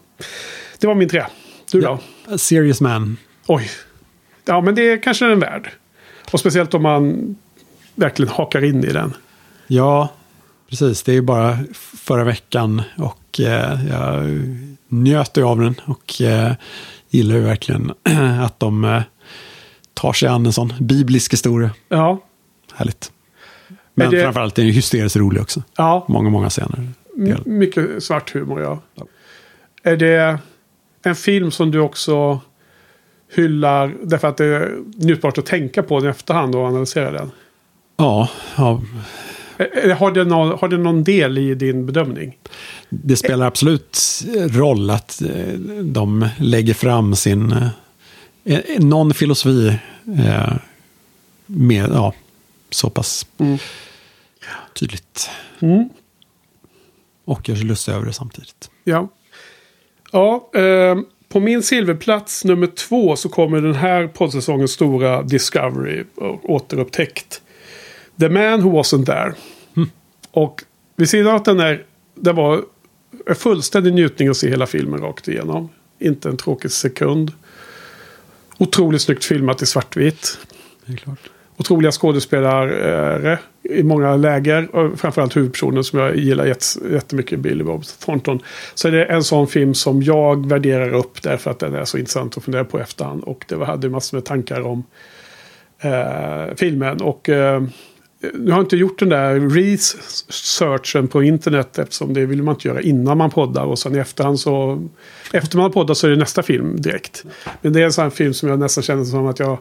Det 0.80 0.88
var 0.88 0.96
min 0.96 1.10
tre. 1.10 1.24
Du 1.72 1.82
då? 1.82 2.00
A 2.28 2.38
Serious 2.38 2.82
Man. 2.82 3.18
Oj. 3.48 3.70
Ja, 4.46 4.62
men 4.62 4.76
det 4.76 4.92
är 4.92 5.02
kanske 5.02 5.26
den 5.26 5.40
värd. 5.40 5.72
Och 6.32 6.40
speciellt 6.40 6.74
om 6.74 6.84
man 6.84 7.36
verkligen 7.96 8.30
hakar 8.30 8.64
in 8.64 8.84
i 8.84 8.94
den. 8.94 9.14
Ja, 9.68 10.14
precis. 10.70 11.04
Det 11.04 11.12
är 11.12 11.14
ju 11.14 11.22
bara 11.22 11.58
förra 11.98 12.24
veckan 12.24 12.82
och 12.98 13.40
eh, 13.40 13.86
jag 13.90 14.24
njöt 14.88 15.38
av 15.38 15.60
den 15.60 15.76
och 15.86 16.22
eh, 16.22 16.54
gillar 17.10 17.36
ju 17.36 17.42
verkligen 17.42 17.94
att 18.44 18.60
de 18.60 18.84
eh, 18.84 19.02
tar 19.96 20.14
sig 20.14 20.30
an 20.30 20.46
en 20.46 20.54
sån 20.54 20.74
biblisk 20.80 21.34
historia. 21.34 21.70
Ja. 21.90 22.22
Härligt. 22.74 23.12
Men 23.94 24.12
det- 24.12 24.22
framförallt 24.24 24.58
är 24.58 24.62
den 24.62 24.68
ju 24.68 24.74
hysteriskt 24.74 25.16
rolig 25.16 25.42
också. 25.42 25.64
Ja, 25.78 26.06
Många, 26.10 26.30
många 26.30 26.50
scener. 26.50 26.88
m- 27.18 27.38
mycket 27.46 28.04
svart 28.04 28.34
humor 28.34 28.62
ja. 28.62 28.82
Ja. 28.96 29.06
Är 29.84 29.98
det 29.98 30.40
en 31.04 31.16
film 31.16 31.52
som 31.52 31.72
du 31.72 31.80
också 31.80 32.40
hyllar 33.36 33.96
därför 34.04 34.28
att 34.28 34.38
det 34.38 34.46
är 34.46 34.76
njutbart 34.96 35.38
att 35.38 35.46
tänka 35.46 35.84
på 35.84 36.00
den 36.00 36.08
i 36.08 36.10
efterhand 36.10 36.56
och 36.56 36.66
analysera 36.66 37.12
den? 37.12 37.32
Ja, 37.98 38.30
ja, 38.58 38.82
Har 40.00 40.12
det, 40.12 40.24
någon, 40.24 40.58
har 40.60 40.68
det 40.68 40.78
någon 40.78 41.04
del 41.04 41.38
i 41.38 41.56
din 41.56 41.86
bedömning? 41.86 42.38
det 42.90 43.16
spelar 43.16 43.48
absolut 43.48 43.98
roll 44.50 44.90
att 44.90 45.22
eh, 45.22 45.54
de 45.84 46.28
lägger 46.40 46.74
fram 46.74 47.16
sin... 47.16 47.56
eh, 48.46 48.80
Någon 48.80 49.14
filosofi 49.14 49.80
eh, 50.18 50.54
med, 51.46 51.90
ja, 51.94 52.14
så 52.70 52.90
pass 52.90 53.28
Mm. 53.38 53.58
tydligt. 54.74 55.30
Mm. 55.60 55.90
Och 57.26 57.50
gör 57.50 57.56
sig 57.56 57.66
lustig 57.66 57.92
över 57.94 58.06
det 58.06 58.14
samtidigt. 58.14 58.70
Ja. 58.84 59.10
Ja, 60.12 60.50
eh, 60.54 60.98
på 61.30 61.40
min 61.40 61.64
silverplats 61.64 62.46
nummer 62.46 62.68
två 62.68 63.16
så 63.16 63.30
kommer 63.30 63.62
den 63.62 63.74
här 63.76 64.08
poddsäsongens 64.08 64.72
stora 64.72 65.24
Discovery 65.24 66.04
och 66.16 66.50
återupptäckt. 66.50 67.42
The 68.20 68.30
Man 68.30 68.62
Who 68.62 68.82
Wasn't 68.82 69.06
There. 69.06 69.34
Och 70.32 70.64
vid 70.96 71.10
sidan 71.10 71.28
av 71.28 71.36
att 71.36 71.46
den 71.46 71.60
är, 71.60 71.86
det 72.16 72.32
var 72.34 72.64
en 73.28 73.36
fullständig 73.36 73.94
njutning 73.94 74.28
att 74.28 74.38
se 74.38 74.50
hela 74.50 74.68
filmen 74.68 75.00
rakt 75.02 75.28
igenom. 75.28 75.70
Inte 76.00 76.30
en 76.30 76.38
tråkig 76.38 76.72
sekund. 76.72 77.32
Otroligt 78.58 79.02
snyggt 79.02 79.26
filmat 79.26 79.62
i 79.62 79.66
svartvitt. 79.66 80.38
Det 80.86 80.94
är 80.94 80.98
klart. 80.98 81.20
Otroliga 81.58 81.92
skådespelare 81.92 83.40
i 83.64 83.84
många 83.84 84.16
läger. 84.16 84.76
Och 84.76 85.00
framförallt 85.00 85.38
huvudpersonen 85.38 85.84
som 85.84 86.00
jag 86.00 86.16
gillar 86.16 86.46
jätte- 86.46 86.88
jättemycket, 86.92 87.40
Billy 87.40 87.64
Bob 87.64 87.84
Thornton. 88.06 88.40
Så 88.74 88.90
det 88.90 89.06
är 89.06 89.16
en 89.16 89.24
sån 89.24 89.48
film 89.48 89.74
som 89.74 90.04
jag 90.04 90.50
värderar 90.50 90.94
upp 90.94 91.22
därför 91.22 91.52
att 91.52 91.60
den 91.60 91.76
är 91.76 91.86
så 91.86 91.98
intressant 91.98 92.38
att 92.38 92.44
fundera 92.44 92.66
på 92.66 92.80
i 92.80 92.82
efterhand. 92.82 93.24
Och 93.24 93.46
det 93.48 93.66
hade 93.66 93.90
massor 93.90 94.18
med 94.18 94.26
tankar 94.26 94.62
om 94.62 94.84
eh, 95.80 96.56
filmen. 96.56 97.02
Och 97.02 97.30
eh, 97.30 97.64
nu 98.22 98.52
har 98.52 98.58
jag 98.58 98.64
inte 98.64 98.78
gjort 98.78 99.00
den 99.00 99.10
där 99.10 99.50
researchen 99.50 101.08
på 101.08 101.24
internet 101.24 101.80
eftersom 101.80 102.14
det 102.14 102.26
vill 102.26 102.44
man 102.44 102.56
inte 102.56 102.68
göra 102.68 102.82
innan 102.82 103.18
man 103.18 103.30
poddar. 103.30 103.64
Och 103.64 103.80
sen 103.80 103.96
i 103.96 103.98
efterhand 103.98 104.40
så... 104.40 104.84
Efter 105.34 105.58
man 105.58 105.64
har 105.64 105.70
poddat 105.70 105.98
så 105.98 106.08
är 106.08 106.12
det 106.12 106.18
nästa 106.18 106.44
film 106.44 106.82
direkt. 106.82 107.26
Men 107.62 107.74
det 107.74 107.82
är 107.82 107.86
en 107.86 107.94
sån 107.94 108.04
här 108.04 108.10
film 108.10 108.34
som 108.34 108.50
jag 108.50 108.60
nästan 108.60 108.84
känner 108.84 109.04
som 109.04 109.28
att 109.28 109.40
jag 109.40 109.58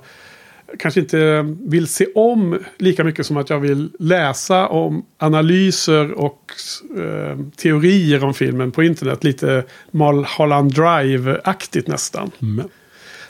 kanske 0.79 1.01
inte 1.01 1.47
vill 1.61 1.87
se 1.87 2.07
om 2.15 2.59
lika 2.79 3.05
mycket 3.05 3.27
som 3.27 3.37
att 3.37 3.51
jag 3.51 3.61
vill 3.61 3.91
läsa 3.99 4.67
om 4.67 5.05
analyser 5.19 6.13
och 6.13 6.53
eh, 6.99 7.39
teorier 7.57 8.25
om 8.25 8.35
filmen 8.35 8.73
på 8.73 8.83
internet. 8.83 9.25
Lite 9.25 9.65
Mulholland 9.91 10.75
Drive-aktigt 10.75 11.89
nästan. 11.89 12.31
Mm. 12.43 12.69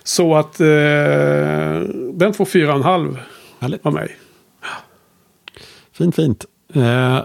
Så 0.03 0.35
att 0.37 0.61
eh, 0.61 0.67
den 2.13 2.35
får 2.35 2.45
fyra 2.45 2.71
och 2.71 2.77
en 2.77 2.83
halv 2.83 3.19
av 3.83 3.93
mig. 3.93 4.17
Fint, 5.95 6.16
fint. 6.16 6.45
Eh, 6.75 7.21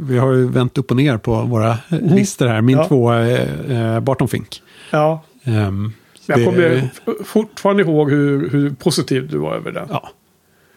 vi 0.00 0.18
har 0.18 0.32
ju 0.32 0.48
vänt 0.48 0.78
upp 0.78 0.90
och 0.90 0.96
ner 0.96 1.18
på 1.18 1.42
våra 1.42 1.70
eh, 1.70 2.14
listor 2.14 2.46
här. 2.46 2.60
Min 2.60 2.74
Mm. 2.74 2.82
Ja. 2.82 2.88
två 2.88 3.10
är 3.10 3.70
eh, 3.94 4.00
Barton 4.00 4.28
Fink. 4.28 4.62
Ja, 4.90 5.22
men 5.42 5.92
jag 6.26 6.44
kommer 6.44 6.90
fortfarande 7.24 7.82
ihåg 7.82 8.10
hur, 8.10 8.50
hur 8.50 8.70
positiv 8.70 9.28
du 9.28 9.38
var 9.38 9.54
över 9.54 9.72
den. 9.72 9.86
Ja, 9.90 10.08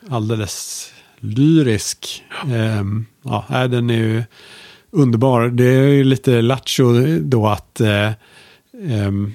alldeles 0.09 0.91
lyrisk. 1.19 2.23
Ehm, 2.53 3.05
ja, 3.23 3.45
nej, 3.49 3.69
den 3.69 3.89
är 3.89 3.97
ju 3.97 4.23
underbar. 4.91 5.47
Det 5.47 5.63
är 5.65 5.87
ju 5.87 6.03
lite 6.03 6.41
lattjo 6.41 6.93
då 7.19 7.47
att 7.47 7.81
eh, 7.81 8.11
ehm, 8.89 9.33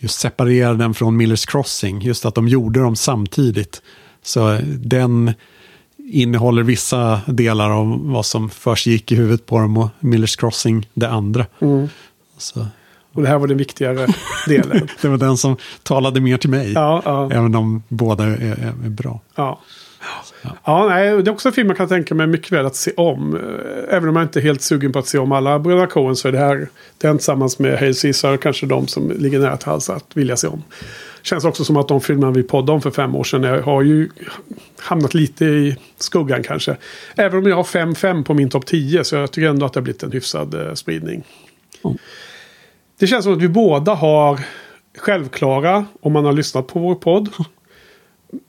just 0.00 0.20
separera 0.20 0.74
den 0.74 0.94
från 0.94 1.16
Millers 1.16 1.46
Crossing. 1.46 2.00
Just 2.00 2.24
att 2.24 2.34
de 2.34 2.48
gjorde 2.48 2.80
dem 2.80 2.96
samtidigt. 2.96 3.82
Så 4.22 4.58
den 4.64 5.32
innehåller 6.12 6.62
vissa 6.62 7.20
delar 7.26 7.70
av 7.70 8.12
vad 8.12 8.26
som 8.26 8.50
först 8.50 8.86
gick 8.86 9.12
i 9.12 9.14
huvudet 9.14 9.46
på 9.46 9.58
dem 9.58 9.76
och 9.76 9.88
Millers 10.00 10.36
Crossing 10.36 10.88
det 10.94 11.08
andra. 11.08 11.46
Mm. 11.60 11.88
Så 12.38 12.66
Och 13.12 13.22
det 13.22 13.28
här 13.28 13.38
var 13.38 13.46
den 13.46 13.58
viktigare 13.58 14.06
delen. 14.48 14.88
det 15.02 15.08
var 15.08 15.18
den 15.18 15.36
som 15.36 15.56
talade 15.82 16.20
mer 16.20 16.36
till 16.36 16.50
mig. 16.50 16.72
Ja, 16.72 17.02
ja. 17.04 17.30
Även 17.32 17.54
om 17.54 17.82
båda 17.88 18.24
är, 18.24 18.42
är, 18.42 18.66
är 18.84 18.90
bra. 18.90 19.20
Ja. 19.34 19.60
Ja, 20.64 20.86
nej, 20.88 21.22
det 21.22 21.30
är 21.30 21.32
också 21.32 21.48
en 21.48 21.52
film 21.52 21.66
man 21.66 21.76
kan 21.76 21.88
tänka 21.88 22.14
mig 22.14 22.26
mycket 22.26 22.52
väl 22.52 22.66
att 22.66 22.76
se 22.76 22.90
om. 22.96 23.34
Eh, 23.36 23.96
Även 23.96 24.08
om 24.08 24.16
jag 24.16 24.24
inte 24.24 24.38
är 24.38 24.42
helt 24.42 24.62
sugen 24.62 24.92
på 24.92 24.98
att 24.98 25.06
se 25.06 25.18
om 25.18 25.32
alla 25.32 25.58
Bröderna 25.58 25.86
Coen 25.86 26.16
så 26.16 26.28
är 26.28 26.32
det 26.32 26.38
här 26.38 26.68
den 26.98 27.18
tillsammans 27.18 27.58
med 27.58 27.78
Hail 27.78 27.94
Caesar 27.94 28.36
kanske 28.36 28.66
de 28.66 28.86
som 28.86 29.10
ligger 29.10 29.38
nära 29.38 29.56
till 29.56 29.68
hals 29.68 29.90
att 29.90 30.06
vilja 30.14 30.36
se 30.36 30.46
om. 30.46 30.62
Känns 31.22 31.44
också 31.44 31.64
som 31.64 31.76
att 31.76 31.88
de 31.88 32.00
filmerna 32.00 32.32
vi 32.32 32.42
poddade 32.42 32.72
om 32.72 32.82
för 32.82 32.90
fem 32.90 33.16
år 33.16 33.24
sedan 33.24 33.62
har 33.62 33.82
ju 33.82 34.08
hamnat 34.78 35.14
lite 35.14 35.44
i 35.44 35.76
skuggan 35.96 36.42
kanske. 36.42 36.76
Även 37.16 37.38
om 37.38 37.46
jag 37.46 37.56
har 37.56 37.62
5-5 37.62 38.24
på 38.24 38.34
min 38.34 38.50
topp 38.50 38.66
10 38.66 39.04
så 39.04 39.16
jag 39.16 39.30
tycker 39.30 39.48
ändå 39.48 39.66
att 39.66 39.72
det 39.72 39.80
har 39.80 39.82
blivit 39.82 40.02
en 40.02 40.12
hyfsad 40.12 40.54
eh, 40.54 40.74
spridning. 40.74 41.24
Mm. 41.84 41.98
Det 42.98 43.06
känns 43.06 43.24
som 43.24 43.32
att 43.32 43.42
vi 43.42 43.48
båda 43.48 43.94
har 43.94 44.40
självklara, 44.98 45.86
om 46.00 46.12
man 46.12 46.24
har 46.24 46.32
lyssnat 46.32 46.66
på 46.66 46.78
vår 46.78 46.94
podd, 46.94 47.28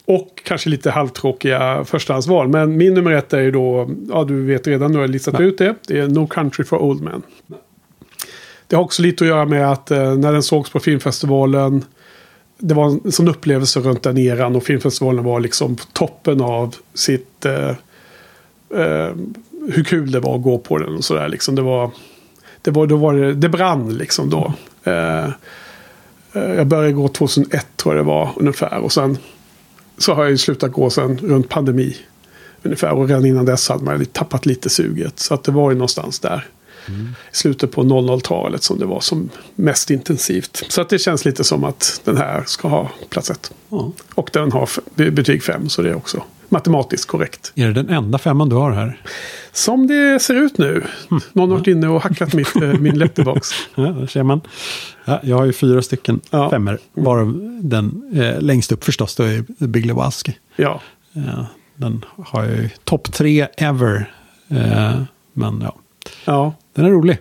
och 0.06 0.42
kanske 0.44 0.70
lite 0.70 0.92
halvtråkiga 0.92 1.86
förstahandsval. 1.86 2.48
Men 2.48 2.78
min 2.78 2.94
nummer 2.94 3.12
ett 3.12 3.34
är 3.34 3.42
ju 3.42 3.52
då, 3.52 3.90
ja 4.10 4.24
du 4.24 4.46
vet 4.46 4.68
redan, 4.68 4.92
nu 4.92 4.98
har 4.98 5.04
jag 5.04 5.10
listat 5.10 5.40
ut 5.40 5.58
det. 5.58 5.76
Det 5.88 6.00
är 6.00 6.08
No 6.08 6.28
Country 6.28 6.66
for 6.66 6.78
Old 6.78 7.02
Men. 7.02 7.22
Det 8.68 8.76
har 8.76 8.84
också 8.84 9.02
lite 9.02 9.24
att 9.24 9.28
göra 9.28 9.46
med 9.46 9.72
att 9.72 9.92
eh, 9.92 10.16
när 10.16 10.34
den 10.34 10.44
sågs 10.44 10.70
på 10.70 10.80
filmfestivalen. 10.80 11.86
Det 12.66 12.74
var 12.74 12.86
en 12.86 13.12
sån 13.12 13.28
upplevelse 13.28 13.80
runt 13.80 14.04
den 14.04 14.18
eran 14.18 14.56
och 14.56 14.64
filmfestivalen 14.64 15.24
var 15.24 15.40
liksom 15.40 15.76
på 15.76 15.84
toppen 15.94 16.42
av 16.42 16.76
sitt... 16.94 17.46
Eh, 17.46 17.70
eh, 18.80 19.12
hur 19.74 19.84
kul 19.84 20.12
det 20.12 20.20
var 20.20 20.36
att 20.36 20.42
gå 20.42 20.58
på 20.58 20.78
den 20.78 20.96
och 20.96 21.04
sådär 21.04 21.28
liksom. 21.28 21.56
Det 21.56 21.62
var... 21.62 21.92
Det, 22.62 22.72
var, 22.72 22.88
då 22.88 22.98
var 22.98 23.14
det, 23.14 23.34
det 23.34 23.50
brann 23.50 23.94
liksom 23.94 24.30
då. 24.30 24.54
Eh, 24.84 25.26
eh, 26.34 26.54
jag 26.56 26.68
började 26.68 26.94
gå 26.94 27.08
2001 27.08 27.68
tror 27.76 27.96
jag 27.96 28.06
det 28.06 28.08
var 28.08 28.30
ungefär. 28.36 28.78
Och 28.78 28.92
sen 28.92 29.18
så 29.98 30.14
har 30.14 30.24
jag 30.24 30.32
ju 30.32 30.38
slutat 30.38 30.72
gå 30.72 30.90
sen 30.90 31.18
runt 31.18 31.50
pandemi. 31.50 31.98
Ungefär. 32.64 32.92
Och 32.92 33.08
redan 33.08 33.26
innan 33.26 33.46
dess 33.46 33.70
hade 33.70 33.84
man 33.84 34.06
tappat 34.06 34.46
lite 34.46 34.70
suget. 34.70 35.20
Så 35.20 35.34
att 35.34 35.44
det 35.44 35.52
var 35.52 35.72
ju 35.72 35.78
någonstans 35.78 36.20
där. 36.20 36.48
I 36.90 37.36
slutet 37.36 37.72
på 37.72 37.84
00-talet 37.84 38.64
som 38.64 38.80
det 38.80 38.86
var 38.86 39.00
som 39.00 39.30
mest 39.56 39.90
intensivt. 39.92 40.64
Så 40.70 40.82
att 40.82 40.90
det 40.90 41.00
känns 41.00 41.26
lite 41.26 41.44
som 41.44 41.64
att 41.64 42.02
den 42.04 42.18
här 42.18 42.44
ska 42.48 42.68
ha 42.68 42.90
plats 43.10 43.30
ett. 43.30 43.54
Ja. 43.70 43.92
Och 44.16 44.30
den 44.34 44.52
har 44.52 44.70
betyg 45.12 45.44
5 45.44 45.70
så 45.70 45.82
det 45.82 45.90
är 45.90 45.96
också 45.96 46.24
matematiskt 46.50 47.08
korrekt. 47.08 47.52
Är 47.56 47.68
det 47.68 47.74
den 47.74 47.90
enda 47.90 48.18
femman 48.18 48.50
du 48.50 48.56
har 48.56 48.72
här? 48.72 49.02
Som 49.52 49.88
det 49.88 50.22
ser 50.22 50.36
ut 50.36 50.58
nu. 50.58 50.84
Någon 51.34 51.50
har 51.50 51.58
varit 51.58 51.68
inne 51.68 51.88
och 51.88 52.02
hackat 52.04 52.34
mitt, 52.34 52.56
eh, 52.56 52.62
min 52.74 52.98
letterbox. 52.98 53.50
Ja, 53.76 53.84
där 53.84 54.08
ser 54.08 54.24
man. 54.24 54.42
Ja, 55.06 55.20
jag 55.24 55.38
har 55.38 55.46
ju 55.46 55.54
fyra 55.54 55.82
stycken 55.82 56.22
Ja. 56.30 56.50
femmer. 56.50 56.80
Varav 56.94 57.60
den 57.62 58.12
eh, 58.16 58.42
längst 58.42 58.72
upp 58.72 58.84
förstås 58.84 59.16
då 59.16 59.24
är 59.24 59.66
Big 59.68 59.86
Lebowski. 59.86 60.38
Ja, 60.56 60.82
Ja, 61.14 61.46
den 61.76 62.06
har 62.26 62.44
ju 62.44 62.70
topp 62.84 63.14
tre 63.14 63.48
ever. 63.58 64.14
Eh, 64.50 65.02
men 65.34 65.62
ja, 65.62 65.76
ja. 66.26 66.54
Den 66.74 66.86
är 66.86 66.90
rolig. 66.90 67.18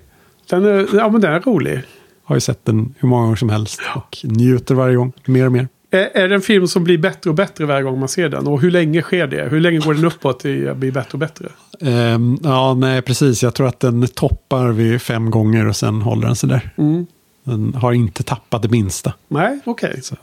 Den 0.51 0.65
är, 0.65 0.89
ja 0.97 1.09
men 1.09 1.20
den 1.20 1.33
är 1.33 1.41
rolig. 1.41 1.83
Har 2.24 2.37
ju 2.37 2.41
sett 2.41 2.65
den 2.65 2.95
hur 2.99 3.09
många 3.09 3.23
gånger 3.23 3.37
som 3.37 3.49
helst. 3.49 3.81
Och 3.95 4.19
njuter 4.24 4.74
varje 4.74 4.97
gång. 4.97 5.12
Mer 5.27 5.47
och 5.47 5.53
mer. 5.53 5.69
Är, 5.91 5.99
är 6.15 6.29
det 6.29 6.35
en 6.35 6.41
film 6.41 6.66
som 6.66 6.85
blir 6.85 6.99
bättre 6.99 7.31
och 7.31 7.37
bättre 7.37 7.66
varje 7.66 7.83
gång 7.83 7.99
man 8.01 8.09
ser 8.09 8.29
den? 8.29 8.47
Och 8.47 8.61
hur 8.61 8.70
länge 8.70 9.03
sker 9.03 9.27
det? 9.27 9.49
Hur 9.51 9.61
länge 9.61 9.79
går 9.79 9.95
den 9.95 10.05
uppåt 10.05 10.41
till 10.41 10.69
att 10.69 10.77
bli 10.77 10.93
bättre 10.93 11.11
och 11.12 11.19
bättre? 11.19 11.49
Ehm, 11.81 12.39
ja, 12.43 12.74
nej, 12.74 13.03
precis. 13.03 13.43
Jag 13.43 13.55
tror 13.55 13.69
att 13.69 13.81
den 13.81 14.07
toppar 14.09 14.69
vid 14.69 15.03
fem 15.03 15.31
gånger 15.31 15.66
och 15.69 15.77
sen 15.77 16.03
håller 16.03 16.27
den 16.27 16.37
sig 16.37 16.49
där. 16.49 16.70
Mm. 16.77 17.07
Den 17.45 17.74
har 17.74 17.93
inte 17.93 18.23
tappat 18.23 18.62
det 18.62 18.69
minsta. 18.69 19.12
Nej, 19.29 19.61
okej. 19.65 20.01
Så, 20.03 20.16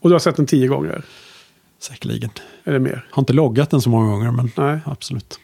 Och 0.00 0.08
du 0.10 0.14
har 0.14 0.18
sett 0.20 0.36
den 0.36 0.46
tio 0.46 0.68
gånger? 0.68 1.02
säkerligen. 1.80 2.30
Eller 2.64 2.78
mer? 2.78 3.06
Har 3.10 3.20
inte 3.22 3.32
loggat 3.32 3.70
den 3.70 3.80
så 3.80 3.90
många 3.90 4.10
gånger, 4.10 4.30
men 4.30 4.50
Nej. 4.56 4.78
absolut. 4.84 5.40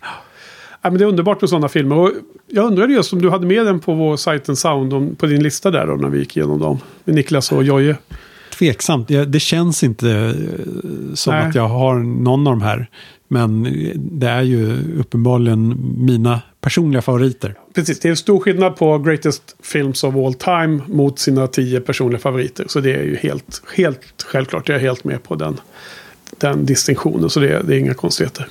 Ja, 0.82 0.90
men 0.90 0.98
det 0.98 1.04
är 1.04 1.08
underbart 1.08 1.40
med 1.40 1.50
sådana 1.50 1.68
filmer. 1.68 1.96
Och 1.96 2.10
jag 2.46 2.66
undrade 2.66 2.92
just 2.92 3.12
om 3.12 3.22
du 3.22 3.30
hade 3.30 3.46
med 3.46 3.66
den 3.66 3.80
på 3.80 3.94
vår 3.94 4.18
and 4.48 4.58
Sound, 4.58 4.92
om, 4.92 5.14
på 5.16 5.26
din 5.26 5.42
lista 5.42 5.70
där 5.70 5.86
då, 5.86 5.94
när 5.94 6.08
vi 6.08 6.18
gick 6.18 6.36
igenom 6.36 6.60
dem. 6.60 6.78
Med 7.04 7.14
Niklas 7.14 7.52
och 7.52 7.64
Jojje. 7.64 7.96
Tveksamt. 8.58 9.08
Det 9.26 9.40
känns 9.40 9.82
inte 9.82 10.10
eh, 10.10 11.14
som 11.14 11.34
Nej. 11.34 11.48
att 11.48 11.54
jag 11.54 11.68
har 11.68 11.94
någon 11.98 12.46
av 12.46 12.52
de 12.52 12.62
här. 12.62 12.86
Men 13.28 13.62
det 13.96 14.28
är 14.28 14.42
ju 14.42 14.78
uppenbarligen 14.98 15.94
mina 15.98 16.40
personliga 16.60 17.02
favoriter. 17.02 17.54
Precis, 17.74 18.00
det 18.00 18.08
är 18.08 18.10
en 18.10 18.16
stor 18.16 18.40
skillnad 18.40 18.76
på 18.76 18.98
Greatest 18.98 19.56
Films 19.62 20.04
of 20.04 20.16
All 20.16 20.34
Time 20.34 20.80
mot 20.86 21.18
sina 21.18 21.46
tio 21.46 21.80
personliga 21.80 22.20
favoriter. 22.20 22.64
Så 22.68 22.80
det 22.80 22.92
är 22.92 23.02
ju 23.02 23.16
helt, 23.16 23.62
helt 23.76 24.22
självklart. 24.26 24.68
Jag 24.68 24.76
är 24.76 24.80
helt 24.80 25.04
med 25.04 25.22
på 25.22 25.34
den, 25.34 25.60
den 26.38 26.66
distinktionen. 26.66 27.30
Så 27.30 27.40
det, 27.40 27.62
det 27.62 27.74
är 27.74 27.78
inga 27.78 27.94
konstigheter. 27.94 28.48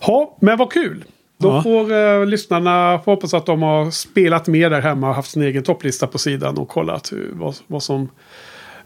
Ja, 0.00 0.36
men 0.40 0.58
vad 0.58 0.72
kul. 0.72 1.04
Då 1.38 1.48
Ja. 1.48 1.62
får 1.62 1.92
eh, 1.92 2.26
lyssnarna 2.26 2.98
får 3.04 3.12
hoppas 3.12 3.34
att 3.34 3.46
de 3.46 3.62
har 3.62 3.90
spelat 3.90 4.46
med 4.46 4.72
där 4.72 4.80
hemma 4.80 5.08
och 5.08 5.14
haft 5.14 5.30
sin 5.30 5.42
egen 5.42 5.62
topplista 5.62 6.06
på 6.06 6.18
sidan 6.18 6.58
och 6.58 6.68
kollat 6.68 7.12
hur, 7.12 7.30
vad, 7.32 7.54
vad 7.66 7.82
som, 7.82 8.08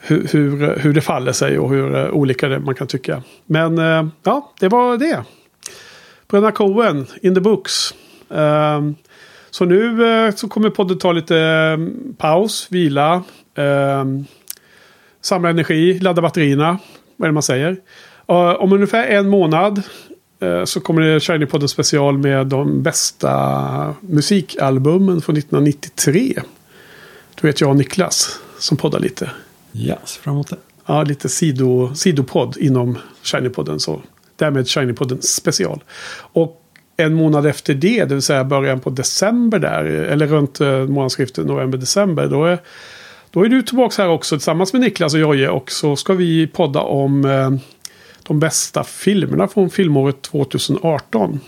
hur, 0.01 0.29
hur, 0.33 0.77
hur 0.79 0.93
det 0.93 1.01
faller 1.01 1.33
sig 1.33 1.59
och 1.59 1.71
hur 1.71 1.97
eh, 1.97 2.11
olika 2.11 2.49
det 2.49 2.59
man 2.59 2.75
kan 2.75 2.87
tycka. 2.87 3.23
Men 3.47 3.79
eh, 3.79 4.07
ja, 4.23 4.53
det 4.61 4.69
var 4.69 4.97
det. 4.97 5.25
Bröderna 6.29 6.53
Coen, 6.53 7.07
in 7.23 7.35
the 7.35 7.41
books. 7.41 7.95
Ehm, 8.35 8.95
så 9.51 9.65
nu 9.65 10.07
eh, 10.27 10.35
så 10.35 10.49
kommer 10.49 10.71
podden 10.71 10.99
ta 10.99 11.13
lite 11.13 11.39
eh, 11.39 11.79
paus, 12.19 12.67
vila, 12.71 13.23
ehm, 13.57 14.25
samla 15.21 15.51
energi, 15.51 15.99
ladda 15.99 16.23
batterierna. 16.23 16.79
Vad 17.17 17.27
är 17.27 17.29
det 17.31 17.35
man 17.35 17.43
säger? 17.43 17.77
Om 18.59 18.73
ungefär 18.73 19.07
en 19.07 19.29
månad 19.29 19.83
så 20.65 20.81
kommer 20.81 21.03
det 21.03 21.21
Shiny 21.21 21.47
Podden 21.47 21.69
special 21.69 22.19
med 22.19 22.47
de 22.47 22.83
bästa 22.83 23.95
musikalbumen 24.01 25.21
från 25.21 25.37
1993. 25.37 26.43
Du 27.41 27.47
vet 27.47 27.61
jag 27.61 27.71
och 27.71 27.77
Niklas 27.77 28.41
som 28.59 28.77
poddar 28.77 29.01
lite. 29.01 29.31
Ja, 29.73 29.97
ser 30.05 30.21
fram 30.21 30.35
emot 30.35 30.51
det. 30.51 30.57
Ja, 30.87 31.03
lite 31.03 31.29
sido, 31.29 31.95
sidopodd 31.95 32.57
inom 32.57 32.99
Shiny-podden. 33.23 33.79
Så 33.79 34.03
därmed 34.37 34.65
Shiny-podden 34.65 35.21
special. 35.21 35.83
Och 36.17 36.63
en 36.97 37.15
månad 37.15 37.47
efter 37.47 37.75
det, 37.75 38.05
det 38.05 38.15
vill 38.15 38.23
säga 38.23 38.45
början 38.45 38.81
på 38.81 38.91
december 38.91 39.59
där, 39.59 39.85
eller 39.85 40.27
runt 40.27 40.61
eh, 40.61 40.79
månadsskiftet 40.79 41.47
november-december, 41.47 42.27
då 42.27 42.45
är, 42.45 42.59
då 43.31 43.45
är 43.45 43.49
du 43.49 43.63
tillbaka 43.63 44.03
här 44.03 44.09
också 44.09 44.37
tillsammans 44.37 44.73
med 44.73 44.83
Niklas 44.83 45.15
och 45.15 45.21
Jojje 45.21 45.49
och 45.49 45.73
så 45.73 45.97
ska 45.97 46.15
vi 46.15 46.47
podda 46.47 46.81
om 46.81 47.25
eh, 47.25 47.51
de 48.23 48.41
bästa 48.41 48.85
filmerna 48.85 49.49
från 49.49 49.71
filmåret 49.71 50.23
2018. 50.23 51.41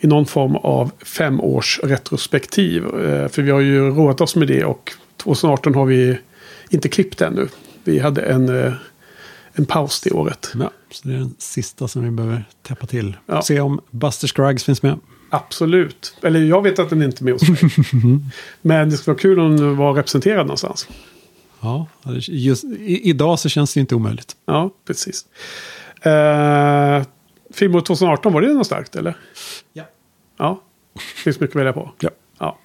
I 0.00 0.06
någon 0.06 0.26
form 0.26 0.56
av 0.56 0.90
femårs 1.04 1.80
retrospektiv. 1.82 2.84
Eh, 2.84 3.28
för 3.28 3.42
vi 3.42 3.50
har 3.50 3.60
ju 3.60 3.90
roat 3.90 4.20
oss 4.20 4.36
med 4.36 4.48
det 4.48 4.64
och 4.64 4.92
2018 5.16 5.74
har 5.74 5.86
vi 5.86 6.18
inte 6.70 6.88
klippt 6.88 7.20
ännu. 7.20 7.48
Vi 7.84 7.98
hade 7.98 8.22
en, 8.22 8.64
eh, 8.64 8.72
en 9.52 9.66
paus 9.66 10.00
det 10.00 10.10
året. 10.10 10.52
Ja, 10.54 10.70
så 10.90 11.08
det 11.08 11.14
är 11.14 11.18
den 11.18 11.34
sista 11.38 11.88
som 11.88 12.04
vi 12.04 12.10
behöver 12.10 12.44
täppa 12.62 12.86
till. 12.86 13.16
Ja. 13.26 13.42
Se 13.42 13.60
om 13.60 13.80
Buster 13.90 14.28
Scruggs 14.28 14.64
finns 14.64 14.82
med. 14.82 14.98
Absolut. 15.30 16.16
Eller 16.22 16.40
jag 16.40 16.62
vet 16.62 16.78
att 16.78 16.90
den 16.90 17.02
inte 17.02 17.22
är 17.22 17.24
med 17.24 17.32
hos 17.32 17.48
mig. 17.48 17.58
Men 18.62 18.90
det 18.90 18.96
skulle 18.96 19.14
vara 19.14 19.20
kul 19.20 19.40
om 19.40 19.56
den 19.56 19.76
var 19.76 19.94
representerad 19.94 20.46
någonstans. 20.46 20.88
Ja, 21.60 21.86
just, 22.28 22.64
i, 22.64 23.00
idag 23.10 23.38
så 23.38 23.48
känns 23.48 23.74
det 23.74 23.80
inte 23.80 23.94
omöjligt. 23.94 24.36
Ja, 24.46 24.70
precis. 24.86 25.24
Uh, 26.06 27.04
Filmåret 27.54 27.86
2018, 27.86 28.32
var 28.32 28.40
det 28.40 28.48
något 28.54 28.66
starkt 28.66 28.96
eller? 28.96 29.14
Ja. 29.72 29.82
Ja, 30.38 30.60
finns 31.24 31.40
mycket 31.40 31.56
att 31.56 31.60
välja 31.60 31.72
på. 31.72 31.90
Ja. 32.00 32.10
Ja. 32.38 32.58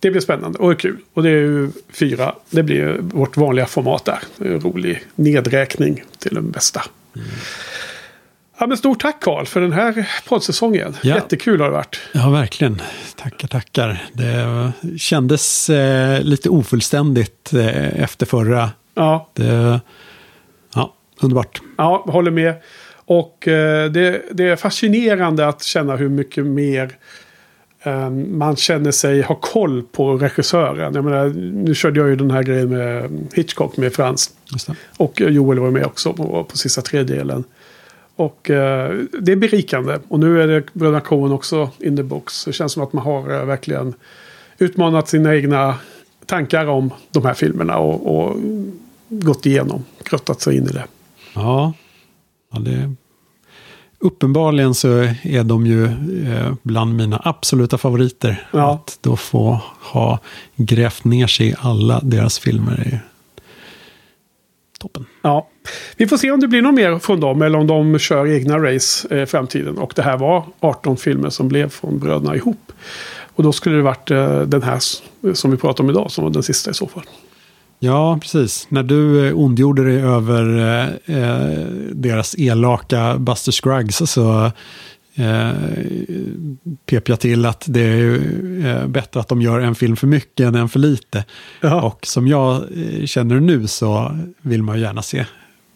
Det 0.00 0.10
blir 0.10 0.20
spännande 0.20 0.58
och 0.58 0.80
kul. 0.80 0.96
Och 1.14 1.22
det 1.22 1.28
är 1.28 1.32
ju 1.32 1.70
fyra. 1.88 2.34
Det 2.50 2.62
blir 2.62 2.98
vårt 3.00 3.36
vanliga 3.36 3.66
format 3.66 4.04
där. 4.04 4.18
Det 4.36 4.48
är 4.48 4.52
en 4.52 4.60
rolig 4.60 5.02
nedräkning 5.14 6.02
till 6.18 6.34
den 6.34 6.50
bästa. 6.50 6.82
Ja, 8.58 8.66
men 8.66 8.76
stort 8.76 9.02
tack 9.02 9.20
Karl 9.20 9.44
för 9.44 9.60
den 9.60 9.72
här 9.72 10.08
poddsäsongen. 10.28 10.96
Ja. 11.02 11.14
Jättekul 11.14 11.60
har 11.60 11.66
det 11.66 11.72
varit. 11.72 12.00
Ja, 12.12 12.30
verkligen. 12.30 12.82
Tackar, 13.16 13.48
tackar. 13.48 14.06
Det 14.12 14.72
kändes 14.98 15.70
eh, 15.70 16.22
lite 16.22 16.48
ofullständigt 16.50 17.52
eh, 17.52 18.02
efter 18.02 18.26
förra. 18.26 18.70
Ja, 18.94 19.30
Det, 19.34 19.80
ja, 20.74 20.94
underbart. 21.20 21.60
Ja, 21.78 22.04
håller 22.08 22.30
med. 22.30 22.54
Och 23.06 23.48
eh, 23.48 23.90
det, 23.90 24.22
det 24.30 24.48
är 24.48 24.56
fascinerande 24.56 25.48
att 25.48 25.62
känna 25.62 25.96
hur 25.96 26.08
mycket 26.08 26.46
mer 26.46 26.96
eh, 27.82 28.10
man 28.10 28.56
känner 28.56 28.90
sig 28.90 29.22
ha 29.22 29.34
koll 29.34 29.82
på 29.82 30.16
regissören. 30.16 30.94
Jag 30.94 31.04
menar, 31.04 31.28
nu 31.64 31.74
körde 31.74 32.00
jag 32.00 32.08
ju 32.08 32.16
den 32.16 32.30
här 32.30 32.42
grejen 32.42 32.68
med 32.68 33.10
Hitchcock 33.34 33.76
med 33.76 33.92
Frans. 33.92 34.30
Och 34.96 35.20
Joel 35.20 35.58
var 35.58 35.70
med 35.70 35.86
också 35.86 36.12
på, 36.12 36.44
på 36.44 36.56
sista 36.56 36.82
tredjedelen. 36.82 37.44
Och 38.16 38.50
eh, 38.50 38.94
det 39.20 39.32
är 39.32 39.36
berikande. 39.36 39.98
Och 40.08 40.20
nu 40.20 40.42
är 40.42 40.46
det 40.46 40.62
Bröderna 40.72 41.00
Coen 41.00 41.32
också 41.32 41.70
in 41.78 41.96
the 41.96 42.02
box. 42.02 42.44
Det 42.44 42.52
känns 42.52 42.72
som 42.72 42.82
att 42.82 42.92
man 42.92 43.04
har 43.04 43.34
eh, 43.34 43.44
verkligen 43.44 43.94
utmanat 44.58 45.08
sina 45.08 45.34
egna 45.34 45.74
tankar 46.26 46.66
om 46.66 46.90
de 47.10 47.24
här 47.24 47.34
filmerna. 47.34 47.78
Och, 47.78 48.16
och 48.16 48.36
gått 49.08 49.46
igenom, 49.46 49.84
grottat 50.04 50.40
sig 50.40 50.56
in 50.56 50.64
i 50.64 50.72
det. 50.72 50.84
Ja, 51.34 51.72
ja 52.56 52.62
det, 52.62 52.94
uppenbarligen 53.98 54.74
så 54.74 54.88
är 55.22 55.44
de 55.44 55.66
ju 55.66 55.84
eh, 55.84 56.54
bland 56.62 56.96
mina 56.96 57.20
absoluta 57.24 57.78
favoriter. 57.78 58.48
Ja. 58.50 58.74
Att 58.74 58.98
då 59.00 59.16
få 59.16 59.60
ha 59.80 60.18
grävt 60.56 61.04
ner 61.04 61.26
sig 61.26 61.48
i 61.48 61.54
alla 61.58 62.00
deras 62.02 62.38
filmer 62.38 62.72
är 62.72 63.00
toppen. 64.78 65.06
Ja, 65.22 65.48
vi 65.96 66.06
får 66.06 66.16
se 66.16 66.30
om 66.30 66.40
det 66.40 66.48
blir 66.48 66.62
något 66.62 66.74
mer 66.74 66.98
från 66.98 67.20
dem 67.20 67.42
eller 67.42 67.58
om 67.58 67.66
de 67.66 67.98
kör 67.98 68.26
egna 68.26 68.58
race 68.58 69.16
eh, 69.16 69.22
i 69.22 69.26
framtiden. 69.26 69.78
Och 69.78 69.92
det 69.96 70.02
här 70.02 70.16
var 70.16 70.44
18 70.60 70.96
filmer 70.96 71.30
som 71.30 71.48
blev 71.48 71.68
från 71.68 71.98
bröderna 71.98 72.36
ihop. 72.36 72.72
Och 73.34 73.42
då 73.42 73.52
skulle 73.52 73.76
det 73.76 73.82
varit 73.82 74.10
eh, 74.10 74.40
den 74.40 74.62
här 74.62 74.80
som 75.34 75.50
vi 75.50 75.56
pratar 75.56 75.84
om 75.84 75.90
idag 75.90 76.10
som 76.10 76.24
var 76.24 76.30
den 76.30 76.42
sista 76.42 76.70
i 76.70 76.74
så 76.74 76.86
fall. 76.86 77.04
Ja, 77.78 78.18
precis. 78.20 78.66
När 78.68 78.82
du 78.82 79.28
eh, 79.28 79.38
ondgjorde 79.38 79.84
dig 79.84 80.02
över 80.02 80.58
eh, 80.58 81.16
eh, 81.16 81.66
deras 81.92 82.34
elaka 82.38 83.18
Buster 83.18 83.52
Scruggs 83.52 83.96
så 84.10 84.44
eh, 85.14 85.50
pep 86.86 87.08
jag 87.08 87.20
till 87.20 87.46
att 87.46 87.64
det 87.68 87.80
är 87.80 87.96
ju, 87.96 88.66
eh, 88.66 88.86
bättre 88.86 89.20
att 89.20 89.28
de 89.28 89.42
gör 89.42 89.60
en 89.60 89.74
film 89.74 89.96
för 89.96 90.06
mycket 90.06 90.46
än 90.46 90.54
en 90.54 90.68
för 90.68 90.78
lite. 90.78 91.24
Ja. 91.60 91.82
Och 91.82 92.06
som 92.06 92.28
jag 92.28 92.54
eh, 92.56 93.06
känner 93.06 93.40
nu 93.40 93.66
så 93.66 94.18
vill 94.40 94.62
man 94.62 94.76
ju 94.76 94.82
gärna 94.82 95.02
se 95.02 95.26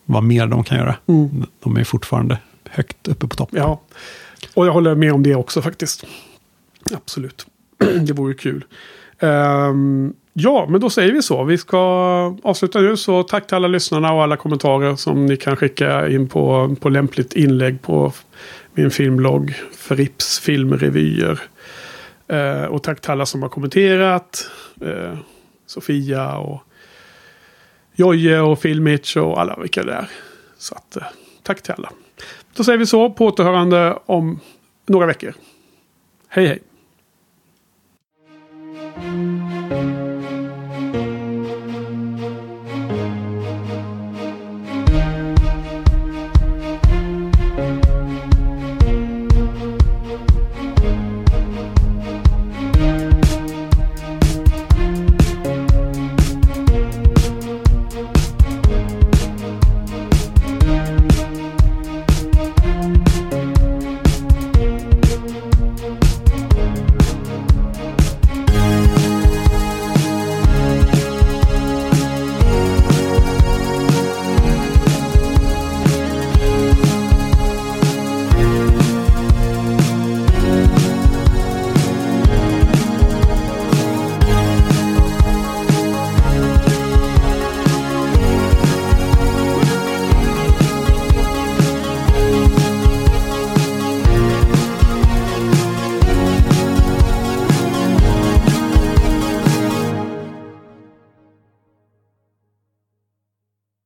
vad 0.05 0.23
mer 0.23 0.47
de 0.47 0.65
kan 0.65 0.79
göra. 0.79 0.97
Mm. 1.07 1.47
De 1.63 1.77
är 1.77 1.85
fortfarande 1.85 2.39
högt 2.71 3.09
uppe 3.09 3.27
på 3.27 3.37
topp. 3.37 3.49
Ja, 3.53 3.81
och 4.55 4.67
jag 4.67 4.73
håller 4.73 4.95
med 4.95 5.13
om 5.13 5.23
det 5.23 5.35
också 5.35 5.63
faktiskt. 5.63 6.05
Absolut, 6.95 7.47
det 8.07 8.13
vore 8.13 8.35
kul. 8.35 8.65
Ehm, 9.19 10.15
ja, 10.33 10.67
men 10.69 10.81
då 10.81 10.91
säger 10.91 11.13
vi 11.13 11.23
så. 11.23 11.45
Vi 11.45 11.59
ska 11.59 11.79
avsluta 12.43 12.81
nu. 12.81 12.97
Så 12.97 13.23
tack 13.23 13.47
till 13.47 13.57
alla 13.57 13.69
lyssnarna 13.69 14.13
och 14.13 14.23
alla 14.23 14.37
kommentarer 14.37 14.97
som 14.97 15.27
ni 15.27 15.37
kan 15.37 15.57
skicka 15.57 16.09
in 16.09 16.29
på, 16.29 16.77
på 16.81 16.89
lämpligt 16.89 17.33
inlägg 17.33 17.83
på 17.83 18.13
min 18.75 18.91
filmblogg. 18.91 19.55
Frips 19.77 20.41
filmrevyer. 20.41 21.41
Eh, 22.29 22.65
och 22.65 22.83
tack 22.83 23.01
till 23.01 23.11
alla 23.11 23.27
som 23.27 23.43
har 23.43 23.49
kommenterat. 23.49 24.51
Eh, 24.81 25.19
Sofia 25.67 26.37
och 26.37 26.63
Jojje 27.95 28.41
och 28.41 28.61
Filmich 28.61 29.17
och 29.17 29.41
alla 29.41 29.57
vilka 29.61 29.83
det 29.83 29.93
är. 29.93 30.09
Så 30.59 30.75
att, 30.75 30.97
eh, 30.97 31.03
tack 31.43 31.63
till 31.63 31.73
alla. 31.73 31.91
Då 32.55 32.65
säger 32.65 32.79
vi 32.79 32.87
så 32.87 33.11
på 33.11 33.27
återhörande 33.27 33.99
om 34.07 34.41
några 34.87 35.07
veckor. 35.07 35.35
Hej 36.29 36.47
hej! 36.47 36.63